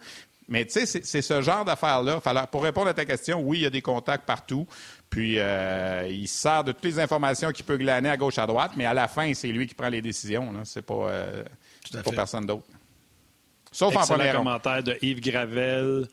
mais 0.51 0.65
tu 0.65 0.85
sais, 0.85 1.01
c'est 1.01 1.21
ce 1.21 1.41
genre 1.41 1.63
d'affaires-là. 1.63 2.19
Pour 2.47 2.63
répondre 2.63 2.89
à 2.89 2.93
ta 2.93 3.05
question, 3.05 3.39
oui, 3.39 3.59
il 3.59 3.61
y 3.61 3.65
a 3.65 3.69
des 3.69 3.81
contacts 3.81 4.25
partout. 4.25 4.67
Puis 5.09 5.39
euh, 5.39 6.05
il 6.11 6.27
sert 6.27 6.65
de 6.65 6.73
toutes 6.73 6.83
les 6.83 6.99
informations 6.99 7.53
qu'il 7.53 7.63
peut 7.63 7.77
glaner 7.77 8.09
à 8.09 8.17
gauche, 8.17 8.37
à 8.37 8.45
droite, 8.45 8.73
mais 8.75 8.85
à 8.85 8.93
la 8.93 9.07
fin, 9.07 9.33
c'est 9.33 9.47
lui 9.47 9.65
qui 9.65 9.75
prend 9.75 9.87
les 9.87 10.01
décisions. 10.01 10.51
C'est 10.65 10.81
pas, 10.81 10.93
euh, 10.93 11.43
pas 12.03 12.11
personne 12.11 12.45
d'autre. 12.45 12.65
Sauf 13.71 13.95
en 13.95 14.01
première 14.01 14.35
commentaire 14.35 14.83
de 14.83 14.97
Yves 15.01 15.21
Gravel. 15.21 16.09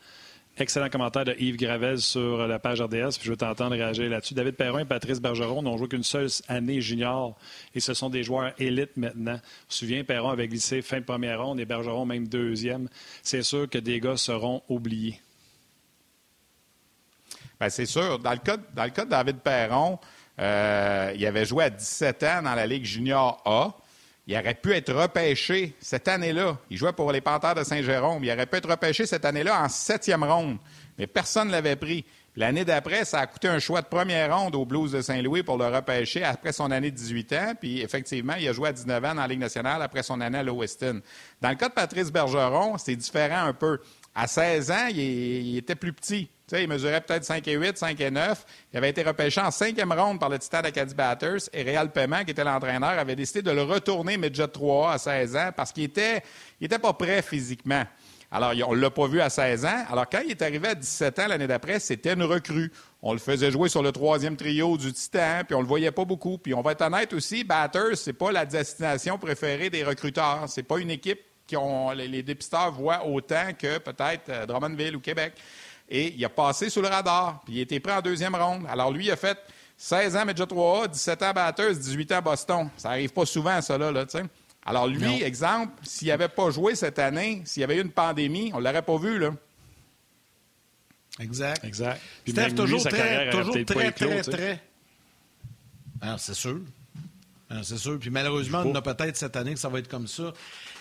Excellent 0.61 0.89
commentaire 0.89 1.23
de 1.23 1.33
Yves 1.39 1.55
Gravel 1.55 2.01
sur 2.01 2.45
la 2.45 2.59
page 2.59 2.81
RDS. 2.81 3.17
Je 3.21 3.29
veux 3.29 3.37
t'entendre 3.37 3.77
réagir 3.77 4.09
là-dessus. 4.09 4.33
David 4.33 4.57
Perron 4.57 4.79
et 4.79 4.85
Patrice 4.85 5.21
Bergeron 5.21 5.61
n'ont 5.61 5.77
joué 5.77 5.87
qu'une 5.87 6.03
seule 6.03 6.27
année 6.49 6.81
junior 6.81 7.37
et 7.73 7.79
ce 7.79 7.93
sont 7.93 8.09
des 8.09 8.23
joueurs 8.23 8.51
élites 8.59 8.97
maintenant. 8.97 9.37
Je 9.37 9.37
me 9.37 9.69
souviens, 9.69 10.03
Perron 10.03 10.31
avait 10.31 10.49
glissé 10.49 10.81
fin 10.81 10.99
de 10.99 11.05
première 11.05 11.41
ronde 11.41 11.61
et 11.61 11.65
Bergeron 11.65 12.05
même 12.05 12.27
deuxième. 12.27 12.89
C'est 13.23 13.41
sûr 13.41 13.69
que 13.69 13.77
des 13.77 14.01
gars 14.01 14.17
seront 14.17 14.61
oubliés. 14.67 15.21
Bien, 17.57 17.69
c'est 17.69 17.85
sûr. 17.85 18.19
Dans 18.19 18.33
le, 18.33 18.39
cas, 18.39 18.57
dans 18.75 18.83
le 18.83 18.89
cas 18.89 19.05
de 19.05 19.11
David 19.11 19.37
Perron, 19.37 19.97
euh, 20.39 21.13
il 21.15 21.25
avait 21.25 21.45
joué 21.45 21.63
à 21.63 21.69
17 21.69 22.23
ans 22.23 22.41
dans 22.43 22.55
la 22.55 22.67
Ligue 22.67 22.83
junior 22.83 23.41
A. 23.45 23.73
Il 24.29 24.37
aurait 24.37 24.53
pu 24.53 24.73
être 24.73 24.93
repêché 24.93 25.73
cette 25.79 26.07
année-là. 26.07 26.55
Il 26.69 26.77
jouait 26.77 26.93
pour 26.93 27.11
les 27.11 27.19
Panthers 27.19 27.55
de 27.55 27.63
Saint-Jérôme. 27.63 28.23
Il 28.23 28.31
aurait 28.31 28.45
pu 28.45 28.57
être 28.57 28.69
repêché 28.69 29.07
cette 29.07 29.25
année-là 29.25 29.63
en 29.63 29.67
septième 29.69 30.23
ronde. 30.23 30.59
Mais 30.99 31.07
personne 31.07 31.47
ne 31.47 31.51
l'avait 31.53 31.75
pris. 31.75 32.05
L'année 32.35 32.63
d'après, 32.63 33.05
ça 33.05 33.21
a 33.21 33.25
coûté 33.25 33.47
un 33.47 33.57
choix 33.57 33.81
de 33.81 33.87
première 33.87 34.37
ronde 34.37 34.53
aux 34.53 34.65
Blues 34.65 34.91
de 34.91 35.01
Saint-Louis 35.01 35.41
pour 35.41 35.57
le 35.57 35.65
repêcher 35.65 36.23
après 36.23 36.51
son 36.51 36.69
année 36.69 36.91
de 36.91 36.95
18 36.95 37.33
ans. 37.33 37.53
Puis 37.59 37.81
effectivement, 37.81 38.35
il 38.39 38.47
a 38.47 38.53
joué 38.53 38.69
à 38.69 38.71
19 38.71 39.03
ans 39.03 39.15
dans 39.15 39.21
la 39.21 39.27
Ligue 39.27 39.39
nationale 39.39 39.81
après 39.81 40.03
son 40.03 40.21
année 40.21 40.37
à 40.37 40.43
Lewiston. 40.43 41.01
Dans 41.41 41.49
le 41.49 41.55
cas 41.55 41.69
de 41.69 41.73
Patrice 41.73 42.11
Bergeron, 42.11 42.77
c'est 42.77 42.95
différent 42.95 43.45
un 43.45 43.53
peu. 43.53 43.79
À 44.15 44.27
16 44.27 44.71
ans, 44.71 44.87
il 44.91 45.57
était 45.57 45.75
plus 45.75 45.93
petit 45.93 46.29
il 46.57 46.67
mesurait 46.67 47.01
peut-être 47.01 47.23
5 47.23 47.47
et 47.47 47.53
8, 47.53 47.77
5 47.77 47.99
et 48.01 48.11
9. 48.11 48.45
Il 48.73 48.77
avait 48.77 48.89
été 48.89 49.03
repêché 49.03 49.41
en 49.41 49.51
cinquième 49.51 49.91
ronde 49.91 50.19
par 50.19 50.29
le 50.29 50.39
Titan 50.39 50.59
Acadie 50.59 50.95
Batters 50.95 51.49
et 51.53 51.63
Réal 51.63 51.91
Paiement, 51.91 52.23
qui 52.23 52.31
était 52.31 52.43
l'entraîneur, 52.43 52.89
avait 52.89 53.15
décidé 53.15 53.41
de 53.41 53.51
le 53.51 53.63
retourner 53.63 54.17
midget 54.17 54.47
3 54.47 54.93
à 54.93 54.97
16 54.97 55.35
ans 55.35 55.49
parce 55.55 55.71
qu'il 55.71 55.83
était, 55.83 56.23
il 56.59 56.65
était 56.65 56.79
pas 56.79 56.93
prêt 56.93 57.21
physiquement. 57.21 57.83
Alors, 58.31 58.53
on 58.67 58.75
ne 58.75 58.79
l'a 58.79 58.91
pas 58.91 59.07
vu 59.07 59.21
à 59.21 59.29
16 59.31 59.65
ans. 59.65 59.85
Alors, 59.89 60.07
quand 60.07 60.21
il 60.23 60.29
est 60.29 60.41
arrivé 60.43 60.67
à 60.67 60.75
17 60.75 61.17
ans 61.19 61.27
l'année 61.29 61.47
d'après, 61.47 61.79
c'était 61.79 62.13
une 62.13 62.21
recrue. 62.21 62.71
On 63.01 63.13
le 63.13 63.19
faisait 63.19 63.49
jouer 63.49 63.69
sur 63.69 63.81
le 63.81 63.91
troisième 63.91 64.35
trio 64.37 64.77
du 64.77 64.93
Titan, 64.93 65.41
puis 65.47 65.55
on 65.55 65.61
le 65.61 65.67
voyait 65.67 65.91
pas 65.91 66.05
beaucoup. 66.05 66.37
Puis 66.37 66.53
on 66.53 66.61
va 66.61 66.73
être 66.73 66.83
honnête 66.83 67.11
aussi, 67.13 67.43
Batters, 67.43 67.97
c'est 67.97 68.13
pas 68.13 68.31
la 68.31 68.45
destination 68.45 69.17
préférée 69.17 69.71
des 69.71 69.83
recruteurs. 69.83 70.43
C'est 70.47 70.61
pas 70.61 70.77
une 70.77 70.91
équipe 70.91 71.21
qui 71.49 71.57
ont 71.57 71.89
les 71.91 72.21
dépisteurs 72.21 72.71
voient 72.71 73.05
autant 73.07 73.53
que 73.57 73.79
peut-être 73.79 74.29
euh, 74.29 74.45
Drummondville 74.45 74.95
ou 74.95 74.99
Québec. 74.99 75.33
Et 75.89 76.13
il 76.15 76.23
a 76.23 76.29
passé 76.29 76.69
sous 76.69 76.81
le 76.81 76.87
radar, 76.87 77.41
puis 77.43 77.55
il 77.55 77.59
a 77.59 77.61
été 77.63 77.79
pris 77.79 77.91
en 77.91 78.01
deuxième 78.01 78.35
ronde. 78.35 78.67
Alors 78.69 78.91
lui, 78.91 79.05
il 79.05 79.11
a 79.11 79.15
fait 79.15 79.39
16 79.75 80.15
ans 80.15 80.25
Medja 80.25 80.45
3A, 80.45 80.89
17 80.89 81.23
ans 81.23 81.33
Batters, 81.33 81.75
18 81.75 82.11
ans 82.11 82.21
Boston. 82.21 82.69
Ça 82.77 82.89
n'arrive 82.89 83.11
pas 83.11 83.25
souvent, 83.25 83.59
ça, 83.61 83.75
là, 83.77 84.05
tu 84.05 84.19
sais. 84.19 84.23
Alors 84.63 84.85
lui, 84.85 85.23
exemple, 85.23 85.73
s'il 85.81 86.09
n'avait 86.09 86.27
pas 86.27 86.51
joué 86.51 86.75
cette 86.75 86.99
année, 86.99 87.41
s'il 87.45 87.61
y 87.61 87.63
avait 87.63 87.77
eu 87.77 87.81
une 87.81 87.89
pandémie, 87.89 88.51
on 88.53 88.59
ne 88.59 88.65
l'aurait 88.65 88.83
pas 88.83 88.97
vu, 88.97 89.17
là. 89.17 89.31
Exact. 91.19 91.65
Exact. 91.65 91.99
Steph, 92.27 92.53
toujours 92.53 92.83
très, 92.83 93.31
toujours 93.31 93.65
très, 93.65 93.91
très, 93.91 94.21
très, 94.21 94.61
ah, 96.01 96.15
c'est 96.19 96.35
sûr. 96.35 96.59
Ah, 97.49 97.61
c'est 97.63 97.77
sûr. 97.77 97.97
Puis 97.97 98.11
malheureusement, 98.11 98.61
on 98.63 98.75
a 98.75 98.81
peut-être 98.81 99.17
cette 99.17 99.35
année 99.35 99.53
que 99.53 99.59
ça 99.59 99.69
va 99.69 99.79
être 99.79 99.87
comme 99.87 100.07
ça. 100.07 100.31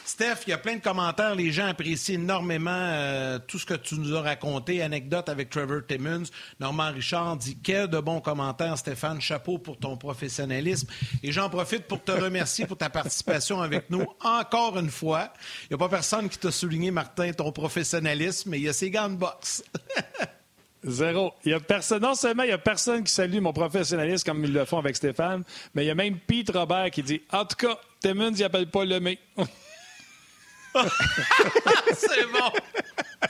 Steph, 0.09 0.45
il 0.47 0.51
y 0.51 0.53
a 0.55 0.59
plein 0.59 0.77
de 0.77 0.81
commentaires. 0.81 1.35
Les 1.35 1.53
gens 1.53 1.67
apprécient 1.67 2.15
énormément 2.15 2.71
euh, 2.73 3.39
tout 3.47 3.59
ce 3.59 3.67
que 3.67 3.75
tu 3.75 3.95
nous 3.97 4.17
as 4.17 4.23
raconté. 4.23 4.81
Anecdote 4.81 5.29
avec 5.29 5.51
Trevor 5.51 5.83
Timmons. 5.87 6.23
Normand 6.61 6.91
Richard 6.93 7.37
dit 7.37 7.59
Quel 7.63 7.89
de 7.89 8.01
bons 8.01 8.23
commentaires, 8.23 8.79
Stéphane. 8.79 9.21
Chapeau 9.21 9.59
pour 9.59 9.77
ton 9.77 9.99
professionnalisme. 9.99 10.89
Et 11.23 11.31
j'en 11.31 11.51
profite 11.51 11.85
pour 11.85 12.03
te 12.03 12.13
remercier 12.13 12.65
pour 12.65 12.79
ta 12.79 12.89
participation 12.89 13.61
avec 13.61 13.91
nous 13.91 14.07
encore 14.25 14.79
une 14.79 14.91
fois. 14.91 15.31
Il 15.65 15.67
n'y 15.73 15.75
a 15.75 15.79
pas 15.79 15.91
personne 15.91 16.31
qui 16.31 16.39
t'a 16.39 16.51
souligné, 16.51 16.91
Martin, 16.91 17.31
ton 17.33 17.53
professionnalisme, 17.53 18.49
mais 18.49 18.59
il 18.61 18.65
y 18.65 18.69
a 18.69 18.73
ces 18.73 18.91
gants 18.91 19.11
de 19.11 19.17
boxe. 19.17 19.63
Zéro. 20.85 21.35
Il 21.45 21.51
y 21.51 21.55
a 21.55 21.61
personne, 21.61 22.01
non 22.01 22.15
seulement 22.15 22.45
il 22.45 22.49
n'y 22.49 22.53
a 22.53 22.59
personne 22.59 23.05
qui 23.05 23.13
salue 23.13 23.41
mon 23.41 23.53
professionnalisme 23.53 24.25
comme 24.25 24.43
ils 24.43 24.55
le 24.55 24.65
font 24.65 24.79
avec 24.79 24.97
Stéphane, 24.97 25.43
mais 25.75 25.85
il 25.85 25.89
y 25.89 25.91
a 25.91 25.95
même 25.95 26.19
Pete 26.19 26.51
Robert 26.51 26.91
qui 26.91 27.03
dit 27.03 27.21
En 27.31 27.45
tout 27.45 27.57
cas, 27.57 27.79
Timmons, 28.01 28.33
il 28.33 28.41
n'appelle 28.41 28.71
pas 28.71 28.87
le 28.87 29.01
mec. 29.01 29.19
c'est 31.95 32.27
bon. 32.27 32.53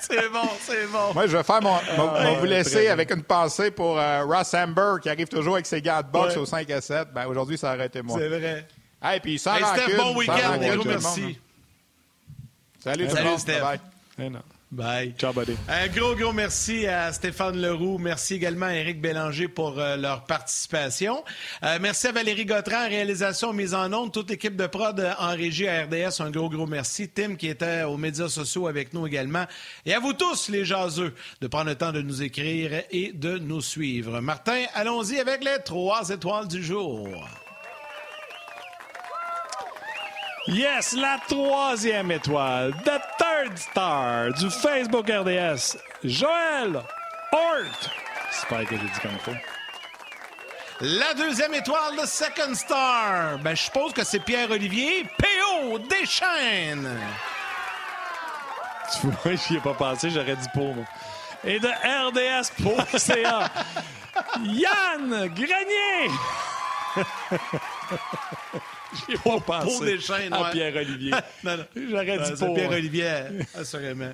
C'est 0.00 0.28
bon, 0.28 0.48
c'est 0.60 0.86
bon. 0.86 1.14
Moi, 1.14 1.26
je 1.26 1.36
vais 1.36 1.42
faire 1.42 1.62
mon. 1.62 1.74
Ah, 1.74 2.32
vous 2.38 2.46
laisser 2.46 2.88
avec 2.88 3.10
une 3.10 3.22
pensée 3.22 3.70
pour 3.70 3.98
euh, 3.98 4.24
Ross 4.24 4.52
Amber 4.54 4.96
qui 5.02 5.08
arrive 5.08 5.28
toujours 5.28 5.54
avec 5.54 5.66
ses 5.66 5.80
gants 5.80 6.02
de 6.02 6.08
boxe 6.08 6.36
au 6.36 6.44
5 6.44 6.70
à 6.70 6.80
7. 6.80 7.08
Ben, 7.14 7.26
aujourd'hui, 7.26 7.56
ça 7.56 7.74
aurait 7.74 7.86
été 7.86 8.02
moi. 8.02 8.18
C'est 8.18 8.28
vrai. 8.28 8.66
Hey, 9.02 9.20
puis 9.20 9.38
sans 9.38 9.54
hey, 9.54 9.64
Steph, 9.64 9.96
bon 9.96 10.16
week-end. 10.16 10.58
Merci. 10.84 11.38
Salut, 12.80 13.08
Salut 13.10 13.38
Steph. 13.38 13.60
Bye. 14.18 14.40
Ciao, 15.16 15.32
buddy. 15.32 15.56
Un 15.66 15.88
gros, 15.88 16.14
gros 16.14 16.32
merci 16.32 16.86
à 16.86 17.10
Stéphane 17.10 17.58
Leroux. 17.58 17.96
Merci 17.96 18.34
également 18.34 18.66
à 18.66 18.74
Éric 18.74 19.00
Bélanger 19.00 19.48
pour 19.48 19.78
euh, 19.78 19.96
leur 19.96 20.24
participation. 20.24 21.24
Euh, 21.62 21.78
merci 21.80 22.08
à 22.08 22.12
Valérie 22.12 22.44
Gautran, 22.44 22.86
réalisation 22.86 23.54
mise 23.54 23.72
en 23.74 23.90
onde, 23.94 24.12
toute 24.12 24.28
l'équipe 24.28 24.56
de 24.56 24.66
prod 24.66 25.00
euh, 25.00 25.14
en 25.18 25.30
régie 25.30 25.66
à 25.66 25.84
RDS. 25.84 26.20
Un 26.20 26.30
gros, 26.30 26.50
gros 26.50 26.66
merci. 26.66 27.08
Tim 27.08 27.36
qui 27.36 27.48
était 27.48 27.84
aux 27.84 27.96
médias 27.96 28.28
sociaux 28.28 28.66
avec 28.66 28.92
nous 28.92 29.06
également. 29.06 29.46
Et 29.86 29.94
à 29.94 30.00
vous 30.00 30.12
tous, 30.12 30.50
les 30.50 30.66
jaseux, 30.66 31.14
de 31.40 31.46
prendre 31.46 31.70
le 31.70 31.74
temps 31.74 31.92
de 31.92 32.02
nous 32.02 32.22
écrire 32.22 32.82
et 32.90 33.12
de 33.12 33.38
nous 33.38 33.62
suivre. 33.62 34.20
Martin, 34.20 34.64
allons-y 34.74 35.18
avec 35.18 35.42
les 35.42 35.62
trois 35.64 36.10
étoiles 36.10 36.46
du 36.46 36.62
jour. 36.62 37.08
Yes, 40.48 40.94
la 40.94 41.18
troisième 41.28 42.10
étoile, 42.10 42.72
third 43.28 43.58
star 43.58 44.32
du 44.32 44.50
Facebook 44.50 45.08
RDS, 45.08 45.76
Joël 46.04 46.82
Hort. 47.32 47.90
J'espère 48.30 48.64
que 48.66 48.76
j'ai 48.76 48.82
dit 48.82 49.00
comme 49.02 49.18
faut. 49.18 49.32
La 50.80 51.14
deuxième 51.14 51.54
étoile, 51.54 51.96
the 51.96 52.06
second 52.06 52.54
star. 52.54 53.38
Ben, 53.38 53.56
je 53.56 53.62
suppose 53.62 53.92
que 53.92 54.04
c'est 54.04 54.20
Pierre-Olivier 54.20 55.04
P.O. 55.18 55.78
Deschênes. 55.78 56.88
Tu 58.92 59.08
vois, 59.08 59.34
j'y 59.34 59.56
ai 59.56 59.60
pas 59.60 59.74
pensé, 59.74 60.10
j'aurais 60.10 60.36
dit 60.36 60.48
pour 60.54 60.74
moi. 60.74 60.84
Et 61.44 61.58
de 61.58 61.68
RDS.ca, 61.68 63.50
Yann 64.44 65.28
Grenier. 65.34 66.10
Pensé 69.46 69.66
pour 69.66 69.80
des 69.84 70.00
chaînes, 70.00 70.32
à 70.32 70.50
Pierre-Olivier. 70.50 71.12
J'aurais 71.76 72.18
dit 72.18 72.32
pour. 72.38 72.54
Pierre-Olivier, 72.54 73.22
assurément. 73.54 74.12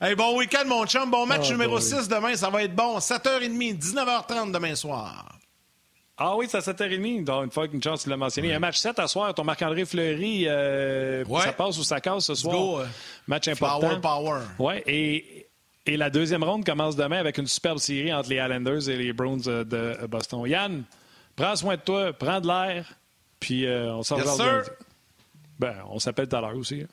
Hey, 0.00 0.14
bon 0.14 0.36
week-end, 0.36 0.66
mon 0.66 0.86
chum. 0.86 1.10
Bon 1.10 1.24
match 1.24 1.46
ah, 1.48 1.52
numéro 1.52 1.78
6 1.80 2.08
demain, 2.08 2.34
ça 2.36 2.50
va 2.50 2.62
être 2.62 2.74
bon. 2.74 2.98
7h30, 2.98 3.78
19h30 3.78 4.52
demain 4.52 4.74
soir. 4.74 5.38
Ah 6.16 6.36
oui, 6.36 6.46
c'est 6.48 6.58
à 6.58 6.60
7h30. 6.60 7.24
Donc, 7.24 7.44
une 7.44 7.50
fois 7.50 7.66
qu'une 7.68 7.82
chance, 7.82 8.04
tu 8.04 8.10
l'as 8.10 8.16
mentionné. 8.16 8.48
Il 8.48 8.50
y 8.50 8.54
a 8.54 8.56
un 8.56 8.60
match 8.60 8.78
7 8.78 8.98
à 8.98 9.08
soir. 9.08 9.34
Ton 9.34 9.44
Marc-André 9.44 9.84
Fleury, 9.84 10.46
euh, 10.48 11.24
ça 11.40 11.52
passe 11.52 11.78
ou 11.78 11.82
ça 11.84 12.00
casse 12.00 12.26
ce 12.26 12.34
soir? 12.34 12.56
Go, 12.56 12.80
euh, 12.80 12.86
match 13.26 13.48
important. 13.48 14.00
Power, 14.00 14.00
power. 14.00 14.40
Oui, 14.58 14.74
et, 14.86 15.48
et 15.86 15.96
la 15.96 16.10
deuxième 16.10 16.44
ronde 16.44 16.64
commence 16.64 16.96
demain 16.96 17.18
avec 17.18 17.38
une 17.38 17.46
superbe 17.46 17.78
série 17.78 18.12
entre 18.12 18.30
les 18.30 18.36
Islanders 18.36 18.88
et 18.88 18.96
les 18.96 19.12
Browns 19.12 19.42
euh, 19.46 19.64
de 19.64 20.06
Boston. 20.06 20.46
Yann, 20.46 20.84
prends 21.34 21.56
soin 21.56 21.76
de 21.76 21.80
toi, 21.80 22.12
prends 22.12 22.40
de 22.40 22.46
l'air. 22.46 22.86
Puis 23.44 23.66
euh, 23.66 23.94
on 23.94 24.02
s'en 24.02 24.16
yes, 24.16 24.70
Ben, 25.58 25.76
on 25.90 25.98
s'appelle 25.98 26.28
tout 26.28 26.36
à 26.36 26.40
l'heure 26.40 26.56
aussi. 26.56 26.80
Hein. 26.82 26.86